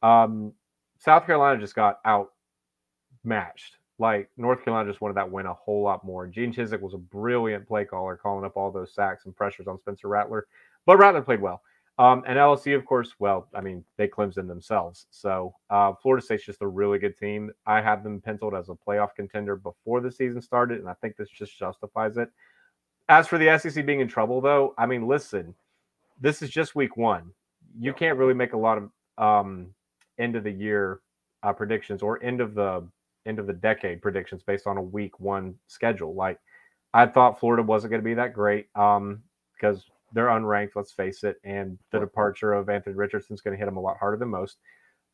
Um, 0.03 0.53
South 0.99 1.25
Carolina 1.25 1.59
just 1.59 1.75
got 1.75 2.01
outmatched. 2.07 3.79
Like 3.99 4.31
North 4.37 4.65
Carolina 4.65 4.91
just 4.91 5.01
wanted 5.01 5.15
that 5.15 5.31
win 5.31 5.47
a 5.47 5.55
whole 5.55 5.83
lot 5.83 6.05
more. 6.05 6.27
Gene 6.27 6.53
Chizik 6.53 6.81
was 6.81 6.95
a 6.95 6.99
brilliant 6.99 7.67
play 7.67 7.87
caller, 7.87 8.17
calling 8.17 8.45
up 8.45 8.57
all 8.57 8.71
those 8.71 8.95
sacks 8.95 9.25
and 9.25 9.35
pressures 9.35 9.69
on 9.69 9.79
Spencer 9.79 10.09
Rattler, 10.09 10.47
but 10.85 10.99
Rattler 10.99 11.23
played 11.23 11.41
well. 11.41 11.63
Um, 11.99 12.25
and 12.27 12.39
LSU, 12.39 12.75
of 12.75 12.87
course, 12.87 13.15
well, 13.19 13.49
I 13.55 13.61
mean, 13.61 13.85
they 13.99 14.09
Clemson 14.09 14.49
themselves. 14.49 15.07
So 15.11 15.55
uh, 15.69 15.93
Florida 16.01 16.25
State's 16.25 16.45
just 16.45 16.63
a 16.63 16.67
really 16.67 16.99
good 16.99 17.17
team. 17.17 17.53
I 17.67 17.83
have 17.83 18.03
them 18.03 18.21
penciled 18.21 18.55
as 18.55 18.71
a 18.71 18.75
playoff 18.75 19.15
contender 19.15 19.57
before 19.57 20.01
the 20.01 20.11
season 20.11 20.41
started, 20.41 20.81
and 20.81 20.89
I 20.89 20.95
think 20.95 21.17
this 21.17 21.29
just 21.29 21.59
justifies 21.59 22.17
it. 22.17 22.31
As 23.09 23.29
for 23.29 23.37
the 23.37 23.59
SEC 23.59 23.85
being 23.85 24.01
in 24.01 24.09
trouble, 24.09 24.41
though, 24.41 24.75
I 24.79 24.87
mean, 24.87 25.07
listen, 25.07 25.55
this 26.21 26.41
is 26.41 26.49
just 26.49 26.75
week 26.75 26.97
one. 26.97 27.31
You 27.79 27.93
can't 27.93 28.19
really 28.19 28.35
make 28.35 28.55
a 28.55 28.59
lot 28.59 28.79
of 28.79 28.91
um, 29.19 29.69
end 30.19 30.35
of 30.35 30.45
the 30.45 30.51
year 30.51 31.01
uh, 31.43 31.53
predictions 31.53 32.03
or 32.03 32.23
end 32.23 32.41
of 32.41 32.55
the 32.55 32.87
end 33.27 33.39
of 33.39 33.47
the 33.47 33.53
decade 33.53 34.03
predictions 34.03 34.43
based 34.43 34.67
on 34.67 34.79
a 34.79 34.83
week 34.83 35.21
one 35.21 35.55
schedule. 35.67 36.15
Like, 36.15 36.39
I 36.95 37.07
thought 37.07 37.39
Florida 37.39 37.63
wasn't 37.63 37.91
going 37.91 38.03
to 38.03 38.05
be 38.05 38.15
that 38.15 38.33
great 38.33 38.67
um, 38.75 39.23
because 39.55 39.85
they're 40.13 40.27
unranked, 40.27 40.73
let's 40.75 40.93
face 40.93 41.25
it, 41.25 41.37
and 41.45 41.79
the 41.91 42.01
departure 42.01 42.53
of 42.53 42.69
Anthony 42.69 42.95
Richardson 42.95 43.35
is 43.35 43.41
going 43.41 43.53
to 43.53 43.59
hit 43.59 43.67
them 43.67 43.77
a 43.77 43.81
lot 43.81 43.99
harder 43.99 44.17
than 44.17 44.29
most. 44.29 44.59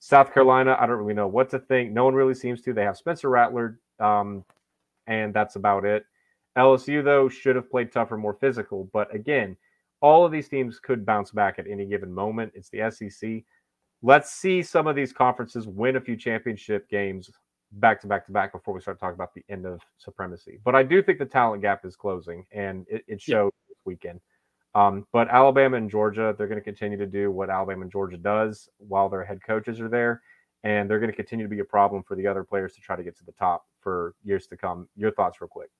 South 0.00 0.32
Carolina, 0.32 0.76
I 0.78 0.86
don't 0.86 0.98
really 0.98 1.14
know 1.14 1.26
what 1.26 1.50
to 1.50 1.58
think. 1.58 1.92
No 1.92 2.04
one 2.04 2.14
really 2.14 2.34
seems 2.34 2.62
to. 2.62 2.72
They 2.72 2.84
have 2.84 2.96
Spencer 2.96 3.28
Rattler, 3.28 3.80
um, 3.98 4.44
and 5.06 5.34
that's 5.34 5.56
about 5.56 5.84
it. 5.84 6.04
LSU, 6.56 7.04
though, 7.04 7.28
should 7.28 7.56
have 7.56 7.70
played 7.70 7.92
tougher, 7.92 8.16
more 8.16 8.34
physical. 8.34 8.88
But 8.92 9.12
again, 9.14 9.56
all 10.00 10.24
of 10.24 10.32
these 10.32 10.48
teams 10.48 10.78
could 10.78 11.04
bounce 11.04 11.30
back 11.30 11.58
at 11.58 11.66
any 11.66 11.86
given 11.86 12.12
moment. 12.12 12.52
It's 12.54 12.70
the 12.70 12.90
SEC. 12.90 13.42
Let's 14.02 14.32
see 14.32 14.62
some 14.62 14.86
of 14.86 14.94
these 14.94 15.12
conferences 15.12 15.66
win 15.66 15.96
a 15.96 16.00
few 16.00 16.16
championship 16.16 16.88
games 16.88 17.30
back 17.72 18.00
to 18.00 18.06
back 18.06 18.26
to 18.26 18.32
back 18.32 18.52
before 18.52 18.74
we 18.74 18.80
start 18.80 18.98
talking 18.98 19.14
about 19.14 19.34
the 19.34 19.44
end 19.48 19.66
of 19.66 19.80
supremacy. 19.98 20.58
But 20.64 20.74
I 20.74 20.82
do 20.82 21.02
think 21.02 21.18
the 21.18 21.26
talent 21.26 21.62
gap 21.62 21.84
is 21.84 21.96
closing, 21.96 22.44
and 22.52 22.86
it, 22.88 23.04
it 23.08 23.20
showed 23.20 23.52
this 23.68 23.78
weekend. 23.84 24.20
Um, 24.78 25.06
but 25.12 25.28
Alabama 25.28 25.76
and 25.76 25.90
Georgia, 25.90 26.36
they're 26.38 26.46
going 26.46 26.60
to 26.60 26.64
continue 26.64 26.96
to 26.98 27.06
do 27.06 27.32
what 27.32 27.50
Alabama 27.50 27.82
and 27.82 27.90
Georgia 27.90 28.16
does 28.16 28.68
while 28.78 29.09
their 29.09 29.24
head 29.24 29.40
coaches 29.44 29.80
are 29.80 29.88
there, 29.88 30.22
and 30.62 30.88
they're 30.88 31.00
going 31.00 31.10
to 31.10 31.16
continue 31.16 31.44
to 31.44 31.50
be 31.50 31.59
a 31.59 31.64
problem 31.64 32.05
for 32.05 32.14
the 32.14 32.28
other 32.28 32.44
players 32.44 32.74
to 32.74 32.80
try 32.80 32.94
to 32.94 33.02
get 33.02 33.16
to 33.18 33.24
the 33.24 33.32
top 33.32 33.66
for 33.80 34.14
years 34.22 34.46
to 34.46 34.56
come. 34.56 34.88
Your 34.94 35.10
thoughts, 35.10 35.40
real 35.40 35.48
quick. 35.48 35.70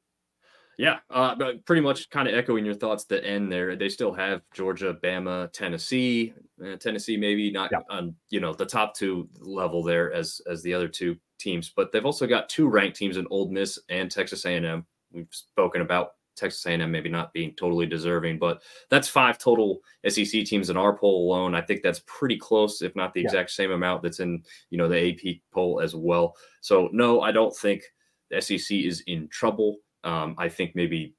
Yeah, 0.79 0.99
uh, 1.11 1.37
but 1.37 1.65
pretty 1.65 1.81
much 1.81 2.11
kind 2.11 2.27
of 2.27 2.35
echoing 2.35 2.65
your 2.65 2.75
thoughts 2.75 3.05
to 3.07 3.25
end 3.25 3.53
there. 3.53 3.77
They 3.77 3.89
still 3.89 4.13
have 4.15 4.43
Georgia, 4.53 4.97
Bama, 5.01 5.53
Tennessee. 5.53 6.35
Uh, 6.61 6.75
Tennessee 6.77 7.17
maybe 7.17 7.53
not 7.53 7.71
on 7.91 8.17
you 8.31 8.41
know 8.41 8.53
the 8.53 8.67
top 8.67 8.95
two 8.95 9.29
level 9.39 9.85
there 9.85 10.13
as 10.13 10.41
as 10.51 10.61
the 10.63 10.75
other 10.75 10.89
two 10.89 11.17
teams, 11.39 11.73
but 11.75 11.93
they've 11.93 12.07
also 12.07 12.27
got 12.27 12.49
two 12.49 12.69
ranked 12.69 12.97
teams 12.97 13.17
in 13.17 13.29
Ole 13.31 13.49
Miss 13.49 13.79
and 13.89 14.11
Texas 14.11 14.45
A&M. 14.45 14.85
We've 15.13 15.29
spoken 15.31 15.83
about 15.83 16.15
Texas 16.39 16.65
A&M 16.67 16.91
maybe 16.91 17.09
not 17.09 17.33
being 17.33 17.53
totally 17.55 17.87
deserving, 17.87 18.39
but 18.39 18.63
that's 18.91 19.09
five 19.09 19.39
total 19.39 19.81
SEC 20.09 20.45
teams 20.45 20.71
in 20.71 20.77
our 20.77 20.97
poll 20.97 21.27
alone. 21.31 21.55
I 21.55 21.61
think 21.61 21.83
that's 21.83 22.03
pretty 22.07 22.37
close, 22.39 22.81
if 22.83 22.95
not 22.97 23.13
the 23.13 23.21
Yeah. 23.21 23.27
exact 23.27 23.51
same 23.51 23.73
amount 23.73 24.03
that's 24.03 24.21
in 24.21 24.43
you 24.71 24.79
know 24.79 24.89
the 24.89 24.99
AP 25.11 25.41
poll 25.53 25.81
as 25.81 25.95
well. 25.95 26.37
So 26.61 26.89
no, 26.93 27.21
I 27.21 27.33
don't 27.33 27.55
think 27.57 27.83
the 28.31 28.41
SEC 28.41 28.85
is 28.85 29.03
in 29.07 29.29
trouble. 29.29 29.77
Um, 30.05 30.35
I 30.39 30.49
think 30.49 30.75
maybe 30.75 31.15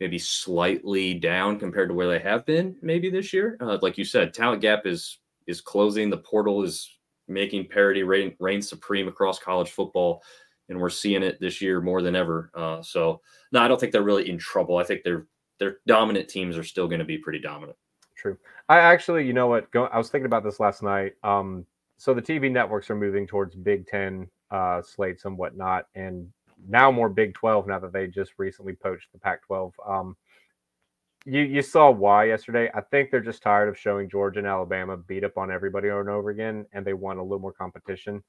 maybe 0.00 0.18
slightly 0.18 1.14
down 1.14 1.58
compared 1.58 1.88
to 1.90 1.94
where 1.94 2.08
they 2.08 2.18
have 2.18 2.46
been 2.46 2.74
maybe 2.82 3.10
this 3.10 3.32
year. 3.32 3.56
Uh, 3.60 3.78
like 3.82 3.98
you 3.98 4.04
said, 4.04 4.32
talent 4.34 4.62
gap 4.62 4.86
is 4.86 5.18
is 5.46 5.60
closing. 5.60 6.10
The 6.10 6.18
portal 6.18 6.62
is 6.62 6.98
making 7.28 7.68
parity 7.68 8.02
reign, 8.02 8.34
reign 8.40 8.60
supreme 8.62 9.06
across 9.08 9.38
college 9.38 9.70
football, 9.70 10.22
and 10.70 10.80
we're 10.80 10.88
seeing 10.88 11.22
it 11.22 11.38
this 11.40 11.60
year 11.60 11.80
more 11.80 12.00
than 12.00 12.16
ever. 12.16 12.50
Uh, 12.54 12.80
so 12.82 13.20
no, 13.52 13.60
I 13.60 13.68
don't 13.68 13.78
think 13.78 13.92
they're 13.92 14.02
really 14.02 14.30
in 14.30 14.38
trouble. 14.38 14.78
I 14.78 14.84
think 14.84 15.02
they're 15.04 15.26
their 15.58 15.76
dominant 15.86 16.28
teams 16.28 16.56
are 16.56 16.64
still 16.64 16.88
going 16.88 17.00
to 17.00 17.04
be 17.04 17.18
pretty 17.18 17.38
dominant. 17.38 17.76
True. 18.16 18.38
I 18.68 18.78
actually, 18.78 19.26
you 19.26 19.34
know 19.34 19.46
what? 19.46 19.70
Go, 19.72 19.84
I 19.84 19.98
was 19.98 20.08
thinking 20.08 20.26
about 20.26 20.42
this 20.42 20.58
last 20.58 20.82
night. 20.82 21.12
Um, 21.22 21.66
so 21.98 22.14
the 22.14 22.22
TV 22.22 22.50
networks 22.50 22.88
are 22.88 22.96
moving 22.96 23.26
towards 23.26 23.54
Big 23.54 23.86
Ten 23.86 24.26
uh, 24.50 24.80
slates 24.80 25.26
and 25.26 25.36
whatnot, 25.36 25.86
and 25.94 26.28
now 26.66 26.90
more 26.90 27.10
Big 27.10 27.34
Twelve. 27.34 27.66
Now 27.66 27.78
that 27.78 27.92
they 27.92 28.06
just 28.06 28.32
recently 28.38 28.74
poached 28.74 29.12
the 29.12 29.18
Pac-12. 29.18 29.72
Um, 29.86 30.16
you 31.26 31.42
you 31.42 31.62
saw 31.62 31.90
why 31.90 32.24
yesterday. 32.24 32.70
I 32.74 32.80
think 32.80 33.10
they're 33.10 33.20
just 33.20 33.42
tired 33.42 33.68
of 33.68 33.78
showing 33.78 34.08
Georgia 34.08 34.38
and 34.38 34.48
Alabama 34.48 34.96
beat 34.96 35.24
up 35.24 35.36
on 35.36 35.50
everybody 35.50 35.88
over 35.88 36.00
and 36.00 36.10
over 36.10 36.30
again, 36.30 36.64
and 36.72 36.86
they 36.86 36.94
want 36.94 37.18
a 37.18 37.22
little 37.22 37.38
more 37.38 37.52
competition. 37.52 38.22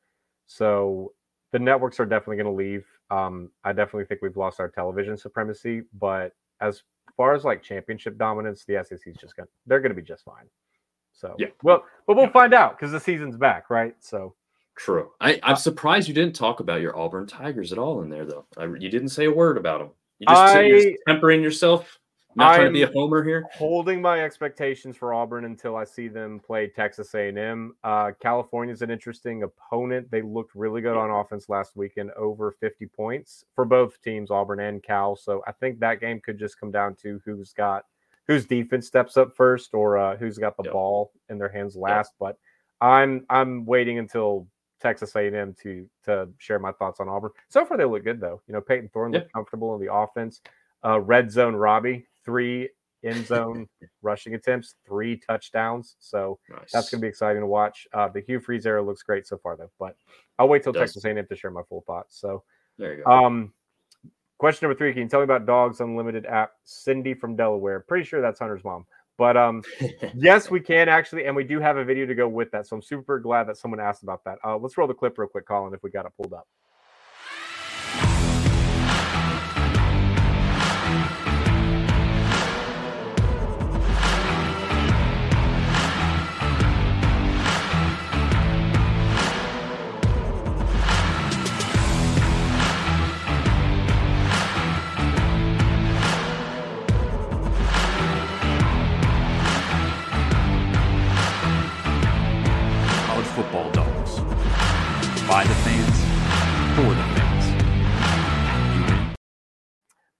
So 0.47 1.13
the 1.51 1.59
networks 1.59 1.99
are 1.99 2.05
definitely 2.05 2.37
going 2.37 2.45
to 2.47 2.51
leave. 2.63 2.85
Um, 3.09 3.49
I 3.63 3.73
definitely 3.73 4.05
think 4.05 4.21
we've 4.21 4.37
lost 4.37 4.59
our 4.59 4.69
television 4.69 5.17
supremacy, 5.17 5.81
but 5.99 6.33
as 6.61 6.83
far 7.17 7.33
as 7.33 7.43
like 7.43 7.61
championship 7.61 8.17
dominance, 8.17 8.63
the 8.65 8.83
SEC 8.87 8.99
is 9.05 9.17
just 9.17 9.35
gonna 9.35 9.47
they're 9.65 9.81
gonna 9.81 9.93
be 9.93 10.01
just 10.01 10.23
fine. 10.23 10.45
So 11.13 11.35
Yeah. 11.37 11.47
well, 11.63 11.83
but 12.07 12.15
we'll 12.15 12.29
find 12.29 12.53
out 12.53 12.77
because 12.77 12.91
the 12.91 12.99
season's 12.99 13.35
back, 13.37 13.69
right? 13.69 13.95
So 13.99 14.35
True. 14.77 15.11
I, 15.19 15.39
I'm 15.43 15.57
surprised 15.57 16.07
you 16.07 16.13
didn't 16.13 16.35
talk 16.35 16.61
about 16.61 16.79
your 16.81 16.97
Auburn 16.97 17.27
Tigers 17.27 17.73
at 17.73 17.77
all 17.77 18.01
in 18.01 18.09
there, 18.09 18.25
though. 18.25 18.45
I, 18.57 18.65
you 18.65 18.89
didn't 18.89 19.09
say 19.09 19.25
a 19.25 19.31
word 19.31 19.57
about 19.57 19.79
them. 19.79 19.89
You 20.19 20.27
just 20.27 20.53
said 20.53 20.67
you're 20.67 20.77
I- 20.79 20.95
tempering 21.07 21.41
yourself. 21.43 21.99
Not 22.35 22.55
trying 22.55 22.67
to 22.67 22.71
be 22.71 22.83
a 22.83 22.87
I'm 22.87 22.93
homer 22.93 23.23
here. 23.23 23.45
Holding 23.53 24.01
my 24.01 24.23
expectations 24.23 24.95
for 24.95 25.13
Auburn 25.13 25.45
until 25.45 25.75
I 25.75 25.83
see 25.83 26.07
them 26.07 26.39
play 26.39 26.67
Texas 26.67 27.13
A&M. 27.13 27.75
Uh, 27.83 28.11
California's 28.21 28.81
an 28.81 28.89
interesting 28.89 29.43
opponent. 29.43 30.09
They 30.11 30.21
looked 30.21 30.55
really 30.55 30.81
good 30.81 30.95
on 30.95 31.09
offense 31.09 31.49
last 31.49 31.75
weekend, 31.75 32.11
over 32.11 32.51
50 32.59 32.87
points 32.87 33.43
for 33.53 33.65
both 33.65 34.01
teams, 34.01 34.31
Auburn 34.31 34.59
and 34.59 34.81
Cal. 34.81 35.15
So 35.15 35.43
I 35.47 35.51
think 35.51 35.79
that 35.79 35.99
game 35.99 36.21
could 36.21 36.39
just 36.39 36.59
come 36.59 36.71
down 36.71 36.95
to 37.03 37.21
who's 37.25 37.53
got 37.53 37.85
whose 38.27 38.45
defense 38.45 38.87
steps 38.87 39.17
up 39.17 39.35
first 39.35 39.73
or 39.73 39.97
uh, 39.97 40.15
who's 40.15 40.37
got 40.37 40.55
the 40.55 40.69
ball 40.69 41.11
in 41.29 41.37
their 41.37 41.49
hands 41.49 41.75
last. 41.75 42.13
But 42.19 42.37
I'm 42.79 43.25
I'm 43.29 43.65
waiting 43.65 43.99
until 43.99 44.47
Texas 44.81 45.15
A&M 45.15 45.55
to 45.63 45.87
to 46.05 46.29
share 46.37 46.59
my 46.59 46.71
thoughts 46.71 46.99
on 46.99 47.09
Auburn. 47.09 47.31
So 47.49 47.65
far, 47.65 47.77
they 47.77 47.85
look 47.85 48.03
good 48.03 48.19
though. 48.19 48.41
You 48.47 48.53
know, 48.53 48.61
Payton 48.61 48.89
Thorne 48.89 49.11
looked 49.11 49.33
comfortable 49.33 49.75
in 49.75 49.81
the 49.81 49.93
offense. 49.93 50.41
Uh, 50.83 50.99
red 50.99 51.31
zone 51.31 51.55
Robbie, 51.55 52.07
three 52.25 52.69
end 53.03 53.25
zone 53.25 53.67
rushing 54.01 54.35
attempts, 54.35 54.75
three 54.85 55.17
touchdowns. 55.17 55.95
So 55.99 56.39
that's 56.71 56.89
going 56.89 56.99
to 56.99 57.05
be 57.05 57.07
exciting 57.07 57.41
to 57.41 57.47
watch. 57.47 57.87
Uh, 57.93 58.07
the 58.07 58.21
Hugh 58.21 58.39
Freeze 58.39 58.65
era 58.65 58.81
looks 58.81 59.03
great 59.03 59.27
so 59.27 59.37
far 59.37 59.57
though, 59.57 59.71
but 59.79 59.95
I'll 60.39 60.47
wait 60.47 60.63
till 60.63 60.73
Texas 60.73 61.05
A&M 61.05 61.25
to 61.27 61.35
share 61.35 61.51
my 61.51 61.63
full 61.67 61.83
thoughts. 61.85 62.19
So 62.19 62.43
There 62.77 62.97
you 62.97 63.03
go. 63.03 63.11
um, 63.11 63.53
question 64.37 64.67
number 64.67 64.77
three: 64.77 64.93
Can 64.93 65.03
you 65.03 65.09
tell 65.09 65.19
me 65.19 65.25
about 65.25 65.45
Dawgs 65.45 65.79
Unlimited 65.79 66.25
app? 66.25 66.53
Cindy 66.63 67.13
from 67.13 67.35
Delaware. 67.35 67.79
Pretty 67.81 68.05
sure 68.05 68.21
that's 68.21 68.39
Hunter's 68.39 68.63
mom. 68.63 68.85
But 69.17 69.37
um, 69.37 69.61
yes, 70.15 70.49
we 70.49 70.59
can 70.59 70.89
actually, 70.89 71.25
and 71.25 71.35
we 71.35 71.43
do 71.43 71.59
have 71.59 71.77
a 71.77 71.85
video 71.85 72.05
to 72.07 72.15
go 72.15 72.27
with 72.27 72.49
that. 72.51 72.65
So 72.65 72.75
I'm 72.75 72.81
super 72.81 73.19
glad 73.19 73.47
that 73.49 73.57
someone 73.57 73.79
asked 73.79 74.03
about 74.03 74.23
that. 74.23 74.39
Uh, 74.43 74.57
let's 74.57 74.77
roll 74.77 74.87
the 74.87 74.95
clip 74.95 75.17
real 75.17 75.27
quick, 75.29 75.45
Collin, 75.45 75.73
if 75.73 75.83
we 75.83 75.91
got 75.91 76.05
it 76.05 76.11
pulled 76.17 76.33
up. 76.33 76.47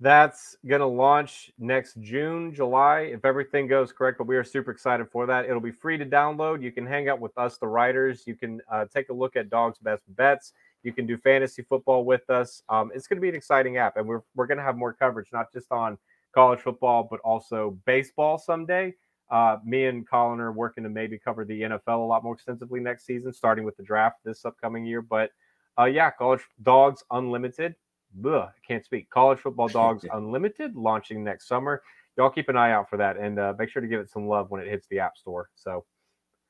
That's 0.01 0.57
going 0.67 0.81
to 0.81 0.87
launch 0.87 1.51
next 1.59 2.01
June, 2.01 2.55
July, 2.55 3.01
if 3.01 3.23
everything 3.23 3.67
goes 3.67 3.91
correct. 3.91 4.17
But 4.17 4.25
we 4.25 4.35
are 4.35 4.43
super 4.43 4.71
excited 4.71 5.07
for 5.11 5.27
that. 5.27 5.45
It'll 5.45 5.61
be 5.61 5.71
free 5.71 5.95
to 5.99 6.05
download. 6.07 6.63
You 6.63 6.71
can 6.71 6.87
hang 6.87 7.07
out 7.07 7.19
with 7.19 7.37
us, 7.37 7.59
the 7.59 7.67
writers. 7.67 8.23
You 8.25 8.35
can 8.35 8.61
uh, 8.71 8.85
take 8.91 9.09
a 9.09 9.13
look 9.13 9.35
at 9.35 9.51
Dawgs 9.51 9.77
Best 9.77 10.03
Bets. 10.15 10.53
You 10.81 10.91
can 10.91 11.05
do 11.05 11.19
fantasy 11.19 11.61
football 11.61 12.03
with 12.03 12.27
us. 12.31 12.63
Um, 12.67 12.91
it's 12.95 13.05
going 13.05 13.17
to 13.17 13.21
be 13.21 13.29
an 13.29 13.35
exciting 13.35 13.77
app, 13.77 13.95
and 13.95 14.07
we're, 14.07 14.21
we're 14.33 14.47
going 14.47 14.57
to 14.57 14.63
have 14.63 14.75
more 14.75 14.91
coverage, 14.91 15.27
not 15.31 15.53
just 15.53 15.71
on 15.71 15.99
college 16.33 16.61
football, 16.61 17.07
but 17.07 17.19
also 17.19 17.77
baseball 17.85 18.39
someday. 18.39 18.95
Uh, 19.29 19.57
me 19.63 19.85
and 19.85 20.07
Collin 20.07 20.39
are 20.39 20.51
working 20.51 20.83
to 20.83 20.89
maybe 20.89 21.19
cover 21.19 21.45
the 21.45 21.61
NFL 21.61 21.99
a 21.99 22.07
lot 22.07 22.23
more 22.23 22.33
extensively 22.33 22.79
next 22.79 23.05
season, 23.05 23.31
starting 23.31 23.65
with 23.65 23.77
the 23.77 23.83
draft 23.83 24.17
this 24.25 24.45
upcoming 24.45 24.83
year. 24.83 25.03
But 25.03 25.29
uh, 25.79 25.85
yeah, 25.85 26.09
College 26.09 26.41
Dawgs 26.63 27.03
Unlimited. 27.11 27.75
Ugh, 28.25 28.49
can't 28.67 28.83
speak. 28.83 29.09
College 29.09 29.39
Football 29.39 29.67
Dawgs 29.79 30.05
Unlimited 30.11 30.75
launching 30.75 31.23
next 31.23 31.47
summer. 31.47 31.81
Y'all 32.17 32.29
keep 32.29 32.49
an 32.49 32.57
eye 32.57 32.71
out 32.71 32.89
for 32.89 32.97
that 32.97 33.17
and 33.17 33.39
uh, 33.39 33.53
make 33.57 33.69
sure 33.69 33.81
to 33.81 33.87
give 33.87 33.99
it 34.01 34.09
some 34.09 34.27
love 34.27 34.51
when 34.51 34.61
it 34.61 34.67
hits 34.67 34.87
the 34.87 34.99
App 34.99 35.17
Store. 35.17 35.49
So 35.55 35.85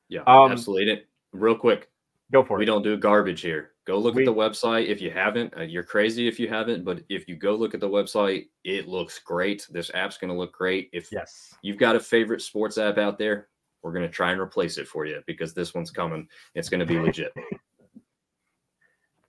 Yeah, 0.09 0.21
Um, 0.27 0.51
absolutely. 0.51 0.91
And 0.91 1.01
Real 1.33 1.55
quick, 1.55 1.89
go 2.31 2.43
for 2.43 2.57
it. 2.57 2.59
we 2.59 2.65
don't 2.65 2.81
do 2.83 2.97
garbage 2.97 3.41
here. 3.41 3.71
Go 3.85 3.97
look 3.99 4.15
We- 4.15 4.23
at 4.23 4.25
the 4.25 4.33
website 4.33 4.87
if 4.87 5.01
you 5.01 5.11
haven't. 5.11 5.55
Uh, 5.57 5.61
you're 5.61 5.83
crazy 5.83 6.27
if 6.27 6.39
you 6.39 6.47
haven't, 6.49 6.83
but 6.83 7.01
if 7.09 7.27
you 7.27 7.35
go 7.35 7.55
look 7.55 7.73
at 7.73 7.79
the 7.79 7.87
website, 7.89 8.49
it 8.63 8.87
looks 8.87 9.19
great. 9.19 9.67
This 9.71 9.89
app's 9.93 10.17
going 10.17 10.29
to 10.31 10.37
look 10.37 10.51
great. 10.51 10.89
If 10.93 11.11
yes, 11.11 11.53
you've 11.61 11.77
got 11.77 11.95
a 11.95 11.99
favorite 11.99 12.41
sports 12.41 12.77
app 12.77 12.97
out 12.97 13.17
there, 13.17 13.47
we're 13.81 13.93
going 13.93 14.05
to 14.05 14.11
try 14.11 14.31
and 14.31 14.41
replace 14.41 14.77
it 14.77 14.87
for 14.87 15.05
you 15.05 15.21
because 15.25 15.53
this 15.53 15.73
one's 15.73 15.89
coming. 15.91 16.27
It's 16.53 16.69
going 16.69 16.81
to 16.81 16.85
be 16.85 16.99
legit. 16.99 17.33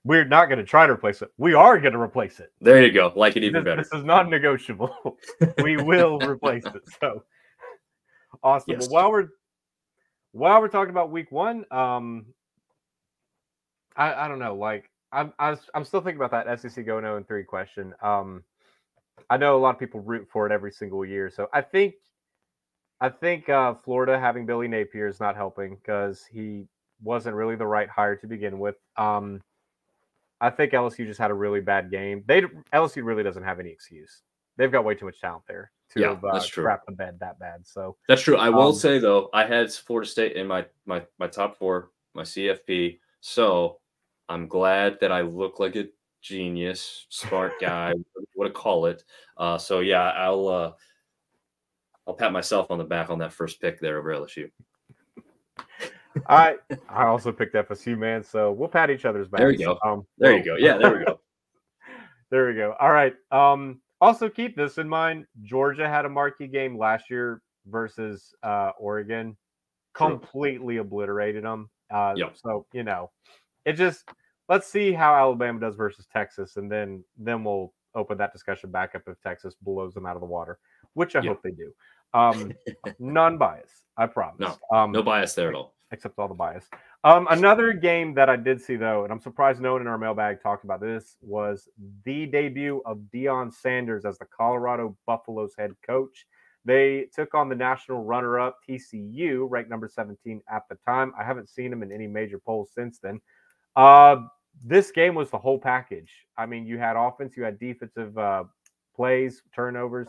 We're 0.04 0.24
not 0.24 0.46
going 0.46 0.58
to 0.58 0.64
try 0.64 0.86
to 0.86 0.92
replace 0.92 1.22
it. 1.22 1.30
We 1.38 1.54
are 1.54 1.78
going 1.78 1.92
to 1.92 2.00
replace 2.00 2.40
it. 2.40 2.52
There 2.60 2.84
you 2.84 2.90
go. 2.90 3.12
Like 3.14 3.36
it 3.36 3.44
even 3.44 3.62
this, 3.62 3.70
better. 3.70 3.82
This 3.82 3.92
is 3.92 4.04
non 4.04 4.28
negotiable. 4.28 5.18
we 5.62 5.76
will 5.76 6.18
replace 6.18 6.64
it. 6.66 6.82
So 7.00 7.22
awesome. 8.42 8.74
Yes. 8.74 8.88
Well, 8.88 9.04
while 9.04 9.12
we're 9.12 9.28
while 10.32 10.60
we're 10.60 10.68
talking 10.68 10.90
about 10.90 11.10
week 11.10 11.30
one, 11.30 11.64
um, 11.70 12.26
I, 13.96 14.14
I 14.14 14.28
don't 14.28 14.38
know. 14.38 14.56
Like 14.56 14.90
I'm 15.12 15.32
I 15.38 15.50
was, 15.50 15.60
I'm 15.74 15.84
still 15.84 16.00
thinking 16.00 16.20
about 16.20 16.46
that 16.46 16.60
SEC 16.60 16.84
go 16.84 17.00
0 17.00 17.16
and 17.16 17.28
three 17.28 17.44
question. 17.44 17.94
Um, 18.02 18.42
I 19.30 19.36
know 19.36 19.56
a 19.56 19.60
lot 19.60 19.74
of 19.74 19.78
people 19.78 20.00
root 20.00 20.26
for 20.32 20.46
it 20.46 20.52
every 20.52 20.72
single 20.72 21.04
year, 21.04 21.30
so 21.30 21.48
I 21.52 21.60
think 21.60 21.94
I 23.00 23.08
think 23.08 23.48
uh, 23.48 23.74
Florida 23.74 24.18
having 24.18 24.46
Billy 24.46 24.68
Napier 24.68 25.06
is 25.06 25.20
not 25.20 25.36
helping 25.36 25.76
because 25.76 26.24
he 26.30 26.66
wasn't 27.02 27.34
really 27.34 27.56
the 27.56 27.66
right 27.66 27.88
hire 27.88 28.16
to 28.16 28.26
begin 28.26 28.58
with. 28.58 28.76
Um, 28.96 29.40
I 30.42 30.50
think 30.50 30.72
LSU 30.72 31.06
just 31.06 31.20
had 31.20 31.30
a 31.30 31.34
really 31.34 31.60
bad 31.60 31.90
game. 31.90 32.24
They 32.26 32.42
LSU 32.74 33.04
really 33.04 33.22
doesn't 33.22 33.44
have 33.44 33.60
any 33.60 33.70
excuse. 33.70 34.22
They've 34.58 34.70
got 34.72 34.84
way 34.84 34.94
too 34.96 35.06
much 35.06 35.20
talent 35.20 35.44
there 35.46 35.70
to 35.92 36.00
Yeah, 36.00 36.08
have 36.08 36.24
uh, 36.24 36.32
that's 36.34 36.46
true. 36.48 36.64
crap 36.64 36.84
the 36.84 36.92
bed 36.92 37.16
that 37.20 37.38
bad. 37.38 37.66
So 37.66 37.96
That's 38.08 38.20
true. 38.22 38.36
I 38.36 38.50
will 38.50 38.68
Um, 38.68 38.74
say 38.74 38.98
though, 38.98 39.30
I 39.32 39.46
had 39.46 39.72
Florida 39.72 40.08
State 40.10 40.32
in 40.36 40.46
my 40.46 40.66
my 40.84 41.06
my 41.18 41.28
top 41.28 41.56
four, 41.56 41.90
my 42.14 42.22
CFP. 42.22 42.98
So 43.20 43.78
I'm 44.28 44.48
glad 44.48 44.98
that 45.00 45.12
I 45.12 45.20
look 45.22 45.60
like 45.60 45.76
a 45.76 45.86
genius, 46.20 47.06
smart 47.08 47.52
guy, 47.60 47.94
what 48.34 48.46
to 48.48 48.52
call 48.52 48.86
it. 48.86 49.04
Uh, 49.36 49.58
so 49.58 49.78
yeah, 49.80 50.10
I'll 50.10 50.48
uh, 50.48 50.72
I'll 52.06 52.14
pat 52.14 52.32
myself 52.32 52.70
on 52.72 52.78
the 52.78 52.84
back 52.84 53.10
on 53.10 53.18
that 53.20 53.32
first 53.32 53.60
pick 53.60 53.78
there 53.80 53.98
over 53.98 54.10
LSU. 54.12 54.50
I 56.28 56.56
I 56.88 57.06
also 57.06 57.32
picked 57.32 57.54
FSU, 57.54 57.96
man. 57.98 58.22
So 58.22 58.52
we'll 58.52 58.68
pat 58.68 58.90
each 58.90 59.04
other's 59.04 59.28
back. 59.28 59.40
There 59.40 59.50
you 59.50 59.58
go. 59.58 59.78
Um, 59.84 60.06
There 60.18 60.36
you 60.36 60.44
go. 60.44 60.56
Yeah, 60.56 60.76
there 60.78 60.98
we 60.98 61.04
go. 61.04 61.20
there 62.30 62.46
we 62.48 62.54
go. 62.54 62.74
All 62.80 62.92
right. 62.92 63.14
Um, 63.30 63.80
also 64.00 64.28
keep 64.28 64.56
this 64.56 64.78
in 64.78 64.88
mind. 64.88 65.26
Georgia 65.42 65.88
had 65.88 66.04
a 66.04 66.08
marquee 66.08 66.48
game 66.48 66.76
last 66.76 67.08
year 67.10 67.40
versus 67.66 68.34
uh, 68.42 68.72
Oregon, 68.78 69.36
True. 69.96 70.18
completely 70.18 70.78
obliterated 70.78 71.44
them. 71.44 71.70
Uh, 71.92 72.14
Yep. 72.16 72.36
So 72.36 72.66
you 72.72 72.82
know, 72.82 73.10
it 73.64 73.74
just 73.74 74.08
let's 74.48 74.66
see 74.66 74.92
how 74.92 75.14
Alabama 75.14 75.60
does 75.60 75.76
versus 75.76 76.06
Texas, 76.12 76.56
and 76.56 76.70
then 76.70 77.04
then 77.16 77.44
we'll 77.44 77.72
open 77.94 78.16
that 78.18 78.32
discussion 78.32 78.70
back 78.70 78.94
up 78.94 79.02
if 79.06 79.20
Texas 79.20 79.54
blows 79.60 79.92
them 79.94 80.06
out 80.06 80.16
of 80.16 80.20
the 80.20 80.26
water, 80.26 80.58
which 80.94 81.14
I 81.14 81.20
Yeah. 81.20 81.28
hope 81.30 81.42
they 81.42 81.50
do. 81.50 81.72
Um, 82.14 82.52
non-bias, 82.98 83.70
I 83.96 84.06
promise. 84.06 84.40
No, 84.70 84.76
um, 84.76 84.92
no 84.92 85.02
bias 85.02 85.34
there 85.34 85.48
at 85.50 85.54
all. 85.54 85.71
Except 85.92 86.18
all 86.18 86.28
the 86.28 86.34
bias. 86.34 86.68
Um, 87.04 87.26
another 87.30 87.72
game 87.72 88.14
that 88.14 88.28
I 88.28 88.36
did 88.36 88.60
see 88.60 88.76
though, 88.76 89.04
and 89.04 89.12
I'm 89.12 89.20
surprised 89.20 89.60
no 89.60 89.72
one 89.72 89.82
in 89.82 89.86
our 89.86 89.98
mailbag 89.98 90.42
talked 90.42 90.64
about 90.64 90.80
this, 90.80 91.16
was 91.20 91.68
the 92.04 92.26
debut 92.26 92.82
of 92.84 92.98
Deion 93.14 93.52
Sanders 93.52 94.04
as 94.04 94.18
the 94.18 94.24
Colorado 94.24 94.96
Buffaloes 95.06 95.54
head 95.56 95.72
coach. 95.86 96.26
They 96.64 97.06
took 97.14 97.34
on 97.34 97.48
the 97.48 97.56
national 97.56 98.04
runner-up 98.04 98.58
TCU, 98.68 99.46
ranked 99.50 99.68
number 99.68 99.88
17 99.88 100.40
at 100.50 100.62
the 100.70 100.76
time. 100.86 101.12
I 101.18 101.24
haven't 101.24 101.48
seen 101.48 101.70
them 101.70 101.82
in 101.82 101.90
any 101.90 102.06
major 102.06 102.38
polls 102.38 102.70
since 102.72 102.98
then. 103.00 103.20
Uh, 103.74 104.16
this 104.64 104.90
game 104.92 105.14
was 105.14 105.30
the 105.30 105.38
whole 105.38 105.58
package. 105.58 106.12
I 106.36 106.46
mean, 106.46 106.66
you 106.66 106.78
had 106.78 106.96
offense, 106.96 107.36
you 107.36 107.42
had 107.42 107.58
defensive 107.58 108.16
uh, 108.16 108.44
plays, 108.94 109.42
turnovers, 109.54 110.08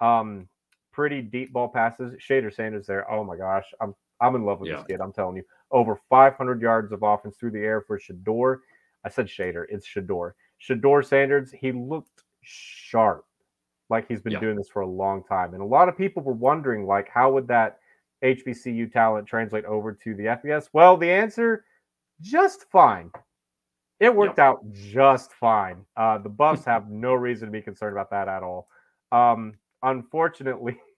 um, 0.00 0.48
pretty 0.92 1.22
deep 1.22 1.52
ball 1.52 1.68
passes. 1.68 2.14
Shader 2.14 2.52
Sanders 2.52 2.86
there. 2.86 3.08
Oh 3.10 3.22
my 3.22 3.36
gosh, 3.36 3.66
I'm 3.80 3.94
I'm 4.22 4.36
in 4.36 4.44
love 4.44 4.60
with 4.60 4.70
Yeah. 4.70 4.76
this 4.76 4.86
kid. 4.86 5.00
I'm 5.00 5.12
telling 5.12 5.36
you, 5.36 5.44
over 5.70 5.96
500 6.08 6.62
yards 6.62 6.92
of 6.92 7.02
offense 7.02 7.36
through 7.36 7.50
the 7.50 7.60
air 7.60 7.80
for 7.82 7.98
Shedeur. 7.98 8.60
I 9.04 9.08
said 9.08 9.26
Shader. 9.26 9.66
It's 9.68 9.86
Shedeur. 9.86 10.32
Shedeur 10.60 11.04
Sanders. 11.04 11.50
He 11.50 11.72
looked 11.72 12.22
sharp, 12.42 13.26
like 13.90 14.06
he's 14.08 14.22
been 14.22 14.34
Yeah. 14.34 14.40
doing 14.40 14.56
this 14.56 14.68
for 14.68 14.82
a 14.82 14.86
long 14.86 15.24
time. 15.24 15.54
And 15.54 15.62
a 15.62 15.66
lot 15.66 15.88
of 15.88 15.96
people 15.96 16.22
were 16.22 16.32
wondering, 16.32 16.86
like, 16.86 17.08
how 17.08 17.32
would 17.32 17.48
that 17.48 17.80
HBCU 18.22 18.86
talent 18.88 19.26
translate 19.26 19.64
over 19.64 19.92
to 19.92 20.14
the 20.14 20.28
FBS? 20.28 20.70
Well, 20.72 20.96
the 20.96 21.10
answer, 21.10 21.64
just 22.20 22.70
fine. 22.70 23.10
It 23.98 24.14
worked 24.14 24.38
out 24.38 24.60
just 24.72 25.32
fine. 25.32 25.84
Uh, 25.96 26.18
the 26.18 26.28
Buffs 26.28 26.64
have 26.64 26.90
no 26.90 27.14
reason 27.14 27.46
to 27.46 27.52
be 27.52 27.62
concerned 27.62 27.92
about 27.92 28.10
that 28.10 28.28
at 28.28 28.42
all. 28.42 28.68
Um, 29.12 29.54
unfortunately, 29.82 30.80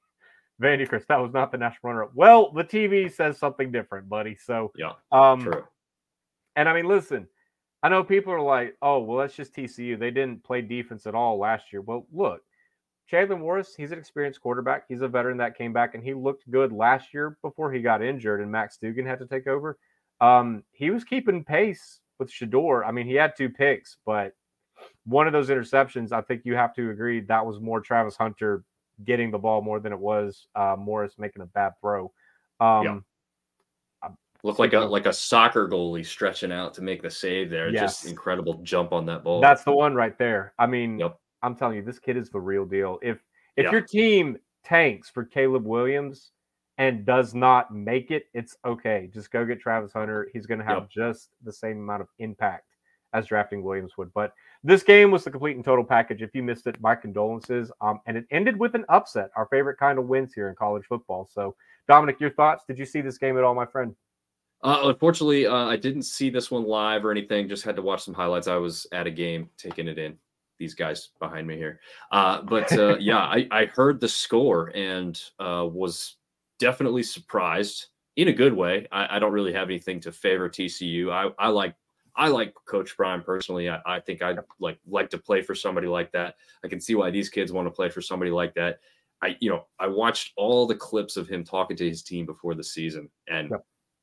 Vandy 0.62 0.89
Chris, 0.89 1.05
that 1.09 1.20
was 1.20 1.32
not 1.32 1.51
the 1.51 1.59
national 1.59 1.93
runner. 1.93 2.05
Up. 2.05 2.12
Well, 2.14 2.52
the 2.52 2.64
TV 2.64 3.12
says 3.12 3.39
something 3.39 3.72
different, 3.72 4.09
buddy. 4.09 4.36
So 4.36 4.72
Yeah, 4.76 4.93
um, 5.12 5.43
true. 5.43 5.64
and 6.56 6.68
I 6.68 6.74
mean, 6.74 6.86
listen, 6.86 7.26
I 7.82 7.89
know 7.89 8.05
people 8.05 8.32
are 8.32 8.40
like, 8.40 8.76
"Oh, 8.81 9.01
well, 9.01 9.18
that's 9.18 9.35
just 9.35 9.55
TCU. 9.55 9.97
They 9.98 10.10
didn't 10.10 10.44
play 10.44 10.62
defense 10.62 11.06
at 11.06 11.14
all 11.14 11.39
last 11.39 11.72
year." 11.72 11.82
Well, 11.82 12.06
look, 12.12 12.43
Jalen 13.10 13.40
Morris, 13.40 13.74
he's 13.74 13.93
an 13.93 13.98
experienced 13.98 14.40
quarterback. 14.40 14.85
He's 14.89 15.02
a 15.02 15.09
veteran 15.09 15.36
that 15.39 15.59
came 15.59 15.72
back 15.72 15.94
and 15.94 16.02
he 16.02 16.14
looked 16.14 16.51
good 16.51 16.72
last 16.72 17.12
year 17.12 17.36
before 17.43 17.70
he 17.72 17.82
got 17.82 18.02
injured 18.02 18.40
and 18.40 18.51
Max 18.51 18.78
Duggan 18.78 19.06
had 19.06 19.18
to 19.18 19.26
take 19.26 19.47
over. 19.47 19.78
Um, 20.20 20.62
he 20.72 20.90
was 20.90 21.05
keeping 21.05 21.44
pace 21.44 22.01
with 22.18 22.31
Shedeur. 22.32 22.86
I 22.86 22.93
mean, 22.93 23.06
he 23.06 23.14
had 23.14 23.36
two 23.36 23.51
picks, 23.51 23.98
but 24.06 24.32
one 25.05 25.26
of 25.26 25.32
those 25.32 25.51
interceptions, 25.51 26.12
I 26.12 26.22
think 26.22 26.43
you 26.44 26.55
have 26.55 26.74
to 26.76 26.90
agree 26.90 27.20
that 27.20 27.44
was 27.44 27.60
more 27.60 27.81
Travis 27.81 28.16
Hunter 28.16 28.64
getting 29.03 29.31
the 29.31 29.39
ball 29.39 29.62
more 29.62 29.81
than 29.81 29.93
it 29.93 29.99
was 29.99 30.47
uh, 30.55 30.77
Morris 30.79 31.15
making 31.19 31.43
a 31.43 31.47
bad 31.47 31.73
throw. 31.81 32.12
Um, 32.61 32.85
Yeah. 32.85 32.99
Looked 34.43 34.59
like 34.59 34.75
a 34.75 34.81
like 34.81 35.07
a 35.07 35.12
soccer 35.12 35.66
goalie 35.66 36.05
stretching 36.05 36.53
out 36.53 36.75
to 36.75 36.83
make 36.83 37.01
the 37.01 37.11
save 37.11 37.49
there. 37.49 37.73
Just 37.73 38.05
incredible 38.05 38.61
jump 38.62 38.93
on 38.93 39.07
that 39.07 39.25
ball. 39.25 39.41
That's 39.41 39.65
the 39.65 39.73
one 39.73 39.95
right 39.95 40.19
there. 40.19 40.53
I 40.59 40.66
mean, 40.66 40.99
Yep. 40.99 41.19
I'm 41.43 41.57
telling 41.57 41.77
you, 41.77 41.83
this 41.83 41.99
kid 41.99 42.19
is 42.19 42.29
the 42.29 42.41
real 42.41 42.66
deal. 42.66 42.99
If 43.01 43.25
if 43.57 43.65
Yeah. 43.65 43.71
your 43.73 43.81
team 43.81 44.37
tanks 44.62 45.09
for 45.09 45.25
Caleb 45.25 45.65
Williams 45.65 46.33
and 46.77 47.07
does 47.07 47.35
not 47.35 47.75
make 47.75 48.11
it, 48.11 48.27
it's 48.35 48.55
okay. 48.66 49.09
Just 49.15 49.31
go 49.31 49.47
get 49.47 49.61
Travis 49.61 49.95
Hunter. 49.95 50.29
He's 50.35 50.45
going 50.45 50.59
to 50.59 50.65
have 50.66 50.83
Yep. 50.83 50.91
just 50.91 51.31
the 51.43 51.53
same 51.53 51.79
amount 51.79 52.03
of 52.03 52.09
impact 52.19 52.73
as 53.15 53.27
drafting 53.27 53.62
Williams 53.62 53.97
would. 53.97 54.12
But 54.12 54.35
this 54.62 54.82
game 54.82 55.11
was 55.11 55.24
the 55.24 55.31
complete 55.31 55.57
and 55.57 55.65
total 55.65 55.85
package. 55.85 56.20
If 56.20 56.35
you 56.35 56.43
missed 56.43 56.66
it, 56.66 56.81
my 56.81 56.95
condolences. 56.95 57.73
Um, 57.81 58.01
and 58.07 58.16
it 58.16 58.27
ended 58.31 58.59
with 58.59 58.74
an 58.74 58.85
upset, 58.89 59.31
our 59.36 59.47
favorite 59.47 59.78
kind 59.78 59.99
of 59.99 60.07
wins 60.07 60.35
here 60.35 60.49
in 60.49 60.55
college 60.57 60.85
football. 60.89 61.28
So, 61.32 61.55
Dominick, 61.89 62.20
your 62.20 62.31
thoughts? 62.31 62.65
Did 62.66 62.78
you 62.78 62.86
see 62.86 63.01
this 63.01 63.19
game 63.19 63.39
at 63.39 63.45
all, 63.45 63.55
my 63.55 63.66
friend? 63.66 63.95
Uh, 64.62 64.81
unfortunately, 64.85 65.47
uh, 65.47 65.66
I 65.66 65.77
didn't 65.77 66.03
see 66.03 66.31
this 66.31 66.51
one 66.51 66.65
live 66.65 67.05
or 67.05 67.11
anything. 67.11 67.49
Just 67.49 67.65
had 67.65 67.77
to 67.77 67.82
watch 67.82 68.03
some 68.03 68.15
highlights. 68.15 68.49
I 68.49 68.57
was 68.57 68.86
at 68.93 69.07
a 69.07 69.11
game 69.11 69.51
taking 69.57 69.89
it 69.89 69.99
in. 69.99 70.16
These 70.59 70.74
guys 70.74 71.11
behind 71.19 71.49
me 71.49 71.57
here, 71.57 71.81
uh, 72.12 72.41
but 72.43 72.73
uh, 72.78 72.97
yeah, 73.01 73.19
I, 73.19 73.49
I 73.51 73.65
heard 73.66 74.01
the 74.01 74.09
score 74.09 74.69
and 74.69 75.20
uh, 75.41 75.66
was 75.69 76.15
definitely 76.61 77.03
surprised 77.03 77.86
in 78.16 78.28
a 78.28 78.32
good 78.32 78.53
way. 78.53 78.86
I, 78.93 79.16
I 79.16 79.19
don't 79.19 79.32
really 79.32 79.53
have 79.53 79.69
anything 79.69 79.99
to 80.01 80.12
favor 80.12 80.49
TCU. 80.49 81.11
I, 81.11 81.31
I 81.45 81.49
like 81.49 81.74
I 82.16 82.28
like 82.28 82.55
Coach 82.66 82.97
Prime 82.97 83.23
personally. 83.23 83.69
I, 83.69 83.81
I 83.85 84.01
think 84.01 84.23
I'd 84.23 84.39
like 84.61 84.78
like 84.86 85.11
to 85.11 85.19
play 85.19 85.43
for 85.43 85.55
somebody 85.55 85.86
like 85.86 86.12
that. 86.12 86.36
I 86.65 86.69
can 86.69 86.81
see 86.81 86.95
why 86.95 87.11
these 87.11 87.28
kids 87.28 87.53
want 87.53 87.66
to 87.66 87.70
play 87.70 87.89
for 87.89 88.01
somebody 88.01 88.31
like 88.31 88.55
that. 88.55 88.78
I 89.23 89.36
you 89.41 89.51
know 89.51 89.66
I 89.78 89.89
watched 89.89 90.32
all 90.36 90.66
the 90.66 90.74
clips 90.74 91.16
of 91.16 91.28
him 91.28 91.45
talking 91.45 91.77
to 91.77 91.89
his 91.89 92.03
team 92.03 92.27
before 92.27 92.55
the 92.55 92.65
season, 92.65 93.09
and 93.28 93.53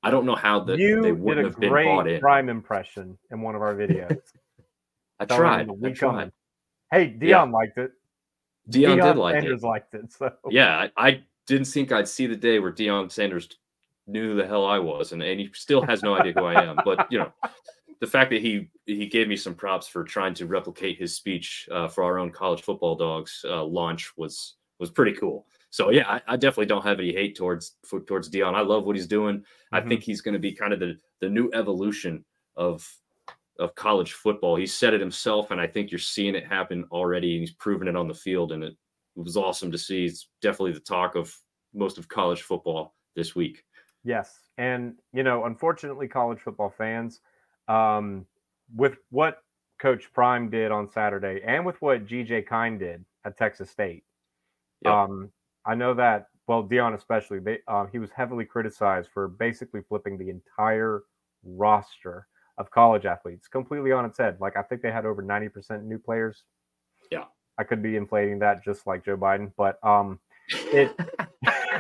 I 0.04 0.12
don't 0.12 0.26
know 0.26 0.36
how 0.36 0.60
that 0.62 0.80
you 0.80 1.02
they 1.02 1.12
wouldn't 1.12 1.46
have 1.46 1.60
been 1.60 1.70
bought 1.70 2.04
great 2.04 2.16
in. 2.16 2.22
prime 2.22 2.50
impression 2.50 3.18
in 3.32 3.42
one 3.42 3.56
of 3.56 3.62
our 3.62 3.76
videos. 3.76 4.18
I 5.20 5.26
tried. 5.26 5.70
I 5.70 5.92
tried. 5.92 6.32
Hey, 6.92 7.16
Deion 7.18 7.52
liked 7.54 7.78
it. 7.78 7.92
Deion 8.70 9.02
did 9.02 9.18
like 9.18 9.36
Sanders 9.36 9.64
it. 9.64 9.68
liked 9.68 9.94
it. 9.94 10.12
So 10.12 10.32
Yeah, 10.50 10.88
I, 10.98 11.08
I 11.10 11.24
didn't 11.46 11.66
think 11.66 11.92
I'd 11.92 12.08
see 12.08 12.28
the 12.28 12.36
day 12.36 12.60
where 12.60 12.72
Deion 12.72 13.12
Sanders 13.12 13.48
knew 14.08 14.30
who 14.30 14.36
the 14.36 14.48
hell 14.48 14.66
I 14.66 14.80
was, 14.80 15.12
and, 15.12 15.22
and 15.22 15.40
he 15.40 15.50
still 15.54 15.82
has 15.84 16.04
no 16.04 16.16
idea 16.16 16.34
who 16.34 16.46
I 16.46 16.64
am. 16.64 16.78
But 16.84 17.12
you 17.12 17.20
know, 17.20 17.32
the 18.02 18.08
fact 18.08 18.32
that 18.32 18.42
he 18.42 18.70
he 18.86 19.08
gave 19.08 19.28
me 19.30 19.38
some 19.38 19.56
props 19.56 19.88
for 19.88 20.04
trying 20.04 20.34
to 20.36 20.48
replicate 20.48 20.98
his 21.00 21.16
speech 21.16 21.70
uh, 21.72 21.88
for 21.88 22.04
our 22.04 22.20
own 22.20 22.32
college 22.32 22.62
football 22.64 22.96
dawgs 22.96 23.46
uh, 23.48 23.64
launch 23.64 24.12
was 24.18 24.58
was 24.80 24.92
pretty 24.92 25.14
cool. 25.14 25.48
So 25.70 25.92
yeah, 25.92 26.10
I, 26.10 26.34
I 26.34 26.38
definitely 26.38 26.66
don't 26.66 26.84
have 26.84 27.00
any 27.00 27.14
hate 27.14 27.38
towards 27.38 27.78
towards 28.08 28.30
Deion. 28.30 28.56
I 28.56 28.62
love 28.62 28.86
what 28.86 28.96
he's 28.96 29.08
doing. 29.08 29.46
I 29.72 29.82
Mhm. 29.82 29.88
think 29.90 30.04
he's 30.04 30.22
going 30.22 30.34
to 30.34 30.40
be 30.40 30.54
kind 30.54 30.74
of 30.74 30.80
the 30.80 30.98
the 31.22 31.30
new 31.30 31.50
evolution 31.54 32.26
of 32.58 32.92
of 33.60 33.76
college 33.76 34.14
football. 34.14 34.56
He 34.56 34.66
said 34.66 34.94
it 34.94 35.00
himself, 35.02 35.52
and 35.52 35.62
I 35.62 35.68
think 35.68 35.92
you're 35.92 36.00
seeing 36.00 36.36
it 36.36 36.48
happen 36.48 36.86
already. 36.92 37.34
And 37.34 37.42
he's 37.42 37.54
proven 37.54 37.88
it 37.88 37.96
on 37.96 38.08
the 38.08 38.14
field, 38.16 38.52
and 38.52 38.64
it, 38.64 38.74
it 39.16 39.20
was 39.24 39.38
awesome 39.38 39.72
to 39.72 39.78
see. 39.78 40.06
It's 40.06 40.30
definitely 40.42 40.74
the 40.74 40.80
talk 40.80 41.16
of 41.16 41.36
most 41.74 41.98
of 41.98 42.08
college 42.08 42.42
football 42.42 42.96
this 43.16 43.36
week. 43.36 43.64
Yes, 44.04 44.50
and 44.58 45.00
you 45.14 45.22
know, 45.24 45.46
unfortunately, 45.46 46.08
college 46.08 46.40
football 46.40 46.72
fans, 46.72 47.22
um, 47.72 48.26
with 48.76 48.98
what 49.10 49.44
Coach 49.80 50.12
Prime 50.14 50.50
did 50.50 50.72
on 50.72 50.90
Saturday, 50.90 51.42
and 51.46 51.66
with 51.66 51.82
what 51.82 52.06
GJ 52.06 52.48
Kinne 52.48 52.78
did 52.78 53.06
at 53.26 53.38
Texas 53.38 53.70
State, 53.70 54.04
Yep. 54.84 54.94
um, 54.94 55.32
I 55.66 55.76
know 55.76 55.94
that. 55.94 56.28
Well, 56.48 56.64
Deion 56.64 56.96
especially, 56.96 57.40
they, 57.40 57.60
uh, 57.68 57.86
he 57.86 58.00
was 58.00 58.10
heavily 58.12 58.46
criticized 58.46 59.10
for 59.14 59.28
basically 59.28 59.82
flipping 59.88 60.18
the 60.18 60.30
entire 60.30 61.04
roster 61.44 62.28
of 62.58 62.70
college 62.72 63.06
athletes 63.06 63.48
completely 63.48 63.92
on 63.92 64.06
its 64.06 64.18
head. 64.18 64.38
Like 64.42 64.58
I 64.58 64.64
think 64.64 64.82
they 64.82 64.92
had 64.92 65.06
over 65.06 65.22
ninety 65.22 65.50
percent 65.50 65.86
new 65.86 65.98
players. 66.00 66.44
Yeah. 67.12 67.26
I 67.58 67.64
could 67.64 67.82
be 67.84 67.96
inflating 67.96 68.40
that 68.40 68.64
just 68.64 68.88
like 68.88 69.06
Joe 69.06 69.18
Biden, 69.18 69.52
but 69.56 69.78
um, 69.84 70.20
it 70.50 70.92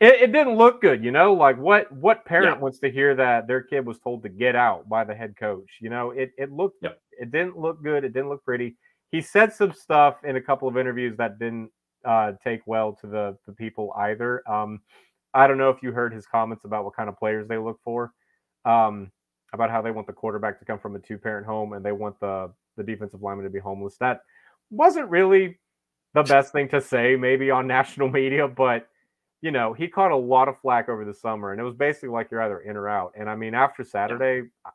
it, 0.00 0.14
it 0.22 0.32
didn't 0.32 0.56
look 0.56 0.80
good, 0.80 1.04
you 1.04 1.10
know. 1.10 1.32
Like 1.34 1.58
what 1.58 1.90
what 1.92 2.24
parent 2.24 2.56
Yeah. 2.56 2.62
wants 2.62 2.78
to 2.80 2.90
hear 2.90 3.14
that 3.16 3.46
their 3.46 3.62
kid 3.62 3.86
was 3.86 3.98
told 4.00 4.22
to 4.22 4.28
get 4.28 4.56
out 4.56 4.88
by 4.88 5.04
the 5.04 5.14
head 5.14 5.34
coach? 5.38 5.78
You 5.80 5.90
know, 5.90 6.10
it 6.10 6.32
it 6.38 6.50
looked 6.52 6.82
Yep. 6.82 7.00
it 7.12 7.30
didn't 7.30 7.58
look 7.58 7.82
good. 7.82 8.04
It 8.04 8.12
didn't 8.12 8.28
look 8.30 8.44
pretty. 8.44 8.76
He 9.10 9.20
said 9.20 9.52
some 9.52 9.72
stuff 9.72 10.16
in 10.24 10.36
a 10.36 10.40
couple 10.40 10.68
of 10.68 10.76
interviews 10.76 11.16
that 11.18 11.38
didn't 11.38 11.70
uh, 12.04 12.32
take 12.42 12.60
well 12.66 12.92
to 13.00 13.06
the 13.06 13.36
the 13.46 13.52
people 13.52 13.92
either. 13.98 14.42
Um, 14.50 14.80
I 15.34 15.46
don't 15.46 15.58
know 15.58 15.70
if 15.70 15.82
you 15.82 15.92
heard 15.92 16.12
his 16.12 16.26
comments 16.26 16.64
about 16.64 16.84
what 16.84 16.96
kind 16.96 17.08
of 17.08 17.16
players 17.18 17.46
they 17.46 17.58
look 17.58 17.78
for, 17.84 18.12
um, 18.64 19.10
about 19.52 19.70
how 19.70 19.82
they 19.82 19.90
want 19.92 20.06
the 20.06 20.12
quarterback 20.12 20.58
to 20.60 20.64
come 20.64 20.78
from 20.78 20.96
a 20.96 20.98
two 20.98 21.18
parent 21.18 21.46
home 21.46 21.72
and 21.74 21.84
they 21.84 21.92
want 21.92 22.18
the 22.20 22.52
the 22.76 22.82
defensive 22.84 23.22
lineman 23.22 23.44
to 23.44 23.50
be 23.50 23.58
homeless. 23.58 23.96
That 23.98 24.20
wasn't 24.70 25.10
really 25.10 25.58
the 26.14 26.22
best 26.22 26.52
thing 26.52 26.68
to 26.70 26.80
say, 26.80 27.16
maybe 27.16 27.50
on 27.50 27.66
national 27.78 28.08
media, 28.08 28.48
but 28.48 28.86
you 29.42 29.50
know, 29.50 29.72
he 29.72 29.88
caught 29.88 30.10
a 30.10 30.16
lot 30.16 30.48
of 30.48 30.58
flack 30.60 30.88
over 30.88 31.04
the 31.04 31.14
summer, 31.14 31.52
and 31.52 31.60
it 31.60 31.64
was 31.64 31.74
basically 31.74 32.10
like 32.10 32.30
you're 32.30 32.42
either 32.42 32.60
in 32.60 32.76
or 32.76 32.88
out. 32.88 33.12
And 33.16 33.28
I 33.28 33.34
mean, 33.36 33.54
after 33.54 33.82
Saturday, 33.84 34.48
I- 34.64 34.70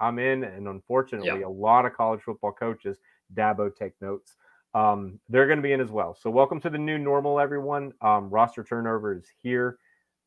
I'm 0.00 0.18
in, 0.18 0.44
and 0.44 0.68
unfortunately, 0.68 1.28
a 1.42 1.48
lot 1.48 1.84
of 1.84 1.92
college 1.94 2.20
football 2.22 2.52
coaches, 2.52 2.98
Dabo, 3.34 3.74
take 3.74 3.92
notes. 4.00 4.36
Um, 4.74 5.18
they're 5.28 5.46
going 5.46 5.58
to 5.58 5.62
be 5.62 5.72
in 5.72 5.80
as 5.80 5.90
well. 5.90 6.14
So, 6.14 6.30
welcome 6.30 6.60
to 6.60 6.70
the 6.70 6.78
new 6.78 6.98
normal, 6.98 7.40
everyone. 7.40 7.92
Um, 8.00 8.28
roster 8.30 8.62
turnover 8.62 9.14
is 9.16 9.24
here, 9.42 9.78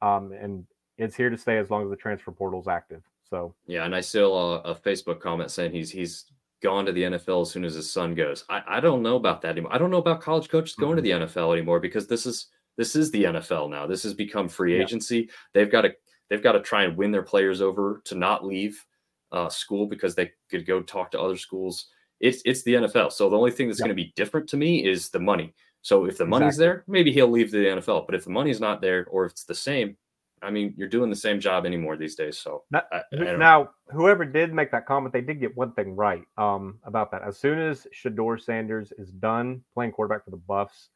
um, 0.02 0.32
and 0.34 0.66
it's 0.98 1.16
here 1.16 1.30
to 1.30 1.38
stay 1.38 1.58
as 1.58 1.70
long 1.70 1.84
as 1.84 1.90
the 1.90 1.96
transfer 1.96 2.32
portal 2.32 2.60
is 2.60 2.68
active. 2.68 3.02
So, 3.30 3.56
Yeah, 3.66 3.86
and 3.86 3.96
I 3.96 4.02
saw 4.02 4.56
a, 4.62 4.72
a 4.72 4.76
Facebook 4.76 5.22
comment 5.22 5.52
saying 5.52 5.72
he's 5.72 5.90
he's 5.90 6.26
gone 6.62 6.86
to 6.86 6.92
the 6.92 7.04
NFL 7.04 7.44
as 7.44 7.52
soon 7.52 7.64
as 7.66 7.76
his 7.76 7.92
son 7.92 8.14
goes. 8.14 8.44
I, 8.50 8.62
I 8.68 8.80
don't 8.82 9.02
know 9.02 9.16
about 9.16 9.42
that 9.42 9.50
anymore. 9.52 9.74
I 9.74 9.78
don't 9.78 9.90
know 9.90 9.98
about 9.98 10.22
college 10.22 10.50
coaches 10.50 10.76
going 10.76 10.96
to 10.98 11.02
the 11.02 11.12
NFL 11.12 11.54
anymore 11.54 11.80
because 11.80 12.08
this 12.08 12.26
is 12.26 12.48
this 12.78 12.96
is 12.96 13.12
the 13.12 13.24
NFL 13.26 13.70
now. 13.70 13.86
This 13.88 14.04
has 14.04 14.14
become 14.14 14.48
free 14.50 14.78
Yeah. 14.78 14.84
agency. 14.84 15.30
They've 15.54 15.72
got 15.72 15.82
to 15.82 15.94
they've 16.30 16.42
got 16.44 16.54
to 16.54 16.62
try 16.62 16.84
and 16.84 16.96
win 16.98 17.12
their 17.12 17.24
players 17.24 17.62
over 17.62 18.02
to 18.06 18.16
not 18.16 18.46
leave 18.46 18.84
uh, 19.32 19.50
school 19.50 19.86
because 19.86 20.14
they 20.16 20.32
could 20.50 20.66
go 20.66 20.82
talk 20.82 21.12
to 21.12 21.20
other 21.20 21.38
schools. 21.38 21.88
It's 22.20 22.42
it's 22.46 22.64
the 22.64 22.74
NFL. 22.76 23.12
So 23.12 23.30
the 23.30 23.38
only 23.38 23.52
thing 23.52 23.68
that's 23.68 23.80
Yeah. 23.80 23.86
going 23.88 23.96
to 23.98 24.04
be 24.04 24.14
different 24.16 24.48
to 24.50 24.58
me 24.58 24.86
is 24.86 25.10
the 25.10 25.20
money. 25.20 25.54
So 25.82 26.06
if 26.06 26.18
the 26.18 26.26
money's 26.26 26.56
Exactly. 26.56 26.66
there, 26.66 26.84
maybe 26.88 27.12
he'll 27.12 27.28
leave 27.32 27.50
the 27.52 27.66
NFL. 27.68 28.06
But 28.06 28.16
if 28.16 28.26
the 28.26 28.30
money's 28.30 28.60
not 28.62 28.82
there, 28.82 29.08
or 29.10 29.26
if 29.26 29.32
it's 29.32 29.46
the 29.46 29.56
same, 29.56 29.98
I 30.44 30.52
mean, 30.52 30.74
you're 30.78 30.88
doing 30.90 31.10
the 31.10 31.16
same 31.16 31.40
job 31.40 31.66
anymore 31.66 31.98
these 31.98 32.16
days. 32.16 32.38
So 32.38 32.64
Now, 32.72 32.84
I- 32.92 33.04
I 33.14 33.36
now, 33.38 33.72
whoever 33.92 34.26
did 34.26 34.54
make 34.54 34.72
that 34.72 34.86
comment, 34.86 35.12
they 35.14 35.22
did 35.22 35.40
get 35.40 35.56
one 35.58 35.72
thing 35.74 35.96
right 35.96 36.24
um, 36.38 36.80
about 36.84 37.10
that. 37.12 37.24
As 37.24 37.38
soon 37.40 37.58
as 37.60 37.88
Shedeur 37.94 38.40
Sanders 38.42 38.92
is 38.98 39.12
done 39.12 39.64
playing 39.74 39.92
quarterback 39.94 40.24
for 40.26 40.32
the 40.32 40.38
Buffs, 40.38 40.90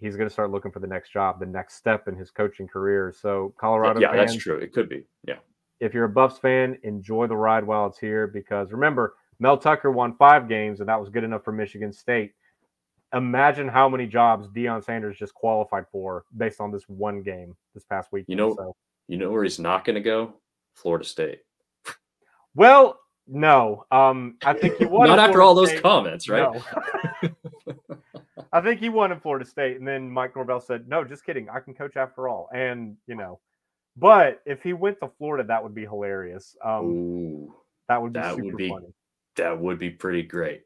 he's 0.00 0.16
going 0.16 0.28
to 0.28 0.32
start 0.32 0.50
looking 0.50 0.70
for 0.70 0.80
the 0.80 0.86
next 0.86 1.12
job, 1.12 1.40
the 1.40 1.46
next 1.46 1.74
step 1.74 2.08
in 2.08 2.16
his 2.16 2.30
coaching 2.30 2.66
career. 2.66 3.14
So, 3.16 3.54
Colorado 3.58 4.00
yeah, 4.00 4.14
that's 4.14 4.36
true. 4.36 4.58
It 4.58 4.72
could 4.72 4.88
be. 4.88 5.04
Yeah. 5.26 5.36
if 5.80 5.94
you're 5.94 6.04
a 6.04 6.08
Buffs 6.08 6.38
fan, 6.38 6.78
enjoy 6.82 7.26
the 7.26 7.36
ride 7.36 7.64
while 7.64 7.86
it's 7.86 7.98
here 7.98 8.26
because 8.26 8.72
remember, 8.72 9.14
Mel 9.40 9.56
Tucker 9.58 9.90
won 9.90 10.14
five 10.16 10.48
games, 10.48 10.80
and 10.80 10.88
that 10.88 10.98
was 10.98 11.08
good 11.08 11.24
enough 11.24 11.44
for 11.44 11.52
Michigan 11.52 11.92
State. 11.92 12.32
Imagine 13.12 13.68
how 13.68 13.88
many 13.88 14.06
jobs 14.06 14.48
Deion 14.48 14.84
Sanders 14.84 15.18
just 15.18 15.34
qualified 15.34 15.84
for 15.90 16.24
based 16.36 16.60
on 16.60 16.72
this 16.72 16.84
one 16.88 17.22
game 17.22 17.56
this 17.74 17.84
past 17.84 18.10
week. 18.12 18.24
You 18.28 18.36
know, 18.36 18.54
so. 18.56 18.74
you 19.08 19.18
know 19.18 19.30
where 19.30 19.44
he's 19.44 19.58
not 19.58 19.84
going 19.84 19.94
to 19.94 20.00
go? 20.00 20.34
Florida 20.74 21.04
State. 21.04 21.40
Well, 22.54 22.98
no. 23.26 23.84
Um, 23.90 24.36
I 24.44 24.52
think 24.52 24.76
he 24.76 24.84
won. 24.86 25.08
Not 25.08 25.18
after 25.18 25.34
Florida 25.34 25.46
all 25.48 25.54
those 25.54 25.70
State. 25.70 25.82
comments, 25.82 26.28
right? 26.28 26.62
No. 27.22 27.30
I 28.54 28.60
think 28.60 28.78
he 28.78 28.88
won 28.88 29.10
in 29.10 29.18
Florida 29.18 29.44
State, 29.44 29.78
and 29.78 29.86
then 29.86 30.08
Mike 30.08 30.36
Norvell 30.36 30.60
said, 30.60 30.88
"No, 30.88 31.02
just 31.04 31.26
kidding. 31.26 31.50
I 31.50 31.58
can 31.58 31.74
coach 31.74 31.96
after 31.96 32.28
all." 32.28 32.48
And 32.54 32.96
you 33.08 33.16
know, 33.16 33.40
but 33.96 34.40
if 34.46 34.62
he 34.62 34.72
went 34.72 35.00
to 35.00 35.08
Florida, 35.18 35.42
that 35.48 35.60
would 35.62 35.74
be 35.74 35.82
hilarious. 35.82 36.56
Um, 36.64 36.84
Ooh, 36.86 37.54
that 37.88 38.00
would 38.00 38.12
be 38.12 38.20
that 38.20 38.36
would 38.36 38.56
be 38.56 38.68
funny. 38.68 38.94
that 39.34 39.58
would 39.58 39.78
be 39.80 39.90
pretty 39.90 40.22
great. 40.22 40.62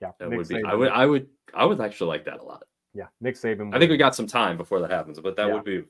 Yeah, 0.00 0.12
That 0.20 0.30
Nick 0.30 0.38
would 0.38 0.48
be. 0.48 0.62
I 0.64 0.74
would. 0.74 0.92
I 0.92 1.06
would. 1.06 1.28
I 1.52 1.64
would 1.64 1.80
actually 1.80 2.06
like 2.08 2.24
that 2.26 2.38
a 2.38 2.44
lot. 2.44 2.62
Yeah, 2.94 3.08
Nick 3.20 3.34
Saban. 3.34 3.74
I 3.74 3.80
think 3.80 3.90
we 3.90 3.96
got 3.96 4.14
some 4.14 4.28
time 4.28 4.56
before 4.56 4.78
that 4.80 4.90
happens, 4.92 5.18
but 5.18 5.34
that 5.34 5.48
Yeah. 5.48 5.54
would 5.54 5.64
be 5.64 5.84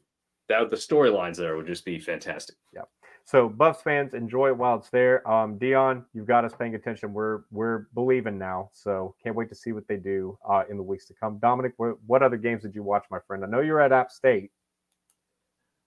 that. 0.48 0.70
The 0.70 0.76
storylines 0.76 1.36
there 1.36 1.56
would 1.56 1.66
just 1.66 1.84
be 1.84 1.98
fantastic. 2.00 2.56
Yeah. 2.72 2.82
So 3.26 3.48
Buffs 3.48 3.80
fans, 3.80 4.12
enjoy 4.12 4.48
it 4.48 4.56
while 4.56 4.76
it's 4.76 4.90
there. 4.90 5.26
Um, 5.28 5.58
Deion, 5.58 6.04
you've 6.12 6.26
got 6.26 6.44
us 6.44 6.52
paying 6.58 6.74
attention. 6.74 7.14
We're 7.14 7.40
we're 7.50 7.86
believing 7.94 8.38
now. 8.38 8.68
So 8.74 9.14
can't 9.22 9.34
wait 9.34 9.48
to 9.48 9.54
see 9.54 9.72
what 9.72 9.88
they 9.88 9.96
do 9.96 10.38
uh, 10.46 10.64
in 10.68 10.76
the 10.76 10.82
weeks 10.82 11.06
to 11.06 11.14
come. 11.14 11.38
Dominick, 11.38 11.72
what, 11.78 11.96
what 12.06 12.22
other 12.22 12.36
games 12.36 12.62
did 12.62 12.74
you 12.74 12.82
watch, 12.82 13.06
my 13.10 13.18
friend? 13.26 13.42
I 13.42 13.48
know 13.48 13.60
you're 13.60 13.80
at 13.80 13.92
App 13.92 14.10
State. 14.10 14.50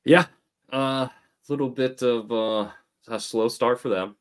Yeah, 0.03 0.25
uh, 0.73 1.07
a 1.09 1.11
little 1.47 1.69
bit 1.69 2.01
of 2.01 2.31
uh, 2.31 2.71
a 3.07 3.19
slow 3.19 3.49
start 3.49 3.79
for 3.79 3.89
them. 3.89 4.15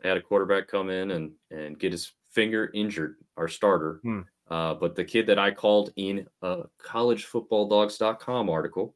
They 0.00 0.08
had 0.08 0.18
a 0.18 0.22
quarterback 0.22 0.68
come 0.68 0.88
in 0.88 1.10
and 1.10 1.32
and 1.50 1.78
get 1.78 1.90
his 1.90 2.12
finger 2.30 2.70
injured, 2.74 3.16
our 3.36 3.48
starter. 3.48 3.98
Hmm. 4.02 4.20
Uh, 4.48 4.74
but 4.74 4.94
the 4.94 5.04
kid 5.04 5.26
that 5.26 5.38
I 5.38 5.50
called 5.50 5.92
in 5.96 6.26
a 6.42 6.64
collegefootballdawgs.com 6.84 8.50
article 8.50 8.94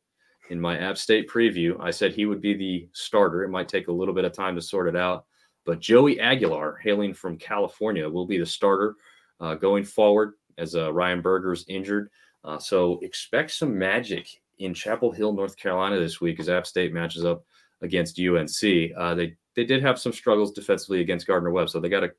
in 0.50 0.60
my 0.60 0.78
App 0.78 0.98
State 0.98 1.28
preview, 1.28 1.78
I 1.80 1.90
said 1.90 2.12
he 2.12 2.26
would 2.26 2.40
be 2.40 2.54
the 2.54 2.88
starter. 2.92 3.44
It 3.44 3.50
might 3.50 3.68
take 3.68 3.88
a 3.88 3.92
little 3.92 4.14
bit 4.14 4.24
of 4.24 4.32
time 4.32 4.54
to 4.54 4.62
sort 4.62 4.88
it 4.88 4.96
out, 4.96 5.26
but 5.64 5.80
Joey 5.80 6.20
Aguilar, 6.20 6.76
hailing 6.82 7.14
from 7.14 7.38
California, 7.38 8.08
will 8.08 8.26
be 8.26 8.38
the 8.38 8.46
starter 8.46 8.94
uh, 9.40 9.54
going 9.54 9.84
forward 9.84 10.34
as 10.58 10.74
uh, 10.74 10.92
Ryan 10.92 11.20
Burger's 11.20 11.64
injured. 11.68 12.10
Uh, 12.44 12.58
so 12.58 12.98
expect 13.02 13.50
some 13.50 13.76
magic 13.76 14.28
in 14.58 14.72
Chapel 14.72 15.10
Hill, 15.10 15.32
North 15.32 15.56
Carolina 15.56 15.98
this 15.98 16.20
week 16.20 16.40
as 16.40 16.48
App 16.48 16.66
State 16.66 16.94
matches 16.94 17.24
up 17.24 17.44
against 17.82 18.18
UNC. 18.18 18.92
Uh, 18.96 19.14
they 19.14 19.36
they 19.54 19.64
did 19.64 19.82
have 19.82 19.98
some 19.98 20.12
struggles 20.12 20.52
defensively 20.52 21.00
against 21.00 21.26
Gardner 21.26 21.50
Webb, 21.50 21.70
so 21.70 21.80
they 21.80 21.88
got 21.88 22.00
to 22.00 22.12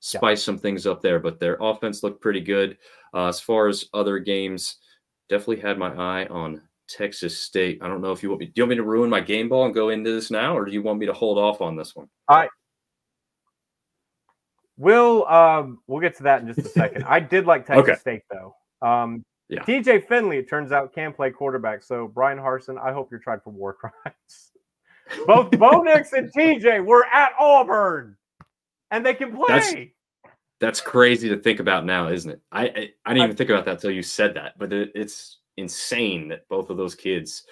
spice 0.00 0.42
some 0.42 0.58
things 0.58 0.86
up 0.86 1.00
there. 1.00 1.20
But 1.20 1.40
their 1.40 1.56
offense 1.60 2.02
looked 2.02 2.20
pretty 2.20 2.40
good. 2.40 2.76
Uh, 3.14 3.28
as 3.28 3.40
far 3.40 3.68
as 3.68 3.86
other 3.94 4.18
games, 4.18 4.76
definitely 5.28 5.60
had 5.60 5.78
my 5.78 5.94
eye 5.94 6.26
on 6.26 6.60
Texas 6.88 7.38
State. 7.38 7.78
I 7.82 7.88
don't 7.88 8.00
know 8.00 8.12
if 8.12 8.22
you 8.22 8.28
want 8.28 8.40
me. 8.40 8.46
Do 8.46 8.52
you 8.56 8.62
want 8.64 8.70
me 8.70 8.76
to 8.76 8.82
ruin 8.82 9.10
my 9.10 9.20
game 9.20 9.48
ball 9.48 9.64
and 9.66 9.74
go 9.74 9.88
into 9.90 10.12
this 10.12 10.30
now, 10.30 10.56
or 10.56 10.64
do 10.64 10.72
you 10.72 10.82
want 10.82 10.98
me 10.98 11.06
to 11.06 11.12
hold 11.12 11.38
off 11.38 11.60
on 11.60 11.76
this 11.76 11.94
one? 11.96 12.08
I 12.28 12.48
will. 14.76 15.26
Um, 15.26 15.78
we'll 15.86 16.00
get 16.00 16.16
to 16.18 16.22
that 16.24 16.42
in 16.42 16.48
just 16.48 16.60
a 16.60 16.68
second. 16.68 17.04
I 17.04 17.20
did 17.20 17.46
like 17.46 17.66
Texas 17.66 17.88
Okay. 17.90 17.98
State 17.98 18.22
though. 18.30 18.54
Um, 18.86 19.24
Yeah. 19.48 19.62
TJ 19.62 20.08
Finley, 20.08 20.38
it 20.38 20.48
turns 20.48 20.72
out, 20.72 20.92
can 20.94 21.12
play 21.12 21.30
quarterback. 21.30 21.82
So 21.82 22.08
Bryan 22.08 22.38
Harsin, 22.38 22.78
I 22.82 22.92
hope 22.92 23.08
you're 23.10 23.20
tried 23.20 23.42
for 23.42 23.50
war 23.50 23.72
crimes. 23.74 24.50
Both 25.26 25.50
Bo 25.58 25.82
Nix 25.82 26.12
and 26.12 26.32
TJ 26.32 26.84
were 26.84 27.04
at 27.06 27.32
Auburn, 27.38 28.16
and 28.90 29.04
they 29.04 29.14
can 29.14 29.32
play. 29.34 29.44
That's- 29.48 29.74
That's 30.60 30.80
crazy 30.80 31.28
to 31.28 31.36
think 31.36 31.60
about 31.60 31.84
now, 31.84 32.08
isn't 32.08 32.30
it? 32.30 32.40
I 32.50 32.62
I, 32.62 32.90
I 33.04 33.12
didn't 33.14 33.24
even 33.24 33.36
think 33.36 33.50
about 33.50 33.66
that 33.66 33.72
until 33.74 33.90
you 33.90 34.02
said 34.02 34.34
that. 34.34 34.58
But 34.58 34.72
it, 34.72 34.92
it's 34.94 35.38
insane 35.56 36.28
that 36.28 36.48
both 36.48 36.70
of 36.70 36.76
those 36.76 36.94
kids 36.94 37.46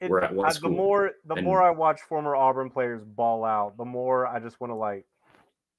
It- 0.00 0.10
were 0.10 0.22
at 0.22 0.34
one 0.34 0.46
uh, 0.48 0.50
school. 0.50 0.70
The 0.70 0.76
more 0.76 1.12
the 1.24 1.34
and- 1.34 1.44
more 1.44 1.62
I 1.62 1.70
watch 1.70 2.00
former 2.02 2.34
Auburn 2.36 2.70
players 2.70 3.04
ball 3.04 3.44
out, 3.44 3.76
the 3.76 3.84
more 3.84 4.26
I 4.26 4.38
just 4.38 4.60
want 4.60 4.70
to 4.70 4.74
like 4.76 5.04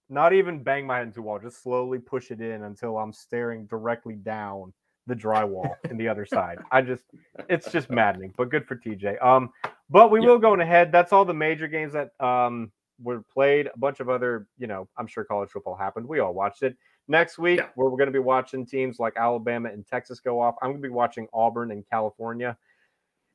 not 0.10 0.34
even 0.34 0.62
bang 0.62 0.86
my 0.86 0.98
head 0.98 1.08
into 1.08 1.22
a 1.22 1.24
wall, 1.24 1.40
just 1.40 1.64
slowly 1.64 1.98
push 1.98 2.30
it 2.32 2.42
in 2.42 2.64
until 2.64 2.98
I'm 2.98 3.14
staring 3.14 3.66
directly 3.66 4.16
down 4.16 4.74
the 5.08 5.16
drywall 5.16 5.76
in 5.90 5.98
the 5.98 6.08
other 6.08 6.26
side. 6.26 6.60
I 6.72 6.82
just 6.82 7.04
it's 7.50 7.72
just 7.72 7.90
maddening, 7.90 8.34
but 8.38 8.50
good 8.50 8.66
for 8.68 8.76
TJ. 8.76 9.24
Um, 9.24 9.50
but 9.90 10.12
we 10.12 10.20
will 10.20 10.40
go 10.40 10.52
on 10.54 10.62
ahead. 10.62 10.92
That's 10.92 11.14
all 11.14 11.26
the 11.26 11.34
major 11.34 11.68
games 11.68 11.94
that 11.94 12.12
um 12.20 12.72
were 13.02 13.24
played. 13.34 13.68
A 13.74 13.78
bunch 13.78 14.00
of 14.00 14.10
other, 14.10 14.48
you 14.58 14.68
know, 14.68 14.88
I'm 14.98 15.08
sure 15.08 15.24
college 15.24 15.50
football 15.50 15.76
happened. 15.76 16.08
We 16.08 16.20
all 16.20 16.34
watched 16.34 16.64
it. 16.64 16.78
Next 17.08 17.38
week, 17.38 17.60
where 17.76 17.90
we're 17.90 17.98
going 17.98 18.08
to 18.08 18.14
be 18.14 18.20
watching 18.20 18.66
teams 18.66 18.98
like 18.98 19.14
Alabama 19.18 19.70
and 19.70 19.86
Texas 19.86 20.20
go 20.20 20.40
off. 20.40 20.56
I'm 20.62 20.72
going 20.72 20.82
to 20.82 20.88
be 20.88 20.94
watching 20.94 21.28
Auburn 21.34 21.72
and 21.72 21.84
California 21.90 22.58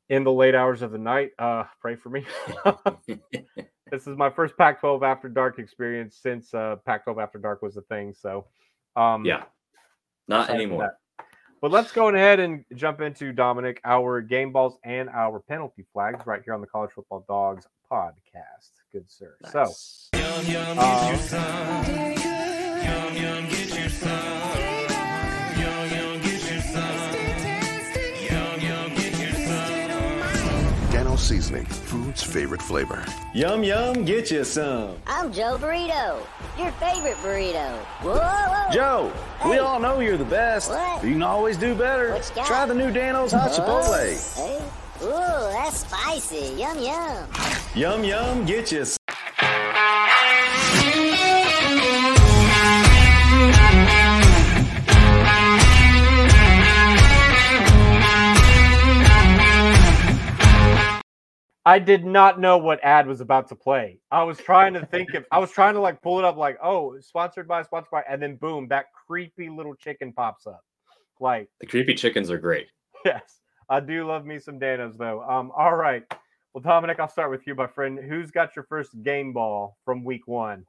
in 0.08 0.24
the 0.24 0.32
late 0.32 0.54
hours 0.54 0.82
of 0.82 0.90
the 0.90 0.98
night. 0.98 1.32
Uh, 1.38 1.64
pray 1.80 1.96
for 1.96 2.08
me. 2.08 2.24
this 3.90 4.06
is 4.06 4.16
my 4.16 4.30
first 4.30 4.56
Pac-12 4.56 5.02
After 5.02 5.28
Dark 5.28 5.58
experience 5.58 6.18
since 6.20 6.52
uh, 6.54 6.76
Pac-12 6.86 7.22
After 7.22 7.38
Dark 7.38 7.62
was 7.62 7.76
a 7.76 7.82
thing. 7.82 8.14
So, 8.14 8.46
um, 8.96 9.24
Yeah. 9.24 9.44
Not 10.26 10.50
anymore. 10.50 10.98
But 11.60 11.72
let's 11.72 11.90
go 11.90 12.08
ahead 12.08 12.38
and 12.38 12.64
jump 12.74 13.00
into 13.00 13.32
Dominick, 13.32 13.80
our 13.84 14.20
game 14.20 14.52
balls 14.52 14.78
and 14.84 15.08
our 15.08 15.40
penalty 15.40 15.84
flags 15.92 16.24
right 16.24 16.40
here 16.44 16.54
on 16.54 16.60
the 16.60 16.68
College 16.68 16.92
Football 16.92 17.24
Dawgs 17.26 17.66
podcast. 17.90 18.70
Good 18.92 19.10
sir. 19.10 19.34
So, 19.50 19.72
um, 20.84 22.18
seasoning, 31.28 31.66
food's 31.66 32.22
favorite 32.22 32.62
flavor. 32.62 33.04
Yum 33.34 33.62
yum, 33.62 34.02
get 34.06 34.30
you 34.30 34.42
some. 34.44 34.96
I'm 35.06 35.30
Joe 35.30 35.58
Burrito, 35.60 36.26
your 36.58 36.70
favorite 36.72 37.16
burrito. 37.16 37.76
Whoa, 38.00 38.14
whoa. 38.14 38.72
Joe, 38.72 39.12
we 39.44 39.58
all 39.58 39.78
know 39.78 40.00
you're 40.00 40.16
the 40.16 40.24
best. 40.24 40.70
What? 40.70 41.02
but 41.02 41.06
You 41.06 41.12
can 41.12 41.22
always 41.22 41.58
do 41.58 41.74
better. 41.74 42.14
What 42.14 42.32
you? 42.34 42.44
Try 42.44 42.64
the 42.64 42.74
new 42.74 42.90
Dan 42.90 43.14
O's 43.14 43.32
Hot 43.32 43.50
Chipotle. 43.50 44.36
Hey. 44.36 44.58
Ooh, 45.02 45.52
that's 45.52 45.80
spicy. 45.80 46.54
Yum 46.58 46.78
yum. 46.78 47.28
Yum 47.74 48.04
yum, 48.04 48.46
get 48.46 48.72
you 48.72 48.86
some. 48.86 48.97
I 61.64 61.78
did 61.78 62.04
not 62.04 62.40
know 62.40 62.58
what 62.58 62.82
ad 62.82 63.06
was 63.06 63.20
about 63.20 63.48
to 63.48 63.54
play. 63.54 64.00
I 64.10 64.22
was 64.22 64.38
trying 64.38 64.74
to 64.74 64.86
think 64.86 65.12
of, 65.14 65.24
I 65.30 65.38
was 65.38 65.50
trying 65.50 65.74
to 65.74 65.80
like 65.80 66.00
pull 66.00 66.18
it 66.18 66.24
up, 66.24 66.36
like, 66.36 66.58
oh, 66.62 66.98
sponsored 67.00 67.46
by, 67.46 67.62
sponsored 67.62 67.90
by, 67.90 68.04
and 68.08 68.22
then 68.22 68.36
boom, 68.36 68.68
that 68.68 68.86
creepy 69.06 69.48
little 69.50 69.74
chicken 69.74 70.12
pops 70.12 70.46
up. 70.46 70.62
Like, 71.20 71.50
The 71.60 71.66
creepy 71.66 71.94
chickens 71.94 72.30
are 72.30 72.38
great. 72.38 72.68
yes, 73.04 73.40
I 73.68 73.80
do 73.80 74.06
love 74.06 74.24
me 74.24 74.38
some 74.38 74.58
Dan 74.58 74.80
O's 74.80 74.96
though. 74.96 75.22
Um, 75.22 75.52
all 75.56 75.76
right. 75.76 76.04
Well, 76.54 76.62
Dominick, 76.62 76.98
I'll 77.00 77.08
start 77.08 77.30
with 77.30 77.46
you, 77.46 77.54
my 77.54 77.66
friend. 77.66 77.98
Who's 77.98 78.30
got 78.30 78.56
your 78.56 78.64
first 78.64 79.02
game 79.02 79.32
ball 79.32 79.76
from 79.84 80.04
week 80.04 80.26
one? 80.26 80.64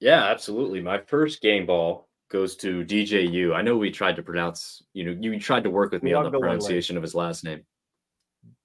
Yeah, 0.00 0.24
absolutely. 0.24 0.80
My 0.80 0.98
first 0.98 1.40
game 1.40 1.66
ball 1.66 2.08
goes 2.30 2.56
to 2.56 2.84
DJU. 2.84 3.54
I 3.54 3.62
know 3.62 3.76
we 3.76 3.90
tried 3.90 4.16
to 4.16 4.22
pronounce, 4.22 4.82
you 4.92 5.04
know, 5.04 5.16
you 5.18 5.40
tried 5.40 5.64
to 5.64 5.70
work 5.70 5.92
with 5.92 6.02
me 6.02 6.12
on 6.12 6.30
the 6.30 6.38
pronunciation 6.38 6.96
of 6.96 7.02
his 7.02 7.14
last 7.14 7.42
name. 7.42 7.64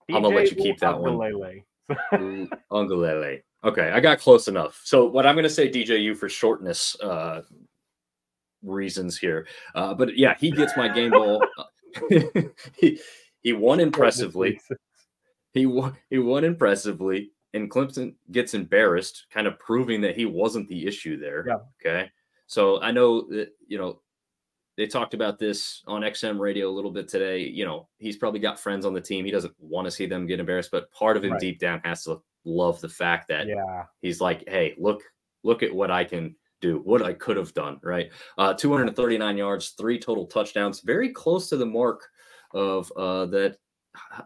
I'm 0.10 0.22
gonna 0.22 0.36
let 0.36 0.52
you 0.52 0.58
keep 0.58 0.80
that 0.80 1.00
one. 1.00 1.14
Ugalele. 1.14 1.64
Ungulele. 2.72 3.42
Okay, 3.64 3.92
I 3.92 4.00
got 4.00 4.20
close 4.20 4.48
enough. 4.48 4.82
So 4.84 5.06
what 5.06 5.26
I'm 5.26 5.36
to 5.38 5.50
say 5.50 5.70
DJU 5.70 6.18
for 6.18 6.28
shortness 6.28 7.00
uh, 7.02 7.42
reasons 8.62 9.18
here, 9.18 9.48
uh, 9.76 9.94
but 9.94 10.18
yeah, 10.18 10.36
he 10.38 10.52
gets 10.52 10.76
my 10.76 10.88
game 10.88 11.12
ball. 11.12 11.44
he 12.78 13.00
he 13.42 13.54
won 13.54 13.80
impressively. 13.80 14.60
He 15.54 15.66
won. 15.66 15.96
He 16.10 16.18
won 16.18 16.44
impressively, 16.44 17.32
and 17.54 17.70
Clemson 17.70 18.16
gets 18.32 18.54
embarrassed, 18.54 19.28
kind 19.32 19.48
of 19.48 19.60
proving 19.60 20.02
that 20.02 20.18
he 20.18 20.26
wasn't 20.26 20.68
the 20.68 20.88
issue 20.88 21.20
there. 21.20 21.46
Yeah. 21.48 21.58
Okay. 21.80 22.10
So 22.48 22.82
I 22.82 22.92
know 22.92 23.22
that 23.30 23.50
you 23.68 23.78
know 23.78 24.00
they 24.78 24.88
talked 24.88 25.14
about 25.14 25.38
this 25.38 25.84
on 25.88 26.02
XM 26.02 26.40
radio 26.40 26.70
a 26.70 26.72
little 26.74 26.92
bit 26.92 27.08
today. 27.08 27.40
You 27.40 27.66
know, 27.66 27.88
he's 28.00 28.18
probably 28.18 28.40
got 28.40 28.60
friends 28.60 28.86
on 28.86 28.94
the 28.94 29.02
team. 29.02 29.24
He 29.26 29.32
doesn't 29.32 29.54
want 29.60 29.86
to 29.86 29.92
see 29.92 30.06
them 30.06 30.26
get 30.26 30.40
embarrassed, 30.40 30.72
but 30.72 30.92
part 30.92 31.16
of 31.18 31.24
him 31.24 31.32
Right. 31.34 31.40
deep 31.40 31.60
down 31.60 31.82
has 31.84 32.04
to 32.06 32.22
love 32.46 32.82
the 32.82 32.90
fact 32.90 33.28
that 33.28 33.48
Yeah. 33.48 33.86
he's 34.02 34.20
like, 34.20 34.44
hey, 34.48 34.74
look, 34.78 35.04
look 35.44 35.62
at 35.64 35.74
what 35.74 35.92
I 35.92 36.04
can 36.04 36.36
do, 36.62 36.80
what 36.80 37.02
I 37.02 37.14
could 37.14 37.38
have 37.38 37.54
done, 37.54 37.80
right? 37.84 38.12
Uh, 38.38 38.54
239 38.54 39.38
yards, 39.38 39.70
three 39.72 40.00
total 40.00 40.26
touchdowns, 40.26 40.82
very 40.82 41.10
close 41.10 41.50
to 41.50 41.58
the 41.58 41.66
mark 41.66 42.08
of 42.52 42.92
uh, 42.96 43.26
that 43.28 43.58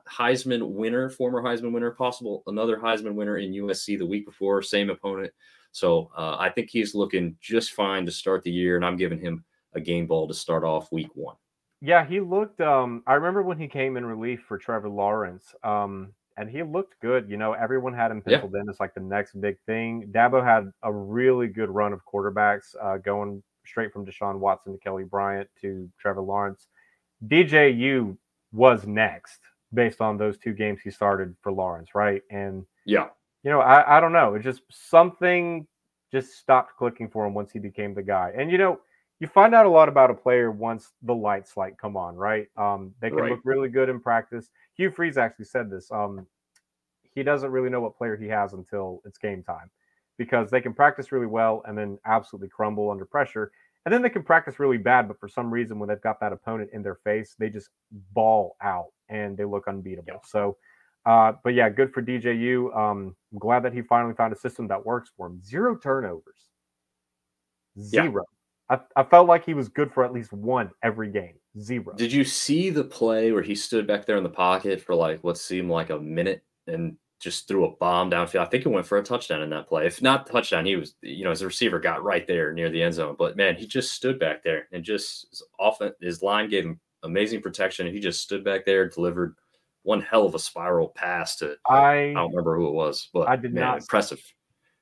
Heisman 0.10 0.70
winner, 0.70 1.10
former 1.10 1.42
Heisman 1.42 1.74
winner, 1.74 1.92
possible 1.92 2.44
another 2.48 2.78
Heisman 2.78 3.16
winner 3.16 3.38
in 3.38 3.52
USC 3.54 3.98
the 3.98 4.06
week 4.06 4.26
before, 4.26 4.62
same 4.62 4.90
opponent. 4.90 5.34
So 5.72 6.10
uh, 6.18 6.38
I 6.40 6.50
think 6.50 6.70
he's 6.70 6.96
looking 6.96 7.38
just 7.42 7.74
fine 7.74 8.06
to 8.06 8.12
start 8.12 8.44
the 8.44 8.52
year, 8.52 8.78
and 8.78 8.86
I'm 8.86 8.96
giving 8.98 9.20
him 9.20 9.44
a 9.74 9.80
game 9.80 10.08
ball 10.08 10.28
to 10.28 10.34
start 10.34 10.64
off 10.64 10.92
week 10.92 11.10
one. 11.14 11.36
Yeah, 11.82 12.06
he 12.06 12.20
looked. 12.20 12.60
Um, 12.62 13.04
I 13.06 13.14
remember 13.14 13.44
when 13.44 13.60
he 13.60 13.68
came 13.68 13.98
in 13.98 14.06
relief 14.06 14.42
for 14.48 14.58
Trevor 14.58 14.90
Lawrence, 14.90 15.54
um, 15.64 16.12
and 16.38 16.50
he 16.50 16.64
looked 16.64 17.00
good. 17.02 17.30
You 17.30 17.38
know, 17.38 17.54
everyone 17.54 17.94
had 17.94 18.10
him 18.12 18.24
Yeah. 18.26 18.38
penciled 18.40 18.56
in 18.56 18.70
as 18.70 18.80
like 18.80 18.94
the 18.94 19.00
next 19.00 19.40
big 19.40 19.58
thing. 19.66 20.08
Dabo 20.12 20.44
had 20.44 20.72
a 20.84 20.92
really 20.92 21.48
good 21.48 21.70
run 21.70 21.94
of 21.94 22.02
quarterbacks, 22.06 22.76
uh, 22.82 22.98
going 22.98 23.44
straight 23.66 23.92
from 23.94 24.06
Deshaun 24.06 24.40
Watson 24.40 24.74
to 24.74 24.80
Kelly 24.80 25.04
Bryant 25.04 25.50
to 25.62 25.90
Trevor 26.00 26.22
Lawrence. 26.22 26.68
DJU 27.28 28.18
was 28.54 28.88
next 28.88 29.40
based 29.74 30.02
on 30.02 30.18
those 30.18 30.38
two 30.38 30.54
games 30.54 30.80
he 30.82 30.90
started 30.90 31.36
for 31.42 31.52
Lawrence, 31.52 31.94
right? 31.94 32.24
And 32.32 32.66
Yeah. 32.86 33.10
you 33.44 33.52
know, 33.52 33.60
I, 33.60 33.98
I 33.98 34.00
don't 34.00 34.14
know. 34.14 34.36
It 34.36 34.42
just 34.42 34.62
something 34.70 35.68
just 36.12 36.38
stopped 36.38 36.78
clicking 36.78 37.10
for 37.10 37.26
him 37.26 37.34
once 37.34 37.52
he 37.52 37.60
became 37.60 37.94
the 37.94 38.02
guy. 38.04 38.34
And 38.36 38.50
you 38.52 38.58
know, 38.58 38.80
you 39.20 39.28
find 39.28 39.56
out 39.56 39.66
a 39.66 39.70
lot 39.70 39.90
about 39.90 40.12
a 40.12 40.14
player 40.14 40.52
once 40.52 40.94
the 41.02 41.16
lights 41.16 41.58
like 41.58 41.78
come 41.78 41.98
on, 41.98 42.16
right? 42.16 42.48
Um, 42.58 42.94
they 43.02 43.10
can 43.10 43.18
Right. 43.18 43.32
look 43.32 43.42
really 43.44 43.70
good 43.70 43.90
in 43.90 44.00
practice. 44.00 44.50
Hugh 44.76 44.92
Freeze 44.92 45.18
actually 45.18 45.46
said 45.46 45.70
this. 45.70 45.92
Um, 45.92 46.28
he 47.16 47.24
doesn't 47.24 47.52
really 47.52 47.70
know 47.70 47.82
what 47.82 47.98
player 47.98 48.16
he 48.16 48.28
has 48.28 48.54
until 48.54 49.02
it's 49.06 49.18
game 49.18 49.44
time 49.44 49.72
because 50.18 50.50
they 50.52 50.62
can 50.62 50.74
practice 50.74 51.12
really 51.12 51.26
well 51.28 51.64
and 51.66 51.78
then 51.78 51.98
absolutely 52.06 52.50
crumble 52.50 52.92
under 52.92 53.06
pressure. 53.06 53.52
And 53.86 53.94
then 53.94 54.02
they 54.02 54.10
can 54.10 54.24
practice 54.24 54.60
really 54.60 54.78
bad, 54.78 55.08
but 55.08 55.20
for 55.20 55.28
some 55.30 55.52
reason, 55.52 55.80
when 55.80 55.90
they've 55.90 56.02
got 56.02 56.20
that 56.20 56.34
opponent 56.34 56.72
in 56.74 56.84
their 56.84 56.96
face, 56.96 57.36
they 57.40 57.50
just 57.50 57.70
ball 58.14 58.56
out 58.62 58.88
and 59.10 59.38
they 59.38 59.46
look 59.46 59.68
unbeatable. 59.68 60.22
So, 60.26 60.58
uh, 61.06 61.34
but 61.44 61.54
yeah, 61.54 61.70
good 61.70 61.94
for 61.94 62.02
DJU. 62.02 62.76
Um, 62.78 63.16
I'm 63.32 63.40
glad 63.40 63.64
that 63.64 63.74
he 63.74 63.82
finally 63.82 64.14
found 64.14 64.34
a 64.34 64.38
system 64.38 64.68
that 64.68 64.86
works 64.86 65.10
for 65.16 65.28
him. 65.28 65.42
Zero 65.44 65.78
turnovers, 65.78 66.50
Yeah. 67.92 68.10
I, 68.70 68.80
I 68.96 69.04
felt 69.04 69.28
like 69.28 69.46
he 69.46 69.54
was 69.54 69.70
good 69.70 69.94
for 69.94 70.04
at 70.04 70.14
least 70.14 70.34
one 70.34 70.72
every 70.84 71.10
game. 71.10 71.36
Zero. 71.60 71.94
Did 71.96 72.12
you 72.12 72.24
see 72.24 72.70
the 72.70 72.84
play 72.84 73.32
where 73.32 73.42
he 73.42 73.56
stood 73.56 73.88
back 73.88 74.06
there 74.06 74.18
in 74.18 74.24
the 74.24 74.30
pocket 74.30 74.82
for 74.82 74.94
like 74.94 75.24
what 75.24 75.38
seemed 75.38 75.70
like 75.70 75.90
a 75.90 76.00
minute 76.00 76.44
and 76.68 76.98
just 77.20 77.48
threw 77.48 77.66
a 77.66 77.76
bomb 77.78 78.12
downfield? 78.12 78.42
I 78.42 78.46
think 78.46 78.66
it 78.66 78.70
went 78.70 78.86
for 78.86 78.98
a 78.98 79.04
touchdown 79.04 79.42
in 79.42 79.50
that 79.52 79.68
play. 79.68 79.88
If 79.88 80.02
not 80.02 80.28
touchdown, 80.28 80.66
he 80.66 80.76
was, 80.76 80.96
you 81.02 81.24
know, 81.24 81.30
his 81.32 81.44
receiver 81.44 81.80
got 81.80 82.04
right 82.04 82.28
there 82.28 82.54
near 82.54 82.70
the 82.70 82.84
end 82.84 82.94
zone. 82.94 83.16
But 83.18 83.38
man, 83.38 83.56
he 83.56 83.66
just 83.66 83.94
stood 83.94 84.20
back 84.20 84.44
there 84.44 84.68
and 84.72 84.84
just 84.84 85.28
his 85.32 85.44
often 85.60 85.94
his 86.02 86.22
line 86.22 86.50
gave 86.50 86.66
him 86.66 86.80
amazing 87.04 87.42
protection. 87.42 87.88
And 87.88 87.96
he 87.96 88.02
just 88.02 88.22
stood 88.22 88.44
back 88.44 88.66
there, 88.66 88.90
delivered 88.90 89.36
one 89.84 90.02
hell 90.02 90.26
of 90.26 90.36
a 90.36 90.40
spiral 90.40 90.90
pass 90.90 91.38
to 91.38 91.56
I 91.66 92.10
I 92.10 92.14
don't 92.14 92.32
remember 92.32 92.58
who 92.58 92.68
it 92.68 92.74
was, 92.74 93.10
but 93.14 93.30
I 93.30 93.38
did 93.38 93.54
man, 93.54 93.64
not- 93.64 93.80
impressive. 93.80 94.22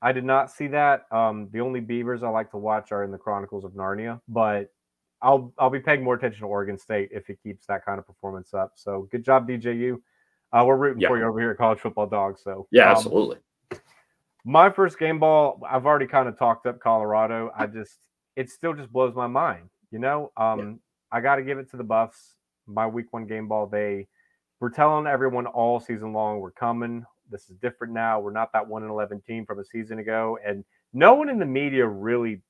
I 0.02 0.12
did 0.12 0.24
not 0.24 0.50
see 0.50 0.66
that. 0.68 1.06
Um, 1.10 1.48
the 1.52 1.60
only 1.60 1.80
Beavers 1.80 2.22
I 2.22 2.28
like 2.28 2.50
to 2.50 2.58
watch 2.58 2.92
are 2.92 3.02
in 3.04 3.10
the 3.10 3.18
Chronicles 3.18 3.64
of 3.64 3.72
Narnia, 3.72 4.20
but 4.28 4.70
I'll 5.22 5.52
I'll 5.58 5.70
be 5.70 5.80
paying 5.80 6.04
more 6.04 6.14
attention 6.14 6.40
to 6.40 6.46
Oregon 6.46 6.76
State 6.78 7.08
if 7.12 7.26
he 7.26 7.34
keeps 7.34 7.66
that 7.66 7.84
kind 7.84 7.98
of 7.98 8.06
performance 8.06 8.52
up. 8.54 8.72
So 8.76 9.08
good 9.10 9.24
job, 9.24 9.48
DJU. 9.48 9.98
Uh, 10.52 10.64
we're 10.66 10.76
rooting 10.76 11.00
Yeah. 11.00 11.08
for 11.08 11.18
you 11.18 11.24
over 11.24 11.40
here 11.40 11.50
at 11.50 11.58
College 11.58 11.80
Football 11.80 12.06
Dawgs. 12.06 12.42
So 12.44 12.68
Yeah, 12.70 12.84
um, 12.90 12.96
absolutely. 12.96 13.38
my 14.44 14.70
first 14.70 14.98
game 14.98 15.18
ball, 15.18 15.60
I've 15.68 15.86
already 15.86 16.06
kind 16.06 16.28
of 16.28 16.38
talked 16.38 16.66
up 16.66 16.78
Colorado. 16.80 17.50
I 17.56 17.66
just 17.66 17.98
it 18.36 18.50
still 18.50 18.74
just 18.74 18.92
blows 18.92 19.14
my 19.14 19.26
mind. 19.26 19.70
You 19.90 19.98
know, 19.98 20.30
um, 20.36 20.80
I 21.10 21.20
got 21.20 21.36
to 21.36 21.42
give 21.42 21.58
it 21.58 21.70
to 21.70 21.76
the 21.76 21.84
Buffs. 21.84 22.34
My 22.66 22.86
week 22.86 23.12
one 23.12 23.26
game 23.26 23.48
ball, 23.48 23.66
they 23.66 24.08
were 24.60 24.70
telling 24.70 25.06
everyone 25.06 25.46
all 25.46 25.80
season 25.80 26.12
long, 26.12 26.40
we're 26.40 26.50
coming. 26.50 27.04
This 27.30 27.48
is 27.50 27.56
different 27.56 27.92
now. 27.92 28.20
We're 28.20 28.32
not 28.32 28.52
that 28.52 28.66
one 28.66 28.82
and 28.82 28.90
eleven 28.90 29.20
team 29.20 29.44
from 29.46 29.58
a 29.58 29.64
season 29.64 29.98
ago, 29.98 30.38
and 30.44 30.64
no 30.92 31.14
one 31.14 31.28
in 31.28 31.38
the 31.38 31.46
media 31.46 31.86
really 31.86 32.42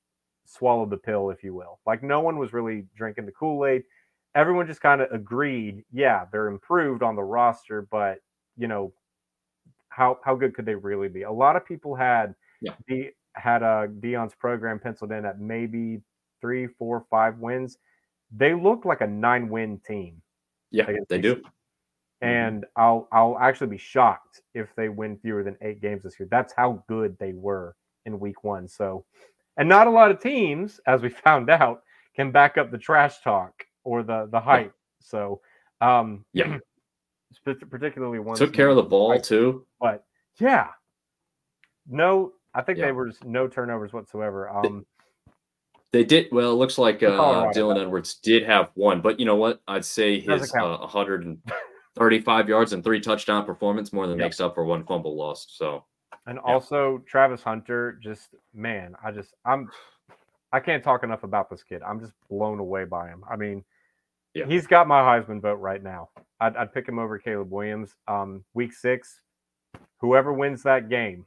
swallowed 0.44 0.90
the 0.90 0.97
pill, 0.97 1.31
if 1.31 1.43
you 1.43 1.55
will. 1.55 1.81
Like 1.86 2.03
no 2.03 2.20
one 2.20 2.39
was 2.39 2.53
really 2.53 2.86
drinking 2.97 3.27
the 3.27 3.32
Kool 3.32 3.66
Aid. 3.66 3.82
Everyone 4.35 4.66
just 4.66 4.81
kind 4.81 5.01
of 5.01 5.11
agreed, 5.12 5.82
yeah, 5.93 6.27
they're 6.31 6.48
improved 6.48 7.03
on 7.03 7.16
the 7.16 7.23
roster, 7.23 7.89
but 7.90 8.19
you 8.57 8.69
know, 8.69 8.93
how 9.89 10.19
how 10.24 10.35
good 10.35 10.55
could 10.55 10.66
they 10.66 10.74
really 10.74 11.09
be? 11.09 11.23
A 11.23 11.32
lot 11.32 11.57
of 11.57 11.65
people 11.65 11.94
had 11.94 12.35
Yeah. 12.61 12.74
the 12.86 13.11
had 13.35 13.62
uh 13.62 13.86
Deion's 14.01 14.35
program 14.35 14.78
penciled 14.78 15.12
in 15.12 15.24
at 15.24 15.40
maybe 15.40 16.01
three, 16.40 16.66
four, 16.66 17.05
five 17.11 17.39
wins. 17.39 17.78
They 18.35 18.55
look 18.55 18.85
like 18.85 19.01
a 19.01 19.07
nine 19.07 19.48
win 19.48 19.81
team. 19.86 20.20
Yeah, 20.70 20.90
they 21.09 21.19
do. 21.19 21.43
And 22.22 22.64
I'll 22.76 23.09
I'll 23.12 23.38
actually 23.38 23.66
be 23.68 23.76
shocked 23.78 24.40
if 24.55 24.68
they 24.76 24.88
win 24.88 25.18
fewer 25.18 25.43
than 25.43 25.56
eight 25.60 25.80
games 25.82 26.02
this 26.02 26.18
year. 26.18 26.28
That's 26.30 26.52
how 26.55 26.82
good 26.88 27.16
they 27.18 27.32
were 27.34 27.76
in 28.06 28.18
week 28.18 28.43
one. 28.43 28.66
So 28.68 29.05
and 29.59 29.68
not 29.68 29.86
a 29.86 29.90
lot 29.90 30.10
of 30.10 30.20
teams, 30.20 30.80
as 30.86 31.02
we 31.02 31.09
found 31.26 31.51
out, 31.51 31.82
can 32.14 32.30
back 32.32 32.56
up 32.59 32.70
the 32.70 32.78
trash 32.78 33.20
talk 33.22 33.52
or 33.84 34.02
the 34.02 34.28
the 34.32 34.40
hype. 34.40 34.72
So 35.01 35.40
um 35.80 36.24
Yeah. 36.32 36.59
particularly 37.70 38.18
one 38.18 38.36
Took 38.36 38.52
care 38.55 38.68
of 38.68 38.76
the 38.76 38.82
ball 38.82 39.09
like- 39.10 39.22
too. 39.22 39.66
but 39.80 40.05
yeah, 40.38 40.68
no, 41.86 42.32
I 42.55 42.62
think 42.62 42.78
Yeah. 42.78 42.86
they 42.86 42.93
were 42.93 43.09
just 43.09 43.24
no 43.24 43.47
turnovers 43.48 43.93
whatsoever. 43.93 44.48
Um, 44.48 44.86
They 45.93 46.05
did 46.05 46.28
well. 46.32 46.52
It 46.52 46.56
looks 46.56 46.78
like 46.78 47.02
uh. 47.02 47.51
Dylan 47.55 47.80
Edwards 47.80 48.14
did 48.16 48.43
have 48.44 48.70
one, 48.74 49.01
but 49.01 49.18
you 49.20 49.26
know 49.26 49.36
what? 49.36 49.60
I'd 49.68 49.84
say 49.84 50.20
his 50.20 50.52
uh, 50.55 50.78
135 51.97 52.48
yards 52.48 52.73
and 52.73 52.85
three 52.85 53.01
touchdown 53.01 53.44
performance 53.44 53.93
more 53.93 54.06
than 54.06 54.18
Yep. 54.18 54.24
makes 54.27 54.40
up 54.40 54.55
for 54.55 54.64
one 54.64 54.85
fumble 54.85 55.16
lost. 55.16 55.56
So 55.56 55.85
and 56.27 56.39
also 56.39 56.98
Travis 57.06 57.43
Hunter, 57.43 57.98
just 58.02 58.35
man, 58.55 58.94
I 59.02 59.10
just 59.12 59.35
I'm 59.44 59.70
I 60.52 60.60
can't 60.60 60.85
talk 60.85 61.02
enough 61.05 61.23
about 61.24 61.51
this 61.51 61.62
kid. 61.62 61.82
I'm 61.82 62.01
just 62.01 62.12
blown 62.31 62.59
away 62.60 62.85
by 62.85 63.09
him. 63.09 63.24
I 63.31 63.36
mean, 63.36 63.64
Yeah. 64.35 64.47
he's 64.47 64.66
got 64.66 64.86
my 64.86 65.01
Heisman 65.01 65.40
vote 65.40 65.56
right 65.56 65.82
now. 65.82 66.10
I'd, 66.40 66.56
I'd 66.56 66.73
pick 66.73 66.86
him 66.89 66.98
over 66.98 67.18
Caleb 67.18 67.51
Williams. 67.51 67.94
Um, 68.06 68.44
week 68.55 68.73
six, 68.73 69.20
whoever 70.01 70.32
wins 70.32 70.62
that 70.62 70.89
game, 70.89 71.27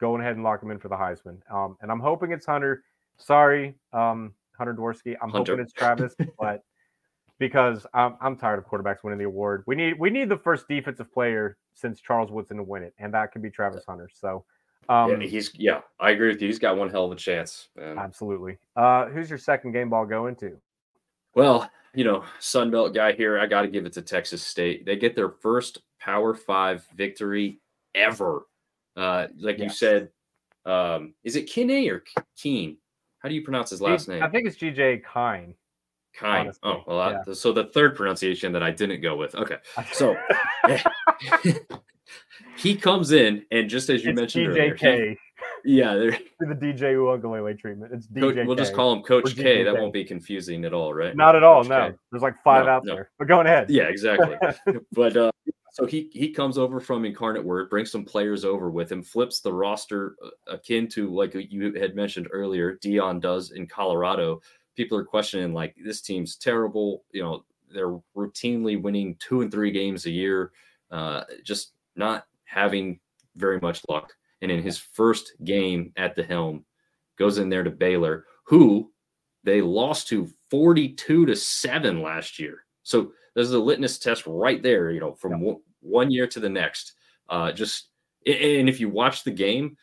go 0.00 0.16
ahead 0.18 0.34
and 0.34 0.44
lock 0.44 0.62
him 0.62 0.70
in 0.70 0.78
for 0.78 0.88
the 0.88 0.96
Heisman. 0.96 1.38
Um, 1.50 1.76
and 1.80 1.90
I'm 1.90 2.00
hoping 2.00 2.30
it's 2.32 2.46
Hunter. 2.46 2.82
Sorry, 3.16 3.74
um, 3.92 4.34
Hunter 4.56 4.74
Dworsky. 4.74 5.16
I'm 5.22 5.30
Hunter. 5.30 5.52
hoping 5.52 5.64
it's 5.64 5.72
Travis, 5.72 6.14
but 6.38 6.62
because 7.38 7.86
I'm, 7.94 8.16
I'm 8.20 8.36
tired 8.36 8.58
of 8.58 8.66
quarterbacks 8.66 9.04
winning 9.04 9.18
the 9.18 9.24
award. 9.26 9.62
We 9.66 9.76
need 9.76 9.98
we 9.98 10.10
need 10.10 10.28
the 10.28 10.38
first 10.38 10.68
defensive 10.68 11.12
player 11.12 11.56
since 11.74 12.00
Charles 12.00 12.30
Woodson 12.30 12.56
to 12.56 12.62
win 12.62 12.82
it, 12.82 12.94
and 12.98 13.12
that 13.14 13.32
could 13.32 13.42
be 13.42 13.50
Travis 13.50 13.84
Hunter. 13.86 14.08
So, 14.12 14.44
um, 14.88 15.20
yeah, 15.20 15.26
he's 15.26 15.52
yeah, 15.54 15.80
I 16.00 16.10
agree 16.10 16.28
with 16.28 16.42
you. 16.42 16.48
He's 16.48 16.58
got 16.58 16.76
one 16.76 16.90
hell 16.90 17.06
of 17.06 17.12
a 17.12 17.16
chance. 17.16 17.68
man. 17.76 17.98
absolutely. 17.98 18.58
Uh, 18.76 19.06
who's 19.06 19.28
your 19.30 19.38
second 19.38 19.72
game 19.72 19.90
ball 19.90 20.06
going 20.06 20.36
to? 20.36 20.58
Well, 21.34 21.70
you 21.94 22.04
know, 22.04 22.24
Sunbelt 22.40 22.94
guy 22.94 23.12
here, 23.12 23.38
I 23.38 23.46
got 23.46 23.62
to 23.62 23.68
give 23.68 23.86
it 23.86 23.92
to 23.94 24.02
Texas 24.02 24.42
State. 24.42 24.84
They 24.84 24.96
get 24.96 25.14
their 25.14 25.30
first 25.30 25.78
Power 26.00 26.34
Five 26.34 26.86
victory 26.96 27.60
ever. 27.94 28.46
Uh, 28.96 29.28
like 29.38 29.58
you 29.58 29.68
said, 29.68 30.08
um, 30.66 31.14
is 31.22 31.36
it 31.36 31.44
Kinney 31.44 31.88
or 31.88 32.02
Keen? 32.36 32.78
How 33.20 33.28
do 33.28 33.34
you 33.34 33.42
pronounce 33.42 33.70
his 33.70 33.80
last 33.80 34.08
name? 34.08 34.22
I 34.22 34.28
think 34.28 34.46
it's 34.46 34.56
GJ 34.56 35.02
Kine. 35.04 35.54
Kind. 36.18 36.52
Oh, 36.62 36.70
honestly, 36.70 36.84
well, 36.88 37.00
I- 37.00 37.32
so 37.34 37.52
the 37.52 37.64
third 37.66 37.94
pronunciation 37.96 38.52
that 38.52 38.62
I 38.62 38.70
didn't 38.72 39.00
go 39.00 39.16
with. 39.16 39.34
Okay, 39.34 39.56
so 39.92 40.16
he 42.56 42.74
comes 42.76 43.12
in, 43.12 43.44
and 43.50 43.68
just 43.68 43.88
as 43.90 44.04
you 44.04 44.10
It's 44.10 44.20
mentioned 44.20 44.48
earlier, 44.48 44.74
he- 44.74 44.84
DJK. 44.86 45.16
yeah, 45.64 45.94
the 46.40 46.54
DJ 46.54 46.94
Uungalele 46.94 47.58
treatment. 47.58 47.92
It's 47.92 48.06
Coach- 48.06 48.34
DJ. 48.34 48.46
we'll 48.46 48.56
just 48.56 48.74
call 48.74 48.92
him 48.92 49.02
Coach 49.02 49.32
or 49.32 49.42
K. 49.42 49.62
That 49.62 49.74
won't 49.74 49.92
be 49.92 50.04
confusing 50.04 50.64
at 50.64 50.72
all, 50.72 50.92
right? 50.92 51.14
Not 51.14 51.36
at 51.36 51.42
all. 51.44 51.62
Coach 51.62 51.70
No, 51.70 51.90
K. 51.90 51.96
there's 52.10 52.22
like 52.22 52.34
five 52.42 52.66
No, 52.66 52.70
out 52.72 52.84
no. 52.84 52.94
there. 52.94 53.10
But 53.18 53.28
going 53.28 53.46
ahead. 53.46 53.70
Yeah, 53.70 53.84
exactly. 53.84 54.36
but 54.92 55.16
uh, 55.16 55.30
so 55.72 55.86
he 55.86 56.10
he 56.12 56.30
comes 56.32 56.58
over 56.58 56.80
from 56.80 57.04
Incarnate 57.04 57.44
Word, 57.44 57.70
brings 57.70 57.92
some 57.92 58.04
players 58.04 58.44
over 58.44 58.70
with 58.70 58.90
him, 58.90 59.02
flips 59.02 59.40
the 59.40 59.52
roster 59.52 60.16
uh, 60.24 60.54
akin 60.54 60.88
to 60.88 61.08
like 61.14 61.34
you 61.34 61.72
had 61.74 61.94
mentioned 61.94 62.26
earlier. 62.32 62.76
Deion 62.84 63.20
does 63.20 63.52
in 63.52 63.66
Colorado. 63.68 64.40
People 64.78 64.96
are 64.96 65.04
questioning 65.04 65.52
like 65.52 65.74
this 65.84 66.00
team's 66.00 66.36
terrible. 66.36 67.02
You 67.10 67.22
know, 67.22 67.44
they're 67.68 67.98
routinely 68.16 68.80
winning 68.80 69.16
two 69.18 69.40
and 69.40 69.50
three 69.50 69.72
games 69.72 70.06
a 70.06 70.10
year, 70.10 70.52
uh, 70.92 71.24
just 71.42 71.72
not 71.96 72.26
having 72.44 73.00
very 73.34 73.58
much 73.58 73.82
luck. 73.88 74.12
And 74.40 74.52
in 74.52 74.62
his 74.62 74.78
first 74.78 75.32
game 75.42 75.92
at 75.96 76.14
the 76.14 76.22
helm, 76.22 76.64
goes 77.18 77.38
in 77.38 77.48
there 77.48 77.64
to 77.64 77.72
Baylor, 77.72 78.24
who 78.44 78.92
they 79.42 79.60
lost 79.60 80.06
to 80.08 80.28
42 80.48 81.26
to 81.26 81.34
7 81.34 82.00
last 82.00 82.38
year. 82.38 82.64
So 82.84 83.10
there's 83.34 83.50
a 83.50 83.58
litmus 83.58 83.98
test 83.98 84.28
right 84.28 84.62
there, 84.62 84.92
you 84.92 85.00
know, 85.00 85.14
from 85.14 85.40
one, 85.40 85.56
one 85.80 86.10
year 86.12 86.28
to 86.28 86.38
the 86.38 86.48
next. 86.48 86.92
Uh, 87.28 87.50
just 87.50 87.88
and 88.24 88.68
if 88.68 88.78
you 88.78 88.88
watch 88.88 89.24
the 89.24 89.32
game, 89.32 89.76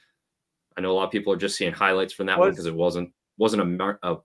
I 0.78 0.82
know 0.82 0.92
a 0.92 0.94
lot 0.94 1.06
of 1.06 1.12
people 1.12 1.34
are 1.34 1.38
just 1.38 1.58
seeing 1.58 1.74
highlights 1.74 2.14
from 2.14 2.28
that 2.28 2.40
one 2.40 2.52
because 2.52 2.66
it 2.66 2.74
wasn't 2.74 3.12
wasn't 3.38 3.82
a, 3.82 3.98
a 4.04 4.18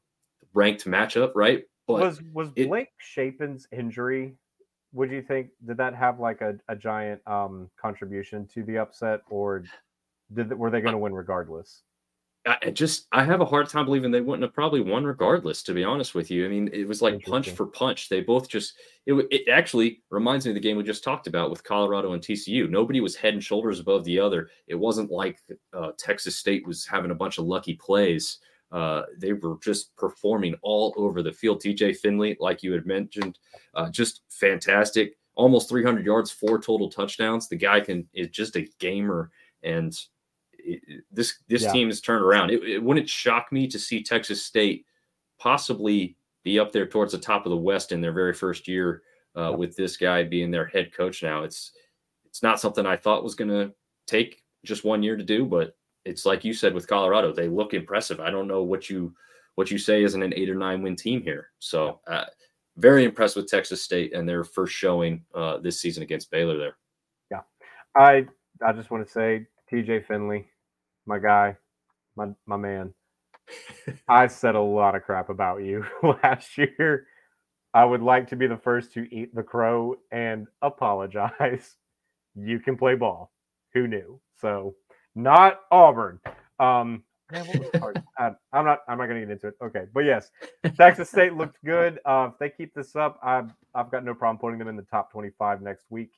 ranked 0.55 0.85
matchup, 0.87 1.33
right? 1.35 1.65
But 1.87 2.01
was 2.01 2.23
was 2.33 2.49
it- 2.57 2.69
Blake 2.69 2.91
Shapen's 2.99 3.67
injury? 3.73 4.37
Would 4.93 5.11
you 5.11 5.23
think 5.23 5.51
did 5.65 5.77
that 5.77 5.95
have 5.95 6.19
like 6.19 6.41
a, 6.41 6.57
a 6.69 6.77
giant 6.77 7.21
um 7.27 7.71
contribution 7.81 8.47
to 8.55 8.63
the 8.65 8.79
upset, 8.79 9.21
or 9.31 9.65
did 10.33 10.53
were 10.53 10.71
they 10.71 10.81
going 10.81 10.93
to 10.93 10.99
win 10.99 11.15
regardless? 11.15 11.83
I 12.47 12.57
I 12.63 12.71
just 12.71 13.07
I 13.13 13.25
have 13.25 13.41
a 13.41 13.45
hard 13.45 13.69
time 13.69 13.85
believing 13.85 14.11
they 14.11 14.21
wouldn't 14.21 14.43
have 14.43 14.55
probably 14.55 14.81
won 14.81 15.05
regardless. 15.05 15.63
To 15.65 15.75
be 15.75 15.85
honest 15.85 16.15
with 16.15 16.31
you, 16.31 16.45
I 16.45 16.49
mean 16.49 16.71
it 16.73 16.89
was 16.89 17.03
like 17.03 17.23
punch 17.25 17.51
for 17.51 17.67
punch. 17.67 18.09
They 18.09 18.21
both 18.21 18.49
just 18.49 18.75
it, 19.07 19.15
it 19.31 19.49
actually 19.49 20.03
reminds 20.11 20.45
me 20.47 20.51
of 20.51 20.55
the 20.55 20.61
game 20.61 20.77
we 20.77 20.83
just 20.83 21.05
talked 21.05 21.27
about 21.27 21.51
with 21.51 21.63
Colorado 21.63 22.13
and 22.13 22.23
TCU. 22.23 22.69
Nobody 22.69 23.01
was 23.01 23.15
head 23.15 23.35
and 23.35 23.45
shoulders 23.45 23.79
above 23.79 24.05
the 24.05 24.19
other. 24.19 24.49
It 24.67 24.75
wasn't 24.75 25.11
like 25.11 25.39
uh, 25.73 25.93
Texas 25.99 26.37
State 26.37 26.67
was 26.67 26.87
having 26.87 27.11
a 27.11 27.15
bunch 27.17 27.39
of 27.39 27.45
lucky 27.45 27.75
plays. 27.75 28.39
Uh, 28.73 29.03
they 29.19 29.33
were 29.33 29.57
just 29.63 29.95
performing 29.97 30.55
all 30.63 30.95
over 30.97 31.23
the 31.23 31.33
field. 31.33 31.61
TJ 31.61 31.97
Finley, 31.97 32.37
like 32.41 32.63
you 32.63 32.73
had 32.73 32.87
mentioned, 32.87 33.39
uh, 33.75 33.91
just 33.91 34.23
fantastic. 34.31 35.17
Almost 35.35 35.69
300 35.69 36.05
yards, 36.07 36.31
four 36.31 36.59
total 36.61 36.89
touchdowns. 36.89 37.49
The 37.49 37.57
guy 37.57 37.81
can 37.81 38.09
is 38.13 38.29
just 38.29 38.57
a 38.57 38.69
gamer, 38.79 39.31
and 39.63 39.99
it- 40.59 41.05
this 41.11 41.39
this 41.49 41.63
Yeah. 41.63 41.73
team 41.73 41.89
has 41.89 42.01
turned 42.01 42.23
around. 42.25 42.51
It, 42.51 42.63
it 42.65 42.83
wouldn't 42.83 43.09
shock 43.09 43.51
me 43.51 43.67
to 43.69 43.79
see 43.79 44.03
Texas 44.03 44.45
State 44.45 44.87
possibly 45.39 46.17
be 46.43 46.59
up 46.59 46.73
there 46.73 46.87
towards 46.87 47.13
the 47.13 47.19
top 47.19 47.47
of 47.47 47.51
the 47.51 47.57
West 47.57 47.93
in 47.93 48.01
their 48.01 48.13
very 48.13 48.33
first 48.35 48.69
year 48.69 49.03
uh, 49.37 49.55
with 49.57 49.77
this 49.77 49.97
guy 49.97 50.23
being 50.23 50.51
their 50.51 50.67
head 50.67 50.93
coach. 50.93 51.23
Now 51.23 51.43
it's 51.45 51.73
it's 52.27 52.43
not 52.43 52.61
something 52.61 52.87
I 52.87 52.97
thought 52.97 53.25
was 53.25 53.35
going 53.35 53.51
to 53.51 53.75
take 54.07 54.43
just 54.65 54.85
one 54.85 55.03
year 55.03 55.17
to 55.17 55.25
do, 55.25 55.45
but 55.45 55.77
it's 56.05 56.25
like 56.27 56.45
you 56.45 56.53
said 56.53 56.75
with 56.75 56.87
Colorado, 56.87 57.33
they 57.33 57.49
look 57.49 57.75
impressive. 57.75 58.21
I 58.21 58.31
don't 58.31 58.49
know 58.49 58.63
what 58.63 58.89
you 58.89 59.15
what 59.57 59.71
you 59.71 59.79
say 59.79 60.03
isn't 60.03 60.23
an 60.23 60.33
eight 60.35 60.49
or 60.49 60.55
nine 60.55 60.83
win 60.83 60.97
team 60.97 61.23
here. 61.23 61.51
So 61.59 62.01
uh, 62.07 62.25
very 62.77 63.05
impressed 63.05 63.37
with 63.37 63.49
Texas 63.49 63.83
State 63.83 64.15
and 64.15 64.29
their 64.29 64.45
first 64.45 64.73
showing 64.73 65.25
uh, 65.35 65.59
this 65.59 65.81
season 65.81 66.03
against 66.03 66.31
Baylor. 66.31 66.57
There, 66.57 66.77
Yeah. 67.31 67.41
I 67.95 68.27
I 68.65 68.73
just 68.73 68.91
want 68.91 69.07
to 69.07 69.13
say 69.13 69.47
TJ 69.71 70.07
Finley, 70.07 70.47
my 71.07 71.19
guy, 71.19 71.57
my 72.17 72.29
my 72.47 72.57
man. 72.57 72.95
I 74.09 74.29
said 74.29 74.55
a 74.55 74.61
lot 74.61 74.95
of 74.95 75.03
crap 75.03 75.29
about 75.29 75.63
you 75.63 75.85
last 76.23 76.57
year. 76.57 77.07
I 77.73 77.85
would 77.85 78.03
like 78.03 78.29
to 78.29 78.37
be 78.37 78.47
the 78.47 78.57
first 78.57 78.93
to 78.95 79.07
eat 79.15 79.35
the 79.35 79.43
crow 79.43 79.97
and 80.11 80.47
apologize. 80.63 81.77
You 82.37 82.61
can 82.61 82.77
play 82.77 82.95
ball. 82.95 83.33
Who 83.75 83.89
knew? 83.89 84.21
So 84.41 84.77
not 85.15 85.61
Auburn. 85.71 86.21
Um 86.59 87.05
man, 87.31 87.47
what 87.47 87.59
was 87.59 87.71
the 87.71 87.79
part? 87.79 87.99
I, 88.19 88.31
I'm 88.53 88.65
not 88.65 88.81
I'm 88.89 88.99
not 88.99 89.07
gonna 89.07 89.21
get 89.21 89.31
into 89.31 89.49
it. 89.49 89.55
Okay, 89.63 89.85
but 89.93 90.01
yes, 90.01 90.31
Texas 90.77 91.09
State 91.09 91.35
looked 91.35 91.63
good. 91.65 91.99
Uh, 92.05 92.29
if 92.33 92.39
they 92.39 92.51
keep 92.51 92.75
this 92.75 92.97
up, 92.97 93.19
I've 93.23 93.51
I've 93.75 93.91
got 93.91 94.05
no 94.05 94.15
problem 94.15 94.39
putting 94.39 94.59
them 94.59 94.69
in 94.69 94.77
the 94.77 94.83
top 94.83 95.13
25 95.13 95.63
next 95.63 95.87
week. 95.91 96.13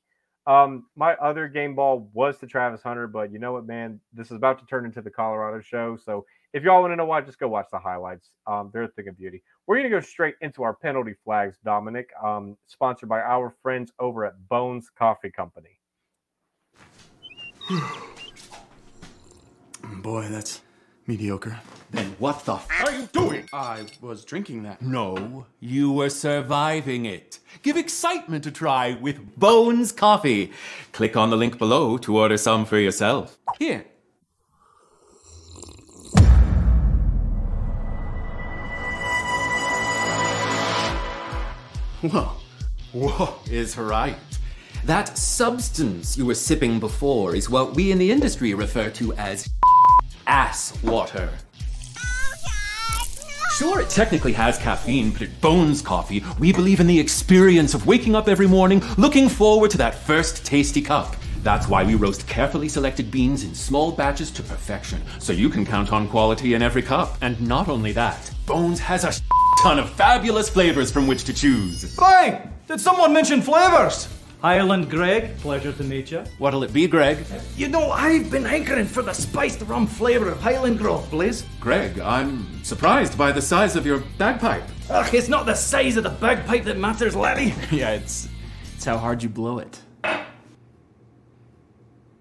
Um, 0.46 0.86
my 0.96 1.14
other 1.14 1.46
game 1.46 1.76
ball 1.76 2.10
was 2.12 2.36
to 2.38 2.46
Travis 2.46 2.82
Hunter, 2.82 3.06
but 3.06 3.32
you 3.32 3.38
know 3.38 3.52
what, 3.52 3.66
man? 3.66 4.00
This 4.12 4.26
is 4.26 4.36
about 4.36 4.58
to 4.58 4.66
turn 4.66 4.84
into 4.84 5.00
the 5.00 5.10
Colorado 5.10 5.60
show. 5.60 5.96
So 5.96 6.26
if 6.52 6.64
y'all 6.64 6.80
want 6.80 6.90
to 6.92 6.96
know 6.96 7.04
why, 7.04 7.20
just 7.20 7.38
go 7.38 7.46
watch 7.46 7.68
the 7.70 7.78
highlights. 7.78 8.30
Um, 8.48 8.70
they're 8.72 8.82
a 8.82 8.88
thing 8.88 9.08
of 9.08 9.16
beauty. 9.16 9.42
We're 9.66 9.76
gonna 9.76 9.90
go 9.90 10.00
straight 10.00 10.34
into 10.40 10.64
our 10.64 10.74
penalty 10.74 11.14
flags, 11.24 11.58
Dominick. 11.64 12.10
Um, 12.22 12.56
sponsored 12.66 13.08
by 13.08 13.20
our 13.20 13.54
friends 13.62 13.92
over 13.98 14.24
at 14.24 14.48
Bones 14.48 14.90
Coffee 14.96 15.30
Company. 15.30 15.78
Boy, 20.02 20.28
that's 20.28 20.62
mediocre. 21.06 21.58
Then 21.90 22.14
what 22.18 22.44
the 22.44 22.54
f 22.54 22.68
are 22.84 22.92
you 22.92 23.06
doing? 23.12 23.48
I 23.52 23.86
was 24.00 24.24
drinking 24.24 24.62
that. 24.62 24.80
No, 24.80 25.46
you 25.60 25.92
were 25.92 26.10
surviving 26.10 27.06
it. 27.06 27.38
Give 27.62 27.76
excitement 27.76 28.46
a 28.46 28.50
try 28.50 28.94
with 29.00 29.38
Bones 29.38 29.92
Coffee. 29.92 30.52
Click 30.92 31.16
on 31.16 31.30
the 31.30 31.36
link 31.36 31.58
below 31.58 31.98
to 31.98 32.16
order 32.16 32.36
some 32.36 32.64
for 32.64 32.78
yourself. 32.78 33.38
Here. 33.58 33.84
Whoa, 42.02 42.32
whoa 42.92 43.34
is 43.48 43.78
right. 43.78 44.16
That 44.84 45.16
substance 45.16 46.18
you 46.18 46.26
were 46.26 46.34
sipping 46.34 46.80
before 46.80 47.36
is 47.36 47.48
what 47.48 47.76
we 47.76 47.92
in 47.92 47.98
the 47.98 48.10
industry 48.10 48.52
refer 48.54 48.90
to 48.90 49.12
as 49.12 49.48
ass 50.26 50.72
water. 50.82 51.30
Sure, 53.56 53.80
it 53.80 53.90
technically 53.90 54.32
has 54.32 54.56
caffeine, 54.58 55.10
but 55.10 55.22
at 55.22 55.40
Bones 55.40 55.82
Coffee, 55.82 56.24
we 56.38 56.52
believe 56.52 56.80
in 56.80 56.86
the 56.86 56.98
experience 56.98 57.74
of 57.74 57.86
waking 57.86 58.16
up 58.16 58.26
every 58.26 58.46
morning 58.46 58.82
looking 58.96 59.28
forward 59.28 59.70
to 59.72 59.78
that 59.78 59.94
first 59.94 60.44
tasty 60.44 60.80
cup. 60.80 61.14
That's 61.42 61.68
why 61.68 61.84
we 61.84 61.94
roast 61.94 62.26
carefully 62.26 62.68
selected 62.68 63.10
beans 63.10 63.44
in 63.44 63.54
small 63.54 63.92
batches 63.92 64.30
to 64.32 64.42
perfection, 64.42 65.02
so 65.18 65.32
you 65.32 65.48
can 65.48 65.66
count 65.66 65.92
on 65.92 66.08
quality 66.08 66.54
in 66.54 66.62
every 66.62 66.82
cup. 66.82 67.16
And 67.20 67.40
not 67.46 67.68
only 67.68 67.92
that, 67.92 68.30
Bones 68.46 68.80
has 68.80 69.04
a 69.04 69.12
ton 69.62 69.78
of 69.78 69.90
fabulous 69.90 70.48
flavors 70.48 70.90
from 70.90 71.06
which 71.06 71.24
to 71.24 71.34
choose. 71.34 71.96
Hey, 71.98 72.48
did 72.68 72.80
someone 72.80 73.12
mention 73.12 73.42
flavors? 73.42 74.08
Highland 74.42 74.90
Greg, 74.90 75.36
pleasure 75.38 75.72
to 75.72 75.84
meet 75.84 76.10
you. 76.10 76.24
What'll 76.38 76.64
it 76.64 76.72
be, 76.72 76.88
Greg? 76.88 77.24
You 77.56 77.68
know, 77.68 77.92
I've 77.92 78.28
been 78.28 78.44
hankering 78.44 78.86
for 78.86 79.00
the 79.00 79.12
spiced 79.12 79.60
rum 79.62 79.86
flavor 79.86 80.28
of 80.30 80.40
Highland 80.40 80.78
Grove, 80.78 81.08
please. 81.10 81.46
Greg, 81.60 82.00
I'm 82.00 82.64
surprised 82.64 83.16
by 83.16 83.30
the 83.30 83.40
size 83.40 83.76
of 83.76 83.86
your 83.86 84.00
bagpipe. 84.18 84.64
Ugh, 84.90 85.14
it's 85.14 85.28
not 85.28 85.46
the 85.46 85.54
size 85.54 85.96
of 85.96 86.02
the 86.02 86.10
bagpipe 86.10 86.64
that 86.64 86.76
matters, 86.76 87.14
laddie. 87.14 87.54
Yeah, 87.70 87.90
it's 87.92 88.28
it's 88.74 88.84
how 88.84 88.98
hard 88.98 89.22
you 89.22 89.28
blow 89.28 89.60
it. 89.60 89.80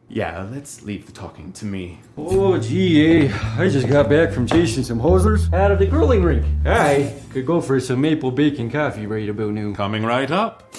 Yeah, 0.08 0.48
let's 0.52 0.84
leave 0.84 1.08
the 1.08 1.12
talking 1.14 1.52
to 1.54 1.66
me. 1.66 2.02
Oh, 2.18 2.60
gee, 2.60 3.26
eh? 3.30 3.40
I 3.58 3.68
just 3.68 3.88
got 3.88 4.10
back 4.10 4.32
from 4.32 4.46
chasing 4.46 4.84
some 4.84 5.00
hosers 5.00 5.52
out 5.54 5.72
of 5.72 5.80
the 5.80 5.88
grilling 5.88 6.22
rink. 6.22 6.46
I 6.66 7.16
could 7.32 7.48
go 7.48 7.62
for 7.62 7.80
some 7.80 8.02
maple 8.02 8.30
bacon 8.30 8.70
coffee 8.70 9.08
right 9.08 9.28
about 9.28 9.54
noon. 9.54 9.74
Coming 9.74 10.04
right 10.04 10.30
up. 10.30 10.76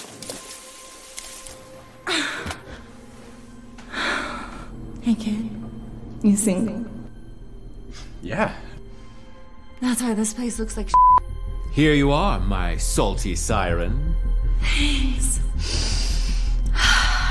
You 6.23 6.37
single? 6.37 6.85
Yeah. 8.21 8.53
That's 9.81 10.01
why 10.01 10.13
this 10.13 10.33
place 10.33 10.57
looks 10.57 10.77
like 10.77 10.89
Here 11.73 11.93
you 11.93 12.11
are, 12.11 12.39
my 12.39 12.77
salty 12.77 13.35
siren. 13.35 14.15
Thanks. 14.61 15.41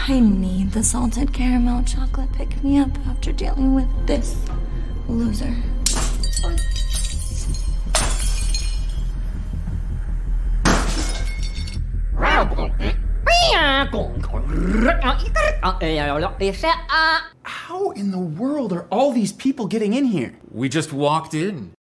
I 0.08 0.20
need 0.20 0.72
the 0.72 0.82
salted 0.82 1.32
caramel 1.32 1.84
chocolate 1.84 2.32
pick 2.32 2.62
me 2.62 2.78
up 2.78 2.90
after 3.06 3.32
dealing 3.32 3.74
with 3.74 3.88
this 4.06 4.36
loser. 5.08 5.54
How 17.72 17.92
in 17.92 18.10
the 18.10 18.18
world 18.18 18.70
are 18.74 18.86
all 18.90 19.12
these 19.12 19.32
people 19.32 19.66
getting 19.66 19.94
in 19.94 20.04
here? 20.04 20.38
We 20.50 20.68
just 20.68 20.92
walked 20.92 21.32
in. 21.32 21.72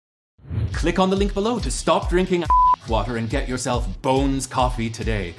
Click 0.72 1.00
on 1.00 1.10
the 1.10 1.16
link 1.16 1.34
below 1.34 1.58
to 1.58 1.68
stop 1.68 2.08
drinking 2.08 2.44
water 2.88 3.16
and 3.16 3.28
get 3.28 3.48
yourself 3.48 3.88
Bones 4.00 4.46
Coffee 4.46 4.88
today. 4.88 5.34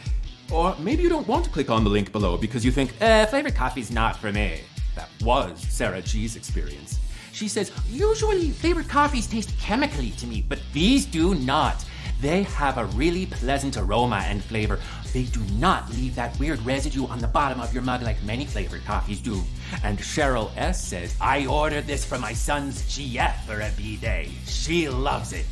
Or 0.51 0.75
maybe 0.77 1.03
you 1.03 1.07
don't 1.07 1.25
want 1.25 1.45
to 1.45 1.51
click 1.51 1.69
on 1.69 1.85
the 1.85 1.89
link 1.89 2.11
below 2.11 2.35
because 2.35 2.65
you 2.65 2.71
think, 2.73 2.91
eh, 2.99 3.25
flavored 3.27 3.55
coffee's 3.55 3.91
not 3.91 4.17
for 4.17 4.29
me. 4.33 4.59
That 4.97 5.07
was 5.21 5.57
Sarah 5.69 6.01
G's 6.01 6.35
experience. 6.35 6.99
She 7.31 7.47
says, 7.47 7.71
usually 7.89 8.49
flavored 8.49 8.89
coffees 8.89 9.27
taste 9.27 9.57
chemically 9.57 10.11
to 10.17 10.27
me, 10.27 10.43
but 10.49 10.59
these 10.73 11.05
do 11.05 11.33
not. 11.33 11.85
They 12.19 12.43
have 12.43 12.77
a 12.77 12.85
really 12.87 13.25
pleasant 13.25 13.77
aroma 13.77 14.17
and 14.25 14.43
flavor. 14.43 14.79
They 15.13 15.23
do 15.23 15.41
not 15.59 15.89
leave 15.91 16.15
that 16.15 16.37
weird 16.39 16.61
residue 16.65 17.05
on 17.07 17.19
the 17.19 17.27
bottom 17.27 17.59
of 17.59 17.73
your 17.73 17.83
mug 17.83 18.01
like 18.01 18.21
many 18.23 18.45
flavored 18.45 18.85
coffees 18.85 19.19
do. 19.19 19.41
And 19.83 19.97
Cheryl 19.97 20.51
S 20.55 20.85
says, 20.85 21.15
I 21.19 21.45
ordered 21.45 21.85
this 21.85 22.05
for 22.05 22.17
my 22.17 22.33
son's 22.33 22.81
GF 22.83 23.35
for 23.45 23.59
a 23.59 23.71
B 23.75 23.97
day. 23.97 24.31
She 24.45 24.87
loves 24.87 25.33
it. 25.33 25.45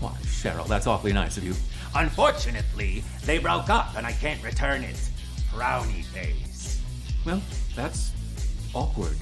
Why, 0.00 0.12
Cheryl, 0.22 0.66
that's 0.66 0.86
awfully 0.86 1.12
nice 1.12 1.36
of 1.36 1.44
you. 1.44 1.54
Unfortunately, 1.94 3.04
they 3.24 3.38
broke 3.38 3.68
up 3.68 3.94
and 3.96 4.06
I 4.06 4.12
can't 4.12 4.42
return 4.42 4.82
it. 4.82 4.96
Frowny 5.52 6.04
face. 6.04 6.80
Well, 7.26 7.42
that's 7.76 8.12
awkward. 8.74 9.16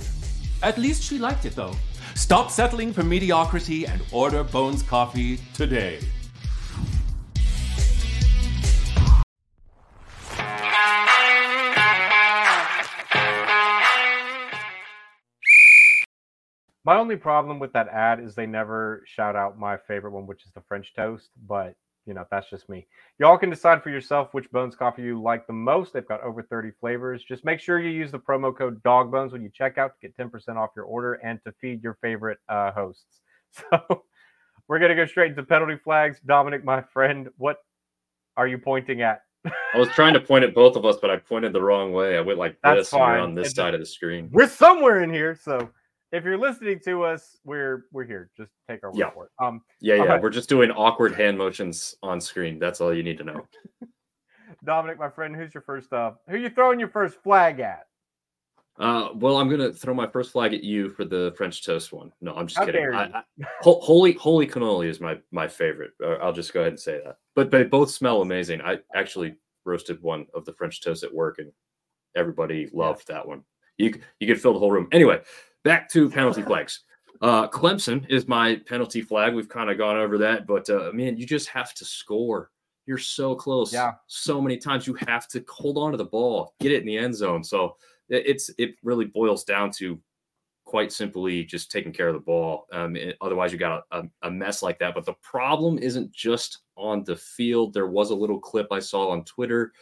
At 0.62 0.78
least 0.78 1.02
she 1.02 1.18
liked 1.18 1.44
it, 1.44 1.56
though. 1.56 1.74
Stop 2.14 2.50
settling 2.50 2.92
for 2.92 3.02
mediocrity 3.02 3.86
and 3.86 4.00
order 4.12 4.44
Bones 4.44 4.82
Coffee 4.82 5.40
today. 5.54 6.00
My 16.84 16.96
only 16.96 17.16
problem 17.16 17.58
with 17.58 17.72
that 17.74 17.88
ad 17.88 18.20
is 18.20 18.34
they 18.34 18.46
never 18.46 19.02
shout 19.06 19.36
out 19.36 19.58
my 19.58 19.76
favorite 19.76 20.12
one, 20.12 20.26
which 20.26 20.44
is 20.46 20.52
the 20.52 20.62
French 20.62 20.94
toast. 20.94 21.30
But 21.46 21.74
you 22.06 22.14
know, 22.14 22.24
that's 22.30 22.48
just 22.48 22.68
me. 22.68 22.86
Y'all 23.18 23.36
can 23.36 23.50
decide 23.50 23.82
for 23.82 23.90
yourself 23.90 24.32
which 24.32 24.50
Bones 24.50 24.74
coffee 24.74 25.02
you 25.02 25.20
like 25.20 25.46
the 25.46 25.52
most. 25.52 25.92
They've 25.92 26.08
got 26.08 26.22
over 26.22 26.42
30 26.42 26.70
flavors. 26.80 27.22
Just 27.22 27.44
make 27.44 27.60
sure 27.60 27.78
you 27.78 27.90
use 27.90 28.10
the 28.10 28.18
promo 28.18 28.56
code 28.56 28.82
DOGBONES 28.82 29.32
when 29.32 29.42
you 29.42 29.50
check 29.52 29.76
out 29.76 29.92
to 30.00 30.08
get 30.08 30.16
10% 30.16 30.56
off 30.56 30.70
your 30.74 30.86
order 30.86 31.14
and 31.14 31.38
to 31.44 31.52
feed 31.60 31.82
your 31.82 31.98
favorite 32.00 32.38
uh, 32.48 32.72
hosts. 32.72 33.20
So 33.70 34.04
we're 34.68 34.78
gonna 34.78 34.94
go 34.94 35.04
straight 35.06 35.30
into 35.30 35.42
penalty 35.42 35.76
flags. 35.82 36.20
Dominick, 36.24 36.64
my 36.64 36.80
friend, 36.80 37.28
what 37.36 37.56
are 38.36 38.46
you 38.46 38.58
pointing 38.58 39.02
at? 39.02 39.22
I 39.44 39.78
was 39.78 39.88
trying 39.88 40.14
to 40.14 40.20
point 40.20 40.44
at 40.44 40.54
both 40.54 40.76
of 40.76 40.84
us, 40.86 40.96
but 41.00 41.10
I 41.10 41.16
pointed 41.16 41.52
the 41.52 41.60
wrong 41.60 41.92
way. 41.92 42.16
I 42.16 42.20
went 42.20 42.38
like 42.38 42.56
That's 42.62 42.78
this 42.78 42.92
and 42.92 43.00
we're 43.00 43.06
fine. 43.08 43.20
on 43.20 43.34
this 43.34 43.48
It- 43.48 43.56
side 43.56 43.74
of 43.74 43.80
the 43.80 43.86
screen. 43.86 44.30
We're 44.32 44.48
somewhere 44.48 45.02
in 45.02 45.12
here, 45.12 45.34
so 45.34 45.68
if 46.12 46.24
you're 46.24 46.38
listening 46.38 46.80
to 46.84 47.04
us, 47.04 47.36
we're 47.44 47.86
we're 47.92 48.04
here. 48.04 48.30
Just 48.36 48.50
take 48.68 48.82
our 48.84 48.90
word 48.90 48.98
Yeah. 48.98 49.10
for 49.10 49.26
it. 49.26 49.30
Um, 49.38 49.62
Yeah, 49.80 49.96
yeah. 49.96 50.02
right. 50.04 50.22
We're 50.22 50.30
just 50.30 50.48
doing 50.48 50.70
awkward 50.72 51.14
hand 51.14 51.38
motions 51.38 51.94
on 52.02 52.20
screen. 52.20 52.58
That's 52.58 52.80
all 52.80 52.92
you 52.94 53.02
need 53.02 53.18
to 53.18 53.24
know. 53.24 53.46
Dominick, 54.64 54.98
my 54.98 55.08
friend, 55.08 55.34
who's 55.34 55.54
your 55.54 55.62
first 55.62 55.92
uh 55.92 56.12
who 56.28 56.34
are 56.34 56.38
you 56.38 56.50
throwing 56.50 56.78
your 56.80 56.88
first 56.90 57.22
flag 57.22 57.60
at? 57.60 57.86
Uh, 58.78 59.10
well, 59.14 59.36
I'm 59.36 59.48
gonna 59.50 59.72
throw 59.72 59.92
my 59.94 60.06
first 60.06 60.32
flag 60.32 60.54
at 60.54 60.64
you 60.64 60.88
for 60.88 61.04
the 61.04 61.34
French 61.36 61.64
toast 61.64 61.92
one. 61.92 62.12
No, 62.20 62.34
I'm 62.34 62.46
just 62.46 62.58
How 62.58 62.64
kidding. 62.66 62.92
I. 62.94 63.04
I, 63.04 63.22
holy 63.60 64.12
holy 64.14 64.46
cannoli 64.46 64.86
is 64.86 65.00
my 65.00 65.18
my 65.30 65.46
favorite. 65.46 65.92
Uh, 66.02 66.14
I'll 66.14 66.32
just 66.32 66.52
go 66.52 66.60
ahead 66.60 66.72
and 66.72 66.80
say 66.80 67.00
that. 67.04 67.16
But 67.34 67.50
they 67.50 67.62
both 67.64 67.90
smell 67.90 68.22
amazing. 68.22 68.60
I 68.62 68.78
actually 68.94 69.36
roasted 69.66 70.00
one 70.02 70.26
of 70.34 70.44
the 70.46 70.52
French 70.54 70.80
toast 70.82 71.04
at 71.04 71.12
work, 71.14 71.38
and 71.38 71.52
everybody 72.16 72.68
loved 72.72 73.06
that 73.08 73.26
one. 73.26 73.44
you 73.76 73.94
you 74.18 74.26
could 74.26 74.40
fill 74.40 74.52
the 74.54 74.58
whole 74.58 74.72
room. 74.72 74.88
Anyway, 74.92 75.20
back 75.64 75.88
to 75.90 76.08
penalty 76.10 76.42
flags. 76.42 76.80
Uh, 77.20 77.46
Clemson 77.48 78.08
is 78.08 78.26
my 78.26 78.56
penalty 78.66 79.02
flag. 79.02 79.34
We've 79.34 79.48
kind 79.48 79.68
of 79.70 79.76
gone 79.76 79.96
over 79.96 80.16
that, 80.18 80.46
but 80.46 80.68
uh, 80.70 80.90
man, 80.94 81.16
you 81.16 81.26
just 81.26 81.48
have 81.50 81.74
to 81.74 81.84
score. 81.84 82.50
You're 82.86 82.98
so 82.98 83.34
close. 83.34 83.72
Yeah. 83.72 83.92
So 84.06 84.40
many 84.40 84.56
times 84.56 84.86
you 84.86 84.94
have 85.06 85.28
to 85.28 85.44
hold 85.48 85.76
on 85.76 85.90
to 85.92 85.96
the 85.98 86.04
ball, 86.06 86.54
get 86.60 86.72
it 86.72 86.80
in 86.80 86.86
the 86.86 86.96
end 86.96 87.14
zone. 87.14 87.44
So 87.44 87.76
it- 88.08 88.26
it's 88.26 88.50
it 88.58 88.74
really 88.82 89.04
boils 89.04 89.44
down 89.44 89.70
to 89.72 90.00
quite 90.64 90.92
simply 90.92 91.44
just 91.44 91.70
taking 91.70 91.92
care 91.92 92.08
of 92.08 92.14
the 92.14 92.20
ball. 92.20 92.66
Um, 92.72 92.96
it- 92.96 93.16
otherwise, 93.20 93.52
you 93.52 93.58
got 93.58 93.84
a, 93.92 93.98
a, 94.00 94.04
a 94.22 94.30
mess 94.30 94.62
like 94.62 94.78
that. 94.78 94.94
But 94.94 95.04
the 95.04 95.14
problem 95.22 95.78
isn't 95.78 96.10
just 96.12 96.60
on 96.76 97.04
the 97.04 97.16
field. 97.16 97.74
There 97.74 97.86
was 97.88 98.10
a 98.10 98.14
little 98.14 98.38
clip 98.40 98.68
I 98.70 98.78
saw 98.78 99.10
on 99.10 99.24
Twitter 99.24 99.72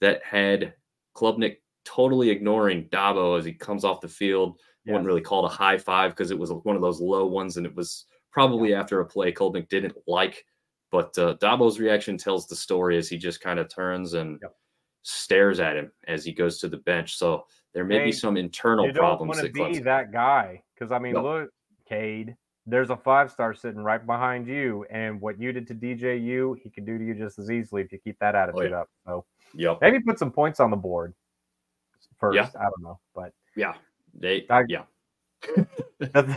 that 0.00 0.22
had 0.24 0.74
Klubnik 1.16 1.58
totally 1.84 2.30
ignoring 2.30 2.88
Dabo 2.88 3.38
as 3.38 3.44
he 3.44 3.52
comes 3.52 3.84
off 3.84 4.00
the 4.00 4.08
field. 4.08 4.58
Wouldn't 4.92 5.06
really 5.06 5.20
call 5.20 5.44
it 5.44 5.52
a 5.52 5.54
high 5.54 5.78
five 5.78 6.12
because 6.12 6.30
it 6.30 6.38
was 6.38 6.52
one 6.52 6.76
of 6.76 6.82
those 6.82 7.00
low 7.00 7.26
ones, 7.26 7.56
and 7.56 7.66
it 7.66 7.74
was 7.74 8.06
probably 8.30 8.74
after 8.74 9.00
a 9.00 9.06
play 9.06 9.32
Klubnik 9.32 9.68
didn't 9.68 9.94
like. 10.06 10.44
But 10.90 11.16
uh, 11.18 11.36
Dabo's 11.36 11.78
reaction 11.78 12.16
tells 12.16 12.46
the 12.46 12.56
story 12.56 12.96
as 12.96 13.08
he 13.08 13.18
just 13.18 13.40
kind 13.40 13.58
of 13.58 13.68
turns 13.68 14.14
and 14.14 14.40
stares 15.02 15.60
at 15.60 15.76
him 15.76 15.92
as 16.06 16.24
he 16.24 16.32
goes 16.32 16.58
to 16.60 16.68
the 16.68 16.78
bench. 16.78 17.16
So 17.16 17.44
there 17.74 17.84
may 17.84 17.98
Hey, 17.98 18.04
be 18.06 18.12
some 18.12 18.36
internal 18.36 18.86
you 18.86 18.92
don't 18.92 19.00
problems 19.02 19.36
want 19.36 19.46
to 19.46 19.52
be 19.52 19.78
that 19.80 20.12
guy 20.12 20.62
because 20.74 20.92
I 20.92 20.98
mean, 20.98 21.14
No. 21.14 21.22
look, 21.22 21.50
Cade. 21.88 22.36
There's 22.66 22.90
a 22.90 22.96
five 22.96 23.30
star 23.30 23.54
sitting 23.54 23.80
right 23.80 24.04
behind 24.04 24.46
you, 24.46 24.84
and 24.90 25.18
what 25.22 25.40
you 25.40 25.52
did 25.52 25.66
to 25.68 25.74
DJU, 25.74 26.58
he 26.62 26.68
could 26.68 26.84
do 26.84 26.98
to 26.98 27.04
you 27.04 27.14
just 27.14 27.38
as 27.38 27.50
easily 27.50 27.80
if 27.80 27.90
you 27.92 27.98
keep 27.98 28.18
that 28.18 28.34
attitude 28.34 28.72
up. 28.74 28.88
So 29.06 29.24
Yep. 29.54 29.78
maybe 29.80 30.00
put 30.00 30.18
some 30.18 30.30
points 30.30 30.60
on 30.60 30.70
the 30.70 30.76
board 30.76 31.14
first. 32.18 32.36
Yeah. 32.36 32.50
I 32.60 32.64
don't 32.64 32.82
know, 32.82 33.00
but 33.14 33.32
Yeah. 33.56 33.74
They 34.18 34.46
I- 34.50 34.64
yeah. 34.68 34.82
the, 36.00 36.36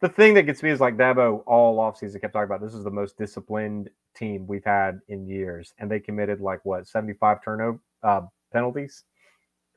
the 0.00 0.08
thing 0.08 0.34
that 0.34 0.44
gets 0.44 0.62
me 0.62 0.70
is 0.70 0.80
like 0.80 0.96
Dabo 0.96 1.42
all 1.46 1.78
offseason 1.78 2.20
kept 2.20 2.32
talking 2.32 2.44
about 2.46 2.60
this 2.62 2.74
is 2.74 2.84
the 2.84 2.90
most 2.90 3.18
disciplined 3.18 3.90
team 4.16 4.46
we've 4.46 4.64
had 4.64 5.00
in 5.08 5.26
years, 5.26 5.74
and 5.78 5.90
they 5.90 6.00
committed 6.00 6.40
like 6.40 6.64
what 6.64 6.86
75 6.88 7.44
turnover 7.44 7.78
uh, 8.02 8.22
penalties. 8.52 9.04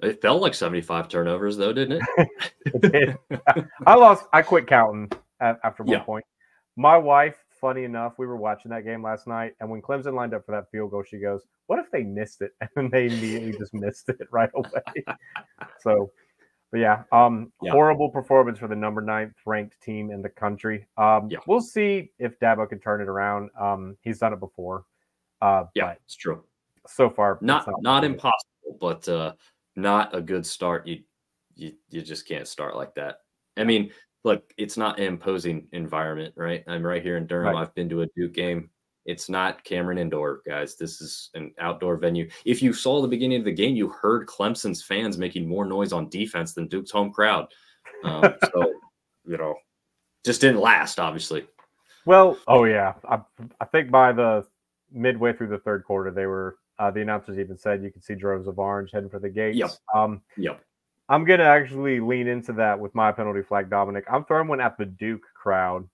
It 0.02 0.22
felt 0.22 0.41
like 0.41 0.53
75 0.56 1.10
turnovers 1.10 1.57
though, 1.57 1.73
didn't 1.73 2.02
it? 2.18 2.28
It 2.65 2.82
did. 2.91 3.18
I 3.86 3.95
lost. 3.95 4.26
I 4.34 4.41
quit 4.41 4.68
counting 4.68 5.11
at, 5.40 5.60
after 5.64 5.84
one 5.84 5.98
Yeah. 5.98 6.03
point. 6.03 6.26
My 6.78 6.98
wife, 6.98 7.44
funny 7.60 7.84
enough, 7.84 8.14
we 8.18 8.26
were 8.26 8.38
watching 8.38 8.72
that 8.72 8.86
game 8.86 9.03
last 9.03 9.28
night, 9.28 9.53
and 9.60 9.69
when 9.69 9.82
Clemson 9.82 10.14
lined 10.14 10.34
up 10.34 10.45
for 10.45 10.53
that 10.53 10.72
field 10.72 10.91
goal, 10.91 11.03
she 11.03 11.18
goes, 11.18 11.44
"What 11.68 11.80
if 11.80 11.91
they 11.91 12.03
missed 12.03 12.41
it?" 12.41 12.53
And 12.78 12.90
they 12.90 13.07
immediately 13.07 13.52
just 13.57 13.73
missed 13.73 14.07
it 14.10 14.28
right 14.32 14.49
away. 14.56 15.03
so, 15.82 16.11
but 16.72 16.80
yeah, 16.80 17.03
um, 17.11 17.52
Yeah. 17.61 17.72
horrible 17.72 18.10
performance 18.10 18.57
for 18.60 18.68
the 18.68 18.76
number 18.76 19.02
ninth 19.02 19.35
ranked 19.45 19.80
team 19.81 20.10
in 20.10 20.22
the 20.22 20.30
country. 20.30 20.88
Um, 20.98 21.30
we'll 21.45 21.61
see 21.61 22.11
if 22.18 22.39
Dabo 22.39 22.68
can 22.68 22.80
turn 22.80 23.02
it 23.02 23.07
around. 23.10 23.49
Um, 23.60 23.98
he's 24.02 24.19
done 24.19 24.34
it 24.34 24.39
before. 24.39 24.85
Uh, 25.41 25.65
Yeah, 25.76 25.91
it's 25.91 26.15
true. 26.15 26.43
so 26.88 27.10
far, 27.10 27.34
it's 27.34 27.41
Not 27.43 27.68
not 27.81 28.03
impossible, 28.03 28.77
but 28.80 29.07
uh 29.07 29.34
not 29.76 30.15
a 30.15 30.22
good 30.22 30.45
start. 30.45 30.88
You 30.88 31.03
you 31.56 31.73
you 31.89 32.02
just 32.02 32.27
can't 32.27 32.48
start 32.48 32.76
like 32.76 32.95
that. 32.95 33.19
I 33.57 33.64
mean, 33.64 33.91
look, 34.23 34.52
it's 34.57 34.77
not 34.77 34.98
an 34.99 35.06
imposing 35.06 35.68
environment, 35.73 36.34
right? 36.35 36.64
I'm 36.68 36.84
right 36.84 37.03
here 37.03 37.18
in 37.18 37.27
Durham. 37.27 37.53
Right. 37.53 37.61
I've 37.61 37.76
been 37.76 37.89
to 37.89 38.02
a 38.02 38.07
Duke 38.15 38.34
game. 38.34 38.70
It's 39.06 39.30
not 39.30 39.64
Cameron 39.64 39.98
Indoor, 39.98 40.41
guys. 40.45 40.76
This 40.76 41.02
is 41.02 41.30
an 41.34 41.53
outdoor 41.60 41.98
venue. 41.98 42.30
If 42.45 42.61
you 42.61 42.72
saw 42.72 43.02
the 43.02 43.07
beginning 43.07 43.40
of 43.40 43.45
the 43.45 43.52
game, 43.52 43.76
you 43.76 43.90
heard 43.90 44.28
Clemson's 44.28 44.84
fans 44.84 45.18
making 45.18 45.48
more 45.48 45.65
noise 45.65 45.91
on 45.91 46.10
defense 46.10 46.53
than 46.53 46.68
Duke's 46.68 46.91
home 46.91 47.11
crowd. 47.11 47.48
Um, 48.03 48.36
so, 48.53 48.73
you 49.26 49.38
know, 49.38 49.56
just 50.23 50.41
didn't 50.41 50.61
last, 50.61 50.99
obviously. 50.99 51.45
Well, 52.06 52.38
oh 52.48 52.65
yeah, 52.65 52.94
I, 53.07 53.19
I 53.60 53.65
think 53.65 53.91
by 53.91 54.11
the 54.11 54.45
midway 54.91 55.34
through 55.34 55.49
the 55.49 55.60
third 55.60 55.84
quarter, 55.84 56.11
they 56.11 56.26
were 56.26 56.57
uh, 56.80 56.90
the 56.91 57.02
announcers 57.02 57.38
even 57.38 57.57
said 57.57 57.84
you 57.84 57.91
could 57.91 58.03
see 58.03 58.15
droves 58.15 58.48
of 58.48 58.57
orange 58.57 58.91
heading 58.91 59.10
for 59.10 59.19
the 59.19 59.30
gates. 59.30 59.57
Yep. 59.57 59.72
Um, 59.94 60.22
Yep. 60.38 60.61
I'm 61.10 61.26
gonna 61.26 61.44
actually 61.44 61.99
lean 61.99 62.28
into 62.28 62.53
that 62.53 62.80
with 62.80 62.95
my 62.95 63.11
penalty 63.11 63.41
flag, 63.41 63.69
Dominick. 63.69 64.06
I'm 64.10 64.23
throwing 64.23 64.48
one 64.48 64.61
at 64.61 64.78
the 64.78 64.86
Duke 64.86 65.23
crowd 65.36 65.88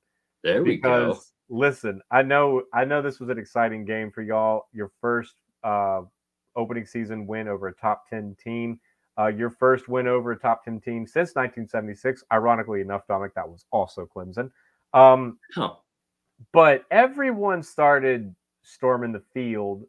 There 0.44 0.64
we 0.64 0.78
go. 0.78 1.10
because 1.10 1.34
listen, 1.50 2.02
I 2.12 2.22
know 2.22 2.64
I 2.74 2.86
know 2.86 3.02
this 3.02 3.20
was 3.20 3.30
an 3.30 3.38
exciting 3.38 3.86
game 3.86 4.12
for 4.12 4.22
y'all. 4.22 4.68
Your 4.74 4.92
first 5.02 5.36
uh, 5.64 6.02
opening 6.56 6.86
season 6.86 7.28
win 7.28 7.48
over 7.48 7.68
a 7.68 7.74
top 7.74 8.10
ten 8.10 8.36
team. 8.44 8.80
Uh, 9.20 9.28
your 9.28 9.50
first 9.50 9.88
win 9.90 10.08
over 10.08 10.34
a 10.34 10.38
top 10.38 10.64
10 10.64 10.80
team 10.80 11.08
since 11.08 11.34
1976. 11.34 12.24
Ironically 12.32 12.82
enough, 12.82 13.02
Dominick, 13.08 13.34
that 13.34 13.50
was 13.50 13.66
also 13.72 14.08
Clemson. 14.16 14.52
Um, 14.94 15.40
Huh. 15.56 15.74
but 16.54 16.86
everyone 16.92 17.64
started 17.64 18.36
storming 18.62 19.12
the 19.12 19.24
field 19.34 19.86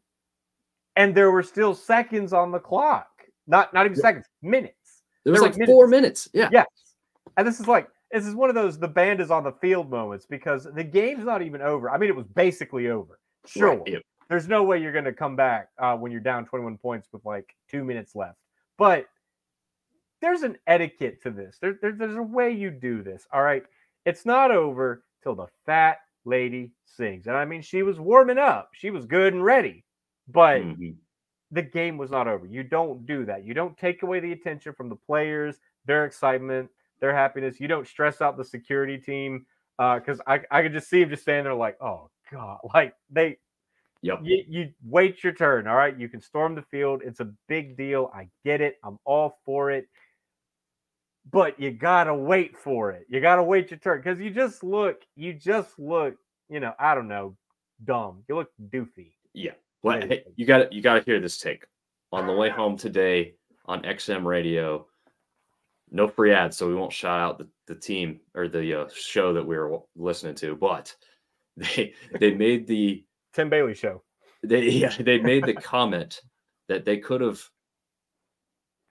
and 0.96 1.14
there 1.14 1.30
were 1.30 1.42
still 1.42 1.74
seconds 1.74 2.32
on 2.32 2.50
the 2.50 2.58
clock 2.58 3.08
not 3.46 3.74
not 3.74 3.84
even 3.86 3.96
seconds 3.96 4.24
minutes 4.40 5.02
There 5.24 5.32
was 5.32 5.42
were 5.42 5.48
like 5.48 5.66
four 5.66 5.86
minutes. 5.88 6.28
Yeah. 6.32 6.48
yes 6.50 6.66
and 7.36 7.46
this 7.46 7.60
is 7.60 7.66
like 7.68 7.88
this 8.10 8.26
is 8.26 8.34
one 8.34 8.48
of 8.48 8.54
those 8.54 8.78
the 8.78 8.88
band 8.88 9.20
is 9.20 9.30
on 9.30 9.44
the 9.44 9.52
field 9.52 9.90
moments 9.90 10.26
because 10.26 10.66
the 10.74 10.84
game's 10.84 11.24
not 11.24 11.42
even 11.42 11.60
over. 11.62 11.90
I 11.90 11.98
mean 11.98 12.08
it 12.10 12.16
was 12.16 12.26
basically 12.26 12.88
over. 12.88 13.18
Sure. 13.46 13.76
Right, 13.76 13.82
yeah. 13.86 13.98
there's 14.28 14.48
no 14.48 14.62
way 14.64 14.80
you're 14.82 14.92
going 14.92 15.04
to 15.04 15.12
come 15.12 15.36
back 15.36 15.68
uh, 15.78 15.96
when 15.96 16.10
you're 16.12 16.20
down 16.20 16.44
21 16.46 16.78
points 16.78 17.08
with 17.12 17.24
like 17.24 17.54
two 17.70 17.84
minutes 17.84 18.14
left. 18.14 18.38
But 18.76 19.06
there's 20.20 20.42
an 20.42 20.56
etiquette 20.66 21.22
to 21.22 21.30
this. 21.30 21.58
There, 21.60 21.78
there- 21.80 21.92
there's 21.92 22.16
a 22.16 22.22
way 22.22 22.50
you 22.50 22.70
do 22.70 23.02
this 23.02 23.26
all 23.32 23.42
right? 23.42 23.62
It's 24.04 24.24
not 24.26 24.50
over 24.50 25.04
till 25.22 25.34
the 25.34 25.46
fat 25.66 25.98
lady 26.24 26.72
sings. 26.86 27.26
And 27.26 27.36
i 27.36 27.44
mean 27.44 27.62
she 27.62 27.82
was 27.82 27.98
warming 28.00 28.38
up. 28.38 28.70
She 28.74 28.90
was 28.90 29.06
good 29.06 29.32
and 29.34 29.44
ready. 29.44 29.84
But 30.28 30.62
Mm-hmm. 30.62 30.90
the 31.52 31.62
game 31.62 31.96
was 31.96 32.10
not 32.10 32.28
over. 32.28 32.46
You 32.46 32.62
don't 32.62 33.06
do 33.06 33.24
that. 33.26 33.44
You 33.44 33.54
don't 33.54 33.76
take 33.78 34.02
away 34.02 34.20
the 34.20 34.32
attention 34.32 34.72
from 34.74 34.88
the 34.88 34.96
players 34.96 35.56
their 35.86 36.04
excitement 36.04 36.68
their 37.00 37.14
happiness. 37.14 37.60
You 37.60 37.68
don't 37.68 37.86
stress 37.86 38.20
out 38.20 38.36
the 38.36 38.44
security 38.44 38.98
team 38.98 39.46
uh, 39.78 39.98
because 39.98 40.20
I, 40.26 40.40
I 40.50 40.62
could 40.62 40.72
just 40.72 40.88
see 40.88 41.02
him 41.02 41.10
just 41.10 41.22
standing 41.22 41.44
there 41.44 41.54
like 41.54 41.76
oh 41.80 42.10
god 42.30 42.58
like 42.74 42.94
they 43.10 43.38
Yep. 44.00 44.20
you, 44.22 44.44
you 44.48 44.70
wait 44.86 45.24
your 45.24 45.32
turn 45.32 45.66
all 45.66 45.74
right? 45.74 45.98
You 45.98 46.08
can 46.08 46.20
storm 46.20 46.54
the 46.54 46.62
field. 46.62 47.02
It's 47.04 47.18
a 47.18 47.32
big 47.48 47.76
deal. 47.76 48.12
I 48.14 48.28
get 48.44 48.60
it. 48.60 48.76
I'm 48.84 49.00
all 49.04 49.40
for 49.44 49.72
it. 49.72 49.88
But 51.28 51.58
you 51.58 51.72
gotta 51.72 52.14
wait 52.14 52.56
for 52.56 52.92
it. 52.92 53.06
You 53.08 53.20
gotta 53.20 53.42
wait 53.42 53.72
your 53.72 53.78
turn 53.80 53.98
because 53.98 54.20
you 54.20 54.30
just 54.30 54.62
look 54.62 55.02
you 55.16 55.32
just 55.32 55.78
look 55.78 56.14
you 56.48 56.60
know 56.60 56.72
i 56.78 56.94
don't 56.94 57.08
know 57.08 57.36
dumb. 57.84 58.24
You 58.28 58.36
look 58.36 58.50
doofy. 58.70 59.12
Yeah. 59.34 59.52
Well, 59.82 60.00
hey, 60.00 60.24
you 60.36 60.46
got 60.46 60.72
you 60.72 60.82
got 60.82 60.94
to 60.94 61.02
hear 61.02 61.20
this 61.20 61.38
take. 61.38 61.64
On 62.10 62.26
the 62.26 62.32
way 62.32 62.48
home 62.48 62.76
today 62.76 63.34
on 63.66 63.82
XM 63.82 64.24
radio. 64.24 64.86
No 65.90 66.08
free 66.08 66.32
ads, 66.32 66.56
so 66.56 66.68
we 66.68 66.74
won't 66.74 66.92
shout 66.92 67.20
out 67.20 67.38
the, 67.38 67.48
the 67.66 67.74
team 67.74 68.20
or 68.34 68.48
the 68.48 68.82
uh, 68.82 68.88
show 68.94 69.32
that 69.32 69.46
we 69.46 69.56
were 69.56 69.78
listening 69.96 70.34
to. 70.36 70.54
But 70.54 70.94
they 71.56 71.94
they 72.18 72.34
made 72.34 72.66
the 72.66 73.04
tim 73.34 73.50
bailey 73.50 73.74
show 73.74 74.02
they 74.42 74.62
yeah, 74.68 74.94
they 74.98 75.18
made 75.18 75.44
the 75.44 75.54
comment 75.54 76.20
that 76.68 76.84
they 76.84 76.98
could 76.98 77.20
have 77.20 77.40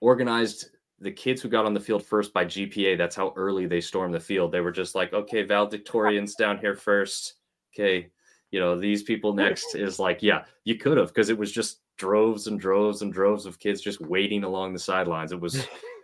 organized 0.00 0.70
the 1.00 1.10
kids 1.10 1.40
who 1.40 1.48
got 1.48 1.64
on 1.64 1.74
the 1.74 1.80
field 1.80 2.04
first 2.04 2.32
by 2.32 2.44
GPA. 2.44 2.98
That's 2.98 3.16
how 3.16 3.32
early 3.36 3.66
they 3.66 3.80
stormed 3.80 4.14
the 4.14 4.20
field. 4.20 4.50
They 4.50 4.60
were 4.60 4.72
just 4.72 4.94
like, 4.94 5.12
okay, 5.12 5.44
valedictorians 5.44 6.36
down 6.36 6.58
here 6.58 6.74
first. 6.74 7.34
Okay, 7.74 8.10
you 8.50 8.60
know 8.60 8.78
these 8.78 9.02
people 9.02 9.32
next 9.32 9.74
is 9.74 9.98
like, 9.98 10.22
yeah, 10.22 10.44
you 10.64 10.76
could 10.76 10.98
have 10.98 11.08
because 11.08 11.30
it 11.30 11.38
was 11.38 11.52
just 11.52 11.80
droves 11.96 12.46
and 12.46 12.60
droves 12.60 13.02
and 13.02 13.12
droves 13.12 13.44
of 13.46 13.58
kids 13.58 13.80
just 13.80 14.00
waiting 14.00 14.44
along 14.44 14.72
the 14.72 14.78
sidelines. 14.78 15.32
It 15.32 15.40
was 15.40 15.66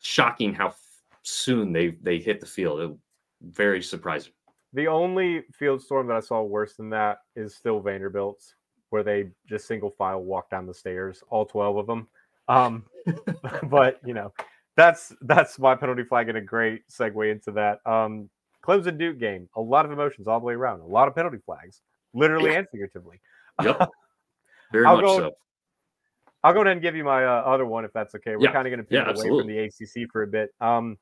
shocking 0.00 0.54
how 0.54 0.74
soon 1.22 1.72
they 1.72 1.90
they 2.02 2.18
hit 2.18 2.40
the 2.40 2.46
field. 2.46 2.80
It, 2.80 2.96
very 3.42 3.82
surprising. 3.82 4.32
The 4.72 4.88
only 4.88 5.44
field 5.52 5.82
storm 5.82 6.08
that 6.08 6.16
I 6.16 6.20
saw 6.20 6.42
worse 6.42 6.74
than 6.74 6.90
that 6.90 7.18
is 7.36 7.54
still 7.54 7.80
Vanderbilt's, 7.80 8.54
where 8.90 9.02
they 9.02 9.30
just 9.48 9.66
single 9.66 9.90
file 9.90 10.22
walk 10.22 10.50
down 10.50 10.66
the 10.66 10.74
stairs, 10.74 11.22
all 11.30 11.46
twelve 11.46 11.76
of 11.76 11.86
them. 11.86 12.08
Um, 12.48 12.84
but 13.64 14.00
you 14.04 14.14
know, 14.14 14.32
that's 14.76 15.12
that's 15.22 15.58
my 15.58 15.74
penalty 15.74 16.04
flag 16.04 16.28
and 16.28 16.38
a 16.38 16.42
great 16.42 16.82
segue 16.88 17.30
into 17.30 17.52
that. 17.52 17.80
Um, 17.86 18.28
Clemson 18.64 18.98
Duke 18.98 19.18
game, 19.18 19.48
a 19.56 19.60
lot 19.60 19.84
of 19.84 19.92
emotions 19.92 20.28
all 20.28 20.40
the 20.40 20.46
way 20.46 20.54
around, 20.54 20.80
a 20.80 20.86
lot 20.86 21.08
of 21.08 21.14
penalty 21.14 21.38
flags, 21.44 21.80
literally 22.12 22.54
and 22.54 22.66
figuratively. 22.70 23.20
Yep, 23.62 23.88
very 24.72 24.86
I'll 24.86 24.96
much 24.96 25.04
go- 25.04 25.18
so. 25.18 25.30
I'll 26.44 26.52
go 26.54 26.60
ahead 26.60 26.72
and 26.72 26.82
give 26.82 26.94
you 26.96 27.04
my 27.04 27.24
uh, 27.24 27.42
other 27.44 27.66
one 27.66 27.84
if 27.84 27.92
that's 27.92 28.14
okay. 28.14 28.36
We're 28.36 28.44
Yeah. 28.44 28.52
kind 28.52 28.66
of 28.68 28.72
going 28.72 28.84
to 28.86 28.94
Yeah, 28.94 29.04
pivot 29.04 29.16
away 29.26 29.28
from 29.40 29.48
the 29.48 29.58
ACC 30.04 30.10
for 30.10 30.22
a 30.22 30.26
bit. 30.26 30.50
Um, 30.60 30.96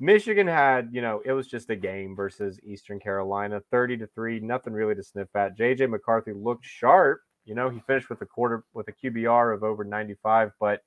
Michigan 0.00 0.46
had, 0.46 0.88
you 0.92 1.02
know, 1.02 1.20
it 1.24 1.32
was 1.32 1.46
just 1.46 1.70
a 1.70 1.76
game 1.76 2.16
versus 2.16 2.58
Eastern 2.64 2.98
Carolina, 2.98 3.60
30 3.70 3.98
to 3.98 4.06
3, 4.08 4.40
nothing 4.40 4.72
really 4.72 4.94
to 4.94 5.02
sniff 5.02 5.28
at. 5.36 5.56
JJ 5.56 5.88
McCarthy 5.90 6.32
looked 6.32 6.64
sharp. 6.64 7.20
You 7.44 7.54
know, 7.54 7.68
he 7.68 7.80
finished 7.80 8.08
with 8.08 8.20
a 8.22 8.26
quarter 8.26 8.64
with 8.72 8.88
a 8.88 8.92
QBR 8.92 9.54
of 9.54 9.62
over 9.62 9.84
95, 9.84 10.52
but 10.58 10.82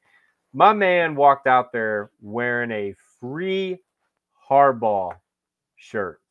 My 0.54 0.72
man 0.74 1.16
walked 1.16 1.48
out 1.48 1.74
there 1.74 2.12
wearing 2.22 2.72
a 2.72 2.96
free 3.20 3.78
Harbaugh 4.50 5.14
shirt. 5.76 6.22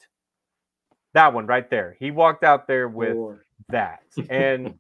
That 1.14 1.32
one 1.32 1.46
right 1.46 1.68
there. 1.70 1.96
He 1.98 2.10
walked 2.10 2.44
out 2.44 2.66
there 2.66 2.88
with 2.88 3.16
that. 3.68 4.00
And 4.30 4.74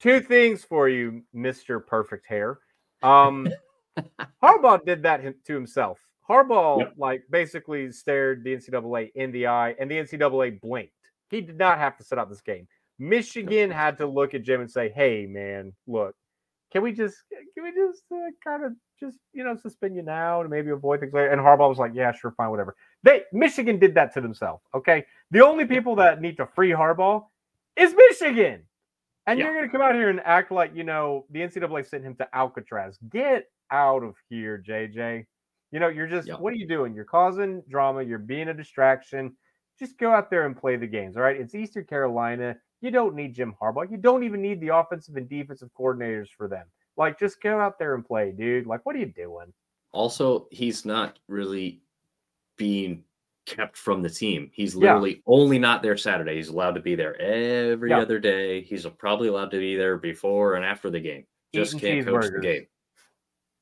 two 0.00 0.20
things 0.20 0.64
for 0.64 0.88
you, 0.88 1.22
Mr. 1.34 1.84
Perfect 1.84 2.26
Hair. 2.26 2.58
Um, 3.02 3.48
Harbaugh 4.42 4.84
did 4.84 5.02
that 5.02 5.22
to 5.44 5.54
himself. 5.54 5.98
Harbaugh, 6.28 6.90
like, 6.96 7.24
basically 7.30 7.92
stared 7.92 8.44
the 8.44 8.56
NCAA 8.56 9.10
in 9.14 9.30
the 9.30 9.46
eye, 9.46 9.74
and 9.78 9.90
the 9.90 9.96
NCAA 9.96 10.60
blinked. 10.60 10.92
He 11.28 11.40
did 11.40 11.58
not 11.58 11.78
have 11.78 11.96
to 11.98 12.04
set 12.04 12.18
up 12.18 12.30
this 12.30 12.40
game. 12.40 12.66
Michigan 12.98 13.70
had 13.70 13.98
to 13.98 14.06
look 14.06 14.34
at 14.34 14.42
Jim 14.42 14.60
and 14.60 14.70
say, 14.70 14.88
"Hey, 14.88 15.26
man, 15.26 15.72
look, 15.86 16.14
can 16.74 16.82
we 16.82 16.92
just 16.92 17.16
can 17.54 17.62
we 17.62 17.70
just 17.70 18.02
uh, 18.12 18.30
kind 18.42 18.64
of 18.64 18.72
just 18.98 19.18
you 19.32 19.44
know 19.44 19.54
suspend 19.54 19.94
you 19.94 20.02
now 20.02 20.42
to 20.42 20.48
maybe 20.48 20.70
avoid 20.70 21.00
things 21.00 21.12
later?" 21.12 21.28
And 21.28 21.40
Harbaugh 21.40 21.68
was 21.68 21.78
like, 21.78 21.92
"Yeah, 21.94 22.12
sure, 22.12 22.32
fine, 22.36 22.50
whatever." 22.50 22.74
They 23.04 23.22
Michigan 23.32 23.78
did 23.78 23.94
that 23.94 24.12
to 24.14 24.20
themselves. 24.20 24.64
Okay, 24.74 25.06
the 25.30 25.44
only 25.44 25.64
people 25.66 25.94
that 25.96 26.20
need 26.20 26.36
to 26.38 26.46
free 26.46 26.70
Harbaugh 26.70 27.24
is 27.76 27.94
Michigan. 27.94 28.62
And 29.26 29.38
you're 29.38 29.54
going 29.54 29.64
to 29.64 29.72
come 29.72 29.80
out 29.80 29.94
here 29.94 30.10
and 30.10 30.20
act 30.24 30.52
like, 30.52 30.72
you 30.74 30.84
know, 30.84 31.24
the 31.30 31.40
NCAA 31.40 31.86
sent 31.86 32.04
him 32.04 32.14
to 32.16 32.28
Alcatraz. 32.36 32.98
Get 33.10 33.46
out 33.70 34.02
of 34.02 34.16
here, 34.28 34.62
JJ. 34.66 35.24
You 35.70 35.80
know, 35.80 35.88
you're 35.88 36.06
just, 36.06 36.28
what 36.38 36.52
are 36.52 36.56
you 36.56 36.68
doing? 36.68 36.94
You're 36.94 37.06
causing 37.06 37.62
drama. 37.68 38.02
You're 38.02 38.18
being 38.18 38.48
a 38.48 38.54
distraction. 38.54 39.34
Just 39.78 39.98
go 39.98 40.12
out 40.12 40.30
there 40.30 40.44
and 40.46 40.56
play 40.56 40.76
the 40.76 40.86
games. 40.86 41.16
All 41.16 41.22
right. 41.22 41.40
It's 41.40 41.54
Eastern 41.54 41.84
Carolina. 41.84 42.56
You 42.84 42.90
don't 42.90 43.14
need 43.14 43.34
Jim 43.34 43.54
Harbaugh. 43.58 43.90
You 43.90 43.96
don't 43.96 44.24
even 44.24 44.42
need 44.42 44.60
the 44.60 44.68
offensive 44.68 45.16
and 45.16 45.26
defensive 45.26 45.70
coordinators 45.78 46.28
for 46.36 46.48
them. 46.48 46.66
Like, 46.98 47.18
just 47.18 47.40
go 47.40 47.58
out 47.58 47.78
there 47.78 47.94
and 47.94 48.04
play, 48.04 48.30
dude. 48.30 48.66
Like, 48.66 48.84
what 48.84 48.94
are 48.94 48.98
you 48.98 49.06
doing? 49.06 49.54
Also, 49.92 50.48
he's 50.50 50.84
not 50.84 51.18
really 51.26 51.80
being 52.58 53.02
kept 53.46 53.78
from 53.78 54.02
the 54.02 54.10
team. 54.10 54.50
He's 54.52 54.74
Yeah. 54.74 54.80
literally 54.92 55.22
only 55.26 55.58
not 55.58 55.82
there 55.82 55.96
Saturday. 55.96 56.34
He's 56.36 56.48
allowed 56.50 56.74
to 56.74 56.80
be 56.82 56.94
there 56.94 57.18
every 57.18 57.88
Yeah. 57.88 58.00
other 58.00 58.18
day. 58.18 58.60
He's 58.60 58.84
probably 58.86 59.28
allowed 59.28 59.50
to 59.52 59.58
be 59.58 59.76
there 59.76 59.96
before 59.96 60.56
and 60.56 60.64
after 60.64 60.90
the 60.90 61.00
game. 61.00 61.26
Just 61.54 61.76
Eating 61.76 62.04
can't 62.04 62.06
coach 62.06 62.30
the 62.32 62.40
game. 62.40 62.66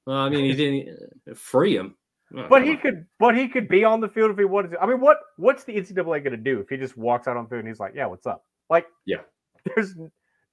Well, 0.05 0.17
I 0.17 0.31
mean, 0.31 0.47
he 0.47 0.57
didn't 0.57 0.99
uh, 1.31 1.35
free 1.35 1.77
him. 1.77 1.97
Oh, 2.35 2.49
But 2.49 2.65
he 2.65 2.73
on. 2.73 2.79
could, 2.79 3.07
but 3.21 3.37
he 3.37 3.47
could 3.47 3.69
be 3.69 3.85
on 3.85 4.01
the 4.01 4.09
field 4.09 4.33
if 4.33 4.39
he 4.39 4.45
wanted 4.47 4.73
to. 4.73 4.83
I 4.83 4.87
mean, 4.87 4.99
what 5.01 5.19
what's 5.37 5.63
the 5.63 5.77
NCAA 5.77 6.19
going 6.25 6.33
to 6.33 6.37
do 6.37 6.59
if 6.59 6.69
he 6.69 6.77
just 6.77 6.97
walks 6.97 7.29
out 7.29 7.37
on 7.37 7.45
the 7.45 7.51
field 7.51 7.61
and 7.61 7.69
he's 7.69 7.79
like, 7.79 7.95
"Yeah, 7.95 8.07
what's 8.07 8.27
up?" 8.27 8.45
Like, 8.71 8.87
yeah, 9.07 9.23
there's 9.65 9.95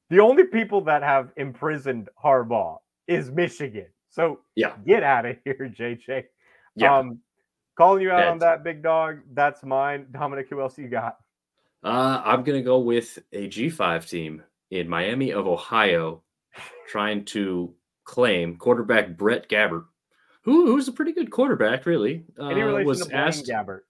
the 0.10 0.20
only 0.20 0.46
people 0.46 0.82
that 0.82 1.04
have 1.04 1.32
imprisoned 1.38 2.10
Harbaugh 2.24 2.78
is 3.08 3.32
Michigan. 3.32 3.88
So 4.10 4.40
yeah, 4.56 4.74
get 4.86 5.04
out 5.04 5.26
of 5.26 5.38
here, 5.46 5.74
JJ. 5.78 6.26
Yeah. 6.76 6.98
Um, 6.98 7.20
calling 7.78 8.02
you 8.02 8.12
out 8.12 8.28
on 8.28 8.40
that 8.40 8.64
big 8.64 8.84
dog. 8.84 9.20
That's 9.34 9.64
mine. 9.64 10.08
Dominick, 10.12 10.48
who 10.50 10.62
else 10.62 10.78
you 10.78 10.88
got? 10.88 11.18
Uh, 11.84 12.22
I'm 12.26 12.44
gonna 12.44 12.62
go 12.62 12.80
with 12.80 13.20
a 13.32 13.48
G5 13.48 14.10
team 14.10 14.44
in 14.72 14.90
Miami 14.90 15.32
of 15.32 15.48
Ohio, 15.48 16.24
trying 16.88 17.26
to 17.26 17.74
claim 18.04 18.58
quarterback 18.58 19.16
Brett 19.18 19.48
Gabbert, 19.48 19.86
who 20.44 20.68
who's 20.68 20.88
a 20.88 20.92
pretty 20.92 21.14
good 21.14 21.32
quarterback, 21.32 21.86
really. 21.86 22.26
Uh, 22.40 22.50
was 22.84 23.10
asked, 23.12 23.46
Gabbert? 23.46 23.82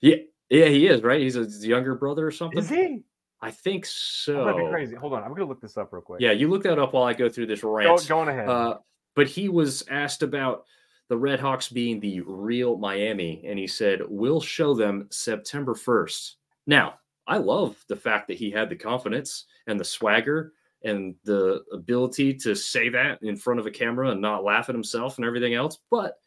yeah, 0.00 0.16
yeah, 0.50 0.66
he 0.66 0.86
is 0.86 1.02
right. 1.02 1.20
He's 1.20 1.36
a 1.36 1.46
younger 1.66 1.94
brother 1.94 2.26
or 2.26 2.32
something. 2.32 2.58
Is 2.58 2.68
he? 2.68 3.02
I 3.42 3.50
think 3.50 3.84
so. 3.84 4.44
that'd 4.44 4.56
be 4.56 4.70
crazy. 4.70 4.94
Hold 4.94 5.14
on, 5.14 5.22
I'm 5.24 5.30
gonna 5.34 5.44
look 5.46 5.60
this 5.60 5.76
up 5.76 5.92
real 5.92 6.00
quick. 6.00 6.20
Yeah, 6.20 6.30
you 6.30 6.48
look 6.48 6.62
that 6.62 6.78
up 6.78 6.92
while 6.92 7.02
I 7.04 7.12
go 7.12 7.28
through 7.28 7.46
this 7.46 7.64
rant. 7.64 8.08
go 8.08 8.20
on 8.20 8.28
ahead. 8.28 8.48
Uh, 8.48 8.78
but 9.14 9.26
he 9.26 9.48
was 9.48 9.84
asked 9.90 10.22
about 10.22 10.64
the 11.08 11.16
Red 11.18 11.40
Hawks 11.40 11.68
being 11.68 12.00
the 12.00 12.20
real 12.20 12.78
Miami, 12.78 13.44
and 13.46 13.58
he 13.58 13.66
said, 13.66 14.00
"We'll 14.08 14.40
show 14.40 14.74
them 14.74 15.08
September 15.10 15.74
1st. 15.74 16.36
Now, 16.66 16.94
I 17.26 17.38
love 17.38 17.76
the 17.88 17.96
fact 17.96 18.28
that 18.28 18.38
he 18.38 18.50
had 18.50 18.68
the 18.68 18.76
confidence 18.76 19.46
and 19.66 19.78
the 19.78 19.84
swagger 19.84 20.52
and 20.84 21.14
the 21.24 21.62
ability 21.72 22.34
to 22.34 22.54
say 22.54 22.88
that 22.88 23.22
in 23.22 23.36
front 23.36 23.60
of 23.60 23.66
a 23.66 23.70
camera 23.70 24.10
and 24.10 24.20
not 24.20 24.44
laugh 24.44 24.68
at 24.68 24.74
himself 24.74 25.18
and 25.18 25.26
everything 25.26 25.54
else, 25.54 25.78
but 25.90 26.18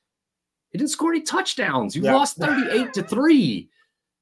he 0.72 0.78
didn't 0.78 0.92
score 0.92 1.12
any 1.12 1.22
touchdowns. 1.22 1.96
You 1.96 2.04
lost 2.04 2.38
38 2.38 2.94
to 2.94 3.04
3. 3.04 3.70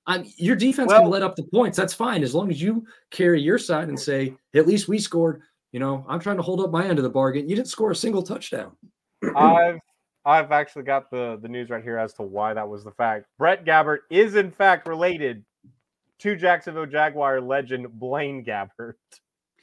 I'm, 0.06 0.26
your 0.38 0.56
defense 0.56 0.90
Well- 0.90 1.02
can 1.02 1.10
let 1.10 1.24
up 1.24 1.36
the 1.36 1.44
points. 1.44 1.78
That's 1.78 1.94
fine 1.94 2.24
as 2.24 2.36
long 2.36 2.50
as 2.50 2.62
you 2.62 2.86
carry 3.12 3.42
your 3.42 3.58
side 3.58 3.88
and 3.90 4.00
say, 4.00 4.36
at 4.54 4.68
least 4.68 4.88
we 4.88 5.00
scored. 5.00 5.42
You 5.72 5.80
know, 5.80 6.06
I'm 6.08 6.20
trying 6.20 6.38
to 6.38 6.44
hold 6.44 6.62
up 6.62 6.72
my 6.72 6.86
end 6.86 7.00
of 7.00 7.04
the 7.04 7.10
bargain. 7.10 7.50
You 7.50 7.56
didn't 7.56 7.70
score 7.70 7.92
a 7.92 7.96
single 7.96 8.22
touchdown. 8.22 8.76
I've 9.36 9.80
I've 10.26 10.52
actually 10.52 10.84
got 10.84 11.10
the 11.10 11.40
the 11.42 11.48
news 11.48 11.70
right 11.70 11.84
here 11.84 11.98
as 11.98 12.14
to 12.14 12.24
why 12.24 12.54
that 12.54 12.68
was 12.68 12.84
the 12.84 12.92
fact. 12.92 13.26
Brett 13.40 13.66
Gabbert 13.66 14.00
is 14.10 14.36
in 14.36 14.52
fact 14.52 14.88
related 14.88 15.44
to 16.20 16.36
Jacksonville 16.36 16.86
Jaguar 16.86 17.42
legend 17.42 17.88
Blaine 18.00 18.46
Gabbert. 18.46 18.94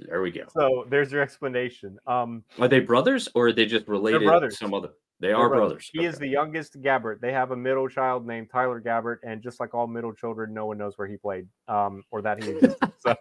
There 0.00 0.20
we 0.20 0.30
go. 0.30 0.44
So 0.52 0.86
there's 0.88 1.12
your 1.12 1.22
explanation. 1.22 1.98
Um, 2.06 2.42
Are 2.58 2.68
they 2.68 2.80
brothers 2.80 3.28
or 3.34 3.48
are 3.48 3.52
they 3.52 3.66
just 3.66 3.86
related? 3.86 4.22
brothers. 4.22 4.58
Some 4.58 4.74
other. 4.74 4.90
They 5.20 5.28
they're 5.28 5.36
are 5.36 5.48
brothers. 5.50 5.90
He 5.92 6.04
is 6.06 6.18
the 6.18 6.26
youngest 6.26 6.80
Gabbert. 6.80 7.20
They 7.20 7.32
have 7.32 7.50
a 7.50 7.56
middle 7.56 7.88
child 7.88 8.26
named 8.26 8.48
Tyler 8.50 8.80
Gabbert, 8.80 9.18
and 9.22 9.42
just 9.42 9.60
like 9.60 9.74
all 9.74 9.86
middle 9.86 10.14
children, 10.14 10.54
no 10.54 10.66
one 10.66 10.78
knows 10.78 10.96
where 10.96 11.06
he 11.06 11.16
played 11.18 11.46
um, 11.68 12.02
or 12.10 12.22
that 12.22 12.42
he 12.42 12.50
existed. 12.50 12.90
so, 12.98 13.14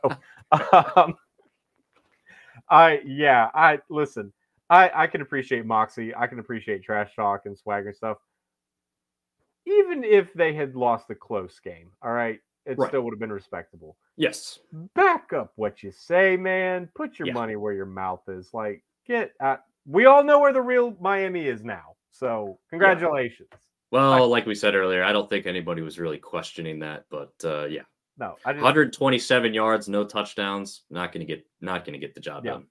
um, 0.95 1.15
I 2.69 3.01
yeah, 3.05 3.49
I 3.53 3.80
listen. 3.89 4.31
I 4.69 4.89
I 4.93 5.07
can 5.07 5.21
appreciate 5.21 5.65
moxie. 5.65 6.15
I 6.15 6.27
can 6.27 6.39
appreciate 6.39 6.84
trash 6.84 7.15
talk 7.15 7.45
and 7.45 7.57
swagger 7.57 7.93
stuff. 7.93 8.17
Even 9.65 10.03
if 10.03 10.34
they 10.34 10.53
had 10.53 10.76
lost 10.76 11.07
the 11.09 11.15
close 11.15 11.59
game, 11.59 11.91
all 12.01 12.11
right, 12.11 12.39
it 12.65 12.77
Right. 12.77 12.88
still 12.89 13.01
would 13.01 13.13
have 13.13 13.19
been 13.19 13.31
respectable. 13.31 13.97
Yes. 14.15 14.59
Back 14.95 15.34
up 15.34 15.51
what 15.55 15.84
you 15.84 15.91
say, 15.91 16.38
man. 16.38 16.89
Put 16.95 17.19
your 17.19 17.27
Yeah. 17.27 17.34
money 17.34 17.55
where 17.55 17.73
your 17.73 17.85
mouth 17.85 18.21
is. 18.30 18.53
Like, 18.53 18.84
get 19.05 19.34
at. 19.41 19.63
We 19.85 20.06
all 20.06 20.23
know 20.23 20.39
where 20.39 20.53
the 20.53 20.61
real 20.61 20.95
Miami 20.99 21.47
is 21.47 21.64
now. 21.64 21.95
So, 22.11 22.60
congratulations. 22.69 23.49
Well, 23.91 24.27
like 24.27 24.45
we 24.45 24.53
said 24.56 24.76
earlier, 24.76 25.03
I 25.03 25.11
don't 25.14 25.30
think 25.30 25.47
anybody 25.47 25.81
was 25.81 25.97
really 25.97 26.18
questioning 26.19 26.80
that, 26.80 27.06
but 27.10 27.34
uh, 27.43 27.65
yeah, 27.65 27.81
No, 28.18 28.35
I 28.45 28.51
just 28.53 28.64
127 28.64 29.53
yards, 29.53 29.89
no 29.89 30.03
touchdowns, 30.03 30.84
not 30.91 31.11
to 31.14 31.23
get 31.26 31.45
not 31.61 31.85
to 31.85 31.97
get 31.97 32.14
the 32.14 32.19
job 32.22 32.45
Yeah. 32.45 32.51
done. 32.53 32.68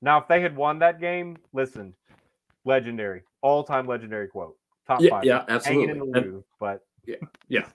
now 0.00 0.18
if 0.18 0.28
they 0.28 0.40
had 0.40 0.56
won 0.56 0.78
that 0.78 1.00
game, 1.00 1.36
listen, 1.52 1.92
legendary, 2.64 3.22
all-time 3.42 3.86
legendary 3.86 4.28
quote, 4.28 4.56
top 4.86 5.00
Yeah, 5.02 5.10
five, 5.10 5.24
yeah, 5.24 5.44
absolutely. 5.48 5.98
And- 6.18 6.44
but 6.58 6.86
Yeah, 7.04 7.16
yeah, 7.48 7.68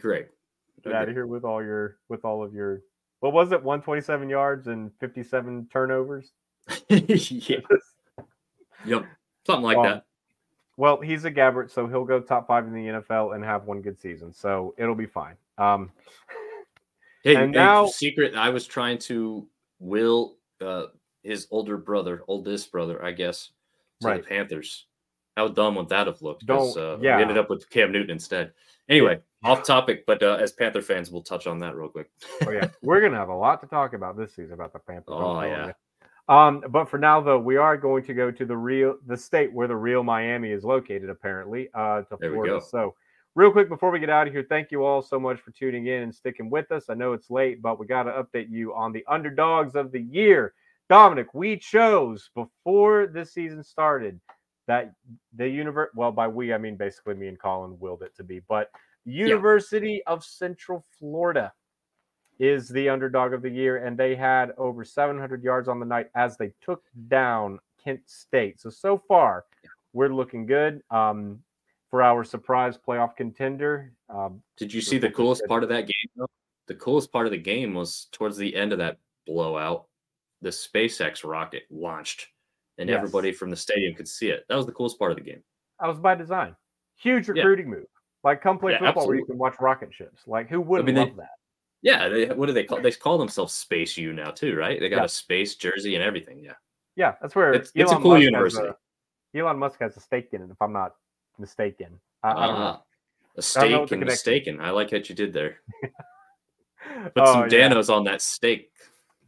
great. 0.00 0.28
get 0.82 0.94
out 0.94 1.08
of 1.08 1.14
here 1.14 1.26
with 1.26 1.44
all 1.44 1.62
your 1.62 1.98
with 2.08 2.24
all 2.24 2.42
of 2.42 2.54
your 2.54 2.80
what 3.20 3.32
was 3.34 3.52
it 3.52 3.62
127 3.62 4.30
yards 4.30 4.66
and 4.68 4.92
57 4.98 5.68
turnovers 5.70 6.32
yeah. 6.88 7.58
Yep, 8.84 9.06
something 9.46 9.62
like 9.64 9.76
Um, 9.78 9.82
that. 9.84 10.04
well 10.76 11.00
he's 11.00 11.24
a 11.24 11.30
gabbert 11.30 11.70
so 11.70 11.86
he'll 11.86 12.04
go 12.04 12.20
top 12.20 12.46
five 12.46 12.66
in 12.66 12.72
the 12.72 12.86
nfl 12.86 13.34
and 13.34 13.44
have 13.44 13.64
one 13.64 13.80
good 13.82 13.98
season 13.98 14.32
so 14.32 14.74
it'll 14.78 14.94
be 14.94 15.06
fine 15.06 15.34
um 15.58 15.90
Hey, 17.24 17.34
and 17.34 17.52
hey, 17.52 17.60
now 17.60 17.86
secret. 17.86 18.36
I 18.36 18.50
was 18.50 18.66
trying 18.68 18.98
to 18.98 19.48
will 19.80 20.36
uh, 20.60 20.86
his 21.24 21.48
older 21.50 21.76
brother, 21.76 22.22
oldest 22.28 22.70
brother, 22.70 23.04
I 23.04 23.10
guess, 23.10 23.50
to 24.00 24.06
Right. 24.06 24.22
the 24.22 24.28
Panthers. 24.28 24.86
How 25.36 25.48
dumb 25.48 25.74
would 25.74 25.88
that 25.88 26.06
have 26.06 26.22
looked? 26.22 26.46
Don't- 26.46 26.76
uh, 26.76 26.98
yeah. 27.00 27.16
we 27.16 27.22
ended 27.22 27.36
up 27.36 27.50
with 27.50 27.68
Cam 27.68 27.90
Newton 27.90 28.12
instead. 28.12 28.52
Anyway, 28.88 29.18
off 29.42 29.64
topic, 29.64 30.06
but 30.06 30.22
uh, 30.22 30.38
as 30.40 30.52
Panther 30.52 30.80
fans, 30.82 31.10
we'll 31.10 31.20
touch 31.22 31.48
on 31.48 31.58
that 31.58 31.74
real 31.74 31.88
quick. 31.88 32.08
oh 32.46 32.50
yeah 32.52 32.68
we're 32.82 33.00
gonna 33.00 33.16
have 33.18 33.28
a 33.28 33.34
lot 33.34 33.60
to 33.60 33.66
talk 33.66 33.92
about 33.92 34.16
this 34.16 34.32
season 34.32 34.52
about 34.52 34.72
the 34.72 34.78
panthers 34.78 35.04
Oh, 35.16 35.40
yeah. 35.42 35.72
Um, 36.28 36.62
but 36.70 36.88
for 36.88 36.98
now, 36.98 37.20
though, 37.20 37.38
we 37.38 37.56
are 37.56 37.76
going 37.76 38.04
to 38.04 38.14
go 38.14 38.30
to 38.30 38.44
the 38.44 38.56
real, 38.56 38.96
the 39.06 39.16
state 39.16 39.52
where 39.52 39.68
the 39.68 39.76
real 39.76 40.02
Miami 40.02 40.50
is 40.50 40.64
located, 40.64 41.08
apparently, 41.08 41.68
uh, 41.72 42.02
to 42.02 42.16
There 42.20 42.32
Florida. 42.32 42.60
So, 42.60 42.94
real 43.36 43.52
quick 43.52 43.68
before 43.68 43.90
we 43.92 44.00
get 44.00 44.10
out 44.10 44.26
of 44.26 44.32
here, 44.32 44.44
thank 44.48 44.72
you 44.72 44.84
all 44.84 45.02
so 45.02 45.20
much 45.20 45.40
for 45.40 45.52
tuning 45.52 45.86
in 45.86 46.02
and 46.02 46.14
sticking 46.14 46.50
with 46.50 46.72
us. 46.72 46.90
I 46.90 46.94
know 46.94 47.12
it's 47.12 47.30
late, 47.30 47.62
but 47.62 47.78
we 47.78 47.86
got 47.86 48.04
to 48.04 48.10
update 48.10 48.50
you 48.50 48.74
on 48.74 48.92
the 48.92 49.04
underdogs 49.08 49.76
of 49.76 49.92
the 49.92 50.00
year. 50.00 50.54
Dominick, 50.88 51.32
we 51.32 51.56
chose 51.56 52.30
before 52.34 53.06
this 53.06 53.32
season 53.32 53.62
started 53.62 54.20
that 54.66 54.94
the 55.36 55.48
universe. 55.48 55.90
Well, 55.94 56.10
by 56.10 56.26
we, 56.26 56.52
I 56.52 56.58
mean 56.58 56.76
basically 56.76 57.14
me 57.14 57.28
and 57.28 57.38
Collin 57.38 57.78
willed 57.78 58.02
it 58.02 58.16
to 58.16 58.24
be, 58.24 58.40
but 58.48 58.70
University 59.04 60.02
of 60.06 60.24
Central 60.24 60.84
Florida 60.98 61.52
is 62.38 62.68
the 62.68 62.88
underdog 62.88 63.32
of 63.32 63.42
the 63.42 63.50
year, 63.50 63.78
and 63.78 63.96
they 63.96 64.14
had 64.14 64.52
over 64.58 64.84
700 64.84 65.42
yards 65.42 65.68
on 65.68 65.80
the 65.80 65.86
night 65.86 66.08
as 66.14 66.36
they 66.36 66.52
took 66.62 66.82
down 67.08 67.58
Kent 67.82 68.00
State. 68.06 68.60
So 68.60 68.70
so 68.70 68.98
far, 69.08 69.44
we're 69.92 70.08
looking 70.12 70.46
good 70.46 70.82
um, 70.90 71.40
for 71.90 72.02
our 72.02 72.24
surprise 72.24 72.76
playoff 72.78 73.16
contender. 73.16 73.92
Um, 74.08 74.42
Did 74.56 74.72
you 74.74 74.80
see 74.80 74.98
the 74.98 75.10
coolest 75.10 75.44
part 75.46 75.62
of 75.62 75.68
that 75.70 75.82
game? 75.86 76.10
Though? 76.16 76.26
The 76.66 76.74
coolest 76.74 77.12
part 77.12 77.26
of 77.26 77.32
the 77.32 77.38
game 77.38 77.74
was 77.74 78.08
towards 78.12 78.36
the 78.36 78.54
end 78.54 78.72
of 78.72 78.78
that 78.78 78.98
blowout. 79.26 79.86
The 80.42 80.50
SpaceX 80.50 81.24
rocket 81.24 81.62
launched 81.70 82.26
and 82.78 82.88
Yes. 82.90 82.98
everybody 82.98 83.32
from 83.32 83.48
the 83.50 83.56
stadium 83.56 83.94
could 83.94 84.08
see 84.08 84.28
it. 84.28 84.44
That 84.48 84.56
was 84.56 84.66
the 84.66 84.72
coolest 84.72 84.98
part 84.98 85.12
of 85.12 85.16
the 85.16 85.22
game. 85.24 85.42
That 85.80 85.86
was 85.86 85.98
by 85.98 86.14
design. 86.14 86.54
Huge 86.96 87.28
Yeah. 87.28 87.34
recruiting 87.34 87.70
move. 87.70 87.86
Like, 88.24 88.42
come 88.42 88.58
play 88.58 88.72
Yeah, 88.72 88.78
football 88.80 89.06
where 89.06 89.16
you 89.16 89.24
can 89.24 89.38
watch 89.38 89.54
rocket 89.60 89.94
ships. 89.94 90.26
Like, 90.26 90.48
who 90.50 90.60
wouldn't 90.60 90.86
mean, 90.86 90.96
they- 90.96 91.04
love 91.06 91.16
that? 91.16 91.30
Yeah, 91.86 92.08
they, 92.08 92.26
what 92.26 92.46
do 92.46 92.52
they 92.52 92.64
call? 92.64 92.80
They 92.80 92.90
call 92.90 93.16
themselves 93.16 93.54
Space 93.54 93.96
U 93.96 94.12
now 94.12 94.32
too, 94.32 94.56
right? 94.56 94.80
They 94.80 94.88
got 94.88 94.96
Yeah. 94.96 95.04
a 95.04 95.08
space 95.08 95.54
jersey 95.54 95.94
and 95.94 96.02
everything. 96.02 96.40
Yeah, 96.42 96.54
Yeah, 96.96 97.14
that's 97.20 97.36
where 97.36 97.52
It's- 97.52 97.70
it's 97.76 97.92
a 97.92 97.96
cool 97.96 98.14
Musk 98.14 98.22
university. 98.22 98.68
A, 99.34 99.38
Elon 99.38 99.56
Musk 99.56 99.78
has 99.78 99.96
a 99.96 100.00
stake 100.00 100.30
in 100.32 100.42
it, 100.42 100.50
if 100.50 100.60
I'm 100.60 100.72
not 100.72 100.96
mistaken. 101.38 102.00
I, 102.24 102.30
I 102.32 102.46
don't 102.48 102.58
know. 102.58 102.64
Ah, 102.66 102.82
a 103.36 103.60
I 103.60 103.68
don't 103.68 103.70
know 103.70 103.78
what 103.78 103.88
steak 103.88 103.92
and 103.92 104.04
mistaken. 104.04 104.60
I 104.60 104.70
like 104.70 104.90
what 104.90 105.08
you 105.08 105.14
did 105.14 105.32
there. 105.32 105.60
Put 107.04 107.12
Oh, 107.18 107.32
some 107.34 107.42
yeah. 107.42 107.48
Dan 107.48 107.72
O's 107.76 107.88
on 107.88 108.02
that 108.04 108.20
steak. 108.20 108.72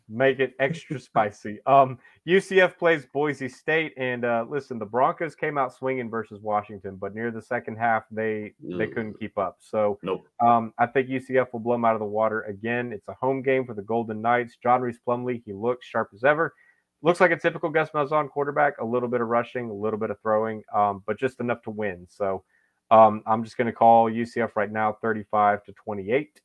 Make 0.08 0.40
it 0.40 0.54
extra 0.58 0.98
spicy. 0.98 1.60
Um, 1.64 1.98
UCF 2.28 2.76
plays 2.76 3.06
Boise 3.06 3.48
State, 3.48 3.94
and 3.96 4.22
uh, 4.22 4.44
listen, 4.46 4.78
the 4.78 4.84
Broncos 4.84 5.34
came 5.34 5.56
out 5.56 5.74
swinging 5.74 6.10
versus 6.10 6.40
Washington, 6.42 6.96
but 6.96 7.14
near 7.14 7.30
the 7.30 7.40
second 7.40 7.76
half, 7.76 8.04
they 8.10 8.52
they 8.60 8.86
couldn't 8.86 9.18
keep 9.18 9.38
up. 9.38 9.56
So 9.60 9.98
Nope. 10.02 10.28
Um, 10.38 10.74
I 10.78 10.86
think 10.86 11.08
UCF 11.08 11.46
will 11.52 11.60
blow 11.60 11.72
them 11.72 11.86
out 11.86 11.94
of 11.94 12.00
the 12.00 12.06
water 12.06 12.42
again. 12.42 12.92
It's 12.92 13.08
a 13.08 13.14
home 13.14 13.40
game 13.40 13.64
for 13.64 13.72
the 13.72 13.82
Golden 13.82 14.20
Knights. 14.20 14.58
John 14.62 14.82
Rhys 14.82 14.98
Plumlee, 15.06 15.42
he 15.46 15.54
looks 15.54 15.86
sharp 15.86 16.10
as 16.14 16.22
ever. 16.22 16.54
Looks 17.00 17.20
like 17.20 17.30
a 17.30 17.38
typical 17.38 17.70
Gus 17.70 17.90
Malzahn 17.94 18.28
quarterback. 18.28 18.74
A 18.78 18.84
little 18.84 19.08
bit 19.08 19.22
of 19.22 19.28
rushing, 19.28 19.70
a 19.70 19.74
little 19.74 19.98
bit 19.98 20.10
of 20.10 20.20
throwing, 20.20 20.62
um, 20.74 21.02
but 21.06 21.18
just 21.18 21.40
enough 21.40 21.62
to 21.62 21.70
win. 21.70 22.06
So 22.10 22.44
um, 22.90 23.22
I'm 23.26 23.42
just 23.42 23.56
going 23.56 23.68
to 23.68 23.72
call 23.72 24.10
UCF 24.10 24.50
right 24.54 24.70
now 24.70 24.98
35 25.00 25.64
to 25.64 25.72
28. 25.72 26.40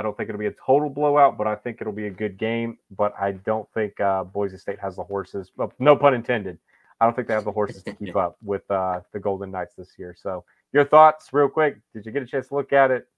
I 0.00 0.02
don't 0.02 0.16
think 0.16 0.30
it'll 0.30 0.38
be 0.38 0.46
a 0.46 0.54
total 0.66 0.88
blowout, 0.88 1.36
but 1.36 1.46
I 1.46 1.54
think 1.54 1.76
it'll 1.82 1.92
be 1.92 2.06
a 2.06 2.10
good 2.10 2.38
game. 2.38 2.78
But 2.96 3.12
I 3.20 3.32
don't 3.32 3.68
think 3.74 4.00
uh, 4.00 4.24
Boise 4.24 4.56
State 4.56 4.78
has 4.80 4.96
the 4.96 5.04
horses. 5.04 5.52
well, 5.58 5.70
no 5.78 5.94
pun 5.94 6.14
intended. 6.14 6.58
I 6.98 7.04
don't 7.04 7.14
think 7.14 7.28
they 7.28 7.34
have 7.34 7.44
the 7.44 7.52
horses 7.52 7.82
to 7.82 7.92
keep 7.92 8.16
up 8.24 8.38
with 8.42 8.68
uh, 8.70 9.00
the 9.12 9.20
Golden 9.20 9.50
Knights 9.50 9.74
this 9.76 9.90
year. 9.98 10.16
So 10.18 10.42
your 10.72 10.86
thoughts, 10.86 11.28
real 11.34 11.50
quick? 11.50 11.76
Did 11.92 12.06
you 12.06 12.12
get 12.12 12.22
a 12.22 12.26
chance 12.26 12.48
to 12.48 12.54
look 12.54 12.72
at 12.72 12.90
it? 12.90 13.08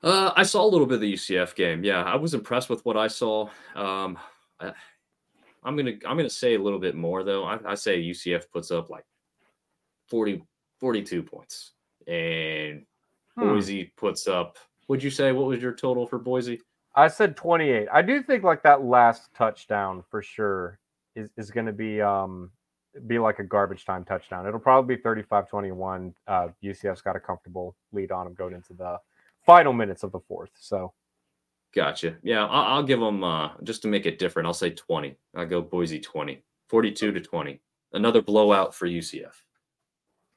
Uh, 0.00 0.30
I 0.36 0.44
saw 0.44 0.64
a 0.64 0.70
little 0.70 0.86
bit 0.86 0.96
of 0.96 1.00
the 1.00 1.12
UCF 1.12 1.56
game. 1.56 1.82
Yeah, 1.82 2.04
I 2.04 2.14
was 2.14 2.34
impressed 2.34 2.70
with 2.70 2.84
what 2.84 2.96
I 2.96 3.08
saw. 3.08 3.48
Um, 3.74 4.16
I, 4.60 4.72
I'm 5.64 5.76
gonna 5.76 5.94
I'm 6.06 6.16
gonna 6.16 6.30
say 6.30 6.54
a 6.54 6.62
little 6.62 6.78
bit 6.78 6.94
more 6.94 7.24
though. 7.24 7.42
I, 7.42 7.58
I 7.66 7.74
say 7.74 8.00
UCF 8.00 8.44
puts 8.52 8.70
up 8.70 8.90
like 8.90 9.04
40, 10.08 10.44
42 10.78 11.24
points, 11.24 11.72
and 12.06 12.86
Hmm. 13.36 13.48
Boise 13.48 13.92
puts 13.98 14.26
up. 14.28 14.56
Would 14.88 15.02
you 15.02 15.10
say 15.10 15.32
what 15.32 15.46
was 15.46 15.60
your 15.60 15.72
total 15.72 16.06
for 16.06 16.18
Boise? 16.18 16.60
I 16.94 17.08
said 17.08 17.36
28. 17.36 17.88
I 17.92 18.02
do 18.02 18.22
think 18.22 18.42
like 18.42 18.62
that 18.62 18.84
last 18.84 19.28
touchdown 19.34 20.02
for 20.10 20.22
sure 20.22 20.78
is, 21.14 21.30
is 21.36 21.50
going 21.50 21.66
to 21.66 21.72
be 21.72 22.00
um 22.00 22.50
be 23.06 23.18
like 23.18 23.38
a 23.38 23.44
garbage 23.44 23.84
time 23.84 24.04
touchdown. 24.04 24.46
It'll 24.46 24.58
probably 24.58 24.96
be 24.96 25.02
35-21. 25.02 26.14
Uh, 26.26 26.48
UCF's 26.64 27.02
got 27.02 27.14
a 27.14 27.20
comfortable 27.20 27.76
lead 27.92 28.10
on 28.10 28.24
them 28.24 28.32
going 28.32 28.54
into 28.54 28.72
the 28.72 28.98
final 29.44 29.74
minutes 29.74 30.02
of 30.02 30.12
the 30.12 30.20
fourth. 30.20 30.50
So 30.58 30.94
Gotcha. 31.74 32.16
Yeah, 32.22 32.46
I'll, 32.46 32.76
I'll 32.76 32.82
give 32.82 33.00
them 33.00 33.22
uh, 33.22 33.50
just 33.62 33.82
to 33.82 33.88
make 33.88 34.06
it 34.06 34.18
different. 34.18 34.46
I'll 34.46 34.54
say 34.54 34.70
20. 34.70 35.14
I'll 35.36 35.46
go 35.46 35.60
Boise 35.60 36.00
20, 36.00 36.42
42 36.70 37.12
to 37.12 37.20
20. 37.20 37.60
Another 37.92 38.22
blowout 38.22 38.74
for 38.74 38.88
UCF 38.88 39.34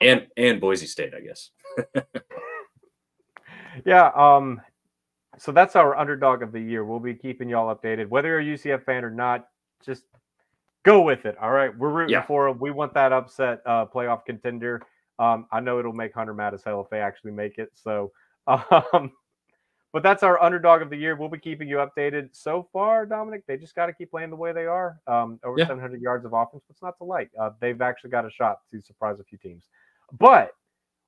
and 0.01 0.27
and 0.37 0.59
Boise 0.59 0.85
State, 0.85 1.13
I 1.15 1.21
guess. 1.21 1.51
yeah, 3.85 4.11
um, 4.15 4.61
so 5.37 5.51
that's 5.51 5.75
our 5.75 5.97
underdog 5.97 6.41
of 6.43 6.51
the 6.51 6.59
year. 6.59 6.83
We'll 6.83 6.99
be 6.99 7.13
keeping 7.13 7.49
y'all 7.49 7.73
updated, 7.75 8.07
whether 8.09 8.41
you're 8.41 8.53
a 8.53 8.57
UCF 8.57 8.83
fan 8.83 9.03
or 9.05 9.09
not. 9.11 9.47
Just 9.85 10.03
go 10.83 11.01
with 11.01 11.25
it. 11.25 11.37
All 11.37 11.51
right, 11.51 11.75
we're 11.77 11.89
rooting 11.89 12.13
Yeah. 12.13 12.25
for 12.25 12.47
them. 12.49 12.59
We 12.59 12.71
want 12.71 12.93
that 12.93 13.13
upset 13.13 13.61
uh, 13.65 13.85
playoff 13.85 14.25
contender. 14.25 14.81
Um, 15.19 15.47
I 15.51 15.59
know 15.59 15.79
it'll 15.79 15.93
make 15.93 16.13
Hunter 16.13 16.33
mad 16.33 16.53
as 16.53 16.63
hell 16.63 16.81
if 16.81 16.89
they 16.89 16.99
actually 16.99 17.31
make 17.31 17.57
it. 17.57 17.71
So, 17.75 18.11
um, 18.47 19.11
but 19.91 20.03
that's 20.03 20.23
our 20.23 20.41
underdog 20.41 20.81
of 20.81 20.89
the 20.89 20.95
year. 20.97 21.15
We'll 21.15 21.29
be 21.29 21.39
keeping 21.39 21.67
you 21.67 21.77
updated. 21.77 22.29
So 22.33 22.67
far, 22.71 23.05
Dominick, 23.05 23.45
they 23.47 23.57
just 23.57 23.75
got 23.75 23.87
to 23.87 23.93
keep 23.93 24.11
playing 24.11 24.29
the 24.29 24.35
way 24.35 24.51
they 24.53 24.65
are. 24.65 24.99
Um, 25.07 25.39
over 25.43 25.57
Yeah. 25.57 25.67
700 25.67 26.01
yards 26.01 26.25
of 26.25 26.33
offense. 26.33 26.63
What's 26.67 26.81
not 26.81 26.97
to 26.99 27.03
like? 27.05 27.31
Uh, 27.39 27.51
they've 27.59 27.81
actually 27.81 28.11
got 28.11 28.25
a 28.25 28.29
shot 28.29 28.59
to 28.71 28.79
surprise 28.81 29.19
a 29.19 29.23
few 29.23 29.37
teams. 29.37 29.65
But 30.17 30.51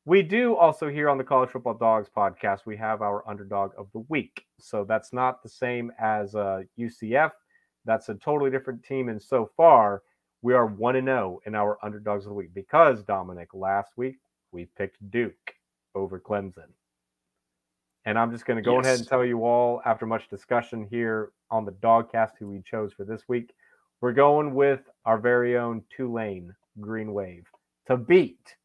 we 0.06 0.23
do 0.23 0.56
also 0.56 0.90
here 0.90 1.10
on 1.10 1.18
the 1.18 1.23
College 1.23 1.52
Football 1.52 1.76
Dawgs 1.76 2.10
podcast, 2.15 2.65
we 2.65 2.76
have 2.78 3.02
our 3.02 3.28
underdog 3.30 3.72
of 3.78 3.88
the 3.94 4.03
week. 4.10 4.45
So 4.60 4.84
that's 4.84 5.14
not 5.14 5.44
the 5.44 5.49
same 5.49 5.91
as 5.99 6.34
uh, 6.34 6.64
UCF. 6.80 7.32
That's 7.86 8.10
a 8.10 8.15
totally 8.15 8.49
different 8.49 8.84
team. 8.84 9.10
And 9.10 9.22
so 9.22 9.49
far, 9.56 10.02
we 10.41 10.53
are 10.56 10.65
1 10.65 10.95
and 10.95 11.07
0 11.07 11.40
in 11.45 11.53
our 11.53 11.78
underdogs 11.84 12.26
of 12.26 12.30
the 12.30 12.36
week 12.36 12.53
because, 12.53 13.03
Dominick, 13.03 13.53
last 13.53 13.91
week 13.95 14.18
we 14.52 14.65
picked 14.76 14.98
Duke 15.11 15.53
over 15.94 16.19
Clemson. 16.19 16.72
And 18.06 18.18
I'm 18.18 18.32
just 18.32 18.48
going 18.48 18.57
to 18.57 18.64
go 18.64 18.80
ahead 18.80 18.98
and 18.98 19.07
tell 19.07 19.23
you 19.23 19.45
all, 19.45 19.82
after 19.86 20.07
much 20.07 20.28
discussion 20.30 20.88
here 20.90 21.32
on 21.52 21.65
the 21.65 21.73
Dogcast, 21.73 22.32
who 22.40 22.49
we 22.49 22.64
chose 22.64 22.91
for 22.94 23.06
this 23.06 23.22
week. 23.28 23.53
We're 24.02 24.14
going 24.14 24.56
with 24.56 24.82
our 25.06 25.19
very 25.19 25.57
own 25.57 25.84
Tulane 25.95 26.56
Green 26.80 27.14
Wave 27.14 27.45
to 27.86 27.98
beat 27.98 28.56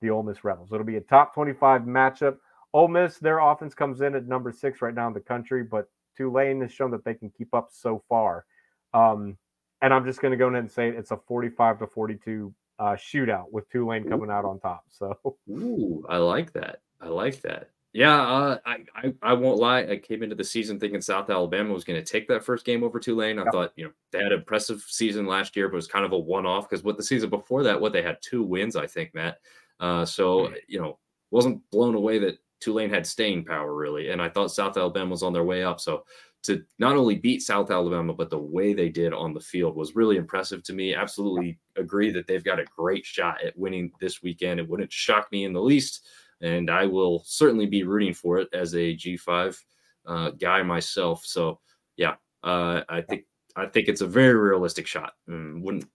the 0.00 0.10
Ole 0.10 0.22
Miss 0.22 0.44
Rebels. 0.44 0.70
It'll 0.72 0.84
be 0.84 0.96
a 0.96 1.00
top 1.00 1.34
25 1.34 1.82
matchup. 1.82 2.36
Ole 2.72 2.88
Miss, 2.88 3.18
their 3.18 3.38
offense 3.38 3.74
comes 3.74 4.00
in 4.00 4.14
at 4.14 4.26
number 4.26 4.52
six 4.52 4.82
right 4.82 4.94
now 4.94 5.06
in 5.06 5.14
the 5.14 5.20
country, 5.20 5.62
but 5.62 5.88
Tulane 6.16 6.60
has 6.60 6.72
shown 6.72 6.90
that 6.90 7.04
they 7.04 7.14
can 7.14 7.30
keep 7.30 7.54
up 7.54 7.68
so 7.70 8.02
far. 8.08 8.44
Um, 8.92 9.36
and 9.82 9.92
I'm 9.92 10.04
just 10.04 10.20
going 10.20 10.32
to 10.32 10.36
go 10.36 10.48
ahead 10.48 10.58
and 10.60 10.70
say 10.70 10.88
it's 10.88 11.10
a 11.10 11.16
45 11.28 11.80
to 11.80 11.86
42 11.86 12.54
uh, 12.78 12.84
shootout 12.92 13.50
with 13.50 13.68
Tulane 13.70 14.04
coming 14.04 14.30
out 14.30 14.44
on 14.44 14.60
top. 14.60 14.84
So 14.90 15.36
Ooh, 15.50 16.04
I 16.08 16.16
like 16.18 16.52
that. 16.54 16.80
I 17.00 17.08
like 17.08 17.40
that. 17.42 17.70
Yeah, 17.92 18.20
uh, 18.20 18.58
I, 18.66 18.78
I 18.94 19.14
I 19.22 19.32
won't 19.32 19.58
lie. 19.58 19.84
I 19.86 19.96
came 19.96 20.22
into 20.22 20.34
the 20.36 20.44
season 20.44 20.78
thinking 20.78 21.00
South 21.00 21.30
Alabama 21.30 21.72
was 21.72 21.84
going 21.84 21.98
to 21.98 22.04
take 22.04 22.28
that 22.28 22.44
first 22.44 22.66
game 22.66 22.84
over 22.84 22.98
Tulane. 23.00 23.38
I 23.38 23.44
Yeah. 23.44 23.50
thought, 23.50 23.72
you 23.76 23.84
know, 23.86 23.90
they 24.12 24.18
had 24.18 24.32
an 24.32 24.38
impressive 24.38 24.82
season 24.86 25.24
last 25.26 25.56
year, 25.56 25.68
but 25.68 25.74
it 25.74 25.76
was 25.76 25.86
kind 25.86 26.04
of 26.04 26.12
a 26.12 26.18
one-off 26.18 26.68
because 26.68 26.84
what 26.84 26.98
the 26.98 27.02
season 27.02 27.30
before 27.30 27.62
that, 27.62 27.80
what 27.80 27.94
they 27.94 28.02
had 28.02 28.18
two 28.20 28.42
wins, 28.42 28.76
I 28.76 28.86
think, 28.86 29.14
Matt. 29.14 29.38
Uh, 29.80 30.04
so 30.04 30.52
you 30.68 30.80
know, 30.80 30.98
wasn't 31.30 31.60
blown 31.70 31.94
away 31.94 32.18
that 32.18 32.38
Tulane 32.60 32.90
had 32.90 33.06
staying 33.06 33.44
power 33.44 33.74
really, 33.74 34.10
and 34.10 34.20
I 34.20 34.28
thought 34.28 34.52
South 34.52 34.76
Alabama 34.76 35.10
was 35.10 35.22
on 35.22 35.32
their 35.32 35.44
way 35.44 35.62
up. 35.64 35.80
So 35.80 36.04
to 36.46 36.62
not 36.78 36.96
only 36.96 37.16
beat 37.16 37.42
South 37.42 37.70
Alabama, 37.70 38.14
but 38.14 38.30
the 38.30 38.38
way 38.38 38.72
they 38.72 38.88
did 38.88 39.12
on 39.12 39.34
the 39.34 39.40
field 39.40 39.74
was 39.76 39.96
really 39.96 40.16
impressive 40.16 40.62
to 40.64 40.72
me. 40.72 40.94
Absolutely 40.94 41.58
agree 41.76 42.10
that 42.12 42.26
they've 42.26 42.44
got 42.44 42.60
a 42.60 42.66
great 42.76 43.04
shot 43.04 43.42
at 43.42 43.58
winning 43.58 43.90
this 44.00 44.22
weekend. 44.22 44.60
It 44.60 44.68
wouldn't 44.68 44.92
shock 44.92 45.30
me 45.32 45.44
in 45.44 45.52
the 45.52 45.60
least, 45.60 46.06
and 46.40 46.70
I 46.70 46.86
will 46.86 47.22
certainly 47.26 47.66
be 47.66 47.82
rooting 47.82 48.14
for 48.14 48.38
it 48.38 48.48
as 48.52 48.74
a 48.74 48.94
G5 48.94 49.58
uh, 50.06 50.30
guy 50.30 50.62
myself. 50.62 51.24
So 51.26 51.58
yeah, 51.96 52.14
uh, 52.44 52.82
I 52.88 53.00
think 53.00 53.24
I 53.56 53.66
think 53.66 53.88
it's 53.88 54.02
a 54.02 54.06
very 54.06 54.34
realistic 54.34 54.86
shot. 54.86 55.14
Mm, 55.28 55.62
wouldn't 55.62 55.86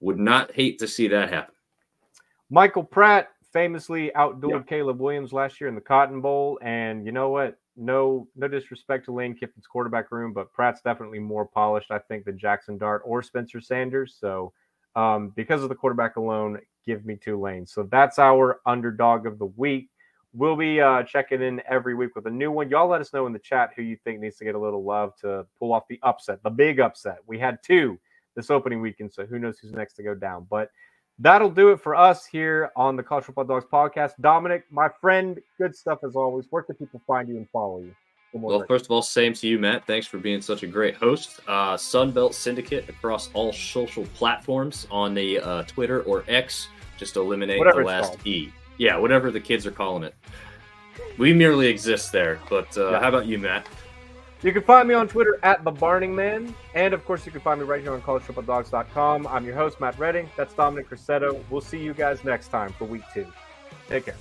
would 0.00 0.18
not 0.18 0.52
hate 0.52 0.78
to 0.78 0.88
see 0.88 1.08
that 1.08 1.32
happen. 1.32 1.54
Michael 2.50 2.84
Pratt 2.84 3.30
famously 3.52 4.12
outdueled 4.14 4.66
Caleb 4.66 5.00
Williams 5.00 5.32
last 5.32 5.60
year 5.60 5.68
in 5.68 5.74
the 5.74 5.80
Cotton 5.80 6.20
Bowl, 6.20 6.58
and 6.62 7.06
you 7.06 7.12
know 7.12 7.30
what? 7.30 7.58
No, 7.76 8.28
no 8.36 8.48
disrespect 8.48 9.06
to 9.06 9.12
Lane 9.12 9.34
Kiffin's 9.34 9.66
quarterback 9.66 10.10
room, 10.10 10.32
but 10.32 10.52
Pratt's 10.52 10.80
definitely 10.80 11.18
more 11.18 11.44
polished, 11.44 11.90
I 11.90 11.98
think, 11.98 12.24
than 12.24 12.38
Jackson 12.38 12.78
Dart 12.78 13.02
or 13.04 13.22
Spencer 13.22 13.60
Sanders. 13.60 14.16
So, 14.18 14.52
um, 14.94 15.30
because 15.36 15.62
of 15.62 15.68
the 15.68 15.74
quarterback 15.74 16.16
alone, 16.16 16.58
give 16.86 17.04
me 17.04 17.16
two 17.16 17.38
lanes. 17.40 17.72
So 17.72 17.82
that's 17.82 18.18
our 18.18 18.60
underdog 18.64 19.26
of 19.26 19.38
the 19.38 19.46
week. 19.46 19.90
We'll 20.32 20.56
be 20.56 20.80
uh, 20.80 21.02
checking 21.02 21.42
in 21.42 21.62
every 21.68 21.94
week 21.94 22.14
with 22.14 22.26
a 22.26 22.30
new 22.30 22.50
one. 22.50 22.70
Y'all 22.70 22.88
let 22.88 23.00
us 23.00 23.12
know 23.12 23.26
in 23.26 23.32
the 23.32 23.38
chat 23.38 23.70
who 23.74 23.82
you 23.82 23.96
think 24.04 24.20
needs 24.20 24.36
to 24.36 24.44
get 24.44 24.54
a 24.54 24.58
little 24.58 24.84
love 24.84 25.14
to 25.22 25.46
pull 25.58 25.72
off 25.72 25.88
the 25.88 25.98
upset, 26.02 26.42
the 26.42 26.50
big 26.50 26.78
upset. 26.78 27.18
We 27.26 27.38
had 27.38 27.58
two 27.62 27.98
this 28.34 28.50
opening 28.50 28.80
weekend, 28.80 29.12
so 29.12 29.24
who 29.24 29.38
knows 29.38 29.58
who's 29.58 29.72
next 29.72 29.94
to 29.94 30.02
go 30.02 30.14
down. 30.14 30.46
But 30.48 30.70
that'll 31.18 31.50
do 31.50 31.70
it 31.70 31.80
for 31.80 31.94
us 31.94 32.26
here 32.26 32.70
on 32.76 32.96
the 32.96 33.02
College 33.02 33.24
Football 33.24 33.44
Dawgs 33.44 33.66
podcast. 33.72 34.12
Dominick, 34.20 34.64
my 34.70 34.88
friend, 35.00 35.38
good 35.58 35.74
stuff 35.74 36.00
as 36.04 36.14
always. 36.16 36.46
Where 36.50 36.62
can 36.62 36.74
people 36.76 37.00
find 37.06 37.28
you 37.28 37.36
and 37.36 37.48
follow 37.50 37.80
you? 37.80 37.94
Well, 38.32 38.64
first 38.68 38.84
of 38.84 38.90
all, 38.90 39.00
same 39.00 39.32
to 39.34 39.48
you, 39.48 39.58
Matt. 39.58 39.86
Thanks 39.86 40.06
for 40.06 40.18
being 40.18 40.42
such 40.42 40.62
a 40.62 40.66
great 40.66 40.94
host. 40.96 41.40
Uh, 41.48 41.74
Sunbelt 41.74 42.34
Syndicate 42.34 42.86
across 42.88 43.30
all 43.32 43.50
social 43.52 44.04
platforms 44.14 44.86
on 44.90 45.14
the 45.14 45.40
uh, 45.40 45.62
Twitter 45.62 46.02
or 46.02 46.22
X. 46.28 46.68
Just 46.98 47.16
eliminate 47.16 47.58
Whatever 47.58 47.80
the 47.80 47.86
last 47.86 48.08
called. 48.08 48.26
E. 48.26 48.52
Yeah, 48.76 48.98
whatever 48.98 49.30
the 49.30 49.40
kids 49.40 49.66
are 49.66 49.70
calling 49.70 50.02
it. 50.02 50.14
We 51.16 51.32
merely 51.32 51.66
exist 51.66 52.12
there. 52.12 52.38
But 52.50 52.76
uh, 52.76 52.90
Yeah. 52.90 53.00
how 53.00 53.08
about 53.08 53.24
you, 53.26 53.38
Matt? 53.38 53.66
You 54.46 54.52
can 54.52 54.62
find 54.62 54.86
me 54.86 54.94
on 54.94 55.08
Twitter 55.08 55.40
at 55.42 55.64
the 55.64 55.72
Barning 55.72 56.14
Man, 56.14 56.54
and 56.76 56.94
of 56.94 57.04
course, 57.04 57.26
you 57.26 57.32
can 57.32 57.40
find 57.40 57.60
me 57.60 57.66
right 57.66 57.82
here 57.82 57.92
on 57.92 58.00
collegefootballdawgs.com. 58.00 59.26
I'm 59.26 59.44
your 59.44 59.56
host, 59.56 59.80
Matt 59.80 59.98
Redding. 59.98 60.30
That's 60.36 60.54
Dominick 60.54 60.88
Cressetto. 60.88 61.42
We'll 61.50 61.60
see 61.60 61.82
you 61.82 61.92
guys 61.92 62.22
next 62.22 62.46
time 62.46 62.72
for 62.74 62.84
week 62.84 63.02
two. 63.12 63.26
Take 63.88 64.04
care. 64.04 64.14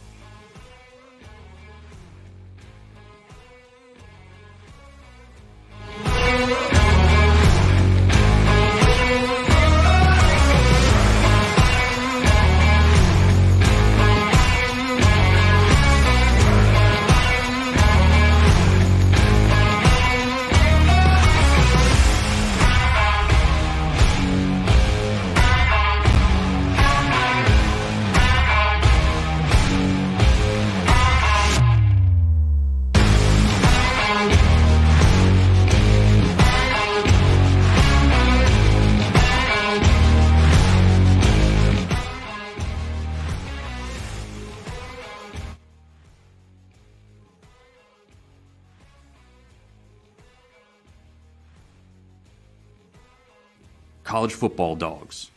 College 54.26 54.40
football 54.40 54.76
dawgs. 54.76 55.30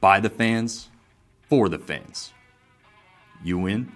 By 0.00 0.18
the 0.18 0.28
fans, 0.28 0.88
for 1.48 1.68
the 1.68 1.78
fans. 1.78 2.32
You 3.44 3.58
win, 3.58 3.92